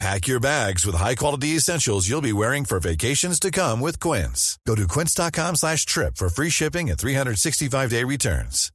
Pack 0.00 0.26
your 0.26 0.40
bags 0.40 0.84
with 0.84 0.96
high-quality 0.96 1.56
essentials 1.56 2.08
you'll 2.08 2.20
be 2.20 2.32
wearing 2.32 2.64
for 2.64 2.80
vacations 2.80 3.38
to 3.40 3.50
come 3.50 3.80
with 3.80 4.00
Quince. 4.00 4.58
Go 4.66 4.74
to 4.74 4.86
quince.com 4.88 5.56
slash 5.56 5.86
trip 5.86 6.16
for 6.16 6.28
free 6.28 6.50
shipping 6.50 6.90
and 6.90 6.98
365-day 6.98 8.04
returns. 8.04 8.70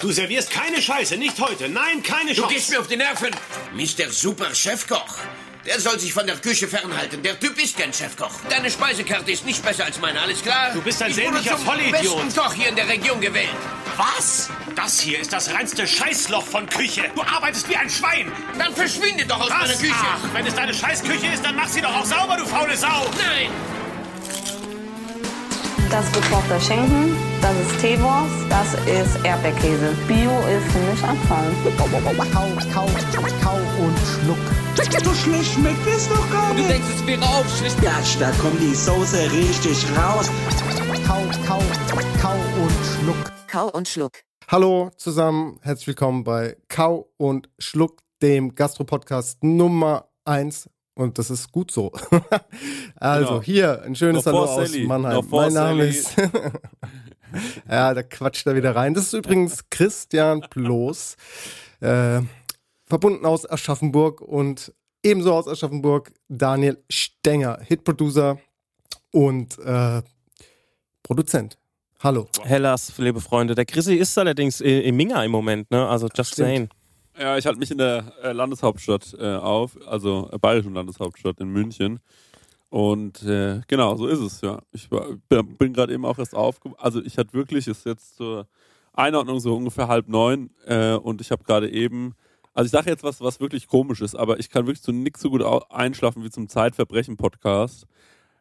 Du 0.00 0.12
servierst 0.12 0.50
keine 0.50 0.80
Scheiße, 0.80 1.16
nicht 1.16 1.40
heute. 1.40 1.68
Nein, 1.68 2.02
keine 2.04 2.34
Du 2.34 2.46
gehst 2.46 2.70
mir 2.70 2.78
auf 2.78 2.86
die 2.86 2.96
Nerven. 2.96 3.34
Mr. 3.74 4.10
Super 4.10 4.54
Chefkoch. 4.54 5.18
Der 5.66 5.80
soll 5.80 5.98
sich 5.98 6.12
von 6.14 6.26
der 6.26 6.36
Küche 6.36 6.66
fernhalten. 6.68 7.22
Der 7.22 7.38
Typ 7.38 7.60
ist 7.62 7.76
kein 7.78 7.92
Chefkoch. 7.92 8.30
Deine 8.48 8.70
Speisekarte 8.70 9.30
ist 9.30 9.44
nicht 9.44 9.62
besser 9.64 9.84
als 9.84 10.00
meine, 10.00 10.20
alles 10.20 10.42
klar? 10.42 10.70
Du 10.72 10.80
bist 10.80 11.02
ein 11.02 11.10
ich 11.10 11.16
zum 11.16 11.58
Vollidiot. 11.58 11.92
besten 12.26 12.40
Koch 12.40 12.52
hier 12.54 12.68
in 12.68 12.76
der 12.76 12.88
Region 12.88 13.20
gewählt. 13.20 13.48
Was? 13.96 14.48
Das 14.76 15.00
hier 15.00 15.18
ist 15.20 15.32
das 15.32 15.52
reinste 15.52 15.86
Scheißloch 15.86 16.44
von 16.46 16.68
Küche. 16.68 17.10
Du 17.14 17.22
arbeitest 17.22 17.68
wie 17.68 17.76
ein 17.76 17.90
Schwein. 17.90 18.30
Dann 18.58 18.74
verschwinde 18.74 19.26
doch 19.26 19.40
aus 19.40 19.50
meiner 19.50 19.68
Was? 19.70 19.78
Küche. 19.80 19.94
Ach, 20.00 20.20
wenn 20.32 20.46
es 20.46 20.54
deine 20.54 20.72
Scheißküche 20.72 21.26
ist, 21.34 21.44
dann 21.44 21.56
mach 21.56 21.68
sie 21.68 21.80
doch 21.80 21.94
auch 21.94 22.04
sauber, 22.04 22.36
du 22.36 22.46
faule 22.46 22.76
Sau. 22.76 23.06
Nein. 23.16 23.50
Das 25.90 26.04
ist 26.04 26.12
gekochter 26.14 26.60
Schinken, 26.60 27.16
das 27.40 27.54
ist 27.60 27.80
Teewurst, 27.80 28.34
das 28.48 28.74
ist 28.86 29.24
Erdbeerkäse. 29.24 29.94
Bio 30.06 30.30
ist 30.48 30.72
für 30.72 30.78
mich 30.90 31.02
Abfall. 31.04 31.50
Kau, 31.76 31.84
kau, 32.32 32.86
kau 33.42 33.56
und 33.82 33.98
schluck. 33.98 34.38
So 35.04 35.14
schlecht 35.14 35.52
schmeckt 35.54 35.86
es 35.86 36.08
doch 36.08 36.30
gar 36.30 36.50
Du 36.50 36.54
nicht. 36.58 36.70
denkst, 36.70 36.86
es 36.96 37.06
wäre 37.06 37.22
aufschlicht. 37.22 37.80
Gatsch, 37.82 38.16
da 38.20 38.30
kommt 38.32 38.60
die 38.60 38.74
Soße 38.74 39.30
richtig 39.32 39.84
raus. 39.96 40.30
Kau, 41.06 41.22
kau, 41.46 41.62
kau 42.20 42.34
und 42.62 42.72
schluck. 42.84 43.32
Kau 43.50 43.68
und 43.70 43.88
Schluck. 43.88 44.12
Hallo 44.48 44.90
zusammen, 44.96 45.58
herzlich 45.62 45.88
willkommen 45.88 46.24
bei 46.24 46.56
Kau 46.68 47.08
und 47.16 47.48
Schluck, 47.58 48.00
dem 48.22 48.54
Gastro-Podcast 48.54 49.42
Nummer 49.42 50.08
1. 50.24 50.68
Und 50.94 51.18
das 51.18 51.30
ist 51.30 51.52
gut 51.52 51.70
so. 51.70 51.92
also 52.96 53.28
Genau. 53.28 53.42
hier 53.42 53.82
ein 53.82 53.94
schönes 53.94 54.26
Hallo 54.26 54.44
aus. 54.44 54.70
Mannheim. 54.86 55.24
Mein 55.30 55.52
Name 55.52 55.80
Sally. 55.84 55.88
ist. 55.90 56.14
ja, 57.70 57.94
da 57.94 58.02
quatscht 58.02 58.46
er 58.46 58.54
wieder 58.54 58.74
rein. 58.74 58.94
Das 58.94 59.04
ist 59.04 59.12
übrigens 59.12 59.68
Christian 59.70 60.40
Bloß, 60.50 61.16
äh, 61.80 62.20
verbunden 62.84 63.24
aus 63.26 63.48
Aschaffenburg 63.48 64.20
und 64.20 64.72
ebenso 65.02 65.34
aus 65.34 65.48
Aschaffenburg 65.48 66.12
Daniel 66.28 66.82
Stenger, 66.90 67.58
Hitproducer 67.62 68.38
und 69.12 69.58
äh, 69.58 70.02
Produzent. 71.02 71.58
Hallo. 72.00 72.28
Hellas, 72.44 72.96
liebe 72.98 73.20
Freunde. 73.20 73.54
Der 73.54 73.64
Chrissy 73.64 73.96
ist 73.96 74.16
allerdings 74.16 74.60
in 74.60 74.94
Minga 74.94 75.24
im 75.24 75.32
Moment, 75.32 75.70
ne? 75.70 75.88
Also 75.88 76.08
just 76.14 76.32
Stimmt. 76.32 76.46
saying. 76.46 76.68
Ja, 77.18 77.36
ich 77.36 77.46
halte 77.46 77.58
mich 77.58 77.72
in 77.72 77.78
der 77.78 78.12
äh, 78.22 78.30
Landeshauptstadt 78.30 79.16
äh, 79.18 79.34
auf, 79.34 79.76
also 79.88 80.30
äh, 80.32 80.38
bayerischen 80.38 80.74
Landeshauptstadt 80.74 81.40
in 81.40 81.48
München. 81.48 81.98
Und 82.70 83.22
äh, 83.22 83.62
genau, 83.66 83.96
so 83.96 84.06
ist 84.06 84.20
es, 84.20 84.40
ja. 84.42 84.60
Ich 84.72 84.90
war, 84.90 85.06
bin, 85.28 85.72
gerade 85.72 85.92
eben 85.92 86.04
auch 86.04 86.18
erst 86.18 86.34
aufge... 86.34 86.72
Also 86.78 87.02
ich 87.02 87.16
hatte 87.16 87.32
wirklich, 87.32 87.66
ist 87.66 87.86
jetzt 87.86 88.16
zur 88.16 88.46
Einordnung 88.92 89.40
so 89.40 89.56
ungefähr 89.56 89.88
halb 89.88 90.08
neun 90.08 90.50
äh, 90.66 90.94
und 90.94 91.20
ich 91.20 91.30
habe 91.30 91.44
gerade 91.44 91.70
eben... 91.70 92.14
Also 92.52 92.66
ich 92.66 92.72
sage 92.72 92.90
jetzt 92.90 93.04
was, 93.04 93.20
was 93.20 93.40
wirklich 93.40 93.68
komisch 93.68 94.00
ist, 94.00 94.16
aber 94.16 94.40
ich 94.40 94.50
kann 94.50 94.66
wirklich 94.66 94.82
zu 94.82 94.92
nichts 94.92 95.20
so 95.20 95.30
gut 95.30 95.42
einschlafen 95.70 96.24
wie 96.24 96.30
zum 96.30 96.48
Zeitverbrechen-Podcast. 96.48 97.86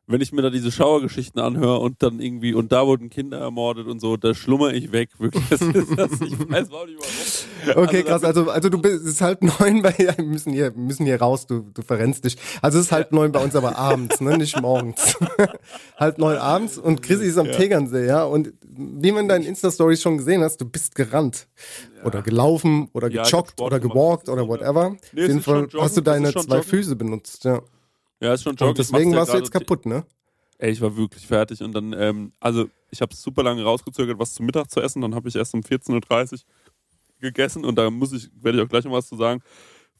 Wenn 0.09 0.21
ich 0.21 0.31
mir 0.31 0.41
da 0.41 0.49
diese 0.49 0.71
Schauergeschichten 0.71 1.41
anhöre 1.41 1.79
und 1.79 2.01
dann 2.01 2.21
irgendwie, 2.21 2.53
und 2.53 2.71
da 2.71 2.87
wurden 2.87 3.09
Kinder 3.09 3.39
ermordet 3.39 3.87
und 3.87 3.99
so, 3.99 4.15
da 4.15 4.33
schlummer 4.33 4.73
ich 4.73 4.93
weg, 4.93 5.09
wirklich. 5.19 5.43
Das 5.49 5.61
ist 5.61 5.97
das, 5.97 6.11
ich 6.21 6.39
weiß 6.49 6.71
auch 6.71 6.85
nicht 6.85 6.97
warum. 6.97 7.83
Okay, 7.87 7.97
Also 7.97 8.07
krass. 8.07 8.23
Also, 8.23 8.49
also 8.49 8.69
du 8.69 8.81
bist, 8.81 9.01
es 9.01 9.13
ist 9.13 9.21
halb 9.21 9.41
neun 9.59 9.81
bei, 9.81 9.93
ja, 9.97 10.17
wir 10.17 10.23
müssen 10.23 10.53
hier, 10.53 10.71
müssen 10.71 11.05
hier 11.05 11.19
raus, 11.19 11.45
du, 11.45 11.69
du 11.73 11.81
verrennst 11.81 12.23
dich. 12.23 12.37
Also 12.61 12.79
es 12.79 12.85
ist 12.85 12.91
halb 12.93 13.11
neun 13.11 13.33
bei 13.33 13.43
uns, 13.43 13.53
aber 13.55 13.77
abends, 13.77 14.21
ne, 14.21 14.37
nicht 14.37 14.61
morgens. 14.61 15.17
halb 15.97 16.17
neun 16.19 16.37
abends 16.37 16.77
und 16.77 17.01
Chrissy 17.01 17.25
ist 17.25 17.37
am 17.37 17.51
Tegernsee, 17.51 18.07
ja. 18.07 18.23
Und 18.23 18.53
wie 18.77 19.11
man 19.11 19.23
in 19.23 19.27
deinen 19.29 19.45
Insta-Stories 19.45 20.01
schon 20.01 20.17
gesehen 20.19 20.41
hast, 20.41 20.61
du 20.61 20.65
bist 20.65 20.95
gerannt. 20.95 21.47
Oder 22.05 22.21
gelaufen, 22.21 22.89
oder 22.93 23.09
Ja, 23.11 23.23
gejoggt, 23.23 23.51
Sport 23.51 23.73
oder 23.73 23.79
gewalkt, 23.81 24.29
oder 24.29 24.47
whatever. 24.47 24.95
Nee, 25.11 25.23
Auf 25.23 25.27
jeden 25.27 25.41
Fall 25.41 25.67
hast 25.77 25.97
du 25.97 26.01
deine 26.01 26.31
zwei. 26.33 26.61
Füße 26.61 26.95
benutzt, 26.95 27.43
ja. 27.43 27.61
Ja, 28.21 28.33
ist 28.33 28.43
schon 28.43 28.55
Joggen. 28.55 28.69
Und 28.69 28.77
deswegen 28.79 29.11
warst 29.19 29.33
du 29.33 29.37
jetzt 29.37 29.51
kaputt, 29.51 29.85
ne? 29.85 30.05
Ey, 30.59 30.71
ich 30.71 30.81
war 30.81 30.95
wirklich 30.97 31.25
fertig 31.27 31.61
und 31.61 31.71
dann, 31.73 31.93
ähm, 31.93 32.31
also 32.39 32.67
ich 32.89 33.01
habe 33.01 33.13
super 33.13 33.43
lange 33.43 33.63
rausgezögert, 33.63 34.17
was 34.17 34.33
zum 34.33 34.45
Mittag 34.47 34.71
zu 34.71 34.81
essen. 34.81 35.01
Dann 35.01 35.13
habe 35.13 35.29
ich 35.29 35.35
erst 35.35 35.53
um 35.53 35.61
14.30 35.61 36.33
Uhr 36.33 36.39
gegessen 37.21 37.63
und 37.63 37.75
da 37.77 37.89
muss 37.91 38.11
ich, 38.13 38.29
werde 38.41 38.57
ich 38.57 38.63
auch 38.65 38.69
gleich 38.69 38.83
noch 38.85 38.91
was 38.91 39.07
zu 39.07 39.15
sagen, 39.17 39.41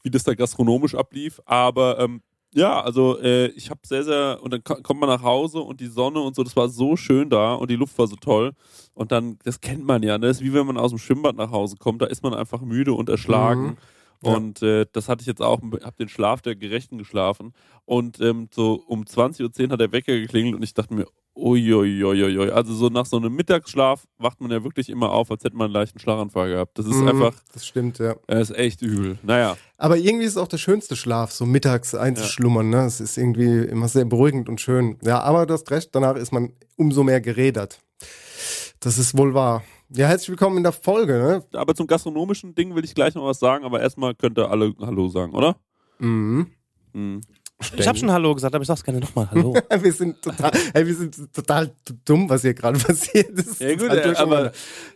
wie 0.02 0.10
das 0.10 0.24
da 0.24 0.34
gastronomisch 0.34 0.94
ablief. 0.96 1.40
Aber 1.44 2.00
ähm, 2.00 2.22
ja, 2.54 2.80
also 2.80 3.20
äh, 3.20 3.48
ich 3.48 3.70
habe 3.70 3.80
sehr, 3.84 4.02
sehr, 4.02 4.38
und 4.42 4.52
dann 4.52 4.64
ko- 4.64 4.80
kommt 4.82 4.98
man 5.00 5.08
nach 5.08 5.22
Hause 5.22 5.60
und 5.60 5.80
die 5.80 5.86
Sonne 5.86 6.20
und 6.20 6.34
so, 6.34 6.42
das 6.42 6.56
war 6.56 6.68
so 6.68 6.96
schön 6.96 7.28
da 7.30 7.54
und 7.54 7.70
die 7.70 7.76
Luft 7.76 7.96
war 7.98 8.08
so 8.08 8.16
toll. 8.16 8.52
Und 8.94 9.12
dann, 9.12 9.38
das 9.44 9.60
kennt 9.60 9.84
man 9.84 10.02
ja, 10.02 10.18
ne? 10.18 10.26
das 10.26 10.38
ist 10.38 10.42
wie 10.44 10.54
wenn 10.54 10.66
man 10.66 10.76
aus 10.78 10.90
dem 10.90 10.98
Schwimmbad 10.98 11.36
nach 11.36 11.50
Hause 11.52 11.76
kommt, 11.76 12.02
da 12.02 12.06
ist 12.06 12.22
man 12.24 12.34
einfach 12.34 12.62
müde 12.62 12.94
und 12.94 13.08
erschlagen. 13.08 13.62
Mhm. 13.62 13.76
Ja. 14.22 14.34
Und 14.34 14.62
äh, 14.62 14.86
das 14.92 15.08
hatte 15.08 15.20
ich 15.22 15.26
jetzt 15.26 15.40
auch, 15.42 15.60
habe 15.62 15.96
den 15.98 16.08
Schlaf 16.08 16.42
der 16.42 16.56
Gerechten 16.56 16.98
geschlafen. 16.98 17.52
Und 17.84 18.20
ähm, 18.20 18.48
so 18.52 18.82
um 18.86 19.04
20.10 19.04 19.64
Uhr 19.66 19.70
hat 19.72 19.80
der 19.80 19.92
Wecker 19.92 20.18
geklingelt 20.18 20.54
und 20.56 20.62
ich 20.62 20.74
dachte 20.74 20.92
mir, 20.92 21.06
uiuiuiui. 21.36 22.50
Also 22.50 22.74
so 22.74 22.88
nach 22.88 23.06
so 23.06 23.16
einem 23.16 23.34
Mittagsschlaf 23.34 24.04
wacht 24.18 24.40
man 24.40 24.50
ja 24.50 24.62
wirklich 24.64 24.88
immer 24.88 25.12
auf, 25.12 25.30
als 25.30 25.44
hätte 25.44 25.56
man 25.56 25.66
einen 25.66 25.74
leichten 25.74 25.98
Schlaganfall 25.98 26.50
gehabt. 26.50 26.78
Das 26.78 26.86
ist 26.86 26.96
Mhm, 26.96 27.08
einfach, 27.08 27.34
Das 27.52 27.66
stimmt, 27.66 27.98
ja. 27.98 28.16
das 28.26 28.50
ist 28.50 28.56
echt 28.56 28.82
übel. 28.82 29.18
Naja, 29.22 29.56
Aber 29.76 29.96
irgendwie 29.96 30.24
ist 30.24 30.32
es 30.32 30.36
auch 30.36 30.48
der 30.48 30.58
schönste 30.58 30.96
Schlaf, 30.96 31.30
so 31.32 31.46
mittags 31.46 31.94
einzuschlummern, 31.94 32.68
ne? 32.70 32.84
Es 32.84 33.00
ist 33.00 33.16
irgendwie 33.16 33.58
immer 33.66 33.88
sehr 33.88 34.04
beruhigend 34.04 34.48
und 34.48 34.60
schön. 34.60 34.98
Ja, 35.02 35.20
aber 35.20 35.46
du 35.46 35.54
hast 35.54 35.70
recht, 35.70 35.90
danach 35.94 36.16
ist 36.16 36.32
man 36.32 36.52
umso 36.76 37.04
mehr 37.04 37.20
gerädert. 37.20 37.80
Das 38.80 38.98
ist 38.98 39.16
wohl 39.16 39.34
wahr. 39.34 39.62
Ja, 39.90 40.06
herzlich 40.06 40.28
willkommen 40.28 40.58
in 40.58 40.64
der 40.64 40.72
Folge, 40.72 41.14
ne? 41.14 41.44
aber 41.58 41.74
zum 41.74 41.86
gastronomischen 41.86 42.54
Ding 42.54 42.74
will 42.74 42.84
ich 42.84 42.94
gleich 42.94 43.14
noch 43.14 43.24
was 43.24 43.38
sagen, 43.38 43.64
aber 43.64 43.80
erstmal 43.80 44.14
könnt 44.14 44.38
ihr 44.38 44.50
alle 44.50 44.74
Hallo 44.80 45.08
sagen, 45.08 45.32
oder? 45.32 45.56
Mhm. 45.98 46.48
Mhm. 46.92 47.22
Ich 47.76 47.88
habe 47.88 47.98
schon 47.98 48.10
Hallo 48.12 48.34
gesagt, 48.36 48.54
aber 48.54 48.62
ich 48.62 48.68
sag's 48.68 48.84
gerne 48.84 49.00
nochmal. 49.00 49.28
Hallo. 49.32 49.52
wir 49.80 49.92
sind 49.92 50.22
total, 50.22 50.52
ey, 50.74 50.86
wir 50.86 50.94
sind 50.94 51.16
total 51.34 51.72
dumm, 52.04 52.30
was 52.30 52.42
hier 52.42 52.54
gerade 52.54 52.78
passiert 52.84 53.30
ist. 53.30 53.60
Ja, 53.60 53.74
gut, 53.74 53.88
Halt 53.90 54.00
äh, 54.00 54.02
durcheinander. 54.04 54.38
aber- 54.38 54.52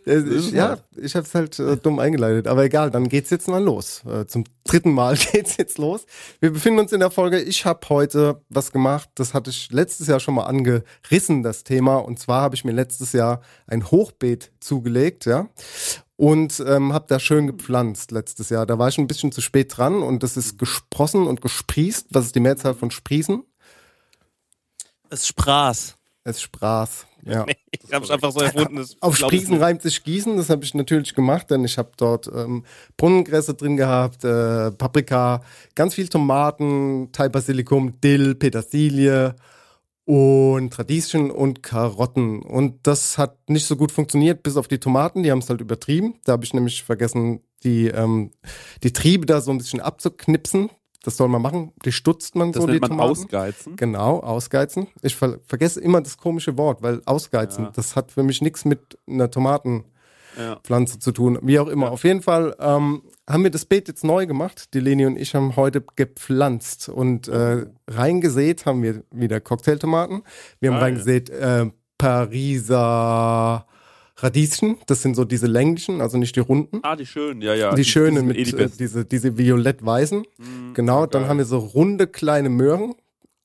Äh, 0.07 0.35
ich, 0.37 0.51
ja, 0.51 0.77
ich 0.95 1.13
habe 1.15 1.25
es 1.27 1.35
halt 1.35 1.59
äh, 1.59 1.75
dumm 1.75 1.99
eingeleitet, 1.99 2.47
aber 2.47 2.63
egal, 2.63 2.89
dann 2.89 3.09
geht's 3.09 3.29
jetzt 3.31 3.49
mal 3.49 3.61
los. 3.61 4.01
Äh, 4.05 4.27
zum 4.27 4.45
dritten 4.63 4.93
Mal 4.93 5.17
geht's 5.33 5.57
jetzt 5.57 5.77
los. 5.77 6.05
Wir 6.39 6.51
befinden 6.53 6.79
uns 6.79 6.93
in 6.93 7.01
der 7.01 7.11
Folge. 7.11 7.41
Ich 7.41 7.65
habe 7.65 7.81
heute 7.89 8.41
was 8.47 8.71
gemacht, 8.71 9.09
das 9.15 9.33
hatte 9.33 9.49
ich 9.49 9.69
letztes 9.71 10.07
Jahr 10.07 10.21
schon 10.21 10.35
mal 10.35 10.45
angerissen, 10.45 11.43
das 11.43 11.65
Thema. 11.65 11.97
Und 11.97 12.17
zwar 12.19 12.41
habe 12.43 12.55
ich 12.55 12.63
mir 12.63 12.71
letztes 12.71 13.11
Jahr 13.11 13.41
ein 13.67 13.91
Hochbeet 13.91 14.51
zugelegt, 14.61 15.25
ja. 15.25 15.49
Und 16.15 16.63
ähm, 16.67 16.93
habe 16.93 17.05
da 17.07 17.19
schön 17.19 17.47
gepflanzt 17.47 18.11
letztes 18.11 18.49
Jahr. 18.49 18.65
Da 18.65 18.77
war 18.77 18.87
ich 18.87 18.97
ein 18.97 19.07
bisschen 19.07 19.31
zu 19.31 19.41
spät 19.41 19.75
dran 19.75 20.03
und 20.03 20.21
das 20.21 20.37
ist 20.37 20.59
gesprossen 20.59 21.25
und 21.25 21.41
gesprießt. 21.41 22.07
Was 22.11 22.25
ist 22.25 22.35
die 22.35 22.39
Mehrzahl 22.39 22.75
von 22.75 22.91
Sprießen? 22.91 23.43
Es 25.09 25.27
spraß. 25.27 25.95
Es 26.23 26.41
spraß. 26.41 27.07
Ja. 27.25 27.45
Ich 27.85 27.91
hab's 27.91 28.09
einfach 28.09 28.31
so 28.31 28.39
erfunden. 28.39 28.77
das 28.77 28.95
Auf 29.01 29.17
Sprießen 29.17 29.57
reimt 29.57 29.81
sich 29.81 30.03
Gießen, 30.03 30.37
das 30.37 30.49
habe 30.49 30.63
ich 30.63 30.73
natürlich 30.73 31.13
gemacht, 31.13 31.51
denn 31.51 31.65
ich 31.65 31.77
habe 31.77 31.91
dort 31.97 32.27
ähm, 32.33 32.63
Brunnengräser 32.97 33.53
drin 33.53 33.77
gehabt, 33.77 34.23
äh, 34.23 34.71
Paprika, 34.71 35.41
ganz 35.75 35.93
viel 35.93 36.07
Tomaten, 36.07 37.11
Thai 37.11 37.29
Basilikum, 37.29 37.99
Dill, 37.99 38.35
Petersilie 38.35 39.35
und 40.05 40.77
Radieschen 40.77 41.31
und 41.31 41.63
Karotten. 41.63 42.41
Und 42.41 42.85
das 42.87 43.17
hat 43.17 43.37
nicht 43.49 43.65
so 43.65 43.75
gut 43.75 43.91
funktioniert, 43.91 44.43
bis 44.43 44.57
auf 44.57 44.67
die 44.67 44.79
Tomaten, 44.79 45.23
die 45.23 45.31
haben 45.31 45.39
es 45.39 45.49
halt 45.49 45.61
übertrieben. 45.61 46.15
Da 46.25 46.33
habe 46.33 46.43
ich 46.43 46.53
nämlich 46.53 46.83
vergessen, 46.83 47.39
die, 47.63 47.87
ähm, 47.87 48.31
die 48.83 48.91
Triebe 48.91 49.25
da 49.25 49.39
so 49.41 49.51
ein 49.51 49.57
bisschen 49.57 49.79
abzuknipsen. 49.79 50.69
Das 51.03 51.17
soll 51.17 51.27
man 51.27 51.41
machen. 51.41 51.71
Die 51.85 51.91
stutzt 51.91 52.35
man 52.35 52.51
Das 52.53 52.61
so, 52.61 52.67
nennt 52.67 52.77
die 52.77 52.81
man 52.81 52.89
Tomaten. 52.91 53.11
Ausgeizen. 53.11 53.75
Genau, 53.75 54.19
ausgeizen. 54.19 54.87
Ich 55.01 55.15
ver 55.15 55.39
vergesse 55.45 55.81
immer 55.81 56.01
das 56.01 56.17
komische 56.17 56.57
Wort, 56.57 56.81
weil 56.81 57.01
ausgeizen, 57.05 57.65
Ja. 57.65 57.71
das 57.71 57.95
hat 57.97 58.11
für 58.11 58.23
mich 58.23 58.41
nichts 58.41 58.63
mit 58.63 58.97
einer 59.07 59.29
Tomatenpflanze 59.29 60.93
Ja. 60.95 60.99
zu 60.99 61.11
tun. 61.11 61.39
Wie 61.41 61.59
auch 61.59 61.67
immer. 61.67 61.91
Auf 61.91 62.03
jeden 62.05 62.21
Fall 62.21 62.55
ähm, 62.59 63.01
haben 63.27 63.43
wir 63.43 63.51
das 63.51 63.65
Beet 63.65 63.87
jetzt 63.87 64.03
neu 64.03 64.25
gemacht. 64.25 64.73
Die 64.73 64.79
Leni 64.79 65.05
und 65.05 65.17
ich 65.17 65.35
haben 65.35 65.55
heute 65.55 65.83
gepflanzt 65.95 66.89
und 66.89 67.27
äh, 67.27 67.65
reingesät 67.87 68.65
haben 68.65 68.83
wir 68.83 69.03
wieder 69.11 69.39
Cocktailtomaten. 69.39 70.23
Wir 70.59 70.71
haben 70.71 70.75
Geil. 70.75 70.83
reingesät 70.83 71.29
äh, 71.29 71.67
Pariser 71.97 73.65
Radieschen. 74.17 74.77
Das 74.87 75.01
sind 75.01 75.15
so 75.15 75.25
diese 75.25 75.47
länglichen, 75.47 76.01
also 76.01 76.17
nicht 76.17 76.35
die 76.35 76.41
runden. 76.41 76.79
Ah, 76.83 76.95
die 76.95 77.05
schönen, 77.05 77.41
ja, 77.41 77.53
ja. 77.55 77.73
die 77.73 77.85
schönen 77.85 78.17
sind 78.17 78.27
mit 78.27 78.37
eh 78.37 78.43
die 78.43 78.57
äh, 78.57 78.69
diese, 78.69 79.05
diese 79.05 79.37
violett-weißen. 79.37 80.23
Mhm, 80.37 80.73
genau, 80.73 81.05
dann 81.05 81.23
geil. 81.23 81.29
haben 81.29 81.37
wir 81.37 81.45
so 81.45 81.57
runde 81.59 82.07
kleine 82.07 82.49
Möhren 82.49 82.93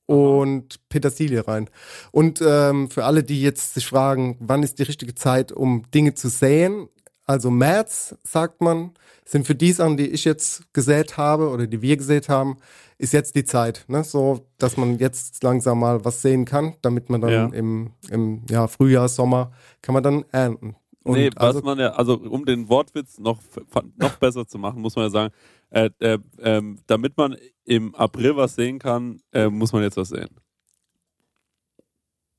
und 0.05 0.79
Petersilie 0.89 1.47
rein. 1.47 1.69
Und 2.11 2.41
ähm, 2.45 2.89
für 2.89 3.05
alle, 3.05 3.23
die 3.23 3.41
jetzt 3.41 3.75
sich 3.75 3.87
fragen, 3.87 4.37
wann 4.39 4.63
ist 4.63 4.79
die 4.79 4.83
richtige 4.83 5.15
Zeit, 5.15 5.51
um 5.51 5.83
Dinge 5.91 6.13
zu 6.15 6.29
säen, 6.29 6.89
also 7.29 7.51
März, 7.51 8.15
sagt 8.23 8.59
man, 8.59 8.91
sind 9.23 9.45
für 9.45 9.53
die 9.53 9.71
Sachen, 9.71 9.97
die 9.97 10.07
ich 10.07 10.25
jetzt 10.25 10.73
gesät 10.73 11.15
habe 11.15 11.49
oder 11.51 11.67
die 11.67 11.79
wir 11.83 11.95
gesät 11.95 12.27
haben, 12.27 12.57
ist 12.97 13.13
jetzt 13.13 13.35
die 13.35 13.43
Zeit, 13.43 13.85
ne? 13.87 14.03
so 14.03 14.47
dass 14.57 14.77
man 14.77 14.97
jetzt 14.97 15.43
langsam 15.43 15.79
mal 15.79 16.03
was 16.03 16.23
sehen 16.23 16.45
kann, 16.45 16.73
damit 16.81 17.11
man 17.11 17.21
dann 17.21 17.31
Ja. 17.31 17.45
im, 17.49 17.91
im 18.09 18.41
ja, 18.49 18.67
Frühjahr, 18.67 19.07
Sommer, 19.07 19.51
kann 19.83 19.93
man 19.93 20.01
dann 20.01 20.25
ernten. 20.31 20.75
Und 21.03 21.17
nee, 21.19 21.29
was 21.35 21.55
also, 21.55 21.61
man 21.61 21.77
ja, 21.77 21.91
also 21.91 22.15
um 22.17 22.45
den 22.45 22.67
Wortwitz 22.67 23.19
noch, 23.19 23.39
noch 23.95 24.15
besser 24.17 24.47
zu 24.47 24.57
machen, 24.57 24.81
muss 24.81 24.95
man 24.95 25.05
ja 25.05 25.09
sagen, 25.11 25.33
äh, 25.69 25.91
äh, 25.99 26.17
ähm, 26.39 26.79
damit 26.87 27.15
man 27.15 27.37
im 27.63 27.93
April 27.93 28.37
was 28.37 28.55
sehen 28.55 28.79
kann, 28.79 29.21
äh, 29.33 29.49
muss 29.49 29.71
man 29.71 29.83
jetzt 29.83 29.97
was 29.97 30.09
sehen. 30.09 30.29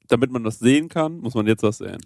Damit 0.08 0.32
man 0.32 0.42
das 0.42 0.58
sehen 0.58 0.88
kann, 0.88 1.18
muss 1.18 1.34
man 1.34 1.46
jetzt 1.46 1.62
was 1.62 1.78
sehen. 1.78 2.00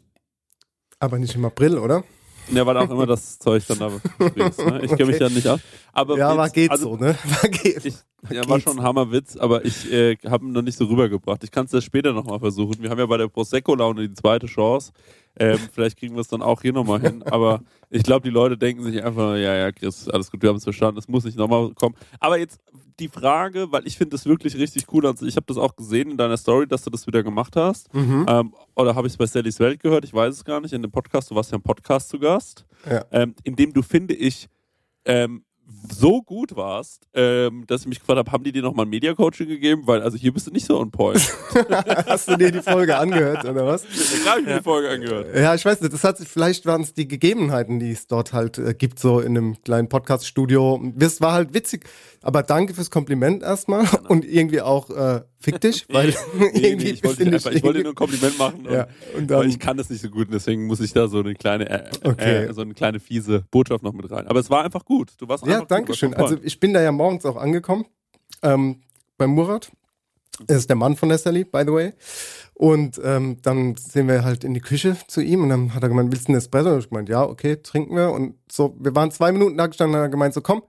aber 0.99 1.19
nicht 1.19 1.35
im 1.35 1.47
April, 1.47 1.79
oder? 1.79 2.05
Ja, 2.53 2.67
weil 2.67 2.77
auch 2.77 2.91
immer 2.91 3.07
das 3.07 3.39
Zeug 3.39 3.63
dann 3.67 3.79
da 3.79 3.91
fließt, 3.91 4.59
ne? 4.67 4.81
Ich 4.85 4.91
kenne 4.91 5.07
mich 5.07 5.17
Okay. 5.17 5.25
ja 5.25 5.29
nicht 5.31 5.49
aus. 5.49 5.61
Aber 5.93 6.19
ja, 6.19 6.29
aber 6.31 6.45
jetzt- 6.45 6.55
geht 6.55 6.71
also, 6.71 6.91
so, 6.91 6.97
ne? 6.97 7.17
War 7.25 7.49
geht. 7.51 7.85
Ich, 7.85 7.95
ja, 8.31 8.49
war 8.49 8.61
schon 8.61 8.79
ein 8.79 8.83
Hammerwitz, 8.83 9.37
aber 9.37 9.65
ich 9.65 9.91
äh, 9.93 10.17
habe 10.27 10.45
ihn 10.47 10.53
noch 10.53 10.63
nicht 10.63 10.77
so 10.79 10.85
rübergebracht. 10.87 11.43
Ich 11.45 11.51
kann 11.51 11.67
es 11.67 11.73
ja 11.73 11.81
später 11.81 12.13
nochmal 12.13 12.39
versuchen. 12.41 12.77
Wir 12.83 12.91
haben 12.91 12.99
ja 12.99 13.07
bei 13.07 13.17
der 13.19 13.29
Prosecco-Laune 13.29 14.09
die 14.09 14.15
zweite 14.15 14.47
Chance. 14.47 14.93
Ähm, 15.37 15.59
vielleicht 15.73 15.99
kriegen 15.99 16.15
wir 16.15 16.21
es 16.21 16.29
dann 16.29 16.43
auch 16.43 16.63
hier 16.63 16.73
nochmal 16.73 17.01
hin. 17.01 17.23
Aber 17.31 17.61
ich 17.91 18.03
glaube, 18.05 18.23
die 18.23 18.31
Leute 18.31 18.57
denken 18.57 18.83
sich 18.85 19.03
einfach, 19.03 19.33
ja, 19.37 19.55
ja, 19.57 19.73
Chris, 19.73 20.09
alles 20.09 20.31
gut, 20.31 20.43
wir 20.43 20.49
haben 20.51 20.57
es 20.57 20.65
verstanden, 20.65 20.99
es 20.99 21.09
muss 21.09 21.25
nicht 21.25 21.37
nochmal 21.37 21.73
kommen. 21.75 21.97
Aber 22.21 22.39
jetzt 22.39 22.61
die 23.01 23.09
Frage, 23.09 23.73
weil 23.73 23.87
ich 23.87 23.97
finde 23.99 24.11
das 24.13 24.27
wirklich 24.27 24.57
richtig 24.57 24.85
cool. 24.93 25.05
Also 25.07 25.27
ich 25.27 25.35
habe 25.35 25.47
das 25.47 25.57
auch 25.57 25.75
gesehen 25.75 26.13
in 26.13 26.17
deiner 26.17 26.37
Story, 26.37 26.69
dass 26.69 26.83
du 26.85 26.91
das 26.91 27.07
wieder 27.09 27.25
gemacht 27.25 27.57
hast. 27.57 27.93
Mhm. 27.93 28.27
Ähm, 28.29 28.55
oder 28.77 28.95
habe 28.95 29.09
ich 29.09 29.15
es 29.15 29.17
bei 29.17 29.27
Sallys 29.27 29.59
Welt 29.59 29.81
gehört? 29.81 30.05
Ich 30.05 30.15
weiß 30.15 30.33
es 30.35 30.45
gar 30.45 30.61
nicht. 30.61 30.73
In 30.73 30.83
dem 30.83 30.93
Podcast, 30.93 31.31
du 31.31 31.35
warst 31.35 31.51
ja 31.51 31.57
im 31.57 31.63
Podcast 31.63 32.09
zu 32.11 32.19
Gast, 32.21 32.65
Ja. 32.89 33.05
ähm, 33.11 33.35
in 33.43 33.57
dem 33.57 33.73
du, 33.73 33.83
finde 33.83 34.15
ich, 34.15 34.49
ähm, 35.05 35.45
so 35.91 36.23
gut 36.23 36.57
warst, 36.57 37.07
ähm, 37.15 37.65
dass 37.67 37.83
ich 37.83 37.87
mich 37.87 38.01
gefragt 38.01 38.19
habe, 38.19 38.33
haben 38.33 38.45
die 38.45 38.53
dir 38.53 38.63
nochmal 38.63 38.87
ein 38.87 38.91
Media-Coaching 38.91 39.49
gegeben? 39.49 39.83
Weil, 39.87 40.03
also 40.03 40.17
hier 40.17 40.33
bist 40.33 40.47
du 40.47 40.51
nicht 40.51 40.67
so 40.67 40.79
on 40.79 40.91
point. 40.91 41.21
Hast 42.07 42.29
du 42.29 42.37
dir 42.37 42.51
die 42.51 42.61
Folge 42.63 42.97
angehört, 42.97 43.45
oder 43.45 43.67
was? 43.67 43.83
da 44.25 44.31
habe 44.33 44.41
ich 44.41 44.47
mir 44.47 44.57
die 44.59 44.63
Folge 44.63 44.89
angehört. 44.91 45.35
Ja, 45.37 45.55
ich 45.55 45.65
weiß 45.65 45.81
nicht, 45.81 45.93
das 45.93 46.05
hat 46.05 46.19
sich, 46.19 46.29
vielleicht 46.29 46.67
waren 46.67 46.83
es 46.83 46.95
die 46.95 47.07
Gegebenheiten, 47.09 47.79
die 47.79 47.91
es 47.91 48.07
dort 48.07 48.33
halt 48.33 48.59
äh, 48.59 48.75
gibt, 48.75 48.99
so 48.99 49.21
in 49.21 49.37
einem 49.37 49.63
kleinen 49.63 49.89
Podcast-Studio. 49.89 50.81
Das 50.97 51.21
war 51.21 51.33
halt 51.33 51.55
witzig. 51.55 51.85
Aber 52.23 52.43
danke 52.43 52.73
fürs 52.73 52.91
Kompliment 52.91 53.43
erstmal 53.43 53.87
und 54.09 54.25
irgendwie 54.25 54.63
auch 54.63 54.89
äh, 54.89 55.21
fick 55.39 55.61
dich, 55.61 55.85
weil 55.93 56.15
Nee, 56.35 56.51
nee, 56.55 56.59
irgendwie 56.69 56.91
ich, 56.91 57.05
wollte 57.05 57.25
einfach, 57.27 57.51
ich 57.53 57.63
wollte 57.63 57.79
dir 57.81 57.85
nur 57.85 57.93
ein 57.93 57.97
Kompliment 57.97 58.39
machen. 58.39 58.67
Ja, 58.71 58.87
und, 59.15 59.21
und 59.23 59.31
dann- 59.31 59.41
weil 59.41 59.49
ich 59.49 59.59
kann 59.59 59.77
das 59.77 59.91
nicht 59.91 60.01
so 60.01 60.09
gut 60.09 60.29
und 60.29 60.33
deswegen 60.33 60.67
muss 60.67 60.81
ich 60.81 60.93
da 60.95 61.07
so 61.09 61.19
eine 61.21 61.35
kleine, 61.35 61.69
äh, 61.69 61.91
Okay. 62.03 62.45
äh, 62.47 62.53
so 62.55 62.63
eine 62.63 62.73
kleine 62.73 62.99
fiese 62.99 63.45
Botschaft 63.51 63.83
noch 63.83 63.93
mit 63.93 64.11
rein. 64.11 64.27
Aber 64.27 64.41
es 64.41 64.49
war 64.49 64.65
einfach 64.65 64.85
gut. 64.87 65.13
Du 65.19 65.29
warst 65.29 65.45
Ja, 65.61 65.65
danke 65.65 65.95
schön. 65.95 66.15
Also 66.15 66.37
ich 66.43 66.61
bin 66.61 66.73
da 66.73 66.83
ja 66.83 66.93
morgens 66.93 67.25
auch 67.27 67.37
angekommen 67.37 67.87
ähm, 68.43 68.83
beim 69.17 69.31
Murat. 69.31 69.71
Er 70.49 70.57
ist 70.57 70.69
der 70.69 70.77
Mann 70.77 70.97
von 70.97 71.17
Sally, 71.17 71.45
by 71.45 71.63
the 71.65 71.73
way. 71.73 71.93
Und 72.55 73.01
ähm, 73.05 73.39
dann 73.43 73.77
sind 73.77 74.09
wir 74.09 74.25
halt 74.25 74.45
in 74.45 74.55
die 74.55 74.61
Küche 74.61 74.97
zu 75.07 75.21
ihm 75.21 75.43
und 75.43 75.49
dann 75.49 75.75
hat 75.75 75.83
er 75.83 75.89
gemeint, 75.89 76.13
willst 76.13 76.29
du 76.29 76.33
einen 76.33 76.39
Espresso? 76.39 76.71
Und 76.71 76.79
ich 76.81 76.89
gemeint, 76.89 77.09
ja, 77.09 77.23
okay, 77.23 77.57
trinken 77.57 77.97
wir. 77.97 78.11
Und 78.11 78.37
so, 78.51 78.77
wir 78.79 78.95
waren 78.95 79.11
zwei 79.11 79.33
Minuten 79.33 79.57
da 79.57 79.67
gestanden 79.67 79.95
und 79.95 80.01
er 80.01 80.05
hat 80.05 80.11
gemeint, 80.11 80.35
so 80.35 80.41
komm, 80.41 80.63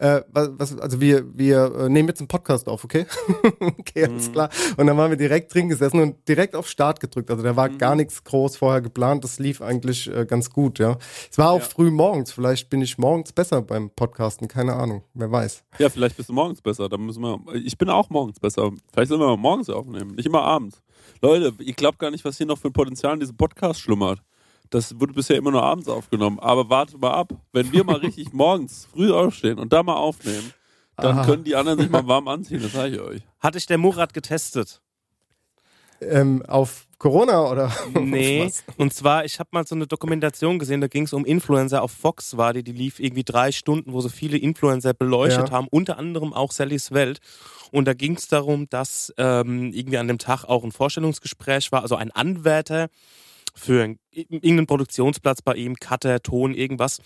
äh, 0.00 0.22
was, 0.32 0.78
also 0.78 1.00
wir, 1.00 1.24
wir 1.36 1.74
äh, 1.74 1.88
nehmen 1.88 2.08
jetzt 2.08 2.20
einen 2.20 2.28
Podcast 2.28 2.68
auf, 2.68 2.84
okay? 2.84 3.06
okay, 3.60 4.04
alles 4.04 4.30
klar. 4.32 4.48
Und 4.76 4.86
dann 4.86 4.96
waren 4.96 5.10
wir 5.10 5.16
direkt 5.16 5.52
drin 5.52 5.68
gesessen 5.68 6.00
und 6.00 6.28
direkt 6.28 6.54
auf 6.54 6.68
Start 6.68 7.00
gedrückt. 7.00 7.30
Also 7.30 7.42
da 7.42 7.56
war 7.56 7.68
gar 7.68 7.94
nichts 7.94 8.22
groß 8.24 8.56
vorher 8.56 8.80
geplant. 8.80 9.24
Das 9.24 9.38
lief 9.38 9.60
eigentlich 9.62 10.06
äh, 10.12 10.24
ganz 10.26 10.50
gut, 10.50 10.78
ja. 10.78 10.96
Es 11.30 11.38
war 11.38 11.50
auch 11.50 11.60
Ja. 11.60 11.64
früh 11.64 11.90
morgens. 11.90 12.32
Vielleicht 12.32 12.70
bin 12.70 12.80
ich 12.80 12.98
morgens 12.98 13.32
besser 13.32 13.62
beim 13.62 13.90
Podcasten. 13.90 14.48
Keine 14.48 14.74
Ahnung. 14.74 15.02
Wer 15.14 15.30
weiß. 15.30 15.64
Ja, 15.78 15.88
vielleicht 15.88 16.16
bist 16.16 16.28
du 16.28 16.32
morgens 16.32 16.60
besser. 16.62 16.88
Dann 16.88 17.00
müssen 17.04 17.22
wir. 17.22 17.38
Ich 17.54 17.76
bin 17.76 17.88
auch 17.88 18.10
morgens 18.10 18.38
besser. 18.40 18.70
Vielleicht 18.92 19.08
sollen 19.08 19.20
wir 19.20 19.36
morgens 19.36 19.68
aufnehmen, 19.70 20.14
nicht 20.14 20.26
immer 20.26 20.42
abends. 20.42 20.80
Leute, 21.22 21.52
ihr 21.62 21.72
glaubt 21.72 21.98
gar 21.98 22.10
nicht, 22.10 22.24
was 22.24 22.36
hier 22.36 22.46
noch 22.46 22.58
für 22.58 22.68
ein 22.68 22.72
Potenzial 22.72 23.14
in 23.14 23.20
diesem 23.20 23.36
Podcast 23.36 23.80
schlummert. 23.80 24.20
Das 24.70 25.00
wurde 25.00 25.12
bisher 25.14 25.36
immer 25.36 25.50
nur 25.50 25.62
abends 25.62 25.88
aufgenommen. 25.88 26.38
Aber 26.40 26.68
wartet 26.70 27.00
mal 27.00 27.12
ab. 27.12 27.32
Wenn 27.52 27.72
wir 27.72 27.84
mal 27.84 27.96
richtig 27.96 28.32
morgens 28.32 28.86
früh 28.92 29.12
aufstehen 29.12 29.58
und 29.58 29.72
da 29.72 29.82
mal 29.82 29.96
aufnehmen, 29.96 30.52
dann 30.96 31.18
Aha. 31.18 31.24
können 31.26 31.44
die 31.44 31.54
anderen 31.56 31.78
sich 31.78 31.88
mal 31.90 32.06
warm 32.06 32.28
anziehen. 32.28 32.60
Das 32.62 32.72
sage 32.72 32.94
ich 32.96 33.00
euch. 33.00 33.22
Hatte 33.40 33.58
ich 33.58 33.66
der 33.66 33.78
Murat 33.78 34.12
getestet? 34.12 34.80
Ähm, 36.00 36.44
auf 36.46 36.86
Corona 36.98 37.50
oder? 37.50 37.72
Nee. 37.94 38.52
Und 38.76 38.92
zwar, 38.92 39.24
ich 39.24 39.40
habe 39.40 39.48
mal 39.52 39.66
so 39.66 39.74
eine 39.74 39.86
Dokumentation 39.86 40.58
gesehen, 40.58 40.80
da 40.80 40.86
ging 40.86 41.04
es 41.04 41.12
um 41.12 41.24
Influencer 41.24 41.82
auf 41.82 41.90
Fox, 41.92 42.36
war 42.36 42.52
die, 42.52 42.62
die 42.62 42.72
lief 42.72 43.00
irgendwie 43.00 43.24
drei 43.24 43.50
Stunden, 43.52 43.92
wo 43.92 44.00
so 44.00 44.08
viele 44.08 44.36
Influencer 44.38 44.94
beleuchtet 44.94 45.48
Ja. 45.48 45.54
haben, 45.56 45.66
unter 45.70 45.98
anderem 45.98 46.32
auch 46.32 46.52
Sallys 46.52 46.92
Welt. 46.92 47.18
Und 47.72 47.86
da 47.86 47.94
ging 47.94 48.14
es 48.16 48.28
darum, 48.28 48.68
dass 48.68 49.12
ähm, 49.18 49.72
irgendwie 49.72 49.98
an 49.98 50.08
dem 50.08 50.18
Tag 50.18 50.44
auch 50.44 50.62
ein 50.64 50.72
Vorstellungsgespräch 50.72 51.72
war, 51.72 51.82
also 51.82 51.96
ein 51.96 52.10
Anwärter 52.12 52.88
für 53.58 53.82
einen- 53.84 53.98
irgendeinen 54.12 54.66
Produktionsplatz 54.66 55.42
bei 55.42 55.54
ihm, 55.54 55.74
Cutter, 55.76 56.20
Ton, 56.22 56.54
irgendwas. 56.54 57.00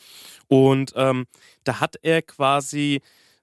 Und 0.49 0.93
ähm, 0.97 1.27
da 1.65 1.81
hat 1.81 1.97
er 2.03 2.23
quasi 2.23 3.01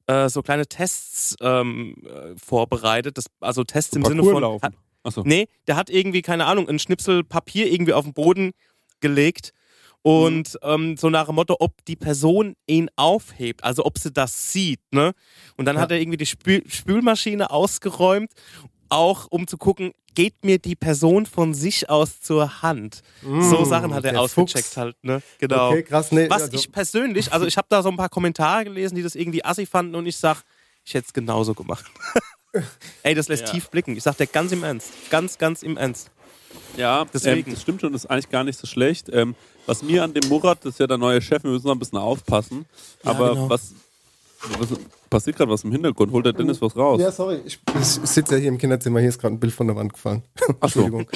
äh, 0.08 0.30
so 0.30 0.42
kleine 0.42 0.68
Tests 0.68 1.36
ähm, 1.42 1.96
äh, 2.06 2.36
vorbereitet, 2.38 3.18
das, 3.18 3.26
also 3.40 3.64
Tests 3.64 3.96
im 3.96 4.06
Sinne 4.06 4.24
von... 4.24 4.42
laufen. 4.42 4.76
Achso. 5.04 5.24
Nee, 5.26 5.48
der 5.68 5.76
hat 5.78 5.90
irgendwie, 5.90 6.22
keine 6.22 6.46
Ahnung, 6.46 6.68
einen 6.68 6.80
Schnipsel 6.80 7.24
Papier 7.24 7.72
irgendwie 7.72 7.94
auf 7.94 8.04
den 8.04 8.14
Boden 8.14 8.52
gelegt 9.00 9.54
und 10.02 10.54
Mhm. 10.64 10.70
ähm, 10.92 10.98
so 10.98 11.10
nach 11.10 11.28
dem 11.28 11.36
Motto, 11.36 11.56
ob 11.60 11.84
die 11.86 11.96
Person 11.96 12.56
ihn 12.68 12.90
aufhebt, 12.96 13.64
also 13.64 13.86
ob 13.86 13.98
sie 13.98 14.12
das 14.12 14.52
sieht, 14.52 14.80
ne? 14.92 15.14
Und 15.58 15.66
dann 15.66 15.76
Ja. 15.78 15.82
hat 15.82 15.92
er 15.92 16.00
irgendwie 16.02 16.18
die 16.18 16.26
Spül 16.26 16.64
Spülmaschine 16.68 17.50
ausgeräumt, 17.52 18.32
auch 18.90 19.28
um 19.30 19.48
zu 19.48 19.58
gucken, 19.58 19.94
geht 20.16 20.44
mir 20.44 20.60
die 20.60 20.76
Person 20.76 21.26
von 21.26 21.54
sich 21.54 21.90
aus 21.90 22.20
zur 22.22 22.62
Hand. 22.62 23.02
so 23.22 23.64
Sachen 23.66 23.94
hat 23.94 24.04
er 24.06 24.14
Mm, 24.14 24.18
ausgecheckt 24.18 24.66
Fuchs. 24.66 24.78
halt, 24.78 24.96
ne? 25.04 25.22
Genau. 25.38 25.70
Okay, 25.72 25.84
krass. 25.84 26.12
Nee, 26.12 26.30
Was 26.30 26.44
also, 26.44 26.58
ich 26.58 26.72
persönlich, 26.72 27.32
also 27.32 27.46
ich 27.46 27.58
habe 27.58 27.68
da 27.70 27.82
so 27.84 27.90
ein 27.90 27.98
paar 27.98 28.10
Kommentare 28.10 28.66
gelesen, 28.66 28.96
die 28.96 29.04
das 29.04 29.16
irgendwie 29.16 29.46
assi 29.46 29.66
fanden 29.66 29.96
und 29.96 30.06
ich 30.08 30.18
sag, 30.18 30.44
ich 30.84 30.94
hätte 30.94 31.06
es 31.08 31.14
genauso 31.14 31.54
gemacht. 31.54 31.86
Ey, 33.04 33.14
das 33.14 33.28
lässt 33.28 33.44
Ja. 33.46 33.52
tief 33.52 33.70
blicken. 33.70 33.96
Ich 33.96 34.04
sag 34.04 34.18
dir 34.18 34.26
ganz 34.28 34.52
im 34.52 34.64
Ernst. 34.64 34.90
Ganz, 35.10 35.38
ganz 35.38 35.62
im 35.64 35.78
Ernst. 35.78 36.10
Ja, 36.78 37.06
Deswegen. 37.14 37.48
Ähm, 37.50 37.54
das 37.54 37.62
stimmt 37.62 37.82
schon, 37.82 37.94
das 37.94 38.06
ist 38.06 38.10
eigentlich 38.10 38.30
gar 38.30 38.44
nicht 38.44 38.58
so 38.58 38.66
schlecht. 38.66 39.08
Ähm, 39.10 39.36
was 39.68 39.84
mir 39.84 40.04
an 40.04 40.14
dem 40.16 40.28
Murat, 40.30 40.66
das 40.66 40.74
ist 40.74 40.80
ja 40.80 40.88
der 40.88 40.98
neue 40.98 41.22
Chef, 41.22 41.44
wir 41.44 41.52
müssen 41.52 41.68
noch 41.68 41.76
ein 41.76 41.80
bisschen 41.80 42.00
aufpassen. 42.00 42.66
Ja, 43.04 43.12
aber 43.12 43.30
genau. 43.36 43.50
was, 43.50 43.74
was 44.58 44.70
passiert 45.10 45.38
gerade 45.38 45.52
was 45.52 45.64
im 45.64 45.72
Hintergrund? 45.72 46.12
Holt 46.12 46.26
der 46.26 46.34
Dennis 46.34 46.62
was 46.62 46.76
raus? 46.76 47.00
ja, 47.02 47.12
sorry. 47.12 47.40
Ich, 47.46 47.60
ich 47.80 47.86
sitze 47.86 48.36
ja 48.36 48.40
hier 48.40 48.50
im 48.50 48.58
Kinderzimmer. 48.58 49.00
Hier 49.00 49.10
ist 49.10 49.20
gerade 49.20 49.36
ein 49.36 49.40
Bild 49.40 49.54
von 49.54 49.68
der 49.68 49.76
Wand 49.76 49.94
gefallen. 49.94 50.24
Ach 50.60 50.70
so. 50.70 50.82
Entschuldigung. 50.82 51.08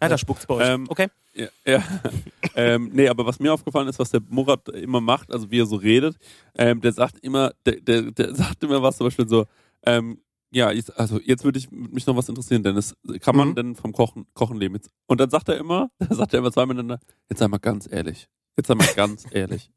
Ja, 0.00 0.08
da 0.08 0.16
spuckt's 0.18 0.46
bei 0.46 0.54
euch. 0.54 0.68
Ähm, 0.68 0.86
okay. 0.88 1.08
Ja, 1.34 1.46
ja. 1.66 1.82
ähm, 2.56 2.90
nee, 2.92 3.08
aber 3.08 3.26
was 3.26 3.38
mir 3.38 3.52
aufgefallen 3.52 3.88
ist, 3.88 3.98
was 3.98 4.10
der 4.10 4.20
Murat 4.28 4.68
immer 4.70 5.00
macht, 5.00 5.32
also 5.32 5.50
wie 5.50 5.60
er 5.60 5.66
so 5.66 5.76
redet, 5.76 6.16
ähm, 6.56 6.80
der 6.80 6.92
sagt 6.92 7.18
immer, 7.20 7.52
der, 7.66 7.80
der, 7.80 8.10
der 8.12 8.34
sagt 8.34 8.62
immer 8.64 8.82
was 8.82 8.96
zum 8.96 9.06
Beispiel 9.06 9.28
so, 9.28 9.46
ähm, 9.84 10.20
ja, 10.52 10.72
jetzt, 10.72 10.98
also 10.98 11.20
jetzt 11.20 11.44
würde 11.44 11.58
ich 11.60 11.70
mich 11.70 12.06
noch 12.06 12.16
was 12.16 12.28
interessieren, 12.28 12.64
Dennis. 12.64 12.96
Kann 13.20 13.36
man 13.36 13.50
Mhm. 13.50 13.54
denn 13.54 13.74
vom 13.76 13.92
Kochen, 13.92 14.26
Kochen 14.34 14.56
leben? 14.56 14.74
Jetzt, 14.74 14.90
und 15.06 15.20
dann 15.20 15.30
sagt 15.30 15.48
er 15.48 15.56
immer, 15.58 15.90
sagt 16.10 16.32
er 16.34 16.40
immer 16.40 16.50
zwei 16.50 16.66
miteinander, 16.66 16.98
jetzt 17.28 17.38
sei 17.38 17.46
mal 17.46 17.58
ganz 17.58 17.88
ehrlich. 17.90 18.26
Jetzt 18.56 18.66
sei 18.66 18.74
mal 18.74 18.86
ganz 18.94 19.24
ehrlich. 19.30 19.70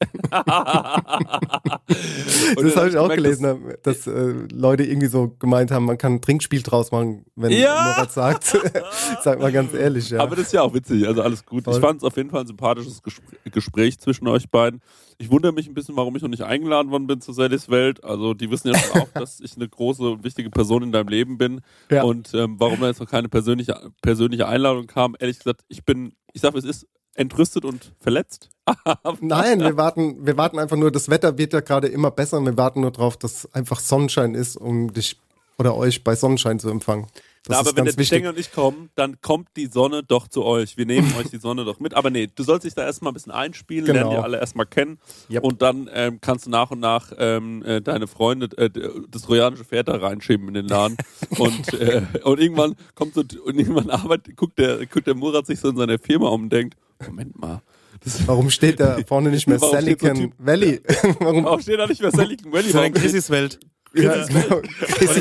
Und 2.57 2.65
das 2.65 2.75
habe 2.75 2.89
ich 2.89 2.97
auch 2.97 3.09
gelesen, 3.09 3.75
dass, 3.83 4.07
äh, 4.07 4.33
Leute 4.51 4.83
irgendwie 4.83 5.07
so 5.07 5.29
gemeint 5.39 5.71
haben, 5.71 5.85
man 5.85 5.97
kann 5.97 6.13
ein 6.15 6.21
Trinkspiel 6.21 6.61
draus 6.61 6.91
machen, 6.91 7.25
wenn 7.35 7.51
Ja! 7.51 7.93
Murat 7.95 8.11
sagt. 8.11 8.43
Sag 9.23 9.39
mal 9.39 9.51
ganz 9.51 9.73
ehrlich, 9.73 10.09
ja. 10.09 10.19
Aber 10.19 10.35
das 10.35 10.47
ist 10.47 10.53
ja 10.53 10.61
auch 10.61 10.73
witzig, 10.73 11.07
also 11.07 11.21
alles 11.21 11.45
gut. 11.45 11.63
Voll. 11.63 11.73
Ich 11.75 11.79
fand 11.79 11.97
es 11.97 12.03
auf 12.03 12.17
jeden 12.17 12.29
Fall 12.29 12.41
ein 12.41 12.47
sympathisches 12.47 13.01
Gespr- 13.03 13.49
Gespräch 13.51 13.99
zwischen 13.99 14.27
euch 14.27 14.49
beiden. 14.49 14.81
Ich 15.17 15.29
wundere 15.31 15.53
mich 15.53 15.67
ein 15.67 15.73
bisschen, 15.73 15.95
warum 15.95 16.15
ich 16.15 16.21
noch 16.21 16.29
nicht 16.29 16.43
eingeladen 16.43 16.91
worden 16.91 17.07
bin 17.07 17.21
zu 17.21 17.31
Sallys 17.33 17.69
Welt. 17.69 18.03
Also 18.03 18.33
die 18.33 18.49
wissen 18.51 18.69
ja 18.73 18.77
schon 18.77 19.01
auch, 19.01 19.07
dass 19.13 19.39
ich 19.39 19.55
eine 19.55 19.69
große 19.69 20.03
und 20.03 20.23
wichtige 20.23 20.49
Person 20.49 20.83
in 20.83 20.91
deinem 20.91 21.07
Leben 21.07 21.37
bin. 21.37 21.61
Ja. 21.91 22.03
Und 22.03 22.33
ähm, 22.33 22.55
warum 22.59 22.79
da 22.81 22.87
jetzt 22.87 22.99
noch 22.99 23.09
keine 23.09 23.29
persönliche, 23.29 23.91
persönliche 24.01 24.47
Einladung 24.47 24.87
kam, 24.87 25.15
ehrlich 25.19 25.37
gesagt, 25.37 25.61
ich 25.67 25.85
bin, 25.85 26.13
ich 26.33 26.41
sag, 26.41 26.55
es 26.55 26.65
ist 26.65 26.87
entrüstet 27.15 27.65
und 27.65 27.93
verletzt. 27.99 28.49
Nein, 29.21 29.59
wir 29.59 29.77
warten, 29.77 30.25
wir 30.25 30.37
warten 30.37 30.57
einfach 30.57 30.77
nur, 30.77 30.91
das 30.91 31.09
Wetter 31.09 31.37
wird 31.37 31.53
ja 31.53 31.59
gerade 31.59 31.87
immer 31.87 32.11
besser 32.11 32.37
und 32.37 32.45
wir 32.45 32.57
warten 32.57 32.81
nur 32.81 32.91
drauf, 32.91 33.17
dass 33.17 33.53
einfach 33.53 33.79
Sonnenschein 33.79 34.35
ist, 34.35 34.55
um 34.55 34.93
dich 34.93 35.17
oder 35.57 35.75
euch 35.75 36.03
bei 36.03 36.15
Sonnenschein 36.15 36.59
zu 36.59 36.69
empfangen. 36.69 37.07
Das 37.45 37.55
Na, 37.55 37.59
aber 37.59 37.75
wenn 37.75 37.83
der 37.83 37.93
wichtig. 37.93 38.07
Stängel 38.07 38.33
nicht 38.33 38.53
kommt, 38.53 38.91
dann 38.95 39.19
kommt 39.19 39.49
die 39.57 39.65
Sonne 39.65 40.01
doch 40.01 40.29
zu 40.29 40.45
euch. 40.45 40.77
Wir 40.77 40.85
nehmen 40.85 41.13
euch 41.19 41.29
die 41.29 41.39
Sonne 41.39 41.65
doch 41.65 41.79
mit. 41.79 41.93
Aber 41.93 42.09
nee, 42.09 42.29
du 42.33 42.41
sollst 42.41 42.65
dich 42.65 42.73
da 42.73 42.85
erstmal 42.85 43.11
ein 43.11 43.15
bisschen 43.15 43.33
einspielen, 43.33 43.85
Genau. 43.85 43.99
lernen 43.99 44.11
die 44.11 44.23
alle 44.23 44.39
erstmal 44.39 44.65
kennen. 44.65 44.97
Yep. 45.29 45.43
Und 45.43 45.61
dann 45.61 45.89
ähm, 45.93 46.19
kannst 46.21 46.45
du 46.45 46.49
nach 46.49 46.71
und 46.71 46.79
nach 46.79 47.11
ähm, 47.17 47.61
äh, 47.65 47.81
deine 47.81 48.07
Freunde, 48.07 48.45
äh, 48.57 48.69
das 49.09 49.23
trojanische 49.23 49.65
Pferd 49.65 49.89
da 49.89 49.97
reinschieben 49.97 50.47
in 50.47 50.53
den 50.53 50.67
Laden. 50.69 50.95
und, 51.37 51.73
äh, 51.73 52.03
und 52.23 52.39
irgendwann 52.39 52.75
kommt 52.95 53.13
so, 53.13 53.21
und 53.21 53.59
irgendwann 53.59 53.89
arbeitet, 53.89 54.37
guckt 54.37 54.57
der, 54.57 54.85
guckt 54.85 55.07
der 55.07 55.15
Murat 55.15 55.45
sich 55.45 55.59
so 55.59 55.69
in 55.69 55.75
seiner 55.75 55.99
Firma 55.99 56.29
um 56.29 56.43
und 56.43 56.49
denkt, 56.49 56.77
Moment 57.05 57.39
mal. 57.39 57.61
Das, 58.03 58.27
Warum 58.27 58.49
steht 58.49 58.79
da 58.79 58.97
vorne 59.07 59.29
nicht 59.29 59.47
mehr 59.47 59.59
Warum 59.61 59.79
Silicon 59.79 60.33
Valley? 60.37 60.81
Warum? 61.19 61.45
warum 61.45 61.61
steht 61.61 61.79
da 61.79 61.87
nicht 61.87 62.01
mehr 62.01 62.11
Silicon 62.11 62.51
Valley? 62.51 62.67
So 62.69 62.73
Warum 62.75 62.87
in 62.87 62.93
Chrissys 62.93 63.29
Welt. 63.29 63.59
Ja, 63.93 64.25
genau. 64.25 64.61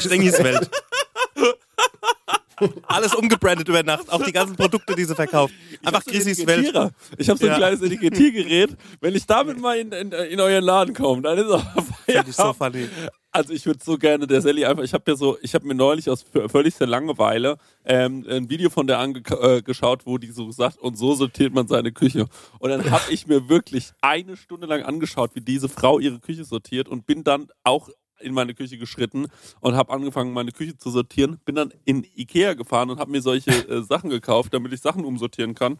Stengis 0.00 0.42
Welt. 0.42 0.70
Alles 2.86 3.14
umgebrandet 3.14 3.68
über 3.68 3.82
Nacht, 3.82 4.10
auch 4.10 4.22
die 4.24 4.30
ganzen 4.32 4.54
Produkte, 4.54 4.94
die 4.94 5.04
sie 5.04 5.14
verkauft. 5.16 5.52
Einfach 5.82 6.02
so 6.02 6.10
Chrissys 6.10 6.46
Welt. 6.46 6.72
Ich 7.18 7.28
habe 7.28 7.38
so 7.38 7.46
ein 7.46 7.52
Ja. 7.52 7.56
kleines 7.56 7.82
Etikettiergerät. 7.82 8.76
Wenn 9.00 9.14
ich 9.16 9.26
damit 9.26 9.58
mal 9.60 9.78
in, 9.78 9.90
in, 9.90 10.12
in 10.12 10.40
euren 10.40 10.62
Laden 10.62 10.94
komme, 10.94 11.22
dann 11.22 11.38
ist 11.38 11.46
auch 11.50 11.64
Finde 12.06 12.24
ich 12.30 12.36
so 12.36 12.52
Feierabend. 12.52 12.76
funny. 12.88 12.88
Also 13.34 13.54
ich 13.54 13.64
würde 13.64 13.80
so 13.82 13.96
gerne 13.96 14.26
der 14.26 14.42
Sally 14.42 14.66
einfach, 14.66 14.84
ich 14.84 14.92
habe 14.92 15.10
ja 15.10 15.16
so, 15.16 15.38
ich 15.40 15.54
habe 15.54 15.66
mir 15.66 15.74
neulich 15.74 16.10
aus 16.10 16.22
völligster 16.48 16.86
Langeweile 16.86 17.56
ähm, 17.82 18.26
ein 18.28 18.50
Video 18.50 18.68
von 18.68 18.86
der 18.86 18.98
angeschaut, 18.98 19.42
äh, 19.42 19.62
geschaut, 19.62 20.04
wo 20.04 20.18
die 20.18 20.30
so 20.30 20.50
sagt, 20.50 20.76
und 20.76 20.98
so 20.98 21.14
sortiert 21.14 21.54
man 21.54 21.66
seine 21.66 21.92
Küche. 21.92 22.26
Und 22.58 22.68
dann 22.68 22.90
habe 22.90 23.10
ich 23.10 23.26
mir 23.26 23.48
wirklich 23.48 23.92
eine 24.02 24.36
Stunde 24.36 24.66
lang 24.66 24.82
angeschaut, 24.82 25.30
wie 25.34 25.40
diese 25.40 25.70
Frau 25.70 25.98
ihre 25.98 26.20
Küche 26.20 26.44
sortiert 26.44 26.90
und 26.90 27.06
bin 27.06 27.24
dann 27.24 27.48
auch 27.64 27.88
in 28.20 28.34
meine 28.34 28.52
Küche 28.52 28.76
geschritten 28.76 29.28
und 29.60 29.76
habe 29.76 29.92
angefangen, 29.94 30.34
meine 30.34 30.52
Küche 30.52 30.76
zu 30.76 30.90
sortieren. 30.90 31.40
Bin 31.46 31.54
dann 31.54 31.72
in 31.86 32.04
Ikea 32.14 32.52
gefahren 32.52 32.90
und 32.90 32.98
habe 32.98 33.10
mir 33.10 33.22
solche 33.22 33.50
äh, 33.50 33.82
Sachen 33.82 34.10
gekauft, 34.10 34.52
damit 34.52 34.74
ich 34.74 34.80
Sachen 34.82 35.06
umsortieren 35.06 35.54
kann. 35.54 35.78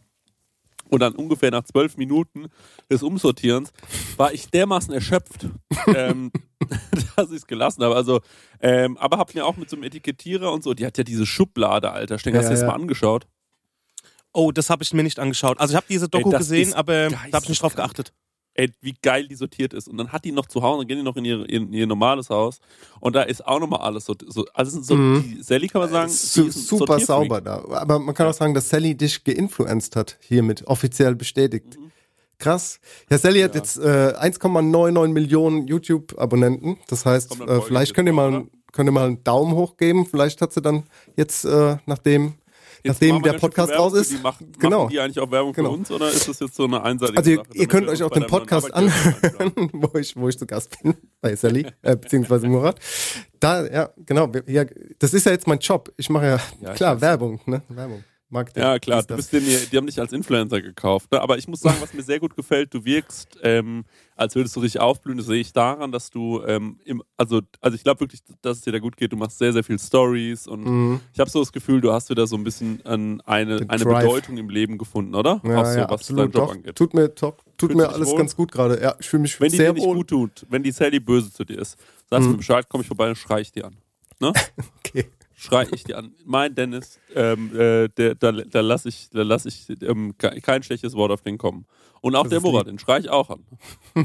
Und 0.89 0.99
dann 0.99 1.15
ungefähr 1.15 1.49
nach 1.49 1.63
zwölf 1.63 1.97
Minuten 1.97 2.47
des 2.89 3.01
Umsortierens 3.03 3.71
war 4.17 4.33
ich 4.33 4.49
dermaßen 4.49 4.93
erschöpft, 4.93 5.47
ähm, 5.95 6.31
dass 7.15 7.29
ich 7.31 7.37
es 7.37 7.47
gelassen 7.47 7.83
habe. 7.83 7.95
Also, 7.95 8.21
ähm, 8.59 8.97
aber 8.97 9.17
hab 9.17 9.33
mir 9.33 9.45
auch 9.45 9.57
mit 9.57 9.69
so 9.69 9.75
einem 9.75 9.83
Etikettierer 9.83 10.51
und 10.51 10.63
so, 10.63 10.73
die 10.73 10.85
hat 10.85 10.97
ja 10.97 11.03
diese 11.03 11.25
Schublade, 11.25 11.91
Alter. 11.91 12.15
Hast 12.15 12.25
Ja, 12.25 12.31
du 12.31 12.49
das 12.49 12.61
ja. 12.61 12.67
mal 12.67 12.75
angeschaut? 12.75 13.27
Oh, 14.33 14.51
das 14.51 14.69
habe 14.69 14.83
ich 14.83 14.93
mir 14.93 15.03
nicht 15.03 15.19
angeschaut. 15.19 15.59
Also 15.59 15.73
ich 15.73 15.75
habe 15.75 15.85
diese 15.89 16.09
Doku 16.09 16.29
Ey, 16.29 16.31
das 16.31 16.39
gesehen, 16.39 16.73
aber 16.73 17.09
da 17.09 17.17
habe 17.33 17.43
ich 17.43 17.49
nicht 17.49 17.61
drauf 17.61 17.75
geachtet. 17.75 18.13
Ey, 18.55 18.71
wie 18.81 18.93
geil 19.01 19.27
die 19.27 19.35
sortiert 19.35 19.73
ist. 19.73 19.87
Und 19.87 19.97
dann 19.97 20.09
hat 20.11 20.25
die 20.25 20.31
noch 20.31 20.45
zu 20.45 20.61
Hause, 20.61 20.79
dann 20.81 20.87
gehen 20.87 20.97
die 20.97 21.03
noch 21.03 21.15
in 21.15 21.25
ihr, 21.25 21.49
in 21.49 21.73
ihr 21.73 21.87
normales 21.87 22.29
Haus. 22.29 22.59
Und 22.99 23.15
da 23.15 23.23
ist 23.23 23.45
auch 23.47 23.59
nochmal 23.59 23.81
alles 23.81 24.05
so. 24.05 24.13
so 24.27 24.45
also 24.53 24.81
so, 24.81 24.95
Mhm. 24.95 25.23
die 25.37 25.43
Sally 25.43 25.67
kann 25.67 25.81
man 25.81 25.89
sagen, 25.89 26.09
Su 26.11 26.43
die 26.43 26.47
ist 26.49 26.67
super 26.67 26.99
sauber 26.99 27.41
da. 27.41 27.63
Aber 27.69 27.97
man 27.99 28.13
kann 28.13 28.27
auch 28.27 28.33
sagen, 28.33 28.53
dass 28.53 28.69
Sally 28.69 28.95
dich 28.95 29.23
geinfluenced 29.23 29.95
hat, 29.95 30.17
hiermit 30.21 30.67
offiziell 30.67 31.15
bestätigt. 31.15 31.79
Mhm. 31.79 31.91
Krass. 32.37 32.79
Ja, 33.09 33.17
Sally 33.17 33.41
hat 33.41 33.55
jetzt 33.55 33.77
äh, 33.77 34.13
1,99 34.19 35.07
Millionen 35.13 35.65
YouTube-Abonnenten. 35.67 36.77
Das 36.89 37.05
heißt, 37.05 37.39
äh, 37.41 37.61
vielleicht 37.61 37.93
könnt 37.95 38.07
ihr 38.07 38.13
mal, 38.13 38.45
könnt 38.71 38.87
ihr 38.89 38.91
mal 38.91 39.07
einen 39.07 39.23
Daumen 39.23 39.53
hoch 39.55 39.77
geben. 39.77 40.05
Vielleicht 40.05 40.41
hat 40.41 40.51
sie 40.53 40.61
dann 40.61 40.83
jetzt, 41.15 41.45
äh, 41.45 41.77
nachdem, 41.85 42.33
nachdem 42.85 43.21
der 43.21 43.33
Podcast 43.33 43.71
raus 43.73 43.93
ist. 43.93 44.11
Die 44.11 44.17
machen, 44.17 44.51
genau. 44.59 44.83
machen 44.83 44.89
die 44.91 44.99
eigentlich 44.99 45.19
auch 45.19 45.31
Werbung 45.31 45.53
Genau. 45.53 45.69
für 45.69 45.75
uns 45.77 45.91
oder 45.91 46.09
ist 46.09 46.27
das 46.27 46.39
jetzt 46.39 46.55
so 46.55 46.65
eine 46.65 46.81
einseitige 46.83 47.17
Also 47.17 47.29
ihr, 47.31 47.37
Sache? 47.37 47.47
ihr 47.53 47.67
könnt 47.67 47.87
euch 47.87 48.03
auch 48.03 48.11
den 48.11 48.27
Podcast 48.27 48.73
anhören, 48.73 49.53
wo 49.73 49.97
ich, 49.97 50.15
wo 50.15 50.29
ich 50.29 50.37
zu 50.37 50.45
Gast 50.45 50.81
bin, 50.81 50.95
bei 51.21 51.35
Sally, 51.35 51.65
äh, 51.81 51.95
beziehungsweise 51.95 52.47
Murat. 52.47 52.79
Da, 53.39 53.65
ja, 53.65 53.89
genau. 54.05 54.31
Ja, 54.47 54.65
das 54.99 55.13
ist 55.13 55.25
ja 55.25 55.31
jetzt 55.31 55.47
mein 55.47 55.59
Job. 55.59 55.91
Ich 55.97 56.09
mache 56.09 56.25
ja, 56.25 56.39
Ja, 56.61 56.73
klar, 56.73 57.01
Werbung, 57.01 57.39
ne? 57.45 57.61
Werbung. 57.69 58.03
Marketing. 58.29 58.63
Ja, 58.63 58.79
klar, 58.79 59.03
du 59.03 59.15
bist 59.15 59.31
den, 59.31 59.43
die 59.45 59.77
haben 59.77 59.85
dich 59.85 59.99
als 59.99 60.11
Influencer 60.11 60.59
gekauft. 60.61 61.11
Ne? 61.11 61.21
Aber 61.21 61.37
ich 61.37 61.47
muss 61.47 61.59
sagen, 61.61 61.77
was 61.79 61.93
mir 61.93 62.01
sehr 62.01 62.19
gut 62.19 62.35
gefällt, 62.35 62.73
du 62.73 62.83
wirkst, 62.83 63.37
ähm, 63.43 63.85
als 64.15 64.35
würdest 64.35 64.55
du 64.55 64.59
richtig 64.59 64.81
aufblühen. 64.81 65.17
Das 65.17 65.27
sehe 65.27 65.39
ich 65.41 65.53
daran, 65.53 65.91
dass 65.91 66.09
du, 66.09 66.41
ähm, 66.45 66.79
im, 66.85 67.01
also, 67.17 67.41
also 67.61 67.75
ich 67.75 67.83
glaube 67.83 68.01
wirklich, 68.01 68.21
dass 68.41 68.57
es 68.57 68.63
dir 68.63 68.71
da 68.71 68.79
gut 68.79 68.97
geht. 68.97 69.11
Du 69.11 69.17
machst 69.17 69.37
sehr, 69.39 69.53
sehr 69.53 69.63
viel 69.63 69.79
Stories 69.79 70.47
und 70.47 70.99
ich 71.13 71.19
habe 71.19 71.29
so 71.29 71.39
das 71.39 71.51
Gefühl, 71.51 71.81
du 71.81 71.91
hast 71.91 72.09
wieder 72.09 72.27
so 72.27 72.35
ein 72.35 72.43
bisschen 72.43 72.85
an 72.85 73.21
eine, 73.21 73.55
Mhm. 73.55 73.57
Den 73.59 73.69
eine 73.69 73.83
Drive. 73.83 74.03
Bedeutung 74.03 74.37
im 74.37 74.49
Leben 74.49 74.77
gefunden, 74.77 75.15
oder? 75.15 75.41
Ja, 75.43 75.61
Auch 75.61 75.65
so, 75.65 75.77
ja, 75.79 75.83
was 75.85 75.91
absolut. 75.91 76.33
Job 76.35 76.45
Doch, 76.47 76.51
angeht. 76.53 76.75
Tut 76.75 76.93
mir 76.93 77.13
top. 77.13 77.43
Tut 77.57 77.71
Fühlst 77.71 77.75
mir 77.77 77.87
dich 77.87 77.95
alles 77.95 78.09
wohl? 78.09 78.17
ganz 78.17 78.35
gut 78.35 78.51
gerade. 78.51 78.81
Ja, 78.81 78.95
ich 78.99 79.07
fühle 79.09 79.21
mich 79.23 79.39
Wenn 79.39 79.51
die 79.51 79.57
sehr 79.57 79.67
dir 79.71 79.73
nicht 79.79 79.85
wohl. 79.85 79.95
gut 79.97 80.07
tut, 80.09 80.45
wenn 80.49 80.63
die 80.63 80.71
Sally 80.71 80.99
böse 80.99 81.31
zu 81.31 81.43
dir 81.45 81.59
ist, 81.59 81.77
sagst 82.09 82.25
du 82.27 82.31
mir 82.31 82.37
Bescheid, 82.37 82.65
komm 82.69 82.81
ich 82.81 82.87
vorbei 82.87 83.09
und 83.09 83.15
schrei 83.17 83.41
ich 83.41 83.51
dir 83.51 83.65
an. 83.65 83.75
Ne? 84.19 84.31
Okay. 84.85 85.05
Schrei 85.43 85.67
ich 85.73 85.83
dir 85.83 85.97
an. 85.97 86.13
Mein 86.25 86.55
Dennis, 86.55 86.99
ähm, 87.15 87.51
äh, 87.55 87.89
der, 87.89 88.15
da, 88.15 88.31
da 88.31 88.61
lasse 88.61 88.87
ich, 88.89 89.09
da 89.11 89.23
lass 89.23 89.45
ich 89.45 89.67
ähm, 89.81 90.13
ke- 90.17 90.39
kein 90.41 90.63
schlechtes 90.63 90.93
Wort 90.95 91.11
auf 91.11 91.21
den 91.21 91.37
kommen. 91.37 91.65
Und 92.01 92.15
auch 92.15 92.23
Das 92.23 92.31
der 92.31 92.41
Murat, 92.41 92.67
den 92.67 92.79
schrei 92.79 92.99
ich 92.99 93.09
auch 93.09 93.29
an. 93.29 93.45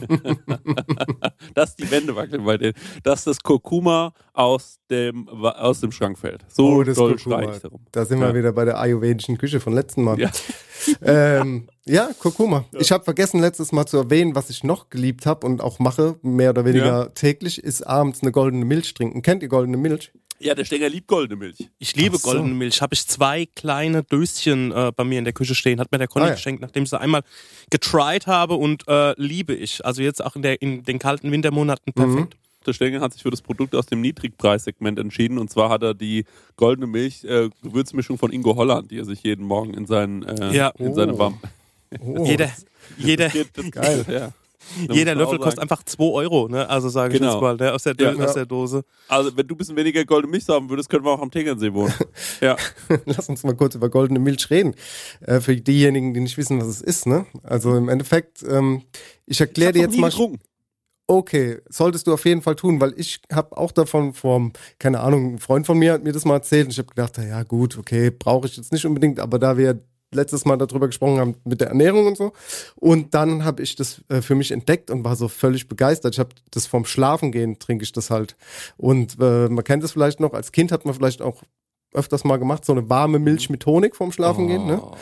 dass 1.55 1.77
die 1.77 1.91
Wände 1.91 2.15
wackeln 2.15 2.45
bei 2.45 2.57
denen. 2.57 2.75
Dass 3.03 3.25
das 3.25 3.41
Kurkuma 3.43 4.13
aus 4.33 4.79
dem, 4.91 5.29
aus 5.29 5.81
dem 5.81 5.91
Schrank 5.93 6.19
fällt. 6.19 6.45
So 6.49 6.67
Oh, 6.69 6.83
das 6.85 6.97
doll 6.97 7.15
Kurkuma. 7.17 7.43
schrei 7.43 7.55
ich 7.57 7.63
darum. 7.63 7.81
Da 7.93 8.05
sind 8.05 8.21
Ja. 8.21 8.29
wir 8.29 8.35
wieder 8.39 8.53
bei 8.53 8.65
der 8.65 8.79
ayurvedischen 8.79 9.37
Küche 9.39 9.59
von 9.61 9.73
letzten 9.73 10.05
Mal. 10.05 10.19
Ja. 10.21 10.31
ähm, 11.03 11.69
ja, 11.87 12.11
Kurkuma. 12.21 12.65
Ich 12.79 12.93
habe 12.93 13.03
vergessen 13.05 13.41
letztes 13.41 13.73
Mal 13.73 13.87
zu 13.87 13.97
erwähnen, 13.97 14.35
was 14.35 14.51
ich 14.51 14.63
noch 14.65 14.91
geliebt 14.91 15.27
habe 15.27 15.47
und 15.47 15.61
auch 15.61 15.79
mache, 15.81 16.19
mehr 16.23 16.51
oder 16.51 16.65
weniger 16.65 16.87
Ja. 16.87 17.05
täglich, 17.07 17.63
ist 17.63 17.83
abends 17.87 18.23
eine 18.23 18.31
goldene 18.33 18.65
Milch 18.65 18.95
trinken. 18.95 19.23
Kennt 19.23 19.43
ihr 19.43 19.49
goldene 19.49 19.77
Milch? 19.77 20.13
Ja, 20.41 20.55
der 20.55 20.65
Stenger 20.65 20.89
liebt 20.89 21.07
goldene 21.07 21.37
Milch. 21.39 21.69
Ich 21.79 21.95
liebe 21.97 22.17
so. 22.17 22.29
goldene 22.31 22.55
Milch. 22.55 22.81
Habe 22.83 22.95
ich 22.95 23.07
zwei 23.07 23.47
kleine 23.55 24.03
Döschen 24.05 24.73
äh, 24.73 24.93
bei 24.95 25.05
mir 25.05 25.19
in 25.19 25.25
der 25.25 25.33
Küche 25.33 25.55
stehen. 25.55 25.81
Hat 25.81 25.91
mir 25.93 25.99
der 25.99 26.09
Conny 26.09 26.27
Ah, 26.27 26.29
ja. 26.29 26.35
geschenkt, 26.35 26.63
nachdem 26.63 26.85
ich 26.85 26.91
sie 26.91 27.01
einmal 27.01 27.23
getried 27.71 28.27
habe 28.27 28.55
und 28.55 28.87
äh, 28.89 29.15
liebe 29.21 29.55
ich. 29.55 29.85
Also 29.85 30.03
jetzt 30.03 30.25
auch 30.25 30.37
in, 30.37 30.43
der, 30.43 30.61
in 30.63 30.85
den 30.85 30.99
kalten 30.99 31.31
Wintermonaten 31.33 31.93
perfekt. 31.93 32.37
Der 32.67 32.73
Stenger 32.75 33.01
hat 33.01 33.13
sich 33.15 33.23
für 33.23 33.31
das 33.31 33.41
Produkt 33.41 33.75
aus 33.75 33.87
dem 33.87 34.01
Niedrigpreissegment 34.03 34.99
entschieden 34.99 35.39
und 35.39 35.49
zwar 35.51 35.71
hat 35.71 35.83
er 35.83 35.95
die 35.95 36.25
goldene 36.57 36.87
Milch 36.87 37.25
äh, 37.25 37.49
Gewürzmischung 37.63 38.19
von 38.19 38.31
Ingo 38.33 38.57
Holland, 38.57 38.91
die 38.91 38.99
er 38.99 39.05
sich 39.07 39.23
jeden 39.23 39.45
Morgen 39.47 39.73
in 39.75 39.87
seinen 39.87 40.23
äh, 40.25 40.55
Ja. 40.55 40.69
in 40.79 40.95
seine 40.95 41.15
Oh. 41.15 41.19
warm 41.19 41.41
Oh, 42.01 42.27
Jeder, 42.27 42.51
jeder, 42.99 43.31
geht, 43.31 43.49
das 43.55 43.71
Geil. 43.71 44.05
Ja. 44.11 44.33
Jeder 44.91 45.15
Löffel 45.15 45.39
kostet 45.39 45.61
einfach 45.61 45.83
2 45.83 46.05
Euro, 46.05 46.49
ne? 46.49 46.69
Also 46.69 46.89
sage 46.89 47.15
ich 47.15 47.21
Genau. 47.21 47.33
jetzt 47.35 47.41
mal, 47.43 47.57
ne? 47.57 47.73
aus, 47.73 47.83
der, 47.85 47.95
Ja. 47.99 48.13
aus 48.15 48.35
der 48.35 48.47
Dose. 48.47 48.85
Also, 49.09 49.37
wenn 49.37 49.47
du 49.47 49.55
ein 49.55 49.59
bisschen 49.59 49.77
weniger 49.77 50.05
goldene 50.05 50.31
Milch 50.31 50.49
haben 50.49 50.69
würdest, 50.71 50.89
können 50.89 51.05
wir 51.05 51.11
auch 51.13 51.21
am 51.21 51.31
Tegernsee 51.31 51.73
wohnen. 51.73 51.93
Ja. 52.41 52.57
Lass 53.07 53.29
uns 53.29 53.43
mal 53.45 53.55
kurz 53.57 53.75
über 53.75 53.89
goldene 53.89 54.19
Milch 54.21 54.49
reden. 54.51 54.75
Äh, 55.21 55.41
für 55.41 55.57
diejenigen, 55.57 56.15
die 56.15 56.21
nicht 56.21 56.37
wissen, 56.39 56.61
was 56.61 56.69
es 56.69 56.81
ist. 56.81 57.07
Ne? 57.07 57.27
Also 57.43 57.75
im 57.77 57.89
Endeffekt, 57.89 58.43
ähm, 58.49 58.83
ich 59.27 59.41
erkläre 59.41 59.73
dir 59.73 59.83
jetzt 59.83 59.97
mal. 59.99 60.11
getrunken. 60.11 60.41
Okay, 61.11 61.57
solltest 61.71 62.07
du 62.07 62.13
auf 62.13 62.27
jeden 62.27 62.43
Fall 62.43 62.55
tun, 62.55 62.83
weil 62.83 62.93
ich 62.99 63.21
habe 63.33 63.57
auch 63.57 63.73
davon 63.73 64.13
vom, 64.13 64.53
keine 64.79 65.01
Ahnung, 65.01 65.35
ein 65.35 65.39
Freund 65.39 65.65
von 65.67 65.79
mir 65.79 65.95
hat 65.95 66.05
mir 66.05 66.13
das 66.13 66.27
mal 66.27 66.35
erzählt 66.35 66.67
und 66.67 66.73
ich 66.73 66.79
habe 66.79 66.89
gedacht, 66.89 67.17
ja 67.17 67.43
gut, 67.45 67.79
okay, 67.79 68.11
brauche 68.11 68.47
ich 68.47 68.59
jetzt 68.59 68.73
nicht 68.73 68.85
unbedingt, 68.85 69.19
aber 69.19 69.39
da 69.39 69.57
wir 69.57 69.81
letztes 70.13 70.45
Mal 70.45 70.57
darüber 70.57 70.87
gesprochen 70.87 71.19
haben 71.19 71.35
mit 71.45 71.61
der 71.61 71.69
Ernährung 71.69 72.07
und 72.07 72.17
so 72.17 72.33
und 72.77 73.15
dann 73.15 73.45
habe 73.45 73.63
ich 73.63 73.77
das 73.77 74.03
äh, 74.09 74.23
für 74.23 74.35
mich 74.35 74.51
entdeckt 74.53 74.91
und 74.91 75.05
war 75.05 75.17
so 75.17 75.29
völlig 75.29 75.69
begeistert. 75.69 76.15
Ich 76.15 76.19
habe 76.19 76.31
das 76.51 76.67
vom 76.67 76.85
Schlafengehen 76.85 77.59
trinke 77.59 77.85
ich 77.85 77.93
das 77.93 78.11
halt 78.11 78.37
und 78.77 79.17
äh, 79.21 79.49
man 79.49 79.65
kennt 79.65 79.85
es 79.85 79.93
vielleicht 79.93 80.21
noch, 80.21 80.33
als 80.33 80.53
Kind 80.53 80.73
hat 80.73 80.85
man 80.85 80.95
vielleicht 80.95 81.23
auch 81.23 81.43
öfters 81.95 82.25
mal 82.25 82.37
gemacht, 82.37 82.65
so 82.65 82.73
eine 82.73 82.89
warme 82.91 83.19
Milch 83.19 83.49
mit 83.49 83.65
Honig 83.65 83.97
vorm 83.97 84.13
Schlafengehen, 84.13 84.67
ne? 84.67 84.81
Oh, 84.83 84.95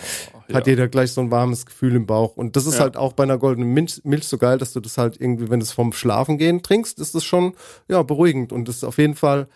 hat 0.55 0.67
ja. 0.67 0.73
jeder 0.73 0.89
gleich 0.89 1.11
so 1.11 1.21
ein 1.21 1.33
warmes 1.33 1.67
Gefühl 1.67 1.97
im 1.97 2.07
Bauch. 2.07 2.37
Und 2.37 2.55
das 2.55 2.67
ist 2.67 2.75
Ja. 2.75 2.83
halt 2.83 2.97
auch 2.97 3.13
bei 3.13 3.25
einer 3.25 3.39
goldenen 3.39 3.73
Milch, 3.75 4.01
Milch 4.05 4.29
so 4.29 4.39
geil, 4.39 4.59
dass 4.59 4.73
du 4.73 4.79
das 4.79 4.97
halt 4.97 5.21
irgendwie, 5.21 5.51
wenn 5.51 5.59
du 5.59 5.65
es 5.65 5.73
vom 5.73 5.93
Schlafengehen 5.93 6.63
trinkst, 6.63 7.01
ist 7.01 7.17
das 7.17 7.25
schon 7.25 7.55
ja 7.89 8.03
beruhigend. 8.05 8.53
Und 8.53 8.69
das 8.69 8.77
ist 8.77 8.85
auf 8.85 8.99
jeden 8.99 9.17
Fall, 9.17 9.49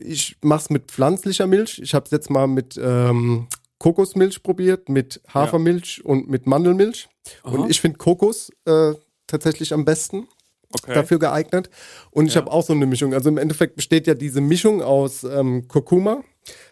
ich 0.00 0.38
mach's 0.40 0.70
mit 0.70 0.90
pflanzlicher 0.90 1.46
Milch. 1.46 1.78
Ich 1.82 1.94
habe 1.94 2.06
es 2.06 2.10
jetzt 2.10 2.30
mal 2.30 2.46
mit 2.46 2.80
ähm, 2.82 3.48
Kokosmilch 3.78 4.42
probiert, 4.42 4.88
mit 4.88 5.20
Hafermilch 5.32 6.04
und 6.04 6.28
mit 6.28 6.46
Mandelmilch. 6.46 7.08
Und 7.42 7.60
Aha. 7.60 7.66
ich 7.68 7.80
finde 7.80 7.98
Kokos 7.98 8.50
äh, 8.64 8.94
tatsächlich 9.26 9.72
am 9.74 9.84
besten 9.84 10.28
okay. 10.72 10.94
dafür 10.94 11.18
geeignet. 11.18 11.68
Und 12.10 12.26
ich 12.26 12.34
Ja. 12.34 12.40
habe 12.42 12.52
auch 12.52 12.62
so 12.64 12.72
eine 12.72 12.86
Mischung. 12.86 13.12
Also 13.14 13.28
im 13.28 13.38
Endeffekt 13.38 13.76
besteht 13.76 14.06
ja 14.06 14.14
diese 14.14 14.40
Mischung 14.40 14.82
aus 14.82 15.24
ähm, 15.24 15.68
Kurkuma, 15.68 16.22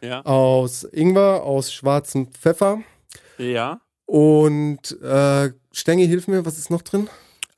Ja. 0.00 0.24
aus 0.24 0.84
Ingwer, 0.84 1.42
aus 1.42 1.72
schwarzem 1.72 2.28
Pfeffer. 2.28 2.82
ja. 3.38 3.80
Und 4.06 5.00
äh, 5.00 5.50
Stengi, 5.72 6.06
hilf 6.06 6.28
mir, 6.28 6.44
was 6.44 6.58
ist 6.58 6.68
noch 6.70 6.82
drin? 6.82 7.08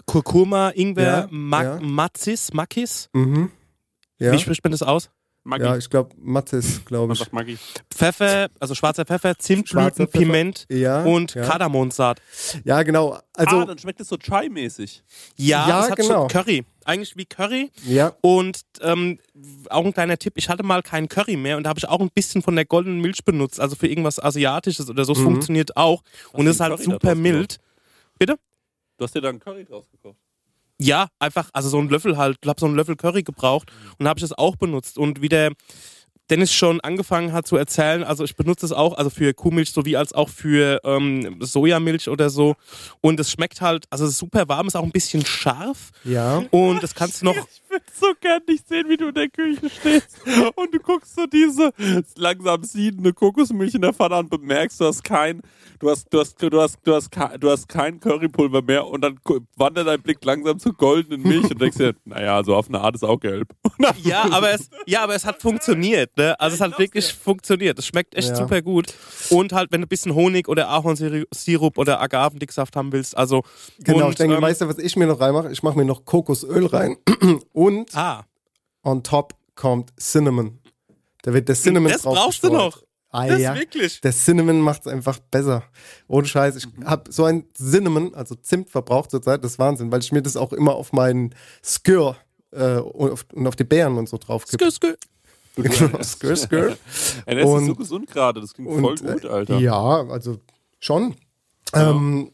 Kurkuma, 0.07 0.71
Ingwer, 0.71 1.03
Ja, 1.05 1.29
Ma 1.31 1.63
ja. 1.65 1.81
Matzis, 1.81 2.53
Makis. 2.53 3.09
Mhm. 3.13 3.51
Ja. 4.19 4.31
Wie 4.31 4.39
spricht 4.39 4.63
man 4.63 4.71
das 4.71 4.83
aus? 4.83 5.11
Maggi. 5.47 5.65
Ja, 5.65 5.77
ich 5.77 5.89
glaube, 5.89 6.15
Mathis, 6.19 6.85
glaube 6.85 7.07
Man 7.09 7.15
ich. 7.15 7.19
sagt 7.21 7.33
Maggi. 7.33 7.59
Pfeffer, 7.95 8.49
also 8.61 8.75
schwarzer 8.75 9.05
Pfeffer, 9.05 9.39
Zimtblüten, 9.39 9.81
Schwarzer 9.83 10.07
Pfeffer, 10.07 10.19
Piment 10.25 10.67
ja, 10.71 11.03
und 11.05 11.35
ja. 11.35 11.45
Kardamomsaat. 11.45 12.21
Ja, 12.65 12.83
genau. 12.83 13.19
Also, 13.35 13.57
ah, 13.61 13.65
dann 13.65 13.79
schmeckt 13.79 14.01
es 14.01 14.09
so 14.09 14.17
Chai-mäßig. 14.17 15.03
Ja, 15.37 15.69
Ja, 15.69 15.85
es 15.85 15.91
hat 15.91 15.97
genau. 15.99 16.21
schon 16.23 16.29
Curry. 16.29 16.65
Eigentlich 16.85 17.17
wie 17.17 17.25
Curry. 17.27 17.71
ja, 17.85 18.13
Und 18.21 18.61
ähm, 18.81 19.19
auch 19.71 19.85
ein 19.85 19.93
kleiner 19.93 20.19
Tipp, 20.19 20.35
ich 20.37 20.49
hatte 20.49 20.63
mal 20.63 20.83
keinen 20.83 21.09
Curry 21.09 21.37
mehr 21.37 21.57
und 21.57 21.65
da 21.65 21.71
habe 21.71 21.79
ich 21.79 21.89
auch 21.89 22.01
ein 22.01 22.11
bisschen 22.15 22.43
von 22.43 22.55
der 22.55 22.65
goldenen 22.65 23.01
Milch 23.01 23.25
benutzt, 23.25 23.59
also 23.61 23.75
für 23.77 23.89
irgendwas 23.89 24.23
Asiatisches 24.23 24.89
oder 24.91 25.05
so. 25.05 25.13
Es 25.13 25.19
Mhm. 25.19 25.25
funktioniert 25.25 25.77
auch. 25.77 26.03
und 26.33 26.45
du 26.45 26.51
es 26.51 26.57
ist 26.57 26.61
halt 26.61 26.73
Curry 26.75 26.85
super 26.85 27.15
mild. 27.15 27.59
Bitte? 28.19 28.37
Du 28.99 29.05
hast 29.05 29.15
dir 29.15 29.21
da 29.21 29.29
einen 29.31 29.41
Curry 29.41 29.65
draus 29.65 29.91
gekocht. 29.91 30.17
Ja, 30.79 31.09
einfach, 31.19 31.49
also 31.53 31.69
so 31.69 31.79
ein 31.79 31.89
Löffel 31.89 32.17
halt. 32.17 32.39
Ich 32.43 32.49
habe 32.49 32.61
so 32.61 32.67
einen 32.67 32.77
Löffel 32.77 32.97
Curry 32.97 33.23
gebraucht 33.23 33.73
und 33.99 34.09
habe 34.09 34.19
ich 34.19 34.23
das 34.23 34.37
auch 34.37 34.57
benutzt. 34.57 34.99
Und 34.99 35.23
wie 35.23 35.29
der 35.29 35.53
Dennis 36.29 36.53
schon 36.53 36.81
angefangen 36.81 37.33
hat 37.33 37.47
zu 37.47 37.57
erzählen, 37.57 38.03
also 38.03 38.25
ich 38.25 38.35
benutze 38.35 38.67
es 38.67 38.73
auch, 38.73 38.95
also 38.99 39.11
für 39.11 39.33
Kuhmilch 39.33 39.71
sowie 39.71 39.97
als 39.97 40.13
auch 40.13 40.29
für 40.29 40.81
ähm, 40.85 41.37
Sojamilch 41.41 42.09
oder 42.09 42.31
so. 42.31 42.57
Und 43.01 43.21
es 43.21 43.31
schmeckt 43.31 43.61
halt, 43.61 43.85
also 43.91 44.05
es 44.05 44.13
ist 44.13 44.19
super 44.19 44.49
warm, 44.49 44.67
ist 44.67 44.77
auch 44.77 44.83
ein 44.83 44.91
bisschen 44.91 45.25
scharf. 45.25 45.93
ja. 46.05 46.43
Und 46.51 46.83
das 46.83 46.95
kannst 46.95 47.23
du 47.23 47.27
noch. 47.27 47.37
Ich 47.77 48.01
würde 48.01 48.15
so 48.15 48.21
gern 48.21 48.41
nicht 48.49 48.67
sehen, 48.69 48.89
wie 48.89 48.97
du 48.97 49.09
in 49.09 49.15
der 49.15 49.29
Küche 49.29 49.69
stehst 49.69 50.19
und 50.55 50.73
du 50.75 50.79
guckst 50.79 51.15
so 51.15 51.27
diese 51.27 51.71
langsam 52.17 52.63
siedende 52.65 53.13
Kokosmilch 53.13 53.75
in 53.75 53.83
der 53.83 53.93
Pfanne 53.93 54.17
an 54.17 54.25
und 54.27 54.31
bemerkst, 54.41 54.81
du 54.81 54.87
hast 54.87 55.05
kein, 55.05 55.43
du 55.79 55.91
hast, 55.91 56.07
du 56.13 56.21
hast, 56.21 56.41
du 56.43 56.61
hast, 56.61 56.79
du 56.85 56.95
hast, 56.95 57.11
du 57.41 57.51
hast 57.51 57.69
kein 57.69 58.01
Currypulver 58.01 58.63
mehr 58.63 58.87
und 58.87 59.03
dann 59.03 59.19
wandert 59.57 59.87
dein 59.89 60.01
Blick 60.01 60.25
langsam 60.25 60.59
zur 60.59 60.73
goldenen 60.75 61.23
Milch 61.23 61.51
und 61.51 61.61
denkst 61.61 61.77
dir, 61.77 61.95
naja, 62.05 62.43
so 62.45 62.55
auf 62.55 62.69
eine 62.69 62.81
Art 62.81 62.95
ist 62.95 63.05
auch 63.05 63.21
gelb. 63.21 63.49
Ja, 64.03 64.27
aber 64.31 64.51
es, 64.53 64.71
ja, 64.87 65.03
aber 65.03 65.15
es 65.15 65.25
hat 65.25 65.41
funktioniert, 65.43 66.17
ne? 66.17 66.39
Also 66.41 66.55
es 66.55 66.61
hat 66.61 66.79
wirklich 66.79 67.13
funktioniert. 67.13 67.79
Es 67.79 67.87
schmeckt 67.87 68.15
echt 68.15 68.31
Ja. 68.31 68.37
super 68.37 68.63
gut. 68.63 68.95
Und 69.31 69.53
halt, 69.53 69.71
wenn 69.73 69.81
du 69.81 69.87
ein 69.87 69.89
bisschen 69.89 70.15
Honig 70.15 70.49
oder 70.49 70.69
Ahornsirup 70.69 71.79
oder 71.79 72.01
Agavendicksaft 72.01 72.75
haben 72.77 72.93
willst, 72.93 73.17
also. 73.17 73.43
Genau, 73.79 74.07
und, 74.07 74.13
ich 74.13 74.17
denke, 74.17 74.37
ähm, 74.37 74.43
weißt 74.43 74.63
du, 74.63 74.69
was 74.69 74.79
ich 74.79 74.97
mir 74.97 75.07
noch 75.07 75.21
reinmache? 75.21 75.51
Ich 75.53 75.63
mache 75.63 75.77
mir 75.77 75.85
noch 75.85 76.05
Kokosöl 76.05 76.67
rein 76.67 76.97
und 77.67 77.95
Ah, 77.97 78.25
on 78.83 79.03
top 79.03 79.35
kommt 79.55 79.93
Cinnamon. 79.99 80.59
Da 81.23 81.33
wird 81.33 81.49
der 81.49 81.57
Cinnamon 81.57 81.91
das 81.93 82.03
brauchst 82.03 82.43
du 82.45 82.51
noch. 82.53 82.83
Ah, 83.11 83.27
Das 83.27 83.41
ja. 83.41 83.55
wirklich. 83.55 84.01
Der 84.03 84.13
Cinnamon 84.13 84.61
macht 84.61 84.83
es 84.83 84.87
einfach 84.93 85.19
besser. 85.19 85.63
Ohne 86.07 86.27
Scheiß. 86.27 86.57
Ich 86.57 86.67
Mhm. 86.77 86.85
habe 86.87 87.11
so 87.11 87.25
ein 87.25 87.47
Cinnamon, 87.57 88.15
also 88.15 88.35
Zimt 88.35 88.69
verbraucht 88.71 89.11
zurzeit, 89.11 89.43
das 89.43 89.53
ist 89.53 89.59
Wahnsinn, 89.59 89.91
weil 89.91 90.01
ich 90.01 90.13
mir 90.13 90.23
das 90.23 90.37
auch 90.37 90.53
immer 90.53 90.75
auf 90.75 90.93
meinen 90.93 91.35
Skür 91.65 92.17
äh, 92.53 92.77
und, 92.77 93.13
auf, 93.13 93.27
und 93.33 93.47
auf 93.47 93.57
die 93.57 93.65
Beeren 93.65 93.97
und 93.97 94.09
so 94.09 94.19
drauf 94.19 94.45
Skö, 94.47 94.71
skö. 94.71 94.95
Genau, 95.57 96.03
Skür, 96.03 96.37
Skür. 96.37 96.77
Ey, 97.25 97.35
das 97.37 97.45
ist 97.45 97.51
so 97.51 97.55
Und- 97.55 97.77
gesund 97.79 98.07
gerade, 98.11 98.43
das 98.43 98.53
klingt 98.53 98.69
Und, 98.71 98.83
voll 98.83 98.97
gut, 99.15 99.25
äh, 99.25 99.29
Alter. 99.29 99.59
Ja, 99.59 100.07
also 100.09 100.39
schon. 100.79 101.17
Ähm, 101.73 102.33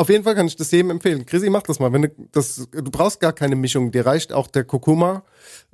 auf 0.00 0.08
jeden 0.08 0.24
Fall 0.24 0.34
kann 0.34 0.46
ich 0.46 0.56
das 0.56 0.70
jedem 0.70 0.90
empfehlen. 0.90 1.26
Chrissy, 1.26 1.50
mach 1.50 1.62
das 1.62 1.78
mal. 1.78 1.92
Wenn 1.92 2.02
du, 2.02 2.08
das, 2.32 2.66
du 2.72 2.90
brauchst 2.90 3.20
gar 3.20 3.34
keine 3.34 3.54
Mischung. 3.54 3.90
Dir 3.90 4.06
reicht 4.06 4.32
auch 4.32 4.46
der 4.46 4.64
Kurkuma 4.64 5.22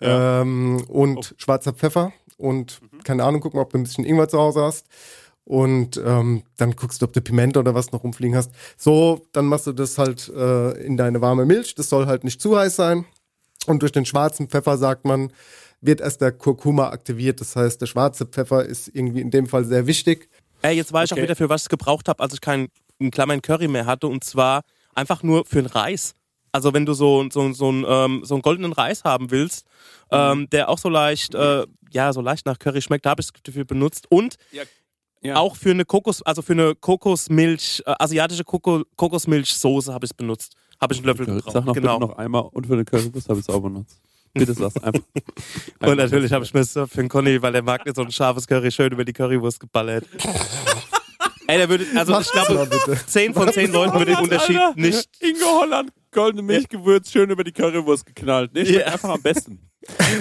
ähm, 0.01 0.83
und 0.89 1.35
schwarzer 1.39 1.73
Pfeffer 1.73 2.13
und 2.37 2.81
keine 3.05 3.23
Ahnung, 3.23 3.41
guck 3.41 3.55
mal, 3.55 3.61
ob 3.63 3.71
du 3.73 3.79
ein 3.79 3.85
bisschen 3.85 4.05
Ingwer 4.05 4.29
zu 4.29 4.39
Hause 4.39 4.63
hast. 4.63 4.87
Und 5.45 5.97
ähm, 6.05 6.43
dann 6.57 6.75
guckst 6.75 7.01
du, 7.01 7.07
ob 7.07 7.13
du 7.13 7.21
Pimento 7.21 7.61
oder 7.61 7.73
was 7.73 7.93
noch 7.93 8.03
rumfliegen 8.03 8.37
hast. 8.37 8.51
So, 8.77 9.23
dann 9.31 9.47
machst 9.47 9.69
du 9.69 9.73
das 9.73 9.97
halt 9.97 10.29
äh, 10.29 10.73
in 10.85 10.97
deine 10.97 11.21
warme 11.21 11.47
Milch. 11.47 11.77
Das 11.77 11.89
soll 11.89 12.07
halt 12.07 12.25
nicht 12.25 12.41
zu 12.41 12.59
heiß 12.59 12.75
sein. 12.75 13.05
Und 13.69 13.81
durch 13.83 13.93
den 13.93 14.07
schwarzen 14.07 14.49
Pfeffer, 14.49 14.77
sagt 14.77 15.05
man, 15.05 15.33
wird 15.81 16.01
erst 16.01 16.21
der 16.21 16.33
Kurkuma 16.33 16.89
aktiviert. 16.89 17.41
Das 17.41 17.55
heißt, 17.55 17.81
der 17.81 17.87
schwarze 17.87 18.27
Pfeffer 18.27 18.65
ist 18.65 18.89
irgendwie 18.93 19.21
in 19.21 19.31
dem 19.31 19.47
Fall 19.47 19.65
sehr 19.65 19.87
wichtig. 19.87 20.29
Ey, 20.63 20.75
jetzt 20.75 20.93
weiß 20.93 21.05
ich 21.05 21.13
auch 21.13 21.17
Okay. 21.17 21.23
wieder, 21.23 21.37
für 21.37 21.49
was 21.49 21.61
ich 21.61 21.67
es 21.67 21.69
gebraucht 21.69 22.09
habe, 22.09 22.21
als 22.21 22.35
ich 22.35 22.41
keinen 22.41 22.67
in 22.99 23.11
Klammern 23.11 23.43
Curry 23.43 23.69
mehr 23.69 23.87
hatte. 23.87 24.07
Und 24.09 24.25
zwar 24.25 24.63
einfach 24.95 25.23
nur 25.23 25.45
für 25.45 25.57
den 25.63 25.67
Reis. 25.67 26.15
Also 26.53 26.73
wenn 26.73 26.87
du 26.87 26.95
so, 26.95 27.29
so, 27.31 27.53
so, 27.53 27.69
einen, 27.69 27.85
ähm, 27.87 28.21
so 28.25 28.35
einen 28.35 28.43
goldenen 28.43 28.73
Reis 28.73 29.05
haben 29.05 29.31
willst, 29.31 29.67
ähm, 30.11 30.49
der 30.51 30.71
auch 30.71 30.79
so 30.79 30.89
leicht, 30.89 31.35
äh, 31.35 31.67
ja, 31.91 32.13
so 32.13 32.23
leicht 32.23 32.47
nach 32.47 32.59
Curry 32.59 32.81
schmeckt, 32.81 33.05
da 33.05 33.11
habe 33.11 33.21
ich 33.21 33.27
es 33.27 33.33
dafür 33.43 33.65
benutzt. 33.67 34.07
Und 34.11 34.37
Ja. 35.23 35.37
auch 35.37 35.57
für 35.57 35.71
eine 35.73 35.85
Kokos, 35.85 36.23
also 36.23 36.41
für 36.41 36.53
eine 36.55 36.75
Kokosmilch, 36.75 37.83
äh, 37.85 37.95
asiatische 37.99 38.45
Koko 38.45 38.85
Kokosmilchsoße 38.97 39.93
habe 39.93 40.07
ich 40.07 40.13
es 40.13 40.15
benutzt. 40.15 40.55
Habe 40.81 40.95
ich 40.95 41.01
einen 41.01 41.07
Löffel 41.09 41.27
gebraucht. 41.27 41.53
Sag 41.53 41.65
noch 41.67 41.75
genau. 41.75 41.99
bitte 41.99 42.11
noch 42.13 42.19
einmal 42.19 42.49
und 42.53 42.67
für 42.67 42.75
eine 42.75 42.85
Currywurst 42.85 43.29
habe 43.29 43.41
ich 43.41 43.49
es 43.49 43.55
auch 43.55 43.61
benutzt. 43.61 44.01
Bitte 44.33 44.55
sag's 44.55 44.77
einfach. 44.83 45.03
Und 45.81 45.97
natürlich 45.97 46.33
habe 46.33 46.45
ich 46.45 46.55
mir 46.55 46.65
für 46.65 46.87
den 46.89 47.09
Conny, 47.09 47.41
weil 47.43 47.53
der 47.53 47.63
mag 47.63 47.85
nicht 47.85 47.97
so 47.97 48.03
ein 48.03 48.13
scharfes 48.13 48.47
Curry, 48.47 48.71
schön 48.71 48.93
über 48.93 49.05
die 49.05 49.13
Currywurst 49.13 49.61
geballert. 49.61 50.05
Ey, 51.49 51.59
der 51.59 51.69
würde, 51.69 51.87
also 51.95 52.13
ich 52.19 52.27
das 52.31 52.49
mal 52.49 52.67
glaube, 52.67 52.67
bitte. 52.87 53.07
10 53.07 53.35
von 53.35 53.53
10 53.53 53.73
Leuten 53.73 53.93
würde 53.95 54.07
den 54.13 54.17
Unterschied 54.23 54.57
Alter, 54.59 54.81
nicht. 54.81 55.09
Inge 55.21 55.45
Holland, 55.45 55.93
goldene 56.11 56.43
Milchgewürz, 56.43 57.11
schön 57.11 57.31
über 57.31 57.45
die 57.45 57.53
Currywurst 57.53 58.05
geknallt. 58.07 58.51
Nee, 58.55 58.65
schmeckt 58.67 58.87
Ja. 58.87 58.93
einfach 58.93 59.11
am 59.11 59.23
besten. 59.23 59.61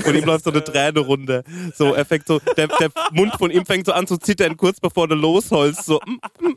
Und 0.05 0.13
ihm 0.15 0.23
läuft 0.25 0.43
so 0.43 0.51
eine 0.51 0.63
Träne 0.63 0.99
runter. 0.99 1.43
So, 1.75 1.95
er 1.95 2.05
fängt 2.05 2.27
so, 2.27 2.39
der, 2.55 2.67
der 2.67 2.91
Mund 3.13 3.33
von 3.33 3.49
ihm 3.49 3.65
fängt 3.65 3.88
so 3.88 3.93
an 3.93 4.05
zu 4.05 4.17
zittern, 4.17 4.55
kurz 4.57 4.79
bevor 4.79 5.07
du 5.07 5.15
losholst. 5.15 5.85
So, 5.85 5.99
mm, 6.05 6.55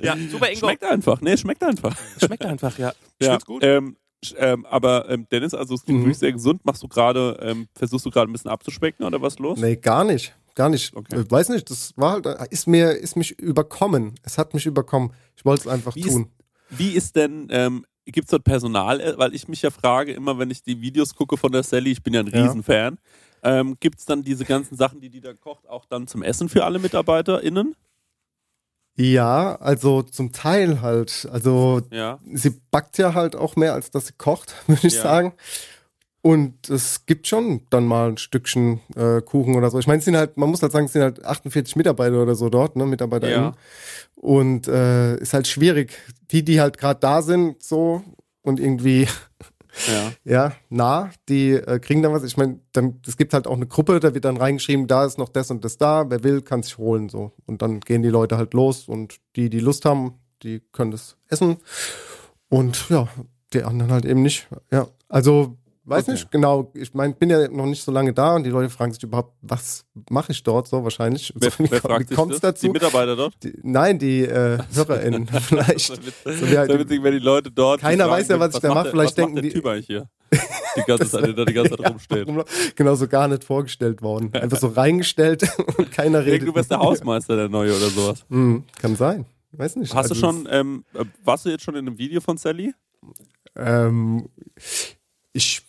ja, 0.00 0.16
super 0.30 0.48
Ingo. 0.50 0.60
Schmeckt 0.66 0.84
einfach. 0.84 1.20
Nee, 1.20 1.36
schmeckt 1.36 1.62
einfach. 1.64 1.96
Schmeckt 2.24 2.44
einfach, 2.44 2.78
ja. 2.78 2.92
Ich 3.18 3.26
Ja, 3.26 3.32
find's 3.32 3.46
gut. 3.46 3.62
Ähm, 3.64 3.96
ähm, 4.36 4.64
aber 4.66 5.08
ähm, 5.10 5.26
Dennis, 5.32 5.52
also 5.54 5.74
es 5.74 5.84
klingt 5.84 5.98
Mhm. 6.00 6.04
wirklich 6.04 6.18
sehr 6.18 6.32
gesund. 6.32 6.64
Machst 6.64 6.82
du 6.82 6.88
gerade, 6.88 7.38
ähm, 7.42 7.66
versuchst 7.74 8.06
du 8.06 8.10
gerade 8.10 8.30
ein 8.30 8.32
bisschen 8.32 8.50
abzuspecken 8.50 9.04
oder 9.04 9.20
was 9.20 9.38
los? 9.40 9.58
Nee, 9.58 9.76
gar 9.76 10.04
nicht. 10.04 10.32
Gar 10.54 10.68
nicht. 10.68 10.94
Okay. 10.94 11.24
Weiß 11.28 11.48
nicht, 11.48 11.70
das 11.70 11.92
war 11.96 12.12
halt, 12.12 12.26
ist 12.50 12.66
mir, 12.66 12.90
ist 12.92 13.16
mich 13.16 13.38
überkommen. 13.38 14.14
Es 14.22 14.36
hat 14.38 14.52
mich 14.54 14.66
überkommen. 14.66 15.12
Ich 15.36 15.44
wollte 15.44 15.62
es 15.62 15.68
einfach 15.68 15.94
Wie 15.96 16.00
ist- 16.00 16.08
tun. 16.12 16.30
Wie 16.70 16.90
ist 16.92 17.16
denn, 17.16 17.48
ähm, 17.50 17.84
gibt 18.06 18.26
es 18.26 18.30
dort 18.30 18.44
Personal? 18.44 19.00
Äh, 19.00 19.18
Weil 19.18 19.34
ich 19.34 19.46
mich 19.48 19.62
ja 19.62 19.70
frage, 19.70 20.12
immer 20.12 20.38
wenn 20.38 20.50
ich 20.50 20.62
die 20.62 20.80
Videos 20.80 21.14
gucke 21.14 21.36
von 21.36 21.52
der 21.52 21.62
Sally, 21.62 21.90
ich 21.92 22.02
bin 22.02 22.14
ja 22.14 22.20
ein 22.20 22.26
Ja. 22.28 22.44
Riesenfan, 22.44 22.98
ähm, 23.42 23.76
gibt 23.80 23.98
es 23.98 24.04
dann 24.06 24.22
diese 24.22 24.44
ganzen 24.44 24.76
Sachen, 24.76 25.00
die 25.00 25.10
die 25.10 25.20
da 25.20 25.34
kocht, 25.34 25.68
auch 25.68 25.84
dann 25.86 26.06
zum 26.06 26.22
Essen 26.22 26.48
für 26.48 26.64
alle 26.64 26.78
MitarbeiterInnen? 26.78 27.74
Ja, 28.94 29.56
also 29.56 30.02
zum 30.02 30.32
Teil 30.32 30.80
halt. 30.82 31.26
Also 31.32 31.80
Ja. 31.90 32.18
sie 32.32 32.50
backt 32.70 32.98
ja 32.98 33.14
halt 33.14 33.36
auch 33.36 33.56
mehr, 33.56 33.72
als 33.74 33.90
dass 33.90 34.06
sie 34.08 34.12
kocht, 34.18 34.54
würde 34.68 34.86
ich 34.86 34.94
Ja. 34.94 35.02
sagen. 35.02 35.32
Und 36.22 36.70
es 36.70 37.04
gibt 37.04 37.26
schon 37.26 37.62
dann 37.70 37.84
mal 37.84 38.10
ein 38.10 38.16
Stückchen 38.16 38.80
äh, 38.94 39.20
Kuchen 39.22 39.56
oder 39.56 39.70
so. 39.70 39.80
Ich 39.80 39.88
meine, 39.88 39.98
es 39.98 40.04
sind 40.04 40.16
halt, 40.16 40.36
man 40.36 40.48
muss 40.48 40.62
halt 40.62 40.70
sagen, 40.70 40.86
es 40.86 40.92
sind 40.92 41.02
halt 41.02 41.24
48 41.24 41.74
Mitarbeiter 41.74 42.22
oder 42.22 42.36
so 42.36 42.48
dort, 42.48 42.76
ne, 42.76 42.86
MitarbeiterInnen. 42.86 43.52
Ja. 43.52 43.54
Und 44.14 44.68
äh, 44.68 45.16
ist 45.16 45.34
halt 45.34 45.48
schwierig. 45.48 45.98
Die, 46.30 46.44
die 46.44 46.60
halt 46.60 46.78
gerade 46.78 47.00
da 47.00 47.22
sind, 47.22 47.60
so 47.60 48.04
und 48.42 48.60
irgendwie 48.60 49.08
Ja. 49.88 50.12
ja, 50.24 50.52
nah, 50.68 51.10
die 51.28 51.52
äh, 51.52 51.78
kriegen 51.80 52.02
dann 52.02 52.12
was. 52.12 52.22
Ich 52.24 52.36
meine, 52.36 52.60
dann 52.72 53.00
es 53.06 53.16
gibt 53.16 53.34
halt 53.34 53.46
auch 53.46 53.56
eine 53.56 53.66
Gruppe, 53.66 54.00
da 54.00 54.14
wird 54.14 54.24
dann 54.24 54.36
reingeschrieben, 54.36 54.86
da 54.86 55.04
ist 55.04 55.18
noch 55.18 55.28
das 55.28 55.50
und 55.50 55.64
das 55.64 55.78
da, 55.78 56.08
wer 56.10 56.22
will, 56.22 56.42
kann 56.42 56.62
sich 56.62 56.78
holen 56.78 57.08
so. 57.08 57.32
Und 57.46 57.62
dann 57.62 57.80
gehen 57.80 58.02
die 58.02 58.08
Leute 58.08 58.36
halt 58.36 58.54
los 58.54 58.88
und 58.88 59.16
die, 59.36 59.50
die 59.50 59.60
Lust 59.60 59.84
haben, 59.84 60.14
die 60.42 60.60
können 60.72 60.90
das 60.90 61.16
essen. 61.28 61.56
Und 62.48 62.88
ja, 62.90 63.08
die 63.52 63.64
anderen 63.64 63.92
halt 63.92 64.04
eben 64.04 64.22
nicht. 64.22 64.46
Ja, 64.70 64.88
also 65.08 65.56
weiß 65.84 66.04
Okay. 66.04 66.12
nicht 66.12 66.30
genau. 66.30 66.70
Ich 66.74 66.94
meine, 66.94 67.14
bin 67.14 67.28
ja 67.30 67.48
noch 67.48 67.66
nicht 67.66 67.82
so 67.82 67.90
lange 67.92 68.12
da 68.12 68.36
und 68.36 68.44
die 68.44 68.50
Leute 68.50 68.70
fragen 68.70 68.92
sich 68.92 69.02
überhaupt, 69.02 69.34
was 69.42 69.84
mache 70.10 70.32
ich 70.32 70.42
dort 70.42 70.68
so 70.68 70.82
wahrscheinlich. 70.84 71.32
Wer, 71.36 71.50
so, 71.50 71.58
wie 71.64 71.70
wer 71.70 71.80
komm- 71.80 71.90
fragt 71.90 72.10
wie 72.10 72.14
kommt's 72.14 72.40
dazu? 72.40 72.66
Die 72.66 72.72
Mitarbeiter 72.72 73.16
dort? 73.16 73.34
Die, 73.42 73.52
nein, 73.62 73.98
die 73.98 74.20
äh, 74.22 74.58
HörerInnen 74.74 75.26
vielleicht. 75.40 75.90
Das 75.90 76.34
ist 76.34 76.40
So 76.40 76.46
halt- 76.56 76.78
witzig, 76.78 77.02
wenn 77.02 77.12
die 77.12 77.18
Leute 77.18 77.50
dort. 77.50 77.80
Keiner 77.80 78.04
die 78.04 78.10
weiß 78.10 78.28
ja, 78.28 78.38
was 78.40 78.54
ich 78.54 78.60
da 78.60 78.68
macht 78.68 78.76
mache. 78.76 78.90
Vielleicht 78.90 79.18
denken 79.18 79.34
macht 79.34 79.44
der 79.44 79.50
die- 79.50 79.56
Typ 79.56 79.66
eigentlich 79.66 79.86
hier. 79.86 80.08
Die 80.76 80.82
ganze 80.86 81.06
Zeit, 81.10 81.24
der 81.26 81.32
da 81.34 81.44
die 81.44 81.52
ganze 81.52 81.76
Zeit 81.76 81.90
rumsteht. 81.90 82.28
Genau 82.76 82.94
so 82.94 83.06
gar 83.06 83.28
nicht 83.28 83.44
vorgestellt 83.44 84.00
worden. 84.00 84.32
Einfach 84.32 84.56
so 84.58 84.68
reingestellt 84.68 85.42
und 85.76 85.90
keiner 85.92 86.20
Ich 86.20 86.24
denke, 86.24 86.32
redet. 86.32 86.48
du 86.48 86.52
bist 86.54 86.70
der 86.70 86.78
Hausmeister, 86.78 87.36
der 87.36 87.50
Neue 87.50 87.76
oder 87.76 87.88
sowas. 87.90 88.24
Hm, 88.30 88.64
kann 88.80 88.96
sein. 88.96 89.26
Weiß 89.50 89.76
nicht. 89.76 89.92
Hast 89.94 90.08
du 90.08 90.14
Also 90.14 90.26
schon, 90.26 90.48
ähm, 90.50 90.84
äh, 90.94 91.04
warst 91.24 91.44
du 91.44 91.50
jetzt 91.50 91.62
schon 91.64 91.74
in 91.74 91.86
einem 91.86 91.98
Video 91.98 92.22
von 92.22 92.38
Sally? 92.38 92.72
Ähm, 93.56 94.30
ich 95.34 95.62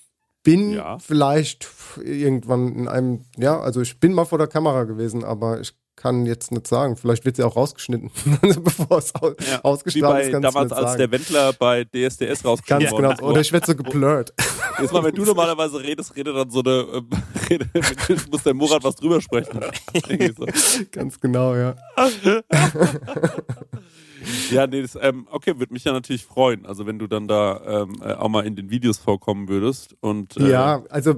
bin 0.44 0.72
Ja. 0.72 1.00
vielleicht 1.00 1.68
irgendwann 2.04 2.76
in 2.76 2.88
einem, 2.88 3.22
ja, 3.38 3.60
also 3.60 3.82
ich 3.82 4.00
bin 4.00 4.14
mal 4.14 4.26
vor 4.26 4.38
der 4.38 4.48
Kamera 4.48 4.84
gewesen, 4.84 5.24
aber 5.24 5.60
ich 5.62 5.74
kann 5.96 6.26
jetzt 6.26 6.52
nicht 6.52 6.68
sagen. 6.68 6.98
Vielleicht 6.98 7.24
wird 7.24 7.36
sie 7.38 7.44
auch 7.44 7.56
rausgeschnitten, 7.56 8.12
bevor 8.64 8.98
es 8.98 9.14
au 9.16 9.32
Wie 9.32 9.64
ausgestrahlt 9.64 10.26
ist. 10.26 10.32
Kann 10.32 10.44
ich 10.44 10.50
damals, 10.50 10.72
als 10.72 10.92
sagen. 10.92 10.98
der 10.98 11.12
Wendler 11.12 11.54
bei 11.54 11.86
DSDS 11.86 12.44
rausgekommen 12.44 12.86
Ganz 12.86 12.96
genau. 12.96 13.30
Oder 13.30 13.42
ich 13.42 13.54
werde 13.54 13.68
so 13.68 13.76
geblurrt. 13.76 14.34
Jetzt 14.82 14.92
mal, 14.92 15.04
wenn 15.04 15.14
du 15.16 15.24
normalerweise 15.24 15.82
redest, 15.82 16.16
redet 16.16 16.36
dann 16.36 16.50
so 16.50 16.62
eine, 16.62 16.72
ähm, 16.94 17.10
rede, 17.50 17.70
muss 18.32 18.44
der 18.44 18.54
Murat 18.54 18.84
was 18.84 18.96
drüber 18.96 19.22
sprechen. 19.22 19.60
So. 20.36 20.46
Ganz 20.92 21.20
genau, 21.20 21.56
ja. 21.56 21.76
Ja, 24.52 24.68
nee, 24.68 24.82
das, 24.82 24.98
ähm, 25.02 25.28
okay, 25.32 25.58
würde 25.60 25.74
mich 25.74 25.84
ja 25.84 25.92
natürlich 25.94 26.26
freuen. 26.26 26.66
Also 26.66 26.86
wenn 26.86 27.00
du 27.00 27.08
dann 27.08 27.28
da 27.28 27.84
ähm, 27.84 27.96
äh, 28.02 28.14
auch 28.14 28.30
mal 28.30 28.46
in 28.46 28.56
den 28.56 28.70
Videos 28.70 28.98
vorkommen 28.98 29.48
würdest. 29.48 29.96
Und, 30.02 30.38
äh, 30.38 30.50
Ja, 30.50 30.84
also 30.90 31.16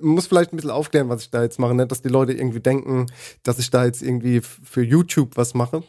muss 0.00 0.26
vielleicht 0.26 0.52
ein 0.52 0.56
bisschen 0.56 0.70
aufklären, 0.70 1.08
was 1.08 1.22
ich 1.22 1.30
da 1.30 1.42
jetzt 1.42 1.58
mache, 1.58 1.74
nicht, 1.74 1.90
dass 1.90 2.02
die 2.02 2.08
Leute 2.08 2.32
irgendwie 2.32 2.60
denken, 2.60 3.06
dass 3.42 3.58
ich 3.58 3.70
da 3.70 3.84
jetzt 3.84 4.02
irgendwie 4.02 4.40
für 4.40 4.82
YouTube 4.82 5.36
was 5.36 5.54
mache. 5.54 5.82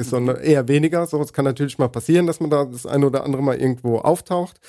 Ist 0.00 0.10
sondern 0.10 0.36
eher 0.36 0.68
weniger. 0.68 1.06
So, 1.06 1.20
es 1.20 1.32
kann 1.32 1.44
natürlich 1.44 1.78
mal 1.78 1.88
passieren, 1.88 2.26
dass 2.26 2.40
man 2.40 2.50
da 2.50 2.64
das 2.64 2.86
eine 2.86 3.06
oder 3.06 3.24
andere 3.24 3.42
mal 3.42 3.56
irgendwo 3.56 3.98
auftaucht. 3.98 4.60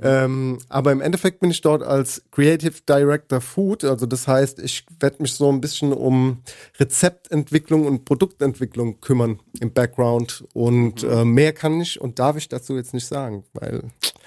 Ähm, 0.00 0.58
aber 0.68 0.92
im 0.92 1.00
Endeffekt 1.00 1.40
bin 1.40 1.50
ich 1.50 1.60
dort 1.60 1.82
als 1.82 2.22
Creative 2.30 2.74
Director 2.88 3.40
Food. 3.40 3.84
Also 3.84 4.06
das 4.06 4.26
heißt, 4.26 4.58
ich 4.58 4.86
werde 5.00 5.22
mich 5.22 5.34
so 5.34 5.50
ein 5.50 5.60
bisschen 5.60 5.92
um 5.92 6.42
Rezeptentwicklung 6.78 7.86
und 7.86 8.04
Produktentwicklung 8.04 9.00
kümmern 9.00 9.40
im 9.60 9.72
Background. 9.72 10.44
Und 10.52 11.02
äh, 11.04 11.24
mehr 11.24 11.52
kann 11.52 11.80
ich 11.80 12.00
und 12.00 12.18
darf 12.18 12.36
ich 12.36 12.48
dazu 12.48 12.76
jetzt 12.76 12.94
nicht 12.94 13.06
sagen, 13.06 13.44
weil 13.52 13.84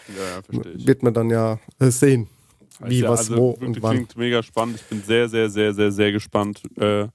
ja, 0.08 0.58
ja, 0.58 0.64
wird 0.86 1.04
man 1.04 1.14
dann 1.14 1.30
ja 1.30 1.60
äh, 1.80 1.90
sehen, 1.90 2.28
wie, 2.80 3.00
ja, 3.00 3.10
was, 3.10 3.32
also 3.32 3.38
wo 3.38 3.50
und 3.52 3.82
wann. 3.82 3.96
Klingt 3.96 4.18
mega 4.18 4.44
spannend. 4.44 4.78
Ich 4.78 4.86
bin 4.86 5.02
sehr, 5.02 5.30
sehr, 5.30 5.50
sehr, 5.50 5.74
sehr, 5.74 5.92
sehr 5.92 6.12
gespannt, 6.12 6.62
äh, 6.78 7.08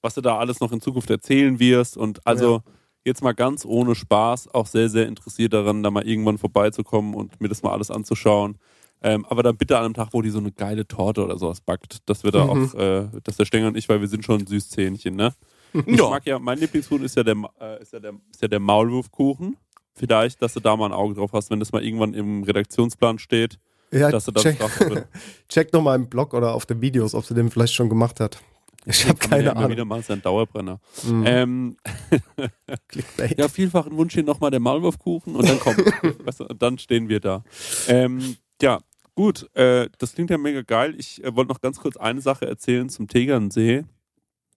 was 0.00 0.14
du 0.14 0.20
da 0.20 0.38
alles 0.38 0.60
noch 0.60 0.72
in 0.72 0.80
Zukunft 0.80 1.10
erzählen 1.10 1.58
wirst. 1.58 1.96
Und 1.96 2.26
also 2.26 2.62
jetzt 3.04 3.22
mal 3.22 3.32
ganz 3.32 3.64
ohne 3.64 3.94
Spaß, 3.94 4.54
auch 4.54 4.66
sehr, 4.66 4.88
sehr 4.88 5.06
interessiert 5.06 5.52
daran, 5.52 5.82
da 5.82 5.90
mal 5.90 6.06
irgendwann 6.06 6.38
vorbeizukommen 6.38 7.14
und 7.14 7.40
mir 7.40 7.48
das 7.48 7.62
mal 7.62 7.72
alles 7.72 7.90
anzuschauen. 7.90 8.58
Ähm, 9.00 9.24
aber 9.26 9.42
dann 9.44 9.56
bitte 9.56 9.78
an 9.78 9.84
einem 9.84 9.94
Tag, 9.94 10.08
wo 10.12 10.22
die 10.22 10.30
so 10.30 10.38
eine 10.40 10.50
geile 10.50 10.86
Torte 10.86 11.24
oder 11.24 11.38
sowas 11.38 11.60
backt, 11.60 11.98
dass 12.08 12.24
wir 12.24 12.32
da 12.32 12.44
Mhm. 12.44 12.50
auch, 12.50 12.74
äh, 12.74 13.08
dass 13.22 13.36
der 13.36 13.44
Stenger 13.44 13.68
und 13.68 13.76
ich, 13.76 13.88
weil 13.88 14.00
wir 14.00 14.08
sind 14.08 14.24
schon 14.24 14.46
Süßzähnchen, 14.46 15.14
ne? 15.14 15.34
Ich 15.86 16.00
mag 16.00 16.26
ja, 16.26 16.38
mein 16.38 16.58
Lieblingshuhn 16.58 17.02
ist 17.04 17.16
ja 17.16 17.22
der, 17.22 17.36
äh, 17.60 17.80
ist 17.80 17.92
ja 17.92 18.00
der, 18.00 18.14
ist 18.32 18.42
ja 18.42 18.48
der 18.48 18.58
Maulwurfkuchen. 18.58 19.56
Vielleicht, 19.94 20.42
dass 20.42 20.54
du 20.54 20.60
da 20.60 20.76
mal 20.76 20.86
ein 20.86 20.92
Auge 20.92 21.14
drauf 21.14 21.32
hast, 21.32 21.50
wenn 21.50 21.60
das 21.60 21.72
mal 21.72 21.84
irgendwann 21.84 22.14
im 22.14 22.42
Redaktionsplan 22.42 23.18
steht, 23.18 23.58
Ja, 23.92 24.10
dass 24.10 24.24
du 24.24 24.32
das 24.32 24.42
check, 24.44 24.58
check 25.48 25.72
doch 25.72 25.82
mal 25.82 25.94
im 25.94 26.08
Blog 26.08 26.34
oder 26.34 26.54
auf 26.54 26.66
den 26.66 26.80
Videos, 26.80 27.14
ob 27.14 27.24
sie 27.24 27.34
den 27.34 27.50
vielleicht 27.50 27.74
schon 27.74 27.88
gemacht 27.88 28.18
hat. 28.20 28.40
Ich 28.90 29.06
habe 29.06 29.18
keine 29.18 29.50
immer 29.50 29.68
wieder 29.68 29.82
Ahnung. 29.82 29.88
mal, 29.88 30.00
ist 30.00 30.08
ja 30.08 30.14
ein 30.14 30.22
Dauerbrenner. 30.22 30.80
Mhm. 31.04 31.24
Ähm, 31.26 31.76
ja, 33.36 33.48
vielfachen 33.48 33.96
Wunsch 33.96 34.14
hier 34.14 34.22
nochmal 34.22 34.50
der 34.50 34.60
Maulwurfkuchen 34.60 35.36
und 35.36 35.48
dann 35.48 35.60
kommt, 35.60 35.78
weißt 36.26 36.40
du, 36.40 36.46
und 36.46 36.62
dann 36.62 36.78
stehen 36.78 37.08
wir 37.08 37.20
da. 37.20 37.44
Ähm, 37.86 38.36
ja, 38.62 38.78
gut, 39.14 39.48
äh, 39.54 39.88
das 39.98 40.14
klingt 40.14 40.30
ja 40.30 40.38
mega 40.38 40.62
geil. 40.62 40.94
Ich 40.98 41.22
äh, 41.22 41.34
wollte 41.36 41.52
noch 41.52 41.60
ganz 41.60 41.80
kurz 41.80 41.96
eine 41.96 42.20
Sache 42.20 42.46
erzählen 42.46 42.88
zum 42.88 43.08
Tegernsee. 43.08 43.84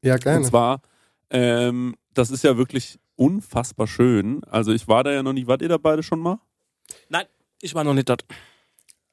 Ja, 0.01 0.13
Und 0.15 0.23
gerne. 0.23 0.45
zwar, 0.45 0.81
ähm, 1.29 1.95
das 2.13 2.31
ist 2.31 2.43
ja 2.43 2.57
wirklich 2.57 2.99
unfassbar 3.15 3.87
schön. 3.87 4.43
Also 4.45 4.71
ich 4.71 4.87
war 4.87 5.03
da 5.03 5.11
ja 5.11 5.23
noch 5.23 5.33
nie. 5.33 5.45
Wart 5.47 5.61
ihr 5.61 5.69
da 5.69 5.77
beide 5.77 6.03
schon 6.03 6.19
mal? 6.21 6.39
Nein, 7.09 7.25
ich 7.61 7.75
war 7.75 7.83
noch 7.83 7.93
nicht 7.93 8.09
dort. 8.09 8.25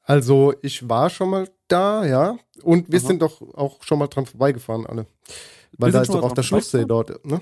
Also, 0.01 0.55
ich 0.63 0.89
war 0.89 1.09
schon 1.11 1.29
mal 1.29 1.47
da, 1.71 2.05
ja. 2.05 2.37
Und 2.63 2.91
wir 2.91 2.99
Aha. 2.99 3.07
sind 3.07 3.21
doch 3.21 3.41
auch 3.55 3.83
schon 3.83 3.99
mal 3.99 4.07
dran 4.07 4.25
vorbeigefahren, 4.25 4.85
alle. 4.85 5.07
Weil 5.77 5.89
Wir 5.89 5.93
da 5.93 6.01
ist 6.01 6.13
doch 6.13 6.23
auch 6.23 6.33
der 6.33 6.43
Schluchsee 6.43 6.85
dort, 6.85 7.25
ne? 7.25 7.41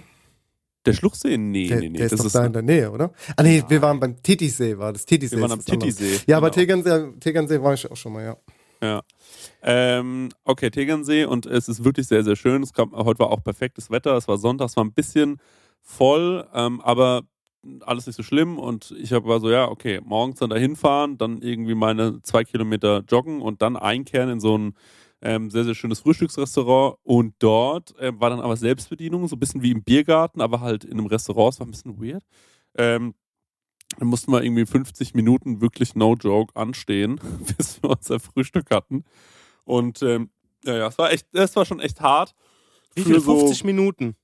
Der 0.86 0.94
Schluchsee? 0.94 1.38
Nee, 1.38 1.68
Der, 1.68 1.80
nee, 1.80 1.90
nee. 1.90 1.98
der 1.98 2.06
ist 2.06 2.14
das 2.14 2.20
doch 2.20 2.26
ist, 2.28 2.36
da 2.36 2.46
in 2.46 2.54
der 2.54 2.62
Nähe, 2.62 2.92
oder? 2.92 3.12
Ah, 3.36 3.44
nee, 3.44 3.64
wir 3.68 3.82
waren 3.82 4.00
beim 4.00 4.22
Titisee, 4.24 4.78
war 4.78 4.94
das. 4.94 5.06
Titisee 5.06 5.36
wir 5.36 5.42
waren 5.42 5.52
am. 5.52 5.66
Titisee. 5.66 6.22
Ja, 6.28 6.38
aber 6.38 6.50
genau. 6.50 6.62
Tegernsee, 6.82 7.20
Tegernsee 7.20 7.62
war 7.62 7.74
ich 7.74 7.90
auch 7.92 7.98
schon 7.98 8.14
mal, 8.14 8.24
ja. 8.24 8.38
Ja. 8.82 9.02
Ähm, 9.64 10.30
okay, 10.44 10.70
Tegernsee 10.70 11.26
und 11.26 11.46
es 11.46 11.68
ist 11.68 11.84
wirklich 11.84 12.08
sehr, 12.08 12.24
sehr 12.24 12.36
schön. 12.36 12.64
Es 12.64 12.74
kam, 12.74 12.92
heute 12.94 13.20
war 13.20 13.32
auch 13.32 13.44
perfektes 13.44 13.90
Wetter. 13.90 14.16
Es 14.16 14.28
war 14.28 14.38
Sonntag, 14.38 14.68
es 14.70 14.78
war 14.78 14.86
ein 14.86 14.94
bisschen 14.94 15.42
voll, 15.82 16.48
ähm, 16.54 16.80
aber 16.82 17.24
alles 17.86 18.06
nicht 18.08 18.16
so 18.16 18.24
schlimm. 18.24 18.58
Und 18.60 18.94
ich 19.00 19.14
habe 19.14 19.28
war 19.28 19.40
so, 19.40 19.50
ja, 19.50 19.68
okay, 19.70 20.02
morgens 20.04 20.40
dann 20.40 20.50
dahin 20.50 20.76
fahren, 20.76 21.18
dann 21.18 21.42
irgendwie 21.42 21.76
meine 21.76 22.22
zwei 22.24 22.44
Kilometer 22.44 23.04
joggen 23.10 23.42
und 23.42 23.62
dann 23.62 23.76
einkehren 23.78 24.30
in 24.30 24.40
so 24.40 24.58
ein 24.58 24.74
ähm, 25.22 25.50
sehr, 25.50 25.64
sehr 25.64 25.74
schönes 25.76 26.00
Frühstücksrestaurant. 26.02 26.98
Und 27.04 27.36
dort 27.40 27.96
ähm, 28.00 28.20
war 28.20 28.30
dann 28.30 28.40
aber 28.40 28.56
Selbstbedienung, 28.58 29.28
so 29.28 29.36
ein 29.36 29.40
bisschen 29.40 29.62
wie 29.64 29.72
im 29.72 29.84
Biergarten, 29.84 30.42
aber 30.42 30.62
halt 30.62 30.84
in 30.84 30.94
einem 30.94 31.08
Restaurant. 31.08 31.54
Es 31.54 31.60
war 31.60 31.68
ein 31.68 31.72
bisschen 31.72 32.02
weird. 32.02 32.24
Ähm, 32.78 33.14
dann 33.98 34.10
mussten 34.10 34.32
wir 34.32 34.44
irgendwie 34.44 34.66
50 34.66 35.14
Minuten 35.16 35.62
wirklich 35.62 35.96
no 35.96 36.14
joke 36.16 36.56
anstehen, 36.56 37.20
bis 37.58 37.82
wir 37.82 37.90
unser 37.92 38.20
Frühstück 38.20 38.70
hatten. 38.70 39.06
Und 39.64 40.02
ähm, 40.04 40.30
ja, 40.64 40.76
ja, 40.78 40.88
es 40.88 40.98
war 40.98 41.12
echt, 41.12 41.28
es 41.34 41.56
war 41.56 41.66
schon 41.66 41.80
echt 41.80 42.02
hart. 42.02 42.34
Wie 42.96 43.02
Für 43.02 43.10
viel? 43.10 43.20
so- 43.22 43.40
50 43.40 43.64
Minuten. 43.64 44.16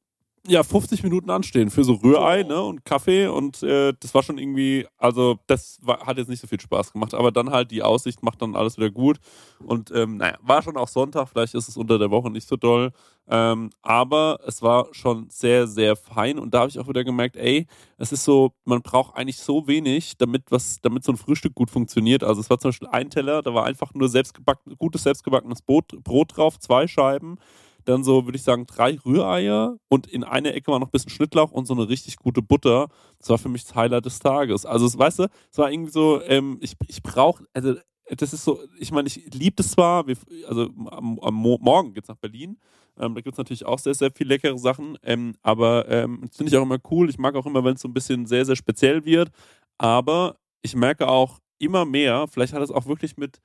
Ja, 0.45 0.61
50 0.61 1.03
Minuten 1.03 1.29
anstehen 1.29 1.69
für 1.69 1.85
so 1.85 1.93
Rührei 1.93 2.43
ne, 2.43 2.61
und 2.61 2.83
Kaffee 2.83 3.27
und 3.27 3.63
äh, 3.63 3.93
das 3.97 4.13
war 4.13 4.23
schon 4.23 4.37
irgendwie, 4.37 4.85
also 4.97 5.39
das 5.47 5.79
war, 5.81 6.05
hat 6.05 6.17
jetzt 6.17 6.27
nicht 6.27 6.41
so 6.41 6.47
viel 6.47 6.59
Spaß 6.59 6.91
gemacht, 6.91 7.13
aber 7.13 7.31
dann 7.31 7.51
halt 7.51 7.71
die 7.71 7.81
Aussicht 7.81 8.21
macht 8.23 8.41
dann 8.41 8.53
alles 8.53 8.75
wieder 8.75 8.89
gut 8.89 9.19
und 9.59 9.89
ähm, 9.95 10.17
naja, 10.17 10.37
war 10.41 10.61
schon 10.61 10.75
auch 10.75 10.89
Sonntag, 10.89 11.29
vielleicht 11.29 11.55
ist 11.55 11.69
es 11.69 11.77
unter 11.77 11.97
der 11.97 12.11
Woche 12.11 12.29
nicht 12.29 12.45
so 12.45 12.57
doll, 12.57 12.91
ähm, 13.29 13.69
aber 13.83 14.39
es 14.45 14.61
war 14.61 14.87
schon 14.91 15.29
sehr, 15.29 15.65
sehr 15.65 15.95
fein 15.95 16.37
und 16.37 16.53
da 16.53 16.59
habe 16.59 16.69
ich 16.69 16.77
auch 16.77 16.89
wieder 16.89 17.05
gemerkt, 17.05 17.37
ey, 17.37 17.65
es 17.97 18.11
ist 18.11 18.25
so, 18.25 18.51
man 18.65 18.81
braucht 18.81 19.15
eigentlich 19.15 19.37
so 19.37 19.65
wenig, 19.67 20.17
damit 20.17 20.43
was, 20.49 20.81
damit 20.81 21.05
so 21.05 21.13
ein 21.13 21.17
Frühstück 21.17 21.55
gut 21.55 21.69
funktioniert. 21.69 22.21
Also 22.21 22.41
es 22.41 22.49
war 22.49 22.59
zum 22.59 22.69
Beispiel 22.69 22.89
ein 22.89 23.09
Teller, 23.09 23.41
da 23.41 23.53
war 23.53 23.65
einfach 23.65 23.93
nur 23.93 24.09
selbstgebacken, 24.09 24.75
gutes 24.77 25.03
selbstgebackenes 25.03 25.61
Brot, 25.61 26.03
Brot 26.03 26.35
drauf, 26.35 26.59
zwei 26.59 26.85
Scheiben, 26.85 27.37
dann 27.85 28.03
so, 28.03 28.25
würde 28.25 28.37
ich 28.37 28.43
sagen, 28.43 28.65
drei 28.65 28.97
Rühreier 29.05 29.77
und 29.89 30.07
in 30.07 30.23
einer 30.23 30.53
Ecke 30.53 30.71
war 30.71 30.79
noch 30.79 30.87
ein 30.87 30.91
bisschen 30.91 31.11
Schnittlauch 31.11 31.51
und 31.51 31.65
so 31.65 31.73
eine 31.73 31.87
richtig 31.89 32.17
gute 32.17 32.41
Butter. 32.41 32.87
Das 33.19 33.29
war 33.29 33.37
für 33.37 33.49
mich 33.49 33.63
das 33.63 33.75
Highlight 33.75 34.05
des 34.05 34.19
Tages. 34.19 34.65
Also, 34.65 34.85
es, 34.85 34.97
weißt 34.97 35.19
du, 35.19 35.27
es 35.51 35.57
war 35.57 35.71
irgendwie 35.71 35.91
so, 35.91 36.21
ähm, 36.23 36.57
ich, 36.61 36.75
ich 36.87 37.01
brauche, 37.03 37.45
also, 37.53 37.75
das 38.09 38.33
ist 38.33 38.43
so, 38.43 38.59
ich 38.79 38.91
meine, 38.91 39.07
ich 39.07 39.33
liebe 39.33 39.55
das 39.55 39.71
zwar, 39.71 40.07
wir, 40.07 40.17
also 40.47 40.69
am, 40.91 41.19
am 41.19 41.33
Mo 41.33 41.57
morgen 41.61 41.93
geht's 41.93 42.09
nach 42.09 42.17
Berlin. 42.17 42.57
Ähm, 42.99 43.15
da 43.15 43.21
gibt 43.21 43.33
es 43.33 43.37
natürlich 43.37 43.65
auch 43.65 43.79
sehr, 43.79 43.93
sehr 43.93 44.11
viele 44.11 44.29
leckere 44.29 44.57
Sachen. 44.57 44.97
Ähm, 45.03 45.35
aber 45.41 45.87
ähm, 45.89 46.19
das 46.27 46.37
finde 46.37 46.51
ich 46.51 46.57
auch 46.57 46.63
immer 46.63 46.79
cool. 46.91 47.09
Ich 47.09 47.17
mag 47.17 47.35
auch 47.35 47.45
immer, 47.45 47.63
wenn 47.63 47.75
es 47.75 47.81
so 47.81 47.87
ein 47.87 47.93
bisschen 47.93 48.25
sehr, 48.25 48.45
sehr 48.45 48.55
speziell 48.55 49.05
wird. 49.05 49.29
Aber 49.77 50.37
ich 50.61 50.75
merke 50.75 51.07
auch 51.07 51.39
immer 51.59 51.85
mehr, 51.85 52.27
vielleicht 52.27 52.53
hat 52.53 52.61
es 52.61 52.71
auch 52.71 52.85
wirklich 52.85 53.17
mit, 53.17 53.41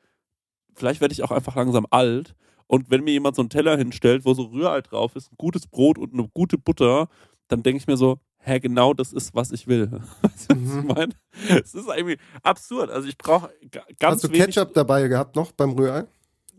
vielleicht 0.75 1.01
werde 1.01 1.13
ich 1.13 1.23
auch 1.23 1.31
einfach 1.31 1.57
langsam 1.57 1.87
alt. 1.91 2.35
Und 2.69 2.91
wenn 2.91 3.03
mir 3.03 3.11
jemand 3.13 3.35
so 3.35 3.43
einen 3.43 3.51
Teller 3.51 3.77
hinstellt, 3.77 4.25
wo 4.25 4.35
so 4.35 4.45
Rührei 4.45 4.81
drauf 4.83 5.17
ist, 5.17 5.33
ein 5.33 5.37
gutes 5.37 5.67
Brot 5.67 5.99
und 5.99 6.13
eine 6.15 6.29
gute 6.33 6.57
Butter, 6.59 7.09
dann 7.49 7.63
denke 7.65 7.79
ich 7.79 7.87
mir 7.89 7.97
so, 7.97 8.21
hä, 8.39 8.61
genau 8.61 8.95
das 8.95 9.13
ist, 9.13 9.35
was 9.35 9.51
ich 9.51 9.67
will. 9.67 9.91
Weißt 10.23 10.53
du, 10.53 10.57
was 10.57 10.77
ich 10.77 10.85
meine? 10.85 11.13
Es 11.63 11.75
ist 11.75 11.89
irgendwie 11.89 12.19
absurd. 12.43 12.91
Also 12.91 13.09
ich 13.09 13.19
brauche 13.19 13.51
ga- 13.71 13.85
ganz 13.99 14.23
Hast 14.23 14.33
du. 14.33 14.39
Ketchup 14.39 14.75
dabei 14.75 15.09
gehabt 15.09 15.35
noch 15.35 15.51
beim 15.53 15.71
Rührei? 15.73 16.05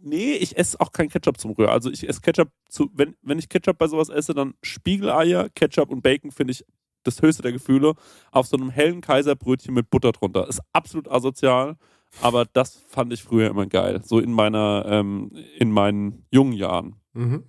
Nee, 0.02 0.34
ich 0.34 0.58
esse 0.58 0.80
auch 0.80 0.92
kein 0.92 1.10
Ketchup 1.10 1.40
zum 1.40 1.52
Rührei. 1.52 1.72
Also 1.72 1.92
ich 1.92 2.08
esse 2.08 2.22
Ketchup 2.22 2.50
zu, 2.70 2.90
wenn, 2.94 3.16
wenn 3.22 3.38
ich 3.38 3.48
Ketchup 3.50 3.78
bei 3.78 3.88
sowas 3.88 4.10
esse, 4.10 4.34
dann 4.34 4.56
Spiegeleier, 4.64 5.50
Ketchup 5.50 5.90
und 5.92 6.02
Bacon 6.02 6.32
finde 6.32 6.52
ich 6.52 6.66
das 7.04 7.22
höchste 7.22 7.44
der 7.44 7.52
Gefühle. 7.52 7.94
Auf 8.32 8.48
so 8.48 8.58
einem 8.58 8.70
hellen 8.72 9.02
Kaiserbrötchen 9.02 9.74
mit 9.74 9.90
Butter 9.90 10.12
drunter. 10.12 10.48
Ist 10.48 10.62
absolut 10.74 11.10
asozial, 11.10 11.76
aber 12.22 12.46
das 12.46 12.76
fand 12.90 13.14
ich 13.14 13.24
früher 13.24 13.50
immer 13.50 13.66
geil. 13.66 14.02
So 14.04 14.20
in 14.20 14.32
meiner, 14.32 14.86
ähm, 14.88 15.32
in 15.58 15.72
meinen 15.72 16.26
jungen 16.32 16.54
Jahren. 16.54 16.96
Mhm. 17.14 17.44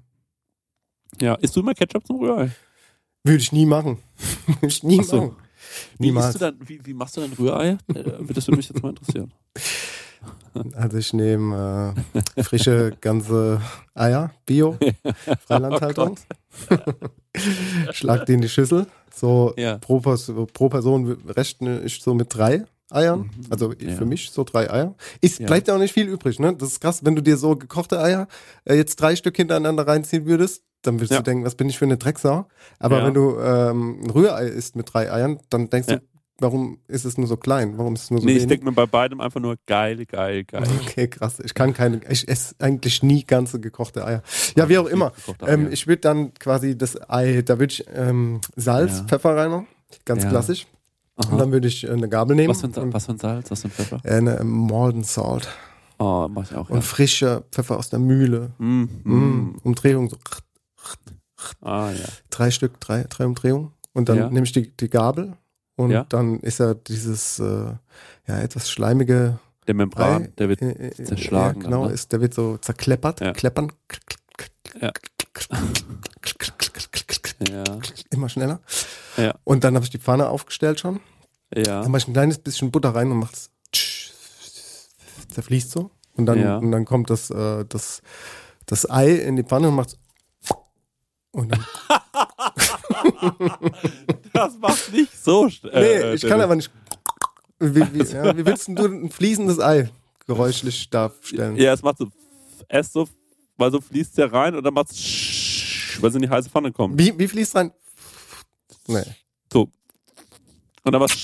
Ja, 1.20 1.35
isst 1.35 1.57
du 1.57 1.61
immer 1.61 1.75
Ketchup 1.75 2.07
zum 2.07 2.20
Rührei? 2.20 2.51
Würde 3.25 3.38
ich 3.38 3.53
nie 3.53 3.66
machen. 3.66 3.99
Würde 4.46 4.66
ich 4.66 4.83
nie 4.83 5.03
so. 5.03 5.16
machen. 5.16 5.37
Wie, 5.99 6.11
du 6.12 6.38
dann, 6.38 6.57
wie, 6.61 6.85
wie 6.85 6.94
machst 6.94 7.16
du 7.16 7.20
dein 7.20 7.33
Rührei? 7.33 7.79
Äh, 7.94 8.03
das 8.33 8.46
würde 8.49 8.57
mich 8.57 8.68
jetzt 8.68 8.83
mal 8.83 8.90
interessieren. 8.90 9.33
Also 10.75 10.99
ich 10.99 11.12
nehme 11.14 11.94
äh, 12.37 12.42
frische 12.42 12.94
ganze 13.01 13.61
Eier, 13.94 14.33
Bio, 14.44 14.77
Freilandhaltung. 15.46 16.16
Schlag 17.92 18.27
die 18.27 18.35
in 18.35 18.42
die 18.42 18.49
Schüssel. 18.49 18.87
So 19.14 19.55
Ja. 19.57 19.79
pro, 19.79 20.01
pro 20.01 20.68
Person 20.68 21.12
rechne 21.27 21.81
ich 21.83 22.03
so 22.03 22.14
mit 22.14 22.35
drei 22.35 22.64
Eiern. 22.92 23.31
Also 23.50 23.72
Ja. 23.79 23.94
für 23.96 24.05
mich 24.07 24.31
so 24.31 24.44
drei 24.44 24.70
Eier. 24.70 24.94
Es 25.20 25.38
Ja. 25.38 25.46
bleibt 25.46 25.68
ja 25.68 25.74
auch 25.74 25.79
nicht 25.79 25.92
viel 25.94 26.09
übrig, 26.09 26.38
ne? 26.38 26.55
Das 26.57 26.68
ist 26.70 26.81
krass, 26.81 27.05
wenn 27.05 27.14
du 27.16 27.22
dir 27.22 27.37
so 27.37 27.57
gekochte 27.57 28.00
Eier 28.00 28.29
äh, 28.64 28.74
jetzt 28.74 28.96
drei 28.96 29.16
Stück 29.16 29.37
hintereinander 29.37 29.87
reinziehen 29.87 30.26
würdest, 30.26 30.62
dann 30.83 30.94
würdest 30.96 31.12
Ja. 31.12 31.18
du 31.18 31.24
denken, 31.24 31.44
was 31.44 31.55
bin 31.55 31.68
ich 31.68 31.79
für 31.79 31.85
eine 31.85 31.96
Drecksau? 31.98 32.46
Aber 32.79 33.05
wenn 33.05 33.14
du 33.14 33.38
ähm, 33.38 34.00
ein 34.03 34.11
Rührei 34.11 34.46
isst 34.46 34.76
mit 34.76 34.92
drei 34.92 35.12
Eiern, 35.12 35.38
dann 35.50 35.68
denkst 35.68 35.88
du, 35.88 36.00
warum 36.38 36.79
ist 36.88 37.05
es 37.05 37.18
nur 37.18 37.26
so 37.26 37.37
klein? 37.37 37.76
Warum 37.76 37.94
ist 37.94 38.05
es 38.05 38.11
nur 38.11 38.20
so 38.20 38.24
nee, 38.26 38.33
ich 38.33 38.38
wenig? 38.38 38.48
denke 38.48 38.64
mir 38.64 38.72
bei 38.72 38.87
beidem 38.87 39.20
einfach 39.20 39.40
nur 39.40 39.57
geil, 39.66 40.07
geil, 40.07 40.44
geil. 40.44 40.64
Okay, 40.81 41.07
krass. 41.09 41.38
Ich 41.44 41.53
kann 41.53 41.74
keine, 41.74 42.00
ich 42.09 42.26
esse 42.29 42.55
eigentlich 42.61 43.03
nie 43.03 43.24
ganze 43.24 43.61
gekochte 43.61 44.07
Eier. 44.07 44.22
Ja, 44.57 44.70
wie 44.70 44.79
auch 44.79 44.87
immer. 44.87 45.12
Ähm, 45.46 45.68
ich 45.70 45.87
würde 45.87 46.00
dann 46.00 46.33
quasi 46.33 46.79
das 46.79 46.98
Ei, 47.11 47.42
da 47.42 47.59
würde 47.59 47.72
ich 47.74 47.85
ähm, 47.94 48.40
Salz. 48.57 49.03
Pfeffer 49.07 49.37
reinmachen. 49.37 49.66
Ganz 50.07 50.26
klassisch. 50.26 50.66
Aha. 51.22 51.33
Und 51.33 51.38
dann 51.38 51.52
würde 51.52 51.68
ich 51.68 51.85
äh, 51.85 51.90
eine 51.90 52.09
Gabel 52.09 52.37
nehmen. 52.37 52.48
was, 52.48 52.61
für 52.61 52.66
ein, 52.80 52.92
was 52.92 53.06
für 53.06 53.12
ein 53.12 53.18
Salz, 53.18 53.50
was 53.50 53.62
für 53.62 53.68
ein 53.68 53.72
Pfeffer? 53.72 54.00
äh, 54.04 54.14
eine 54.14 54.38
ähm, 54.40 54.66
Malden 54.66 55.04
Salt. 55.04 55.48
Oh, 55.98 56.26
mach 56.30 56.50
ich 56.50 56.56
auch. 56.56 56.68
Ja. 56.70 56.76
Und 56.76 56.83
frischer 56.83 57.42
Pfeffer 57.52 57.76
aus 57.76 57.90
der 57.90 57.98
Mühle. 57.98 58.52
Mm, 58.59 58.85
Mm. 58.85 58.88
mm. 59.04 59.59
Umdrehung, 59.64 60.09
so 60.11 60.16
Ah, 61.61 61.90
ja. 61.90 62.04
drei 62.30 62.50
Stück, 62.50 62.80
drei, 62.80 63.04
drei 63.09 63.26
Umdrehungen. 63.26 63.72
Und 63.92 64.09
dann 64.09 64.16
Ja. 64.18 64.30
nehme 64.30 64.44
ich 64.44 64.52
die, 64.52 64.70
die 64.76 64.88
Gabel 64.88 65.37
und 65.76 65.90
Ja. 65.90 66.04
dann 66.09 66.40
ist 66.40 66.59
ja 66.59 66.74
dieses 66.74 67.38
äh, 67.38 67.72
ja 68.26 68.38
etwas 68.40 68.70
schleimige 68.70 69.38
Der 69.66 69.74
Membran, 69.74 70.24
Ei, 70.24 70.33
der 70.38 70.48
wird 70.48 70.62
äh, 70.62 70.70
äh, 70.88 71.04
zerschlagen. 71.04 71.61
Genau, 71.61 71.80
dann, 71.83 71.88
ne? 71.88 71.94
ist, 71.94 72.12
der 72.12 72.20
wird 72.20 72.35
so 72.35 72.56
zerkleppert, 72.59 73.20
Ja. 73.20 73.33
kleppern. 73.33 73.72
Ja. 74.80 74.90
Ja. 77.48 77.64
Immer 78.11 78.28
schneller. 78.28 78.61
Ja. 79.16 79.35
Und 79.44 79.64
dann 79.64 79.74
habe 79.74 79.85
ich 79.85 79.90
die 79.90 79.98
Pfanne 79.98 80.28
aufgestellt 80.28 80.80
schon. 80.80 81.00
Ja. 81.54 81.83
Dann 81.83 81.90
mache 81.90 82.00
ich 82.02 82.09
ein 82.09 82.12
kleines 82.12 82.38
bisschen 82.38 82.70
Butter 82.70 82.94
rein 82.94 83.11
und 83.11 83.18
macht's 83.18 83.50
zerfließt 85.33 85.70
so. 85.70 85.90
Und 86.16 86.26
dann, 86.26 86.40
Ja. 86.40 86.56
und 86.59 86.70
dann 86.72 86.85
kommt 86.85 87.09
das, 87.11 87.30
äh, 87.30 87.64
das, 87.68 88.02
das 88.66 88.88
Ei 88.90 89.11
in 89.14 89.37
die 89.37 89.42
Pfanne 89.44 89.68
und 89.68 89.74
macht's 89.74 89.96
und 91.33 91.50
dann, 91.52 91.64
Das 94.33 94.59
macht 94.59 94.92
nicht 94.92 95.12
so. 95.22 95.44
sch- 95.46 95.61
nee, 95.64 95.78
Äh, 95.80 96.14
ich 96.14 96.24
äh, 96.24 96.28
kann 96.28 96.40
aber 96.40 96.56
nicht. 96.56 96.70
Wie, 97.59 97.74
wie, 97.94 98.02
ja, 98.12 98.37
wie 98.37 98.44
willst 98.46 98.68
du 98.68 98.85
ein 98.87 99.11
fließendes 99.11 99.61
Ei 99.61 99.90
geräuschlich 100.26 100.88
darstellen? 100.90 101.56
Ja, 101.56 101.72
es 101.72 101.83
macht 101.83 101.98
so. 101.98 102.09
Erst 102.68 102.92
so, 102.94 103.09
weil 103.56 103.70
so 103.70 103.80
fließt 103.80 104.16
der 104.18 104.33
rein 104.33 104.54
und 104.54 104.64
dann 104.64 104.74
macht 104.74 104.90
es. 104.92 104.98
Weil 106.00 106.11
es 106.11 106.14
in 106.16 106.22
die 106.22 106.29
heiße 106.29 106.50
Pfanne 106.50 106.72
kommt. 106.72 106.98
Wie, 106.98 107.18
wie 107.18 107.29
fließt 107.29 107.57
rein? 107.57 107.72
Nee. 108.87 109.03
So. 109.53 109.68
Und 110.83 110.92
dann 110.92 111.00
macht 111.00 111.16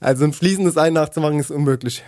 Also 0.00 0.24
ein 0.24 0.32
fließendes 0.32 0.76
Ei 0.76 0.90
nachzumachen 0.90 1.38
ist 1.38 1.50
unmöglich. 1.50 2.02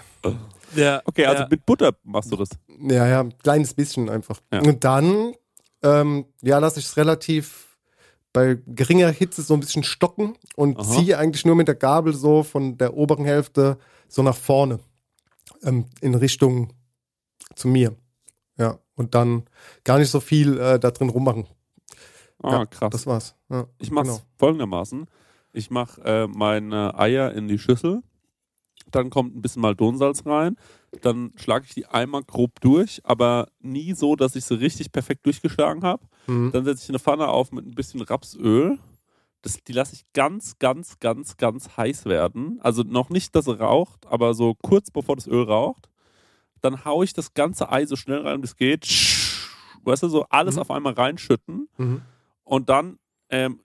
Ja, 0.74 1.02
Okay, 1.04 1.26
also 1.26 1.42
ja. 1.42 1.48
mit 1.50 1.66
Butter 1.66 1.92
machst 2.02 2.32
du 2.32 2.36
das. 2.36 2.48
Ja, 2.80 3.06
ja, 3.06 3.20
ein 3.20 3.36
kleines 3.38 3.74
bisschen 3.74 4.08
einfach. 4.08 4.40
Ja. 4.52 4.60
Und 4.60 4.84
dann, 4.84 5.34
ähm, 5.82 6.24
ja, 6.40 6.58
lasse 6.58 6.80
ich 6.80 6.86
es 6.86 6.96
relativ 6.96 7.76
bei 8.32 8.58
geringer 8.66 9.10
Hitze 9.10 9.42
so 9.42 9.52
ein 9.52 9.60
bisschen 9.60 9.82
stocken 9.82 10.38
und 10.56 10.78
Aha. 10.78 10.84
ziehe 10.84 11.18
eigentlich 11.18 11.44
nur 11.44 11.54
mit 11.54 11.68
der 11.68 11.74
Gabel 11.74 12.14
so 12.14 12.42
von 12.42 12.78
der 12.78 12.94
oberen 12.94 13.26
Hälfte 13.26 13.78
so 14.08 14.22
nach 14.22 14.36
vorne 14.36 14.80
ähm, 15.62 15.86
in 16.00 16.14
Richtung 16.14 16.72
zu 17.54 17.68
mir. 17.68 17.94
Ja, 18.58 18.78
und 18.94 19.14
dann 19.14 19.44
gar 19.84 19.98
nicht 19.98 20.10
so 20.10 20.20
viel 20.20 20.58
äh, 20.58 20.78
da 20.78 20.90
drin 20.90 21.08
rummachen. 21.08 21.46
Ah, 22.42 22.52
Ja, 22.52 22.66
krass. 22.66 22.90
Das 22.90 23.06
war's. 23.06 23.34
Ja, 23.50 23.66
Ich 23.78 23.90
mache 23.90 24.08
es 24.08 24.16
genau. 24.16 24.26
folgendermaßen. 24.38 25.06
Ich 25.52 25.70
mache 25.70 26.00
äh, 26.02 26.26
meine 26.26 26.98
Eier 26.98 27.32
in 27.32 27.48
die 27.48 27.58
Schüssel. 27.58 28.02
Dann 28.90 29.10
kommt 29.10 29.34
ein 29.36 29.42
bisschen 29.42 29.62
Maldonsalz 29.62 30.26
rein. 30.26 30.56
Dann 31.02 31.32
schlage 31.36 31.64
ich 31.66 31.74
die 31.74 31.86
einmal 31.86 32.22
grob 32.24 32.60
durch, 32.60 33.00
aber 33.04 33.48
nie 33.60 33.94
so, 33.94 34.16
dass 34.16 34.36
ich 34.36 34.44
sie 34.44 34.58
richtig 34.58 34.92
perfekt 34.92 35.24
durchgeschlagen 35.24 35.82
habe. 35.84 36.04
Mhm. 36.26 36.50
Dann 36.52 36.64
setze 36.64 36.82
ich 36.82 36.88
eine 36.90 36.98
Pfanne 36.98 37.28
auf 37.28 37.52
mit 37.52 37.64
ein 37.66 37.74
bisschen 37.74 38.02
Rapsöl. 38.02 38.78
Das, 39.40 39.62
die 39.64 39.72
lasse 39.72 39.94
ich 39.94 40.04
ganz, 40.12 40.58
ganz, 40.58 40.98
ganz, 40.98 41.36
ganz 41.36 41.76
heiß 41.76 42.04
werden. 42.04 42.58
Also 42.62 42.82
noch 42.82 43.08
nicht, 43.08 43.34
dass 43.34 43.46
sie 43.46 43.58
raucht, 43.58 44.06
aber 44.06 44.34
so 44.34 44.54
kurz 44.54 44.90
bevor 44.90 45.16
das 45.16 45.26
Öl 45.26 45.44
raucht. 45.44 45.88
Dann 46.62 46.84
haue 46.84 47.04
ich 47.04 47.12
das 47.12 47.34
ganze 47.34 47.70
Ei 47.70 47.84
so 47.86 47.96
schnell 47.96 48.26
rein, 48.26 48.40
wie 48.40 48.46
es 48.46 48.56
geht. 48.56 48.86
Weißt 49.84 50.02
du, 50.04 50.08
so 50.08 50.24
alles 50.30 50.54
Mhm. 50.56 50.60
auf 50.62 50.70
einmal 50.70 50.92
reinschütten. 50.94 51.68
Mhm. 51.76 52.02
Und 52.44 52.68
dann 52.68 52.98
ähm, 53.30 53.60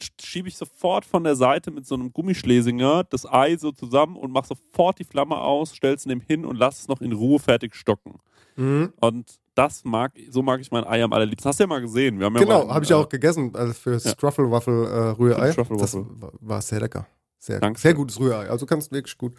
sch- 0.00 0.10
schiebe 0.24 0.48
ich 0.48 0.56
sofort 0.56 1.04
von 1.04 1.24
der 1.24 1.34
Seite 1.36 1.70
mit 1.70 1.86
so 1.86 1.94
einem 1.94 2.12
Gummischlesinger 2.12 3.04
das 3.04 3.26
Ei 3.26 3.56
so 3.56 3.72
zusammen 3.72 4.16
und 4.16 4.30
mache 4.32 4.48
sofort 4.48 4.98
die 4.98 5.04
Flamme 5.04 5.36
aus, 5.38 5.74
stell 5.74 5.94
es 5.94 6.06
neben 6.06 6.20
hin 6.20 6.44
und 6.44 6.56
lass 6.56 6.80
es 6.80 6.88
noch 6.88 7.00
in 7.00 7.12
Ruhe 7.12 7.38
fertig 7.38 7.74
stocken. 7.74 8.18
Mhm. 8.56 8.92
Und 9.00 9.38
das 9.54 9.84
mag, 9.84 10.12
so 10.30 10.42
mag 10.42 10.60
ich 10.60 10.70
mein 10.70 10.84
Ei 10.86 11.02
am 11.02 11.12
allerliebsten. 11.12 11.48
Hast 11.48 11.58
du 11.58 11.64
ja 11.64 11.66
mal 11.68 11.80
gesehen. 11.80 12.18
Wir 12.18 12.26
haben 12.26 12.34
ja 12.36 12.42
Genau, 12.42 12.68
habe 12.72 12.84
ich 12.84 12.90
ja 12.90 12.96
äh, 12.98 13.02
auch 13.02 13.08
gegessen 13.08 13.50
also 13.54 13.72
für 13.72 13.92
ja. 13.94 13.98
Struffle 14.00 14.50
Waffle 14.50 14.86
äh, 14.88 15.08
Rührei. 15.10 15.52
Das 15.52 15.96
war, 16.40 16.62
sehr 16.62 16.80
lecker. 16.80 17.06
Sehr, 17.38 17.58
sehr 17.76 17.94
gutes 17.94 18.20
Rührei. 18.20 18.48
Also 18.50 18.66
kannst 18.66 18.92
wirklich 18.92 19.16
gut. 19.18 19.32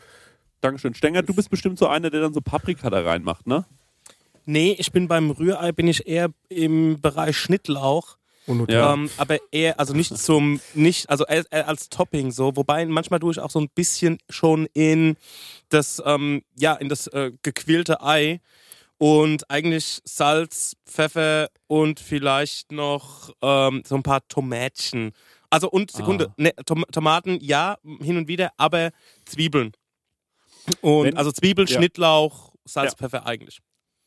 Dankeschön. 0.61 0.93
Stenger, 0.93 1.23
du 1.23 1.33
bist 1.33 1.49
bestimmt 1.49 1.77
so 1.79 1.87
einer, 1.87 2.09
der 2.09 2.21
dann 2.21 2.33
so 2.33 2.41
Paprika 2.41 2.89
da 2.89 3.01
reinmacht, 3.01 3.47
ne? 3.47 3.65
Nee, 4.45 4.75
ich 4.79 4.91
bin 4.91 5.07
beim 5.07 5.31
Rührei 5.31 5.71
bin 5.71 5.87
ich 5.87 6.07
eher 6.07 6.29
im 6.49 6.99
Bereich 7.01 7.37
Schnittlauch. 7.37 8.17
Und 8.47 8.71
Ja. 8.71 8.93
Ähm, 8.93 9.09
aber 9.17 9.37
eher, 9.51 9.79
also 9.79 9.93
nicht 9.93 10.17
zum, 10.17 10.59
nicht, 10.73 11.09
also 11.09 11.25
als, 11.25 11.51
als 11.51 11.89
Topping 11.89 12.31
so, 12.31 12.55
wobei 12.55 12.85
manchmal 12.87 13.19
tue 13.19 13.31
ich 13.31 13.39
auch 13.39 13.51
so 13.51 13.59
ein 13.59 13.69
bisschen 13.69 14.17
schon 14.29 14.67
in 14.73 15.15
das, 15.69 16.01
ähm, 16.05 16.41
ja, 16.57 16.73
in 16.73 16.89
das 16.89 17.05
äh, 17.07 17.31
gequälte 17.43 18.01
Ei 18.01 18.41
und 18.97 19.49
eigentlich 19.49 20.01
Salz, 20.05 20.75
Pfeffer 20.87 21.49
und 21.67 21.99
vielleicht 21.99 22.71
noch 22.71 23.31
ähm, 23.43 23.83
so 23.85 23.95
ein 23.95 24.03
paar 24.03 24.27
Tomätchen. 24.27 25.11
Also 25.51 25.69
und 25.69 25.91
Sekunde, 25.91 26.29
Ah. 26.29 26.33
ne, 26.37 26.51
Tom 26.65 26.83
Tomaten 26.91 27.37
ja, 27.41 27.77
hin 28.01 28.17
und 28.17 28.27
wieder, 28.27 28.51
aber 28.57 28.91
Zwiebeln. 29.25 29.73
Und 30.81 31.05
Wenn- 31.05 31.17
also 31.17 31.31
Zwiebel, 31.31 31.65
ja. 31.67 31.77
Schnittlauch, 31.77 32.53
Salz, 32.65 32.91
Ja. 32.93 32.97
Pfeffer 32.97 33.25
eigentlich. 33.25 33.59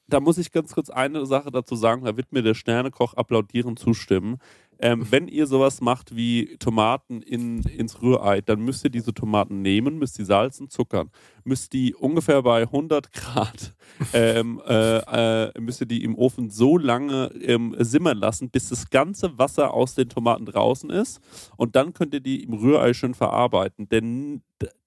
da 0.07 0.21
muss 0.21 0.37
ich 0.39 0.53
ganz 0.53 0.73
kurz 0.75 0.91
eine 0.91 1.25
Sache 1.27 1.51
dazu 1.51 1.77
sagen, 1.77 2.05
da 2.05 2.17
wird 2.17 2.31
mir 2.33 2.43
der 2.43 2.55
Sternekoch 2.55 3.15
applaudierend 3.15 3.79
zustimmen. 3.79 4.37
Ähm, 4.81 5.07
wenn 5.11 5.29
ihr 5.29 5.47
sowas 5.47 5.81
macht 5.81 6.15
wie 6.15 6.57
Tomaten 6.59 7.23
in, 7.23 7.63
ins 7.63 8.03
Rührei, 8.03 8.41
dann 8.43 8.61
müsst 8.61 8.85
ihr 8.85 8.91
diese 8.91 9.15
Tomaten 9.15 9.63
nehmen, 9.63 9.99
müsst 9.99 10.19
die 10.19 10.25
salzen, 10.25 10.69
zuckern, 10.69 11.11
müsst 11.45 11.73
die 11.73 11.95
ungefähr 11.95 12.43
bei 12.43 12.63
100 12.63 13.13
Grad, 13.13 13.73
ähm, 14.13 14.61
äh, 14.67 15.45
äh, 15.49 15.61
müsst 15.61 15.81
ihr 15.81 15.87
die 15.87 16.03
im 16.05 16.17
Ofen 16.17 16.51
so 16.51 16.77
lange 16.77 17.27
ähm, 17.41 17.75
simmern 17.79 18.19
lassen, 18.19 18.51
bis 18.51 18.69
das 18.69 18.91
ganze 18.91 19.39
Wasser 19.39 19.73
aus 19.73 19.95
den 19.95 20.09
Tomaten 20.11 20.45
draußen 20.45 20.91
ist 20.91 21.21
und 21.57 21.77
dann 21.77 21.95
könnt 21.95 22.13
ihr 22.13 22.21
die 22.21 22.43
im 22.43 22.53
Rührei 22.55 22.93
schön 22.95 23.15
verarbeiten, 23.15 23.89
denn 23.89 24.43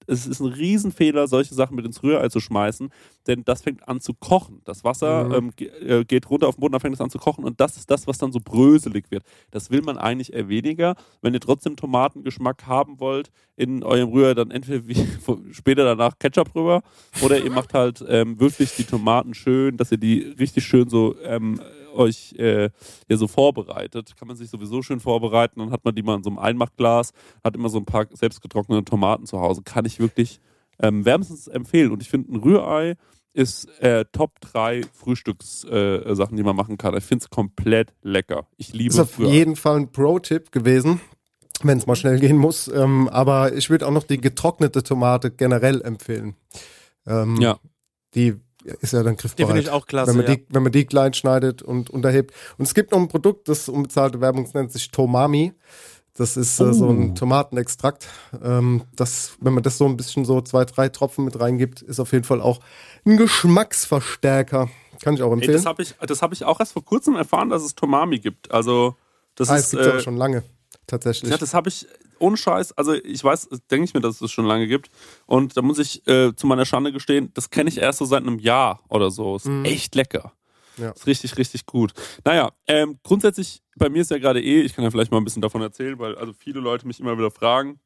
es 0.08 0.26
ist 0.26 0.40
ein 0.40 0.46
Riesenfehler, 0.46 1.28
solche 1.28 1.54
Sachen 1.54 1.76
mit 1.76 1.84
ins 1.86 2.02
Rührei 2.02 2.28
zu 2.28 2.40
schmeißen, 2.40 2.90
denn 3.26 3.44
das 3.44 3.62
fängt 3.62 3.86
an 3.86 4.00
zu 4.00 4.14
kochen. 4.14 4.62
Das 4.64 4.82
Wasser 4.84 5.28
Mhm. 5.28 5.52
ähm, 5.60 5.68
äh, 5.86 6.04
geht 6.04 6.28
runter 6.30 6.48
auf 6.48 6.56
den 6.56 6.60
Boden, 6.60 6.72
dann 6.72 6.80
fängt 6.80 6.94
es 6.94 7.00
an 7.00 7.10
zu 7.10 7.18
kochen 7.18 7.44
und 7.44 7.60
das 7.60 7.76
ist 7.76 7.90
das, 7.90 8.06
was 8.06 8.18
dann 8.18 8.32
so 8.32 8.40
bröselig 8.42 9.10
wird. 9.10 9.22
Das 9.50 9.70
will 9.70 9.82
man 9.82 9.98
eigentlich 9.98 10.32
eher 10.32 10.48
weniger. 10.48 10.96
Wenn 11.20 11.34
ihr 11.34 11.40
trotzdem 11.40 11.76
Tomatengeschmack 11.76 12.66
haben 12.66 13.00
wollt 13.00 13.30
in 13.56 13.82
eurem 13.82 14.08
Rührei, 14.10 14.34
dann 14.34 14.50
entweder 14.50 14.86
wie, 14.88 14.96
später 15.52 15.84
danach 15.84 16.18
Ketchup 16.18 16.54
rüber 16.54 16.82
oder 17.22 17.38
ihr 17.38 17.50
macht 17.50 17.74
halt 17.74 18.04
ähm, 18.08 18.40
wirklich 18.40 18.74
die 18.76 18.84
Tomaten 18.84 19.34
schön, 19.34 19.76
dass 19.76 19.92
ihr 19.92 19.98
die 19.98 20.20
richtig 20.38 20.64
schön 20.64 20.88
so 20.88 21.14
ähm, 21.22 21.60
euch 21.94 22.34
äh, 22.38 22.70
ja 23.08 23.16
so 23.16 23.28
vorbereitet. 23.28 24.14
Kann 24.16 24.28
man 24.28 24.36
sich 24.36 24.50
sowieso 24.50 24.82
schön 24.82 25.00
vorbereiten. 25.00 25.60
Dann 25.60 25.70
hat 25.70 25.84
man 25.84 25.94
die 25.94 26.02
mal 26.02 26.16
in 26.16 26.22
so 26.22 26.30
einem 26.30 26.38
Einmachglas, 26.38 27.12
hat 27.44 27.54
immer 27.56 27.68
so 27.68 27.78
ein 27.78 27.84
paar 27.84 28.06
selbstgetrocknete 28.12 28.84
Tomaten 28.84 29.26
zu 29.26 29.40
Hause. 29.40 29.62
Kann 29.62 29.84
ich 29.84 29.98
wirklich 29.98 30.40
ähm, 30.80 31.04
wärmstens 31.04 31.48
empfehlen. 31.48 31.90
Und 31.90 32.02
ich 32.02 32.10
finde, 32.10 32.32
ein 32.32 32.36
Rührei 32.36 32.96
ist 33.32 33.68
äh, 33.80 34.04
Top 34.12 34.40
3 34.40 34.82
Frühstückssachen, 34.92 36.34
äh, 36.34 36.36
die 36.36 36.42
man 36.42 36.56
machen 36.56 36.78
kann. 36.78 36.96
Ich 36.96 37.04
finde 37.04 37.24
es 37.24 37.30
komplett 37.30 37.94
lecker. 38.02 38.46
Ich 38.56 38.72
liebe 38.72 38.94
ist 38.94 38.98
auf 39.00 39.18
Rührei. 39.18 39.30
jeden 39.30 39.56
Fall 39.56 39.76
ein 39.76 39.92
Pro-Tipp 39.92 40.50
gewesen, 40.50 41.00
wenn 41.62 41.78
es 41.78 41.86
mal 41.86 41.96
schnell 41.96 42.18
gehen 42.18 42.36
muss. 42.36 42.68
Ähm, 42.68 43.08
aber 43.08 43.52
ich 43.52 43.70
würde 43.70 43.86
auch 43.86 43.92
noch 43.92 44.04
die 44.04 44.20
getrocknete 44.20 44.82
Tomate 44.82 45.30
generell 45.30 45.82
empfehlen. 45.82 46.34
Ähm, 47.06 47.36
Ja. 47.40 47.58
Die 48.14 48.36
ist 48.80 48.92
ja 48.92 49.02
dann 49.02 49.16
Die 49.16 49.22
griffbereit. 49.22 49.46
finde 49.48 49.62
ich 49.62 49.70
auch 49.70 49.86
klasse. 49.86 50.10
wenn 50.10 50.18
man, 50.18 50.26
ja. 50.26 50.36
die, 50.36 50.46
wenn 50.48 50.62
man 50.62 50.72
die 50.72 50.84
klein 50.84 51.14
schneidet 51.14 51.62
und 51.62 51.90
unterhebt. 51.90 52.34
Und 52.56 52.66
es 52.66 52.74
gibt 52.74 52.92
noch 52.92 52.98
ein 52.98 53.08
Produkt, 53.08 53.48
das 53.48 53.68
unbezahlte 53.68 54.20
Werbung 54.20 54.44
das 54.44 54.54
nennt 54.54 54.72
sich 54.72 54.90
Tomami. 54.90 55.52
Das 56.14 56.36
ist 56.36 56.58
äh, 56.58 56.74
so 56.74 56.88
ein 56.90 57.14
Tomatenextrakt. 57.14 58.08
Ähm, 58.42 58.82
das, 58.96 59.36
wenn 59.40 59.54
man 59.54 59.62
das 59.62 59.78
so 59.78 59.86
ein 59.86 59.96
bisschen 59.96 60.24
so 60.24 60.40
zwei, 60.40 60.64
drei 60.64 60.88
Tropfen 60.88 61.24
mit 61.24 61.38
reingibt, 61.38 61.80
ist 61.80 62.00
auf 62.00 62.12
jeden 62.12 62.24
Fall 62.24 62.40
auch 62.40 62.60
ein 63.06 63.16
Geschmacksverstärker. 63.16 64.68
Kann 65.00 65.14
ich 65.14 65.22
auch 65.22 65.28
Ey, 65.28 65.34
empfehlen. 65.34 65.52
das 65.52 65.66
habe 65.66 65.82
ich, 65.82 65.94
das 66.00 66.22
hab 66.22 66.32
ich 66.32 66.44
auch 66.44 66.58
erst 66.58 66.72
vor 66.72 66.84
kurzem 66.84 67.14
erfahren, 67.14 67.50
dass 67.50 67.62
es 67.62 67.76
Tomami 67.76 68.18
gibt. 68.18 68.50
Also, 68.50 68.96
das 69.36 69.48
ah, 69.48 69.56
ist. 69.56 69.66
es 69.66 69.70
gibt 69.70 69.84
äh, 69.84 69.96
auch 69.96 70.00
schon 70.00 70.16
lange, 70.16 70.42
tatsächlich. 70.88 71.30
Ja, 71.30 71.38
das 71.38 71.54
habe 71.54 71.68
ich 71.68 71.86
ohne 72.18 72.36
Scheiß, 72.36 72.72
also 72.72 72.92
ich 72.92 73.22
weiß, 73.22 73.48
denke 73.70 73.84
ich 73.84 73.94
mir, 73.94 74.00
dass 74.00 74.14
es 74.14 74.20
das 74.20 74.30
schon 74.30 74.46
lange 74.46 74.66
gibt. 74.66 74.90
Und 75.26 75.56
da 75.56 75.62
muss 75.62 75.78
ich 75.78 76.06
äh, 76.06 76.34
zu 76.34 76.46
meiner 76.46 76.64
Schande 76.64 76.92
gestehen, 76.92 77.30
das 77.34 77.50
kenne 77.50 77.68
ich 77.68 77.78
erst 77.78 77.98
so 77.98 78.04
seit 78.04 78.22
einem 78.22 78.38
Jahr 78.38 78.80
oder 78.88 79.10
so. 79.10 79.36
Ist 79.36 79.48
echt 79.64 79.94
lecker. 79.94 80.32
Mhm. 80.76 80.84
Ja. 80.84 80.90
Ist 80.90 81.06
richtig, 81.06 81.36
richtig 81.36 81.66
gut. 81.66 81.92
Naja, 82.24 82.52
ähm, 82.66 82.98
grundsätzlich, 83.02 83.62
bei 83.76 83.88
mir 83.88 84.02
ist 84.02 84.10
ja 84.10 84.18
gerade 84.18 84.40
eh, 84.40 84.60
ich 84.60 84.74
kann 84.74 84.84
ja 84.84 84.90
vielleicht 84.90 85.10
mal 85.10 85.18
ein 85.18 85.24
bisschen 85.24 85.42
davon 85.42 85.62
erzählen, 85.62 85.98
weil 85.98 86.16
also 86.16 86.32
viele 86.32 86.60
Leute 86.60 86.86
mich 86.86 87.00
immer 87.00 87.18
wieder 87.18 87.30
fragen, 87.30 87.80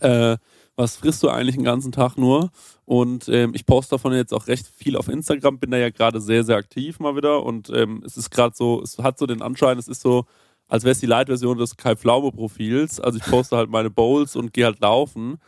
äh, 0.00 0.36
was 0.76 0.96
frisst 0.96 1.22
du 1.22 1.28
eigentlich 1.28 1.56
den 1.56 1.64
ganzen 1.64 1.90
Tag 1.90 2.16
nur? 2.16 2.50
Und 2.84 3.28
ähm, 3.28 3.52
ich 3.54 3.64
poste 3.64 3.96
davon 3.96 4.12
jetzt 4.12 4.34
auch 4.34 4.46
recht 4.46 4.66
viel 4.66 4.96
auf 4.96 5.08
Instagram, 5.08 5.58
bin 5.58 5.70
da 5.70 5.78
ja 5.78 5.90
gerade 5.90 6.20
sehr, 6.20 6.44
sehr 6.44 6.56
aktiv 6.56 7.00
mal 7.00 7.16
wieder 7.16 7.42
und 7.42 7.70
ähm, 7.70 8.02
es 8.04 8.16
ist 8.16 8.30
gerade 8.30 8.54
so, 8.54 8.82
es 8.82 8.98
hat 8.98 9.18
so 9.18 9.26
den 9.26 9.42
Anschein, 9.42 9.78
es 9.78 9.88
ist 9.88 10.02
so, 10.02 10.26
als 10.68 10.84
wäre 10.84 10.92
es 10.92 11.00
die 11.00 11.06
Light-Version 11.06 11.58
des 11.58 11.76
Kai 11.76 11.96
Pflaume-Profils. 11.96 13.00
Also 13.00 13.18
ich 13.18 13.24
poste 13.24 13.56
halt 13.56 13.70
meine 13.70 13.90
Bowls 13.90 14.36
und 14.36 14.52
gehe 14.52 14.64
halt 14.64 14.80
laufen. 14.80 15.38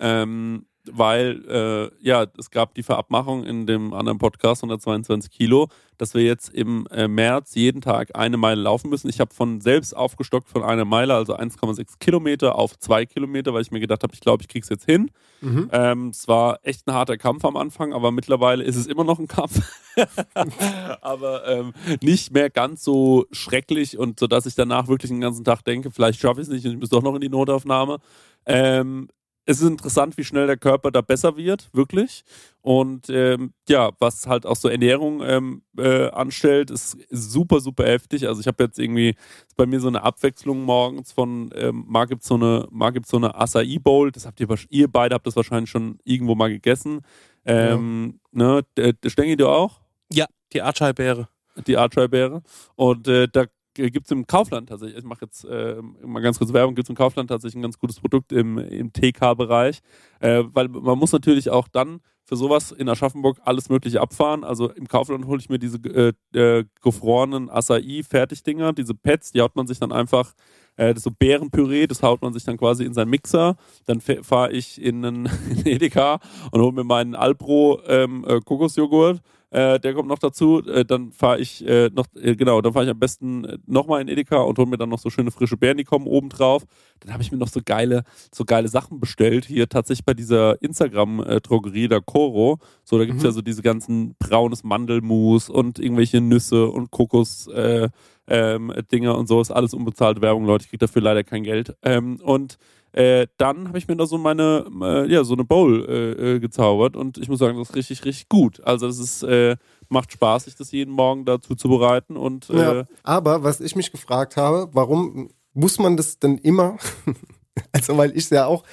Ähm, 0.00 0.66
weil 0.92 1.44
äh, 1.48 1.90
ja, 2.06 2.26
es 2.38 2.50
gab 2.50 2.74
die 2.74 2.82
Verabmachung 2.82 3.44
in 3.44 3.66
dem 3.66 3.92
anderen 3.92 4.18
Podcast 4.18 4.62
122 4.62 5.30
Kilo, 5.30 5.68
dass 5.98 6.14
wir 6.14 6.22
jetzt 6.22 6.54
im 6.54 6.86
äh, 6.90 7.08
März 7.08 7.54
jeden 7.54 7.80
Tag 7.80 8.16
eine 8.16 8.36
Meile 8.36 8.62
laufen 8.62 8.88
müssen. 8.88 9.08
Ich 9.08 9.20
habe 9.20 9.34
von 9.34 9.60
selbst 9.60 9.96
aufgestockt 9.96 10.48
von 10.48 10.62
einer 10.62 10.84
Meile, 10.84 11.14
also 11.14 11.36
1,6 11.36 11.98
Kilometer 11.98 12.54
auf 12.54 12.78
zwei 12.78 13.04
Kilometer, 13.04 13.52
weil 13.52 13.62
ich 13.62 13.70
mir 13.70 13.80
gedacht 13.80 14.02
habe, 14.02 14.14
ich 14.14 14.20
glaube, 14.20 14.42
ich 14.42 14.48
krieg's 14.48 14.68
jetzt 14.68 14.84
hin. 14.84 15.10
Mhm. 15.40 15.68
Ähm, 15.72 16.08
es 16.08 16.28
war 16.28 16.60
echt 16.62 16.86
ein 16.86 16.94
harter 16.94 17.16
Kampf 17.16 17.44
am 17.44 17.56
Anfang, 17.56 17.92
aber 17.92 18.10
mittlerweile 18.10 18.64
ist 18.64 18.76
es 18.76 18.86
immer 18.86 19.04
noch 19.04 19.18
ein 19.18 19.28
Kampf. 19.28 19.60
aber 21.00 21.46
ähm, 21.48 21.72
nicht 22.00 22.32
mehr 22.32 22.50
ganz 22.50 22.84
so 22.84 23.26
schrecklich 23.32 23.98
und 23.98 24.20
so, 24.20 24.26
dass 24.26 24.46
ich 24.46 24.54
danach 24.54 24.88
wirklich 24.88 25.10
den 25.10 25.20
ganzen 25.20 25.44
Tag 25.44 25.64
denke, 25.64 25.90
vielleicht 25.90 26.20
schaffe 26.20 26.40
ich 26.40 26.46
es 26.46 26.52
nicht 26.52 26.64
und 26.64 26.72
ich 26.72 26.78
muss 26.78 26.90
doch 26.90 27.02
noch 27.02 27.14
in 27.14 27.20
die 27.20 27.28
Notaufnahme. 27.28 27.98
Ähm, 28.46 29.08
es 29.48 29.62
ist 29.62 29.66
interessant, 29.66 30.18
wie 30.18 30.24
schnell 30.24 30.46
der 30.46 30.58
Körper 30.58 30.90
da 30.90 31.00
besser 31.00 31.38
wird, 31.38 31.70
wirklich. 31.72 32.22
Und 32.60 33.08
ähm, 33.08 33.54
ja, 33.66 33.92
was 33.98 34.26
halt 34.26 34.44
auch 34.44 34.56
so 34.56 34.68
Ernährung 34.68 35.22
ähm, 35.24 35.62
äh, 35.78 36.10
anstellt, 36.10 36.70
ist 36.70 36.98
super, 37.08 37.60
super 37.60 37.86
heftig. 37.86 38.28
Also 38.28 38.42
ich 38.42 38.46
habe 38.46 38.64
jetzt 38.64 38.78
irgendwie 38.78 39.14
ist 39.46 39.56
bei 39.56 39.64
mir 39.64 39.80
so 39.80 39.88
eine 39.88 40.02
Abwechslung 40.02 40.64
morgens 40.64 41.12
von, 41.12 41.48
ähm, 41.54 41.86
mal 41.88 42.04
gibt 42.04 42.22
es 42.22 42.28
so 42.28 42.34
eine, 42.34 42.68
mal 42.70 42.90
gibt's 42.90 43.08
so 43.08 43.16
eine 43.16 43.36
Acai 43.36 43.78
Bowl, 43.78 44.12
das 44.12 44.26
habt 44.26 44.38
ihr, 44.38 44.48
ihr 44.68 44.88
beide 44.88 45.14
habt 45.14 45.26
das 45.26 45.34
wahrscheinlich 45.34 45.70
schon 45.70 45.98
irgendwo 46.04 46.34
mal 46.34 46.50
gegessen. 46.50 47.00
Ähm, 47.46 48.20
ne, 48.30 48.66
der, 48.76 48.92
der 48.92 49.08
Stengi, 49.08 49.36
du 49.36 49.48
auch? 49.48 49.80
Ja, 50.12 50.26
die 50.52 50.60
Archai-Beere. 50.60 51.26
Die 51.66 51.78
Archai-Beere. 51.78 52.42
Und 52.76 53.08
äh, 53.08 53.28
da 53.32 53.46
gibt 53.78 54.06
es 54.06 54.10
im 54.10 54.26
Kaufland 54.26 54.68
tatsächlich, 54.68 54.98
ich 54.98 55.04
mache 55.04 55.24
jetzt 55.24 55.44
äh, 55.44 55.76
mal 56.04 56.20
ganz 56.20 56.38
kurz 56.38 56.52
Werbung, 56.52 56.74
gibt 56.74 56.86
es 56.86 56.90
im 56.90 56.96
Kaufland 56.96 57.30
tatsächlich 57.30 57.58
ein 57.58 57.62
ganz 57.62 57.78
gutes 57.78 58.00
Produkt 58.00 58.32
im, 58.32 58.58
im 58.58 58.92
TK-Bereich, 58.92 59.80
äh, 60.20 60.42
weil 60.52 60.68
man 60.68 60.98
muss 60.98 61.12
natürlich 61.12 61.50
auch 61.50 61.68
dann 61.68 62.00
für 62.28 62.36
sowas 62.36 62.72
in 62.72 62.90
Aschaffenburg 62.90 63.38
alles 63.42 63.70
Mögliche 63.70 64.02
abfahren. 64.02 64.44
Also 64.44 64.70
im 64.70 64.86
Kaufland 64.86 65.26
hole 65.26 65.40
ich 65.40 65.48
mir 65.48 65.58
diese 65.58 65.78
äh, 65.78 66.38
äh, 66.38 66.64
gefrorenen 66.82 67.48
Acai-Fertigdinger, 67.48 68.74
diese 68.74 68.94
Pads, 68.94 69.32
die 69.32 69.40
haut 69.40 69.56
man 69.56 69.66
sich 69.66 69.78
dann 69.78 69.92
einfach, 69.92 70.34
äh, 70.76 70.88
das 70.88 70.98
ist 70.98 71.04
so 71.04 71.10
Beerenpüree, 71.18 71.86
das 71.86 72.02
haut 72.02 72.20
man 72.20 72.34
sich 72.34 72.44
dann 72.44 72.58
quasi 72.58 72.84
in 72.84 72.92
seinen 72.92 73.08
Mixer. 73.08 73.56
Dann 73.86 74.02
fahre 74.02 74.52
ich 74.52 74.78
in 74.80 75.04
einen 75.06 75.26
in 75.50 75.66
Edeka 75.66 76.20
und 76.52 76.60
hole 76.60 76.72
mir 76.72 76.84
meinen 76.84 77.14
Alpro 77.14 77.80
ähm, 77.86 78.26
äh, 78.28 78.40
Kokosjoghurt. 78.40 79.22
Äh, 79.50 79.80
der 79.80 79.94
kommt 79.94 80.08
noch 80.08 80.18
dazu. 80.18 80.62
Äh, 80.66 80.84
dann 80.84 81.12
fahre 81.12 81.40
ich 81.40 81.66
äh, 81.66 81.90
noch, 81.94 82.06
äh, 82.20 82.36
genau, 82.36 82.60
dann 82.60 82.72
fahre 82.72 82.84
ich 82.84 82.90
am 82.90 82.98
besten 82.98 83.44
äh, 83.44 83.58
nochmal 83.66 84.02
in 84.02 84.08
Edeka 84.08 84.38
und 84.38 84.58
hole 84.58 84.68
mir 84.68 84.76
dann 84.76 84.90
noch 84.90 84.98
so 84.98 85.08
schöne 85.08 85.30
frische 85.30 85.56
Beeren, 85.56 85.78
die 85.78 85.84
kommen 85.84 86.06
oben 86.06 86.28
drauf. 86.28 86.64
Dann 87.00 87.12
habe 87.12 87.22
ich 87.22 87.32
mir 87.32 87.38
noch 87.38 87.48
so 87.48 87.60
geile, 87.64 88.04
so 88.32 88.44
geile 88.44 88.68
Sachen 88.68 89.00
bestellt. 89.00 89.46
Hier 89.46 89.68
tatsächlich 89.68 90.04
bei 90.04 90.14
dieser 90.14 90.60
Instagram-Drogerie, 90.62 91.88
der 91.88 92.02
Coro. 92.02 92.58
So, 92.84 92.98
da 92.98 93.06
gibt 93.06 93.18
es 93.18 93.24
ja 93.24 93.30
so 93.30 93.40
diese 93.40 93.62
ganzen 93.62 94.14
braunes 94.18 94.64
Mandelmus 94.64 95.48
und 95.48 95.78
irgendwelche 95.78 96.20
Nüsse 96.20 96.68
und 96.68 96.90
Kokos. 96.90 97.46
Äh, 97.48 97.88
ähm, 98.30 98.72
Dinger 98.92 99.16
und 99.16 99.26
so 99.26 99.40
ist 99.40 99.50
alles 99.50 99.72
unbezahlte 99.74 100.20
Werbung, 100.20 100.44
Leute. 100.44 100.64
Ich 100.64 100.70
kriege 100.70 100.84
dafür 100.84 101.02
leider 101.02 101.24
kein 101.24 101.42
Geld. 101.42 101.74
Ähm, 101.82 102.20
und 102.22 102.58
äh, 102.92 103.26
dann 103.36 103.68
habe 103.68 103.78
ich 103.78 103.88
mir 103.88 103.96
da 103.96 104.06
so 104.06 104.18
meine, 104.18 104.66
äh, 104.82 105.10
ja, 105.10 105.24
so 105.24 105.34
eine 105.34 105.44
Bowl 105.44 105.86
äh, 105.88 106.34
äh, 106.34 106.40
gezaubert 106.40 106.96
und 106.96 107.18
ich 107.18 107.28
muss 107.28 107.38
sagen, 107.38 107.58
das 107.58 107.70
ist 107.70 107.76
richtig, 107.76 108.04
richtig 108.04 108.28
gut. 108.28 108.60
Also 108.64 108.86
das 108.86 108.98
ist, 108.98 109.22
äh, 109.22 109.56
macht 109.88 110.12
Spaß, 110.12 110.44
sich 110.44 110.56
das 110.56 110.72
jeden 110.72 110.92
Morgen 110.92 111.24
dazu 111.24 111.54
zu 111.54 111.68
bereiten 111.68 112.16
und 112.16 112.48
Ja, 112.48 112.84
aber 113.02 113.42
was 113.42 113.60
ich 113.60 113.76
mich 113.76 113.92
gefragt 113.92 114.36
habe, 114.36 114.68
warum 114.72 115.30
muss 115.54 115.78
man 115.78 115.96
das 115.96 116.18
denn 116.18 116.38
immer, 116.38 116.78
also 117.72 117.96
weil 117.96 118.10
ich 118.10 118.24
es 118.24 118.30
ja 118.30 118.46
auch 118.46 118.64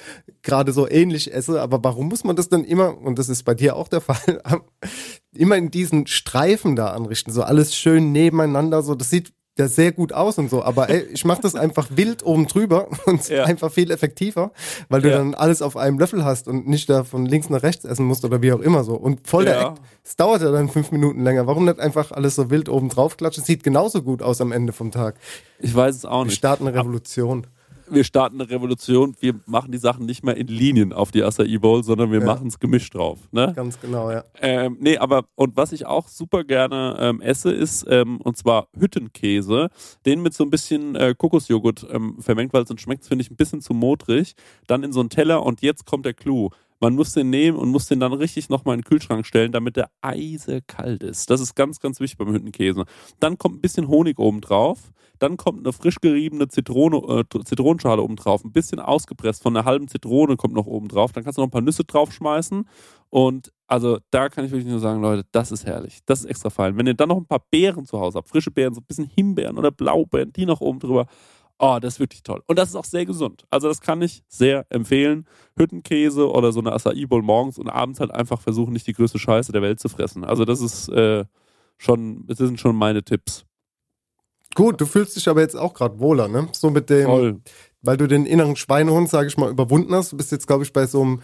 gerade 0.42 0.72
so 0.72 0.88
ähnlich 0.88 1.32
esse, 1.32 1.60
aber 1.60 1.82
warum 1.82 2.08
muss 2.08 2.24
man 2.24 2.36
das 2.36 2.48
denn 2.48 2.64
immer, 2.64 2.96
und 2.98 3.18
das 3.18 3.28
ist 3.28 3.42
bei 3.42 3.54
dir 3.54 3.76
auch 3.76 3.88
der 3.88 4.00
Fall, 4.02 4.40
immer 5.32 5.56
in 5.56 5.70
diesen 5.70 6.06
Streifen 6.06 6.76
da 6.76 6.88
anrichten, 6.88 7.32
so 7.32 7.42
alles 7.42 7.74
schön 7.74 8.12
nebeneinander, 8.12 8.82
so 8.82 8.94
das 8.94 9.10
sieht 9.10 9.32
ja 9.58 9.68
sehr 9.68 9.92
gut 9.92 10.12
aus 10.12 10.38
und 10.38 10.50
so, 10.50 10.62
aber 10.62 10.90
ey, 10.90 11.02
ich 11.12 11.24
mache 11.24 11.40
das 11.42 11.54
einfach 11.54 11.88
wild 11.94 12.24
oben 12.24 12.46
drüber 12.46 12.88
und 13.06 13.28
Ja. 13.28 13.44
einfach 13.44 13.72
viel 13.72 13.90
effektiver, 13.90 14.52
weil 14.88 15.02
du 15.02 15.10
Ja. 15.10 15.18
dann 15.18 15.34
alles 15.34 15.62
auf 15.62 15.76
einem 15.76 15.98
Löffel 15.98 16.24
hast 16.24 16.46
und 16.48 16.66
nicht 16.68 16.88
da 16.90 17.04
von 17.04 17.24
links 17.26 17.48
nach 17.50 17.62
rechts 17.62 17.84
essen 17.84 18.06
musst 18.06 18.24
oder 18.24 18.42
wie 18.42 18.52
auch 18.52 18.60
immer 18.60 18.84
so. 18.84 18.94
Und 18.94 19.26
voll 19.26 19.44
der 19.46 19.54
Ja. 19.60 19.68
Act. 19.70 19.80
Es 20.04 20.16
dauert 20.16 20.42
ja 20.42 20.50
dann 20.52 20.68
fünf 20.68 20.92
Minuten 20.92 21.24
länger. 21.24 21.46
Warum 21.46 21.64
nicht 21.64 21.80
einfach 21.80 22.12
alles 22.12 22.34
so 22.36 22.48
wild 22.50 22.68
oben 22.68 22.88
drauf 22.90 23.16
klatschen? 23.16 23.42
Sieht 23.44 23.62
genauso 23.64 24.02
gut 24.02 24.22
aus 24.22 24.40
am 24.40 24.52
Ende 24.52 24.72
vom 24.72 24.90
Tag. 24.92 25.16
ich 25.58 25.74
weiß 25.74 25.96
es 25.96 26.04
auch 26.04 26.20
Wir 26.20 26.26
nicht. 26.26 26.36
starten 26.36 26.66
eine 26.68 26.78
Revolution. 26.78 27.46
Wir 27.90 28.04
starten 28.04 28.40
eine 28.40 28.50
Revolution. 28.50 29.14
Wir 29.20 29.34
machen 29.46 29.72
die 29.72 29.78
Sachen 29.78 30.06
nicht 30.06 30.22
mehr 30.24 30.36
in 30.36 30.46
Linien 30.46 30.92
auf 30.92 31.10
die 31.10 31.22
Acai 31.22 31.58
Bowl, 31.58 31.82
sondern 31.84 32.10
wir 32.12 32.20
Ja. 32.20 32.26
machen 32.26 32.48
es 32.48 32.58
gemischt 32.58 32.94
drauf. 32.94 33.18
Ne? 33.32 33.52
Ganz 33.54 33.80
genau, 33.80 34.10
ja. 34.10 34.24
Ähm, 34.40 34.76
nee, 34.80 34.98
aber 34.98 35.24
und 35.34 35.56
was 35.56 35.72
ich 35.72 35.86
auch 35.86 36.08
super 36.08 36.44
gerne 36.44 36.96
ähm, 36.98 37.20
esse, 37.20 37.50
ist 37.52 37.86
ähm, 37.88 38.20
und 38.20 38.36
zwar 38.36 38.68
Hüttenkäse. 38.78 39.68
Den 40.04 40.22
mit 40.22 40.34
so 40.34 40.44
ein 40.44 40.50
bisschen 40.50 40.94
äh, 40.96 41.14
Kokosjoghurt 41.16 41.86
ähm, 41.90 42.16
vermengt, 42.20 42.52
weil 42.52 42.66
sonst 42.66 42.82
schmeckt 42.82 43.02
es, 43.02 43.08
finde 43.08 43.22
ich, 43.22 43.30
ein 43.30 43.36
bisschen 43.36 43.60
zu 43.60 43.74
modrig. 43.74 44.34
Dann 44.66 44.82
in 44.82 44.92
so 44.92 45.00
einen 45.00 45.10
Teller 45.10 45.44
und 45.44 45.62
jetzt 45.62 45.86
kommt 45.86 46.04
der 46.06 46.14
Clou. 46.14 46.50
Man 46.80 46.94
muss 46.94 47.12
den 47.12 47.30
nehmen 47.30 47.56
und 47.56 47.70
muss 47.70 47.86
den 47.86 48.00
dann 48.00 48.12
richtig 48.12 48.48
nochmal 48.48 48.74
in 48.74 48.80
den 48.82 48.88
Kühlschrank 48.88 49.26
stellen, 49.26 49.52
damit 49.52 49.76
der 49.76 49.90
eisekalt 50.02 51.02
ist. 51.02 51.30
Das 51.30 51.40
ist 51.40 51.54
ganz, 51.54 51.80
ganz 51.80 52.00
wichtig 52.00 52.18
beim 52.18 52.32
Hüttenkäse. 52.32 52.84
Dann 53.20 53.38
kommt 53.38 53.56
ein 53.56 53.60
bisschen 53.60 53.88
Honig 53.88 54.18
oben 54.18 54.40
drauf. 54.40 54.92
Dann 55.18 55.36
kommt 55.36 55.60
eine 55.60 55.72
frisch 55.72 56.00
geriebene 56.00 56.48
Zitrone, 56.48 56.98
äh, 56.98 57.44
Zitronenschale 57.44 58.02
oben 58.02 58.16
drauf. 58.16 58.44
Ein 58.44 58.52
bisschen 58.52 58.80
ausgepresst 58.80 59.42
von 59.42 59.56
einer 59.56 59.64
halben 59.64 59.88
Zitrone 59.88 60.36
kommt 60.36 60.54
noch 60.54 60.66
oben 60.66 60.88
drauf. 60.88 61.12
Dann 61.12 61.24
kannst 61.24 61.38
du 61.38 61.42
noch 61.42 61.48
ein 61.48 61.52
paar 61.52 61.62
Nüsse 61.62 61.84
draufschmeißen. 61.84 62.68
Und 63.08 63.52
also 63.66 63.98
da 64.10 64.28
kann 64.28 64.44
ich 64.44 64.50
wirklich 64.50 64.70
nur 64.70 64.80
sagen, 64.80 65.00
Leute, 65.00 65.24
das 65.32 65.52
ist 65.52 65.64
herrlich. 65.64 66.00
Das 66.04 66.20
ist 66.20 66.26
extra 66.26 66.50
fein. 66.50 66.76
Wenn 66.76 66.86
ihr 66.86 66.94
dann 66.94 67.08
noch 67.08 67.16
ein 67.16 67.26
paar 67.26 67.44
Beeren 67.50 67.86
zu 67.86 67.98
Hause 67.98 68.18
habt, 68.18 68.28
frische 68.28 68.50
Beeren, 68.50 68.74
so 68.74 68.80
ein 68.80 68.86
bisschen 68.86 69.06
Himbeeren 69.06 69.56
oder 69.58 69.70
Blaubeeren, 69.70 70.32
die 70.32 70.44
noch 70.44 70.60
oben 70.60 70.80
drüber. 70.80 71.06
Oh, 71.58 71.78
das 71.80 71.94
ist 71.94 72.00
wirklich 72.00 72.22
toll. 72.22 72.42
Und 72.46 72.58
das 72.58 72.68
ist 72.68 72.74
auch 72.74 72.84
sehr 72.84 73.06
gesund. 73.06 73.46
Also 73.50 73.68
das 73.68 73.80
kann 73.80 74.02
ich 74.02 74.22
sehr 74.28 74.66
empfehlen. 74.68 75.26
Hüttenkäse 75.56 76.30
oder 76.30 76.52
so 76.52 76.60
eine 76.60 76.72
Acai 76.72 77.06
Bowl 77.06 77.22
morgens 77.22 77.58
und 77.58 77.68
abends 77.68 77.98
halt 78.00 78.10
einfach 78.10 78.40
versuchen, 78.40 78.74
nicht 78.74 78.86
die 78.86 78.92
größte 78.92 79.18
Scheiße 79.18 79.52
der 79.52 79.62
Welt 79.62 79.80
zu 79.80 79.88
fressen. 79.88 80.24
Also 80.24 80.44
das 80.44 80.60
ist 80.60 80.88
äh, 80.88 81.24
schon, 81.78 82.26
das 82.26 82.38
sind 82.38 82.60
schon 82.60 82.76
meine 82.76 83.02
Tipps. 83.02 83.46
Gut, 84.54 84.80
du 84.80 84.86
fühlst 84.86 85.16
dich 85.16 85.28
aber 85.28 85.40
jetzt 85.40 85.56
auch 85.56 85.74
gerade 85.74 85.98
wohler, 85.98 86.28
ne? 86.28 86.48
So 86.52 86.70
mit 86.70 86.88
dem, 86.88 87.06
Voll. 87.06 87.40
weil 87.82 87.96
du 87.96 88.06
den 88.06 88.26
inneren 88.26 88.56
Schweinehund, 88.56 89.08
sage 89.08 89.28
ich 89.28 89.36
mal, 89.36 89.50
überwunden 89.50 89.94
hast. 89.94 90.12
Du 90.12 90.16
bist 90.16 90.32
jetzt, 90.32 90.46
glaube 90.46 90.64
ich, 90.64 90.72
bei 90.72 90.86
so 90.86 91.02
einem, 91.02 91.22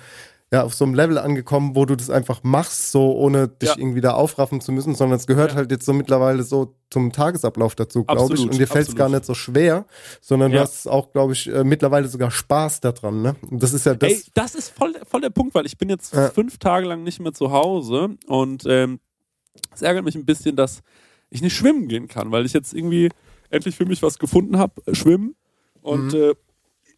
ja, 0.53 0.63
auf 0.65 0.75
so 0.75 0.85
einem 0.85 0.93
Level 0.95 1.17
angekommen, 1.17 1.75
wo 1.75 1.87
du 1.87 1.97
das 1.97 2.11
einfach 2.11 2.43
machst, 2.43 2.93
so 2.93 3.17
ohne 3.17 3.49
dich 3.49 3.71
Ja. 3.71 3.79
irgendwie 3.79 4.03
da 4.03 4.13
aufraffen 4.13 4.61
zu 4.61 4.71
müssen, 4.71 4.95
sondern 4.95 5.19
es 5.19 5.27
gehört 5.27 5.53
Ja. 5.53 5.57
halt 5.57 5.71
jetzt 5.71 5.87
so 5.87 5.95
mittlerweile 5.95 6.43
so 6.43 6.75
zum 6.91 7.11
Tagesablauf 7.11 7.75
dazu, 7.75 8.05
glaube 8.05 8.35
ich. 8.35 8.41
Und 8.43 8.59
dir 8.59 8.67
fällt 8.67 8.87
es 8.89 8.95
gar 8.95 9.09
nicht 9.09 9.25
so 9.25 9.33
schwer, 9.33 9.87
sondern 10.21 10.51
du 10.51 10.59
Ja. 10.59 10.65
hast 10.65 10.87
auch, 10.87 11.11
glaube 11.13 11.33
ich, 11.33 11.49
äh, 11.49 11.65
mittlerweile 11.65 12.07
sogar 12.07 12.31
Spaß 12.31 12.81
daran, 12.81 13.23
ne? 13.23 13.35
Und 13.51 13.63
das 13.63 13.73
ist 13.73 13.87
ja 13.87 13.95
das. 13.95 14.11
Ey, 14.13 14.23
das 14.35 14.55
ist 14.55 14.69
voll, 14.69 14.95
voll 15.09 15.23
der 15.23 15.31
Punkt, 15.31 15.55
weil 15.55 15.65
ich 15.65 15.79
bin 15.79 15.89
jetzt 15.89 16.15
fünf 16.35 16.59
Tage 16.59 16.87
lang 16.87 17.03
nicht 17.03 17.19
mehr 17.19 17.33
zu 17.33 17.51
Hause 17.51 18.11
und 18.27 18.65
ähm, 18.67 19.01
es 19.75 19.81
ärgert 19.81 20.05
mich 20.05 20.17
ein 20.17 20.27
bisschen, 20.27 20.55
dass 20.55 20.83
ich 21.31 21.41
nicht 21.41 21.57
schwimmen 21.57 21.89
gehen 21.89 22.09
kann, 22.09 22.31
weil 22.31 22.45
ich 22.45 22.53
jetzt 22.53 22.75
irgendwie 22.75 23.09
endlich 23.49 23.75
für 23.75 23.87
mich 23.87 24.03
was 24.03 24.19
gefunden 24.19 24.59
habe, 24.59 24.83
äh, 24.85 24.95
schwimmen. 24.95 25.35
Und 25.81 26.13
Mhm. 26.13 26.21
äh, 26.21 26.35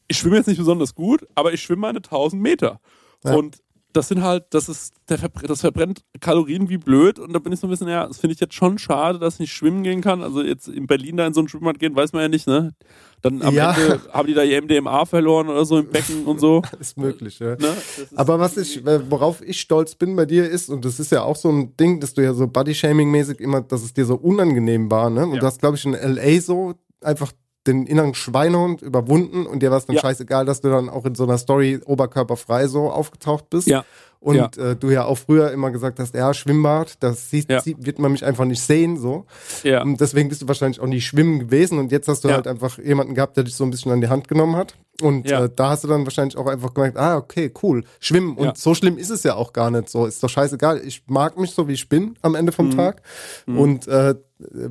ich 0.08 0.18
schwimme 0.18 0.36
jetzt 0.38 0.48
nicht 0.48 0.58
besonders 0.58 0.96
gut, 0.96 1.24
aber 1.36 1.52
ich 1.52 1.62
schwimme 1.62 1.82
meine 1.82 2.02
1000 2.02 2.42
Meter. 2.42 2.80
Ja. 3.24 3.34
Und 3.34 3.58
das 3.92 4.08
sind 4.08 4.22
halt, 4.24 4.46
das 4.50 4.68
ist, 4.68 4.94
der 5.08 5.18
verbr 5.18 5.46
das 5.46 5.60
verbrennt 5.60 6.02
Kalorien 6.18 6.68
wie 6.68 6.78
blöd. 6.78 7.20
Und 7.20 7.32
da 7.32 7.38
bin 7.38 7.52
ich 7.52 7.60
so 7.60 7.68
ein 7.68 7.70
bisschen, 7.70 7.86
ja, 7.86 8.08
das 8.08 8.18
finde 8.18 8.34
ich 8.34 8.40
jetzt 8.40 8.54
schon 8.54 8.76
schade, 8.76 9.20
dass 9.20 9.34
ich 9.34 9.40
nicht 9.40 9.52
schwimmen 9.52 9.84
gehen 9.84 10.00
kann. 10.00 10.20
Also 10.20 10.42
jetzt 10.42 10.66
in 10.66 10.88
Berlin 10.88 11.16
da 11.16 11.24
in 11.28 11.32
so 11.32 11.40
ein 11.40 11.46
Schwimmbad 11.46 11.78
gehen, 11.78 11.94
weiß 11.94 12.12
man 12.12 12.22
ja 12.22 12.28
nicht, 12.28 12.48
ne? 12.48 12.74
Dann 13.22 13.40
am 13.40 13.54
Ja. 13.54 13.72
Ende 13.72 14.00
haben 14.12 14.26
die 14.26 14.34
da 14.34 14.42
ihr 14.42 14.60
MDMA 14.60 15.04
verloren 15.04 15.48
oder 15.48 15.64
so 15.64 15.78
im 15.78 15.90
Becken 15.90 16.24
und 16.24 16.40
so. 16.40 16.60
ist 16.80 16.98
möglich, 16.98 17.38
ja. 17.38 17.50
Ne? 17.50 17.56
Das 17.58 17.98
ist- 17.98 18.18
Aber 18.18 18.40
was 18.40 18.56
ich, 18.56 18.84
äh, 18.84 19.08
worauf 19.08 19.40
ich 19.42 19.60
stolz 19.60 19.94
bin 19.94 20.16
bei 20.16 20.26
dir 20.26 20.50
ist, 20.50 20.70
und 20.70 20.84
das 20.84 20.98
ist 20.98 21.12
ja 21.12 21.22
auch 21.22 21.36
so 21.36 21.48
ein 21.50 21.76
Ding, 21.76 22.00
dass 22.00 22.14
du 22.14 22.22
ja 22.24 22.34
so 22.34 22.46
Body-Shaming-mäßig 22.48 23.38
immer, 23.38 23.60
dass 23.60 23.84
es 23.84 23.94
dir 23.94 24.06
so 24.06 24.16
unangenehm 24.16 24.90
war, 24.90 25.08
ne? 25.08 25.22
Und 25.24 25.34
Ja. 25.34 25.40
du 25.40 25.46
hast, 25.46 25.60
glaube 25.60 25.76
ich, 25.76 25.84
in 25.84 25.94
L.A. 25.94 26.40
so 26.40 26.74
einfach 27.00 27.30
den 27.66 27.86
inneren 27.86 28.14
Schweinehund 28.14 28.82
überwunden 28.82 29.46
und 29.46 29.60
dir 29.62 29.70
war 29.70 29.78
es 29.78 29.86
dann 29.86 29.96
Ja. 29.96 30.02
scheißegal, 30.02 30.44
dass 30.44 30.60
du 30.60 30.68
dann 30.68 30.88
auch 30.90 31.04
in 31.06 31.14
so 31.14 31.24
einer 31.24 31.38
Story 31.38 31.80
oberkörperfrei 31.84 32.66
so 32.66 32.90
aufgetaucht 32.90 33.48
bist. 33.50 33.66
Ja. 33.68 33.84
Und 34.20 34.36
Ja. 34.36 34.50
Äh, 34.56 34.76
du 34.76 34.88
ja 34.90 35.04
auch 35.04 35.18
früher 35.18 35.50
immer 35.50 35.70
gesagt 35.70 35.98
hast, 35.98 36.14
ja, 36.14 36.32
Schwimmbad, 36.32 37.02
das 37.02 37.28
sieht, 37.30 37.50
Ja. 37.50 37.60
sieht, 37.60 37.84
wird 37.84 37.98
man 37.98 38.12
mich 38.12 38.24
einfach 38.24 38.46
nicht 38.46 38.62
sehen, 38.62 38.96
so. 38.98 39.26
Ja. 39.64 39.82
Und 39.82 40.00
deswegen 40.00 40.30
bist 40.30 40.40
du 40.40 40.48
wahrscheinlich 40.48 40.80
auch 40.80 40.86
nie 40.86 41.02
schwimmen 41.02 41.40
gewesen 41.40 41.78
und 41.78 41.92
jetzt 41.92 42.08
hast 42.08 42.24
du 42.24 42.30
halt 42.30 42.46
einfach 42.46 42.78
jemanden 42.78 43.14
gehabt, 43.14 43.36
der 43.36 43.44
dich 43.44 43.54
so 43.54 43.64
ein 43.64 43.70
bisschen 43.70 43.92
an 43.92 44.00
die 44.00 44.08
Hand 44.08 44.26
genommen 44.28 44.56
hat. 44.56 44.76
Und 45.02 45.28
Ja. 45.28 45.44
äh, 45.44 45.50
da 45.54 45.70
hast 45.70 45.84
du 45.84 45.88
dann 45.88 46.04
wahrscheinlich 46.06 46.38
auch 46.38 46.46
einfach 46.46 46.72
gemerkt, 46.72 46.96
ah, 46.96 47.16
okay, 47.18 47.52
cool, 47.62 47.84
schwimmen. 48.00 48.36
Und 48.38 48.56
so 48.56 48.74
schlimm 48.74 48.96
ist 48.96 49.10
es 49.10 49.24
ja 49.24 49.34
auch 49.34 49.52
gar 49.52 49.70
nicht 49.70 49.90
so. 49.90 50.06
Ist 50.06 50.22
doch 50.22 50.30
scheißegal. 50.30 50.80
Ich 50.86 51.02
mag 51.06 51.36
mich 51.38 51.50
so, 51.50 51.68
wie 51.68 51.72
ich 51.74 51.88
bin 51.90 52.16
am 52.22 52.34
Ende 52.34 52.52
Mhm. 52.52 52.56
vom 52.56 52.70
Tag. 52.70 53.02
Und 53.46 53.86
äh, 53.88 54.14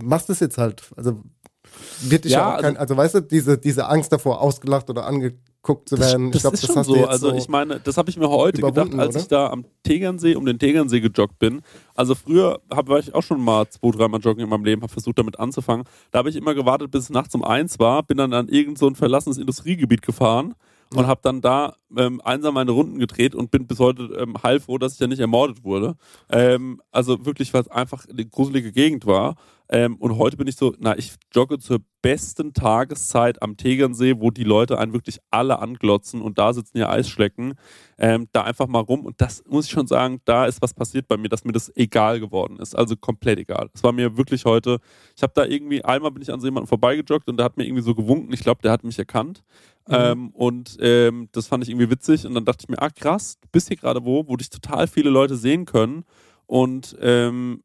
machst 0.03 0.29
es 0.31 0.39
jetzt 0.39 0.57
halt. 0.57 0.81
Also 0.95 1.19
wird 2.01 2.25
dich 2.25 2.33
ja, 2.33 2.39
Ja, 2.39 2.55
auch 2.55 2.61
kein, 2.61 2.77
also 2.77 2.95
weißt 2.95 3.15
du, 3.15 3.21
diese, 3.21 3.57
diese 3.57 3.87
Angst 3.87 4.11
davor 4.11 4.41
ausgelacht 4.41 4.89
oder 4.89 5.05
angeguckt 5.05 5.89
zu 5.89 5.97
werden. 5.99 6.31
Das, 6.31 6.37
ich 6.37 6.41
glaube, 6.41 6.55
ist 6.55 6.63
das 6.63 6.73
schon 6.73 6.83
so. 6.83 7.05
Also 7.05 7.29
so 7.29 7.35
ich 7.35 7.47
meine, 7.47 7.79
das 7.79 7.97
habe 7.97 8.09
ich 8.09 8.17
mir 8.17 8.29
heute 8.29 8.61
gedacht, 8.61 8.93
als 8.95 9.15
oder? 9.15 9.19
ich 9.19 9.27
da 9.27 9.49
am 9.49 9.65
Tegernsee 9.83 10.35
um 10.35 10.45
den 10.45 10.59
Tegernsee 10.59 11.01
gejoggt 11.01 11.39
bin. 11.39 11.61
Also 11.95 12.15
früher 12.15 12.61
hab, 12.69 12.87
war 12.87 12.99
ich 12.99 13.13
auch 13.13 13.23
schon 13.23 13.41
mal 13.41 13.67
zwei, 13.69 13.91
dreimal 13.91 14.19
joggen 14.19 14.43
in 14.43 14.49
meinem 14.49 14.65
Leben, 14.65 14.81
habe 14.81 14.91
versucht 14.91 15.17
damit 15.17 15.39
anzufangen. 15.39 15.85
Da 16.11 16.19
habe 16.19 16.29
ich 16.29 16.35
immer 16.35 16.53
gewartet, 16.55 16.91
bis 16.91 17.03
es 17.03 17.09
nachts 17.09 17.33
um 17.35 17.43
eins 17.43 17.79
war, 17.79 18.03
bin 18.03 18.17
dann 18.17 18.33
an 18.33 18.47
irgend 18.49 18.77
so 18.77 18.87
ein 18.87 18.95
verlassenes 18.95 19.37
Industriegebiet 19.37 20.01
gefahren 20.01 20.55
und 20.95 21.07
habe 21.07 21.21
dann 21.23 21.41
da 21.41 21.75
ähm, 21.97 22.21
einsam 22.23 22.53
meine 22.53 22.71
Runden 22.71 22.99
gedreht 22.99 23.35
und 23.35 23.51
bin 23.51 23.67
bis 23.67 23.79
heute 23.79 24.03
ähm, 24.19 24.35
heilfroh, 24.41 24.77
dass 24.77 24.93
ich 24.93 24.99
ja 24.99 25.07
nicht 25.07 25.19
ermordet 25.19 25.63
wurde. 25.63 25.95
Ähm, 26.29 26.81
also 26.91 27.25
wirklich, 27.25 27.53
weil 27.53 27.61
es 27.61 27.67
einfach 27.67 28.07
eine 28.07 28.25
gruselige 28.25 28.71
Gegend 28.71 29.05
war. 29.05 29.35
Ähm, 29.69 29.95
und 29.95 30.17
heute 30.17 30.37
bin 30.37 30.47
ich 30.47 30.55
so, 30.55 30.73
na, 30.79 30.97
ich 30.97 31.13
jogge 31.33 31.57
zur 31.57 31.79
besten 32.01 32.53
Tageszeit 32.53 33.41
am 33.41 33.55
Tegernsee, 33.55 34.19
wo 34.19 34.29
die 34.29 34.43
Leute 34.43 34.77
einen 34.77 34.93
wirklich 34.93 35.19
alle 35.31 35.59
anglotzen 35.59 36.21
und 36.21 36.37
da 36.37 36.53
sitzen 36.53 36.77
ja 36.77 36.89
Eisschlecken. 36.89 37.53
Ähm, 37.97 38.27
da 38.33 38.43
einfach 38.43 38.67
mal 38.67 38.81
rum. 38.81 39.05
Und 39.05 39.21
das 39.21 39.43
muss 39.47 39.65
ich 39.65 39.71
schon 39.71 39.87
sagen, 39.87 40.19
da 40.25 40.45
ist 40.45 40.61
was 40.61 40.73
passiert 40.73 41.07
bei 41.07 41.15
mir, 41.15 41.29
dass 41.29 41.45
mir 41.45 41.53
das 41.53 41.71
egal 41.75 42.19
geworden 42.19 42.57
ist. 42.57 42.75
Also 42.75 42.95
komplett 42.97 43.39
egal. 43.39 43.69
Es 43.73 43.83
war 43.83 43.93
mir 43.93 44.17
wirklich 44.17 44.43
heute, 44.45 44.79
ich 45.15 45.23
habe 45.23 45.33
da 45.33 45.45
irgendwie, 45.45 45.83
einmal 45.83 46.11
bin 46.11 46.21
ich 46.21 46.31
an 46.31 46.41
so 46.41 46.47
jemandem 46.47 46.67
vorbeigejoggt 46.67 47.29
und 47.29 47.37
der 47.37 47.45
hat 47.45 47.57
mir 47.57 47.65
irgendwie 47.65 47.83
so 47.83 47.95
gewunken. 47.95 48.33
Ich 48.33 48.41
glaube, 48.41 48.61
der 48.61 48.71
hat 48.71 48.83
mich 48.83 48.99
erkannt. 48.99 49.43
Ähm, 49.89 50.29
und 50.31 50.77
ähm, 50.81 51.29
das 51.31 51.47
fand 51.47 51.63
ich 51.63 51.69
irgendwie 51.69 51.89
witzig. 51.89 52.25
Und 52.25 52.33
dann 52.35 52.45
dachte 52.45 52.65
ich 52.65 52.69
mir, 52.69 52.81
ah 52.81 52.89
krass, 52.89 53.39
du 53.39 53.47
bist 53.51 53.69
hier 53.69 53.77
gerade 53.77 54.03
wo, 54.03 54.27
wo 54.27 54.35
dich 54.35 54.49
total 54.49 54.87
viele 54.87 55.09
Leute 55.09 55.35
sehen 55.35 55.65
können. 55.65 56.03
Und 56.45 56.95
ähm, 57.01 57.63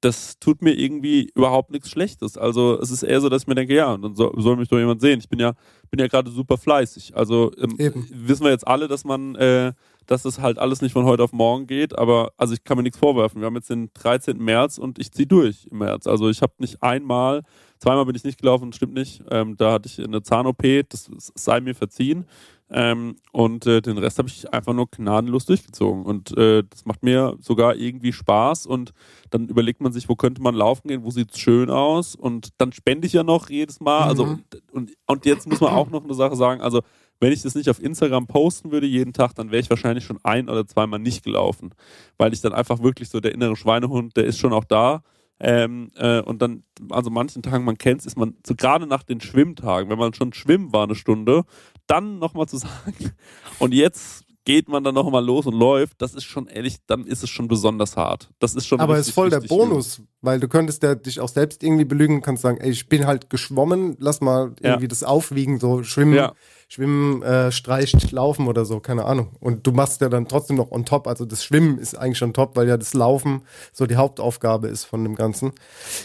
das 0.00 0.38
tut 0.38 0.62
mir 0.62 0.72
irgendwie 0.72 1.30
überhaupt 1.34 1.70
nichts 1.70 1.90
Schlechtes. 1.90 2.38
Also 2.38 2.80
es 2.80 2.90
ist 2.90 3.02
eher 3.02 3.20
so, 3.20 3.28
dass 3.28 3.42
ich 3.42 3.48
mir 3.48 3.54
denke, 3.54 3.74
ja, 3.74 3.96
dann 3.96 4.14
soll, 4.14 4.32
soll 4.40 4.56
mich 4.56 4.68
doch 4.68 4.78
jemand 4.78 5.00
sehen. 5.02 5.20
Ich 5.20 5.28
bin 5.28 5.38
ja, 5.38 5.52
bin 5.90 6.00
ja 6.00 6.06
gerade 6.06 6.30
super 6.30 6.56
fleißig. 6.56 7.16
Also 7.16 7.52
ähm, 7.58 7.76
wissen 8.10 8.44
wir 8.44 8.50
jetzt 8.50 8.66
alle, 8.66 8.88
dass 8.88 9.04
man, 9.04 9.34
äh, 9.34 9.72
dass 10.06 10.22
das 10.22 10.40
halt 10.40 10.58
alles 10.58 10.80
nicht 10.80 10.92
von 10.92 11.04
heute 11.04 11.22
auf 11.22 11.32
morgen 11.32 11.66
geht, 11.66 11.98
aber 11.98 12.32
also 12.38 12.54
ich 12.54 12.64
kann 12.64 12.78
mir 12.78 12.82
nichts 12.82 12.98
vorwerfen. 12.98 13.40
Wir 13.40 13.46
haben 13.46 13.56
jetzt 13.56 13.68
den 13.68 13.90
13. 13.92 14.38
März 14.38 14.78
und 14.78 14.98
ich 14.98 15.12
ziehe 15.12 15.26
durch 15.26 15.66
im 15.70 15.78
März. 15.78 16.06
Also 16.06 16.30
ich 16.30 16.40
habe 16.40 16.54
nicht 16.58 16.82
einmal, 16.82 17.42
zweimal 17.78 18.06
bin 18.06 18.16
ich 18.16 18.24
nicht 18.24 18.40
gelaufen, 18.40 18.72
stimmt 18.72 18.94
nicht. 18.94 19.22
Ähm, 19.30 19.56
da 19.58 19.72
hatte 19.72 19.86
ich 19.86 20.02
eine 20.02 20.22
Zahn-OP, 20.22 20.62
das 20.88 21.10
sei 21.34 21.60
mir 21.60 21.74
verziehen. 21.74 22.24
Ähm, 22.72 23.16
und 23.32 23.66
äh, 23.66 23.82
den 23.82 23.98
Rest 23.98 24.18
habe 24.18 24.28
ich 24.28 24.52
einfach 24.52 24.72
nur 24.72 24.88
gnadenlos 24.90 25.46
durchgezogen. 25.46 26.04
Und 26.04 26.36
äh, 26.36 26.62
das 26.68 26.84
macht 26.84 27.02
mir 27.02 27.36
sogar 27.40 27.74
irgendwie 27.76 28.12
Spaß. 28.12 28.66
Und 28.66 28.92
dann 29.30 29.48
überlegt 29.48 29.80
man 29.80 29.92
sich, 29.92 30.08
wo 30.08 30.14
könnte 30.14 30.40
man 30.40 30.54
laufen 30.54 30.88
gehen, 30.88 31.02
wo 31.02 31.10
sieht 31.10 31.32
es 31.32 31.38
schön 31.38 31.70
aus. 31.70 32.14
Und 32.14 32.50
dann 32.58 32.72
spende 32.72 33.06
ich 33.06 33.12
ja 33.12 33.24
noch 33.24 33.50
jedes 33.50 33.80
Mal. 33.80 34.04
Also, 34.04 34.26
Mhm. 34.26 34.44
und, 34.72 34.92
und 35.06 35.26
jetzt 35.26 35.48
muss 35.48 35.60
man 35.60 35.72
auch 35.72 35.90
noch 35.90 36.04
eine 36.04 36.14
Sache 36.14 36.36
sagen, 36.36 36.60
also 36.60 36.82
wenn 37.18 37.32
ich 37.32 37.42
das 37.42 37.54
nicht 37.54 37.68
auf 37.68 37.82
Instagram 37.82 38.26
posten 38.26 38.70
würde 38.70 38.86
jeden 38.86 39.12
Tag, 39.12 39.34
dann 39.34 39.50
wäre 39.50 39.60
ich 39.60 39.68
wahrscheinlich 39.68 40.04
schon 40.04 40.18
ein 40.22 40.48
oder 40.48 40.66
zweimal 40.66 41.00
nicht 41.00 41.22
gelaufen. 41.22 41.74
Weil 42.16 42.32
ich 42.32 42.40
dann 42.40 42.54
einfach 42.54 42.82
wirklich 42.82 43.10
so 43.10 43.20
der 43.20 43.32
innere 43.32 43.56
Schweinehund, 43.56 44.16
der 44.16 44.24
ist 44.24 44.38
schon 44.38 44.52
auch 44.54 44.64
da. 44.64 45.02
Ähm, 45.42 45.90
äh, 45.96 46.20
und 46.20 46.42
dann, 46.42 46.64
also 46.90 47.10
manchen 47.10 47.42
Tagen, 47.42 47.64
man 47.64 47.78
kennt 47.78 48.00
es, 48.00 48.06
ist 48.06 48.18
man, 48.18 48.36
so 48.46 48.54
gerade 48.54 48.86
nach 48.86 49.02
den 49.02 49.20
Schwimmtagen, 49.22 49.88
wenn 49.90 49.98
man 49.98 50.12
schon 50.12 50.34
schwimmen 50.34 50.72
war 50.72 50.84
eine 50.84 50.94
Stunde, 50.94 51.44
dann 51.90 52.18
nochmal 52.18 52.46
zu 52.46 52.56
sagen, 52.58 53.12
und 53.58 53.74
jetzt 53.74 54.24
geht 54.46 54.68
man 54.70 54.82
dann 54.82 54.94
nochmal 54.94 55.24
los 55.24 55.44
und 55.46 55.54
läuft, 55.54 56.00
das 56.00 56.14
ist 56.14 56.24
schon 56.24 56.46
ehrlich, 56.46 56.76
dann 56.86 57.04
ist 57.06 57.22
es 57.22 57.28
schon 57.28 57.46
besonders 57.46 57.96
hart. 57.98 58.30
Das 58.38 58.54
ist 58.54 58.66
schon 58.66 58.80
Aber 58.80 58.96
es 58.98 59.08
ist 59.08 59.14
voll 59.14 59.28
der 59.28 59.40
Bonus, 59.40 60.00
weil 60.22 60.40
du 60.40 60.48
könntest 60.48 60.82
ja 60.82 60.94
dich 60.94 61.20
auch 61.20 61.28
selbst 61.28 61.62
irgendwie 61.62 61.84
belügen 61.84 62.16
und 62.16 62.22
kannst 62.22 62.42
sagen, 62.42 62.56
ey, 62.58 62.70
ich 62.70 62.88
bin 62.88 63.06
halt 63.06 63.28
geschwommen, 63.28 63.96
lass 64.00 64.22
mal 64.22 64.52
Ja. 64.60 64.70
irgendwie 64.70 64.88
das 64.88 65.04
aufwiegen, 65.04 65.60
so 65.60 65.82
schwimmen, 65.82 66.14
Ja. 66.14 66.32
schwimmen, 66.68 67.22
äh, 67.22 67.52
streicht, 67.52 68.12
laufen 68.12 68.48
oder 68.48 68.64
so, 68.64 68.80
keine 68.80 69.04
Ahnung. 69.04 69.28
Und 69.40 69.66
du 69.66 69.72
machst 69.72 70.00
ja 70.00 70.08
dann 70.08 70.26
trotzdem 70.26 70.56
noch 70.56 70.70
on 70.72 70.86
top, 70.86 71.06
also 71.06 71.26
das 71.26 71.44
Schwimmen 71.44 71.78
ist 71.78 71.94
eigentlich 71.96 72.18
schon 72.18 72.32
top, 72.32 72.56
weil 72.56 72.66
ja 72.66 72.78
das 72.78 72.94
Laufen 72.94 73.42
so 73.74 73.86
die 73.86 73.96
Hauptaufgabe 73.96 74.68
ist 74.68 74.84
von 74.84 75.04
dem 75.04 75.16
Ganzen. 75.16 75.52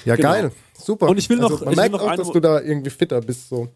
Ja, 0.04 0.18
Genau. 0.18 0.30
geil, 0.30 0.52
super. 0.86 1.08
Und 1.10 1.18
ich 1.18 1.30
will 1.30 1.38
noch- 1.38 1.52
also, 1.52 1.66
man 1.66 1.74
ich 1.74 1.78
will 1.78 1.82
merkt 1.84 1.92
noch 1.94 2.02
auch, 2.02 2.08
eine- 2.08 2.18
dass 2.18 2.32
du 2.32 2.40
da 2.40 2.62
irgendwie 2.62 2.90
fitter 2.90 3.20
bist, 3.22 3.50
so. 3.50 3.68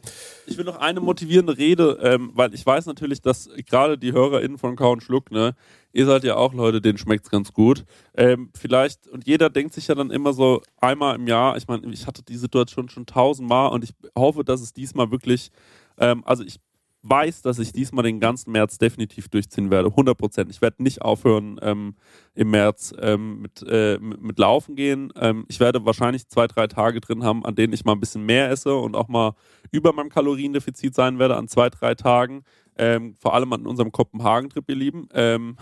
Ich 0.46 0.58
will 0.58 0.66
noch 0.66 0.78
eine 0.78 1.00
motivierende 1.02 1.58
Rede, 1.58 1.98
ähm, 2.02 2.32
weil 2.34 2.54
ich 2.54 2.66
weiß 2.66 2.86
natürlich, 2.86 3.22
dass 3.22 3.50
gerade 3.68 3.98
die 3.98 4.14
HörerInnen 4.14 4.58
von 4.58 4.76
Kau 4.76 4.92
und 4.92 5.04
Schluck, 5.04 5.32
ne, 5.32 5.56
ihr 5.92 6.06
seid 6.06 6.24
ja 6.24 6.36
auch 6.36 6.54
Leute, 6.54 6.82
denen 6.82 6.98
schmeckt's 6.98 7.30
ganz 7.30 7.52
gut. 7.54 7.84
Ähm, 8.16 8.52
vielleicht, 8.58 9.08
und 9.08 9.26
jeder 9.28 9.50
denkt 9.50 9.74
sich 9.74 9.88
ja 9.88 9.96
dann 9.96 10.12
immer 10.12 10.34
so 10.34 10.62
einmal 10.80 11.16
im 11.16 11.28
Jahr, 11.28 11.58
ich 11.58 11.68
meine, 11.68 11.86
ich 11.92 12.06
hatte 12.08 12.24
die 12.24 12.38
Situation 12.38 12.90
schon 12.90 13.06
tausendmal 13.06 13.72
und 13.72 13.84
ich 13.84 13.92
hoffe, 14.18 14.44
dass 14.44 14.62
es 14.62 14.74
diesmal 14.74 15.12
wirklich, 15.12 15.50
ähm, 15.98 16.24
also 16.26 16.44
ich 16.44 16.58
weiß, 17.02 17.42
dass 17.42 17.60
ich 17.60 17.72
diesmal 17.72 18.04
den 18.04 18.20
ganzen 18.20 18.52
März 18.52 18.78
definitiv 18.78 19.30
durchziehen 19.30 19.72
werde, 19.72 19.90
100 19.90 20.18
Prozent. 20.18 20.50
Ich 20.50 20.62
werde 20.62 20.84
nicht 20.84 21.02
aufhören 21.02 21.60
ähm, 21.62 21.96
im 22.36 22.52
März 22.52 22.94
ähm, 23.00 23.42
mit, 23.42 23.64
äh, 23.64 23.98
mit, 24.00 24.38
Laufen 24.38 24.76
gehen. 24.76 25.14
Ähm, 25.16 25.46
ich 25.48 25.60
werde 25.60 25.86
wahrscheinlich 25.86 26.28
zwei, 26.28 26.48
drei 26.48 26.68
Tage 26.68 27.00
drin 27.00 27.24
haben, 27.24 27.46
an 27.46 27.56
denen 27.56 27.74
ich 27.74 27.86
mal 27.86 27.94
ein 27.94 28.00
bisschen 28.00 28.26
mehr 28.26 28.50
esse 28.50 28.76
und 28.76 28.96
auch 28.96 29.08
mal 29.08 29.34
über 29.72 29.94
meinem 29.94 30.10
Kaloriendefizit 30.10 30.94
sein 30.94 31.20
werde 31.20 31.38
an 31.38 31.48
zwei, 31.48 31.70
drei 31.70 31.96
Tagen. 31.96 32.44
Ähm, 32.78 33.16
vor 33.20 33.34
allem 33.34 33.52
an 33.54 33.66
unserem 33.66 33.92
Kopenhagen-Trip, 33.92 34.66
ihr 34.68 34.76
Lieben. 34.76 35.08
Ähm, 35.14 35.58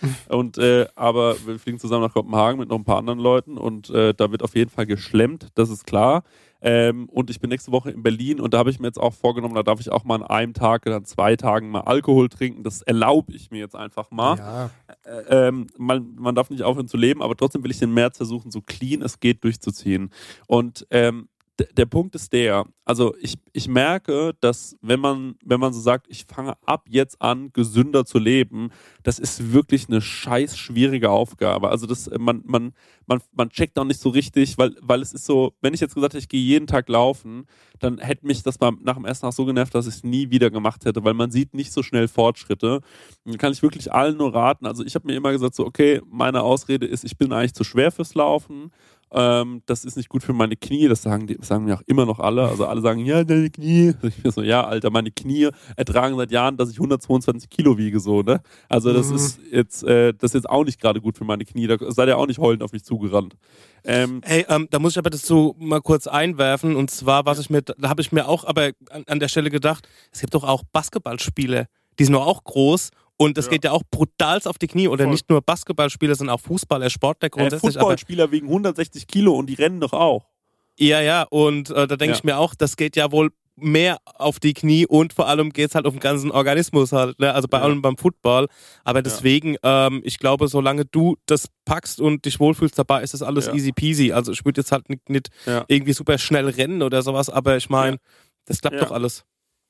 und 0.28 0.58
äh, 0.58 0.86
aber 0.94 1.36
wir 1.46 1.58
fliegen 1.58 1.78
zusammen 1.78 2.02
nach 2.02 2.14
Kopenhagen 2.14 2.58
mit 2.58 2.68
noch 2.68 2.78
ein 2.78 2.84
paar 2.84 2.98
anderen 2.98 3.18
Leuten 3.18 3.56
und 3.56 3.90
äh, 3.90 4.14
da 4.14 4.30
wird 4.30 4.42
auf 4.42 4.56
jeden 4.56 4.70
Fall 4.70 4.86
geschlemmt, 4.86 5.48
das 5.54 5.70
ist 5.70 5.86
klar. 5.86 6.24
Ähm, 6.62 7.08
und 7.08 7.28
ich 7.28 7.40
bin 7.40 7.50
nächste 7.50 7.72
Woche 7.72 7.90
in 7.90 8.02
Berlin 8.02 8.40
und 8.40 8.54
da 8.54 8.58
habe 8.58 8.70
ich 8.70 8.78
mir 8.78 8.86
jetzt 8.86 9.00
auch 9.00 9.12
vorgenommen, 9.12 9.54
da 9.54 9.64
darf 9.64 9.80
ich 9.80 9.90
auch 9.90 10.04
mal 10.04 10.14
an 10.14 10.22
einem 10.22 10.54
Tag 10.54 10.86
oder 10.86 10.96
an 10.96 11.04
zwei 11.04 11.34
Tagen 11.34 11.70
mal 11.70 11.80
Alkohol 11.80 12.28
trinken. 12.28 12.62
Das 12.62 12.82
erlaube 12.82 13.32
ich 13.32 13.50
mir 13.50 13.58
jetzt 13.58 13.74
einfach 13.74 14.12
mal. 14.12 14.38
Ja. 14.38 14.70
Äh, 15.04 15.48
ähm, 15.48 15.66
man, 15.76 16.14
man 16.14 16.36
darf 16.36 16.50
nicht 16.50 16.62
aufhören 16.62 16.86
zu 16.86 16.96
leben, 16.96 17.20
aber 17.20 17.36
trotzdem 17.36 17.64
will 17.64 17.72
ich 17.72 17.80
den 17.80 17.92
März 17.92 18.16
versuchen, 18.16 18.52
so 18.52 18.60
clean 18.60 19.02
es 19.02 19.18
geht 19.18 19.42
durchzuziehen. 19.42 20.10
Und 20.46 20.86
ähm, 20.90 21.28
der 21.58 21.86
Punkt 21.86 22.14
ist 22.14 22.32
der, 22.32 22.64
also 22.84 23.14
ich, 23.20 23.34
ich 23.52 23.68
merke, 23.68 24.34
dass 24.40 24.76
wenn 24.80 25.00
man, 25.00 25.36
wenn 25.44 25.60
man 25.60 25.72
so 25.72 25.80
sagt, 25.80 26.06
ich 26.08 26.24
fange 26.24 26.54
ab 26.64 26.86
jetzt 26.88 27.20
an, 27.20 27.52
gesünder 27.52 28.04
zu 28.06 28.18
leben, 28.18 28.70
das 29.02 29.18
ist 29.18 29.52
wirklich 29.52 29.88
eine 29.88 30.00
scheiß 30.00 30.56
schwierige 30.56 31.10
Aufgabe. 31.10 31.68
Also 31.68 31.86
das, 31.86 32.10
man, 32.18 32.42
man, 32.44 32.72
man, 33.06 33.20
man 33.32 33.50
checkt 33.50 33.78
auch 33.78 33.84
nicht 33.84 34.00
so 34.00 34.08
richtig, 34.08 34.56
weil, 34.56 34.74
weil 34.80 35.02
es 35.02 35.12
ist 35.12 35.26
so, 35.26 35.54
wenn 35.60 35.74
ich 35.74 35.80
jetzt 35.80 35.94
gesagt 35.94 36.14
hätte, 36.14 36.22
ich 36.22 36.28
gehe 36.28 36.40
jeden 36.40 36.66
Tag 36.66 36.88
laufen, 36.88 37.46
dann 37.78 37.98
hätte 37.98 38.26
mich 38.26 38.42
das 38.42 38.56
beim, 38.56 38.78
nach 38.82 38.94
dem 38.94 39.04
ersten 39.04 39.26
Tag 39.26 39.34
so 39.34 39.44
genervt, 39.44 39.74
dass 39.74 39.86
ich 39.86 39.96
es 39.96 40.04
nie 40.04 40.30
wieder 40.30 40.50
gemacht 40.50 40.84
hätte, 40.86 41.04
weil 41.04 41.14
man 41.14 41.30
sieht 41.30 41.54
nicht 41.54 41.72
so 41.72 41.82
schnell 41.82 42.08
Fortschritte. 42.08 42.80
Dann 43.24 43.38
kann 43.38 43.52
ich 43.52 43.62
wirklich 43.62 43.92
allen 43.92 44.16
nur 44.16 44.34
raten. 44.34 44.66
Also 44.66 44.84
ich 44.84 44.94
habe 44.94 45.06
mir 45.06 45.16
immer 45.16 45.32
gesagt, 45.32 45.54
so, 45.54 45.66
okay, 45.66 46.00
meine 46.10 46.42
Ausrede 46.42 46.86
ist, 46.86 47.04
ich 47.04 47.18
bin 47.18 47.32
eigentlich 47.32 47.54
zu 47.54 47.64
schwer 47.64 47.92
fürs 47.92 48.14
Laufen. 48.14 48.72
Ähm, 49.14 49.62
das 49.66 49.84
ist 49.84 49.96
nicht 49.96 50.08
gut 50.08 50.22
für 50.22 50.32
meine 50.32 50.56
Knie, 50.56 50.88
das 50.88 51.02
sagen, 51.02 51.26
die, 51.26 51.36
das 51.36 51.48
sagen 51.48 51.64
mir 51.66 51.74
auch 51.76 51.82
immer 51.86 52.06
noch 52.06 52.18
alle. 52.18 52.48
Also 52.48 52.66
alle 52.66 52.80
sagen, 52.80 53.04
ja, 53.04 53.24
deine 53.24 53.50
Knie. 53.50 53.92
Ich 54.02 54.22
bin 54.22 54.32
so, 54.32 54.42
ja, 54.42 54.64
Alter, 54.64 54.90
meine 54.90 55.10
Knie 55.10 55.48
ertragen 55.76 56.16
seit 56.16 56.30
Jahren, 56.32 56.56
dass 56.56 56.70
ich 56.70 56.76
122 56.78 57.50
Kilo 57.50 57.76
wiege, 57.76 58.00
so, 58.00 58.22
ne? 58.22 58.40
Also 58.68 58.92
das 58.92 59.10
Mhm. 59.10 59.16
ist 59.16 59.40
jetzt, 59.50 59.84
äh, 59.84 60.12
das 60.14 60.30
ist 60.30 60.34
jetzt 60.34 60.50
auch 60.50 60.64
nicht 60.64 60.80
gerade 60.80 61.00
gut 61.00 61.18
für 61.18 61.24
meine 61.24 61.44
Knie. 61.44 61.66
Da 61.66 61.76
seid 61.88 62.08
ihr 62.08 62.16
auch 62.16 62.26
nicht 62.26 62.38
heulend 62.38 62.62
auf 62.62 62.72
mich 62.72 62.84
zugerannt. 62.84 63.36
Ähm, 63.84 64.20
Hey, 64.24 64.46
ähm, 64.48 64.68
da 64.70 64.78
muss 64.78 64.92
ich 64.92 64.98
aber 64.98 65.10
dazu 65.10 65.54
mal 65.58 65.80
kurz 65.82 66.06
einwerfen. 66.06 66.74
Und 66.76 66.90
zwar, 66.90 67.26
was 67.26 67.38
ich 67.38 67.50
mir, 67.50 67.62
da 67.62 67.88
habe 67.88 68.00
ich 68.00 68.12
mir 68.12 68.26
auch 68.28 68.44
aber 68.44 68.70
an, 68.90 69.04
an 69.06 69.20
der 69.20 69.28
Stelle 69.28 69.50
gedacht, 69.50 69.88
es 70.12 70.20
gibt 70.20 70.34
doch 70.34 70.44
auch 70.44 70.62
Basketballspiele, 70.72 71.66
die 71.98 72.04
sind 72.04 72.14
doch 72.14 72.26
auch 72.26 72.44
groß. 72.44 72.90
Und 73.18 73.38
das 73.38 73.46
Ja. 73.46 73.50
geht 73.52 73.64
ja 73.64 73.70
auch 73.72 73.82
brutal 73.90 74.40
auf 74.44 74.58
die 74.58 74.66
Knie. 74.66 74.88
Oder 74.88 75.04
Voll. 75.04 75.12
nicht 75.12 75.28
nur 75.30 75.40
Basketballspieler, 75.42 76.14
sondern 76.14 76.34
auch 76.36 76.40
Fußballer, 76.40 76.90
Sportler 76.90 77.26
äh, 77.26 77.30
grundsätzlich. 77.30 77.76
aber 77.76 77.80
Footballspieler 77.82 78.30
wiegen 78.32 78.46
160 78.48 79.06
Kilo 79.06 79.34
und 79.34 79.46
die 79.46 79.54
rennen 79.54 79.80
doch 79.80 79.92
auch. 79.92 80.26
Ja, 80.78 81.00
ja, 81.00 81.22
und 81.30 81.70
äh, 81.70 81.86
da 81.86 81.96
denke 81.96 82.12
Ja. 82.12 82.18
ich 82.18 82.24
mir 82.24 82.38
auch, 82.38 82.54
das 82.54 82.76
geht 82.76 82.96
ja 82.96 83.12
wohl 83.12 83.30
mehr 83.54 83.98
auf 84.06 84.40
die 84.40 84.54
Knie 84.54 84.86
und 84.86 85.12
vor 85.12 85.28
allem 85.28 85.50
geht's 85.50 85.74
halt 85.74 85.84
auf 85.84 85.92
den 85.92 86.00
ganzen 86.00 86.30
Organismus 86.30 86.90
halt, 86.92 87.18
ne? 87.20 87.34
also 87.34 87.46
bei 87.48 87.58
Ja. 87.58 87.64
allem 87.64 87.82
beim 87.82 87.98
Football. 87.98 88.48
Aber 88.82 89.02
deswegen, 89.02 89.56
ähm, 89.62 90.00
ich 90.04 90.18
glaube, 90.18 90.48
solange 90.48 90.86
du 90.86 91.16
das 91.26 91.48
packst 91.66 92.00
und 92.00 92.24
dich 92.24 92.40
wohlfühlst 92.40 92.78
dabei, 92.78 93.02
ist 93.02 93.12
das 93.12 93.20
alles 93.22 93.46
Ja. 93.46 93.52
easy 93.54 93.72
peasy. 93.72 94.10
Also 94.12 94.32
ich 94.32 94.44
würde 94.46 94.62
jetzt 94.62 94.72
halt 94.72 94.88
nicht, 94.88 95.08
nicht 95.10 95.28
Ja. 95.44 95.64
irgendwie 95.68 95.92
super 95.92 96.16
schnell 96.16 96.48
rennen 96.48 96.80
oder 96.82 97.02
sowas, 97.02 97.28
aber 97.28 97.58
ich 97.58 97.68
meine, 97.68 97.98
das 98.46 98.62
klappt 98.62 98.76
Ja. 98.76 98.84
doch 98.86 98.90
alles. 98.92 99.22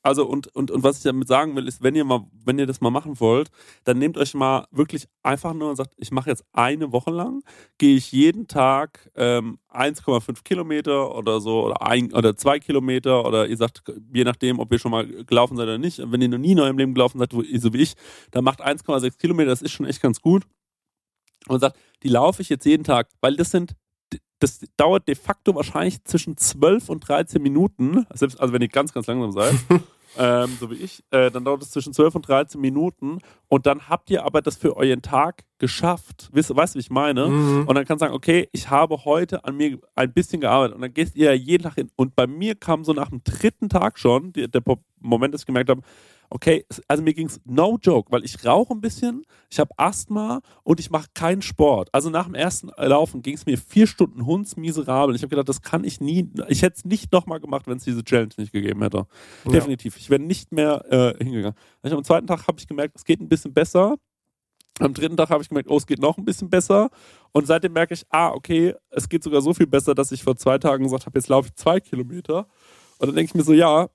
Also 0.02 0.26
und, 0.26 0.48
und, 0.48 0.70
und 0.72 0.82
was 0.82 0.98
ich 0.98 1.04
damit 1.04 1.28
sagen 1.28 1.54
will, 1.54 1.68
ist, 1.68 1.82
wenn 1.82 1.94
ihr 1.94 2.04
mal, 2.04 2.26
wenn 2.44 2.58
ihr 2.58 2.66
das 2.66 2.80
mal 2.80 2.90
machen 2.90 3.20
wollt, 3.20 3.50
dann 3.84 3.98
nehmt 3.98 4.18
euch 4.18 4.34
mal 4.34 4.66
wirklich 4.72 5.06
einfach 5.22 5.54
nur 5.54 5.70
und 5.70 5.76
sagt, 5.76 5.94
ich 5.96 6.10
mache 6.10 6.28
jetzt 6.28 6.44
eine 6.52 6.90
Woche 6.90 7.12
lang, 7.12 7.42
gehe 7.78 7.96
ich 7.96 8.10
jeden 8.10 8.48
Tag 8.48 9.10
ähm, 9.14 9.58
1,5 9.70 10.42
Kilometer 10.42 11.14
oder 11.14 11.40
so 11.40 11.62
oder 11.64 11.82
ein 11.82 12.12
oder 12.12 12.36
zwei 12.36 12.58
Kilometer 12.58 13.24
oder 13.24 13.46
ihr 13.46 13.56
sagt, 13.56 13.82
je 14.12 14.24
nachdem, 14.24 14.58
ob 14.58 14.72
ihr 14.72 14.80
schon 14.80 14.90
mal 14.90 15.06
gelaufen 15.06 15.56
seid 15.56 15.64
oder 15.64 15.78
nicht, 15.78 16.02
wenn 16.04 16.20
ihr 16.20 16.28
noch 16.28 16.38
nie 16.38 16.52
in 16.52 16.60
eurem 16.60 16.78
Leben 16.78 16.94
gelaufen 16.94 17.20
seid, 17.20 17.30
so 17.32 17.72
wie 17.72 17.82
ich, 17.82 17.94
dann 18.32 18.42
macht 18.42 18.60
1,6 18.60 19.18
Kilometer, 19.18 19.50
das 19.50 19.62
ist 19.62 19.72
schon 19.72 19.86
echt 19.86 20.02
ganz 20.02 20.20
gut. 20.20 20.42
Und 21.48 21.60
sagt, 21.60 21.76
die 22.02 22.08
laufe 22.08 22.42
ich 22.42 22.48
jetzt 22.48 22.64
jeden 22.64 22.84
Tag, 22.84 23.08
weil 23.20 23.36
das 23.36 23.50
sind 23.50 23.74
das 24.42 24.60
dauert 24.76 25.06
de 25.06 25.14
facto 25.14 25.54
wahrscheinlich 25.54 26.02
zwischen 26.04 26.36
12 26.36 26.88
und 26.88 27.06
13 27.06 27.40
Minuten, 27.40 28.06
selbst, 28.12 28.40
also 28.40 28.52
wenn 28.52 28.62
ihr 28.62 28.68
ganz, 28.68 28.92
ganz 28.92 29.06
langsam 29.06 29.30
seid. 29.32 29.54
ähm, 30.18 30.56
so 30.58 30.70
wie 30.70 30.74
ich, 30.74 31.04
äh, 31.10 31.30
dann 31.30 31.44
dauert 31.44 31.62
es 31.62 31.70
zwischen 31.70 31.92
12 31.92 32.16
und 32.16 32.28
13 32.28 32.60
Minuten 32.60 33.18
und 33.48 33.66
dann 33.66 33.88
habt 33.88 34.10
ihr 34.10 34.24
aber 34.24 34.42
das 34.42 34.56
für 34.56 34.76
euren 34.76 35.00
Tag 35.00 35.44
geschafft. 35.58 36.28
Weißt, 36.32 36.54
weißt 36.54 36.74
du, 36.74 36.78
wie 36.78 36.80
ich 36.80 36.90
meine? 36.90 37.28
Mhm. 37.28 37.68
Und 37.68 37.74
dann 37.76 37.84
kannst 37.84 38.02
du 38.02 38.06
sagen, 38.06 38.14
okay, 38.14 38.48
ich 38.52 38.68
habe 38.68 39.04
heute 39.04 39.44
an 39.44 39.56
mir 39.56 39.78
ein 39.94 40.12
bisschen 40.12 40.40
gearbeitet 40.40 40.74
und 40.74 40.82
dann 40.82 40.92
gehst 40.92 41.14
ihr 41.14 41.26
ja 41.26 41.32
jeden 41.32 41.62
Tag 41.62 41.76
hin. 41.76 41.90
Und 41.94 42.16
bei 42.16 42.26
mir 42.26 42.56
kam 42.56 42.84
so 42.84 42.92
nach 42.92 43.10
dem 43.10 43.22
dritten 43.22 43.68
Tag 43.68 43.98
schon 43.98 44.32
die, 44.32 44.50
der 44.50 44.62
Moment, 44.98 45.34
dass 45.34 45.42
ich 45.42 45.46
gemerkt 45.46 45.70
habe, 45.70 45.82
okay, 46.32 46.64
also 46.88 47.02
mir 47.02 47.14
ging 47.14 47.26
es 47.26 47.40
no 47.44 47.78
joke, 47.80 48.10
weil 48.10 48.24
ich 48.24 48.44
rauche 48.44 48.72
ein 48.72 48.80
bisschen, 48.80 49.24
ich 49.50 49.60
habe 49.60 49.70
Asthma 49.76 50.40
und 50.62 50.80
ich 50.80 50.90
mache 50.90 51.08
keinen 51.14 51.42
Sport. 51.42 51.88
Also 51.92 52.10
nach 52.10 52.24
dem 52.24 52.34
ersten 52.34 52.70
Laufen 52.76 53.22
ging 53.22 53.34
es 53.34 53.46
mir 53.46 53.58
vier 53.58 53.86
Stunden 53.86 54.24
hundsmiserabel. 54.24 55.14
Ich 55.14 55.22
habe 55.22 55.30
gedacht, 55.30 55.48
das 55.48 55.62
kann 55.62 55.84
ich 55.84 56.00
nie, 56.00 56.30
ich 56.48 56.62
hätte 56.62 56.76
es 56.78 56.84
nicht 56.84 57.12
nochmal 57.12 57.40
gemacht, 57.40 57.66
wenn 57.66 57.76
es 57.76 57.84
diese 57.84 58.02
Challenge 58.02 58.32
nicht 58.38 58.52
gegeben 58.52 58.82
hätte. 58.82 59.06
Definitiv. 59.44 59.96
Ich 59.98 60.10
wäre 60.10 60.22
nicht 60.22 60.52
mehr 60.52 60.84
äh, 60.90 61.22
hingegangen. 61.22 61.56
Also 61.82 61.96
am 61.96 62.04
zweiten 62.04 62.26
Tag 62.26 62.46
habe 62.48 62.58
ich 62.58 62.66
gemerkt, 62.66 62.96
es 62.96 63.04
geht 63.04 63.20
ein 63.20 63.28
bisschen 63.28 63.52
besser. 63.52 63.96
Am 64.78 64.94
dritten 64.94 65.18
Tag 65.18 65.28
habe 65.28 65.42
ich 65.42 65.50
gemerkt, 65.50 65.68
oh, 65.70 65.76
es 65.76 65.86
geht 65.86 66.00
noch 66.00 66.16
ein 66.16 66.24
bisschen 66.24 66.48
besser. 66.48 66.88
Und 67.32 67.46
seitdem 67.46 67.74
merke 67.74 67.92
ich, 67.92 68.04
ah, 68.08 68.30
okay, 68.30 68.74
es 68.90 69.08
geht 69.08 69.22
sogar 69.22 69.42
so 69.42 69.52
viel 69.52 69.66
besser, 69.66 69.94
dass 69.94 70.12
ich 70.12 70.22
vor 70.22 70.36
zwei 70.36 70.58
Tagen 70.58 70.84
gesagt 70.84 71.04
habe, 71.04 71.18
jetzt 71.18 71.28
laufe 71.28 71.48
ich 71.48 71.54
zwei 71.56 71.78
Kilometer. 71.78 72.46
Und 72.98 73.08
dann 73.08 73.16
denke 73.16 73.30
ich 73.30 73.34
mir 73.34 73.42
so, 73.42 73.52
ja, 73.52 73.88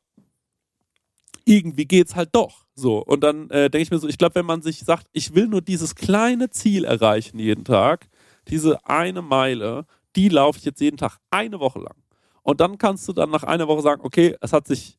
irgendwie 1.48 1.86
geht's 1.86 2.16
halt 2.16 2.30
doch. 2.34 2.66
So. 2.76 3.04
Und 3.04 3.22
dann 3.22 3.50
äh, 3.50 3.70
denke 3.70 3.84
ich 3.84 3.92
mir 3.92 4.00
so, 4.00 4.08
ich 4.08 4.18
glaube, 4.18 4.36
wenn 4.36 4.46
man 4.46 4.62
sich 4.62 4.80
sagt, 4.80 5.08
ich 5.14 5.34
will 5.34 5.48
nur 5.48 5.62
dieses 5.62 5.96
kleine 5.96 6.50
Ziel 6.50 6.84
erreichen 6.84 7.40
jeden 7.40 7.64
Tag, 7.64 8.08
diese 8.50 8.86
eine 8.86 9.22
Meile, 9.22 9.86
die 10.16 10.30
laufe 10.30 10.60
ich 10.60 10.66
jetzt 10.66 10.82
jeden 10.82 10.98
Tag 10.98 11.18
eine 11.32 11.60
Woche 11.60 11.80
lang. 11.80 11.96
Und 12.44 12.62
dann 12.62 12.78
kannst 12.78 13.08
du 13.08 13.14
dann 13.14 13.30
nach 13.30 13.44
einer 13.44 13.68
Woche 13.68 13.82
sagen, 13.82 14.02
okay, 14.04 14.36
es 14.42 14.54
hat 14.54 14.68
sich 14.68 14.98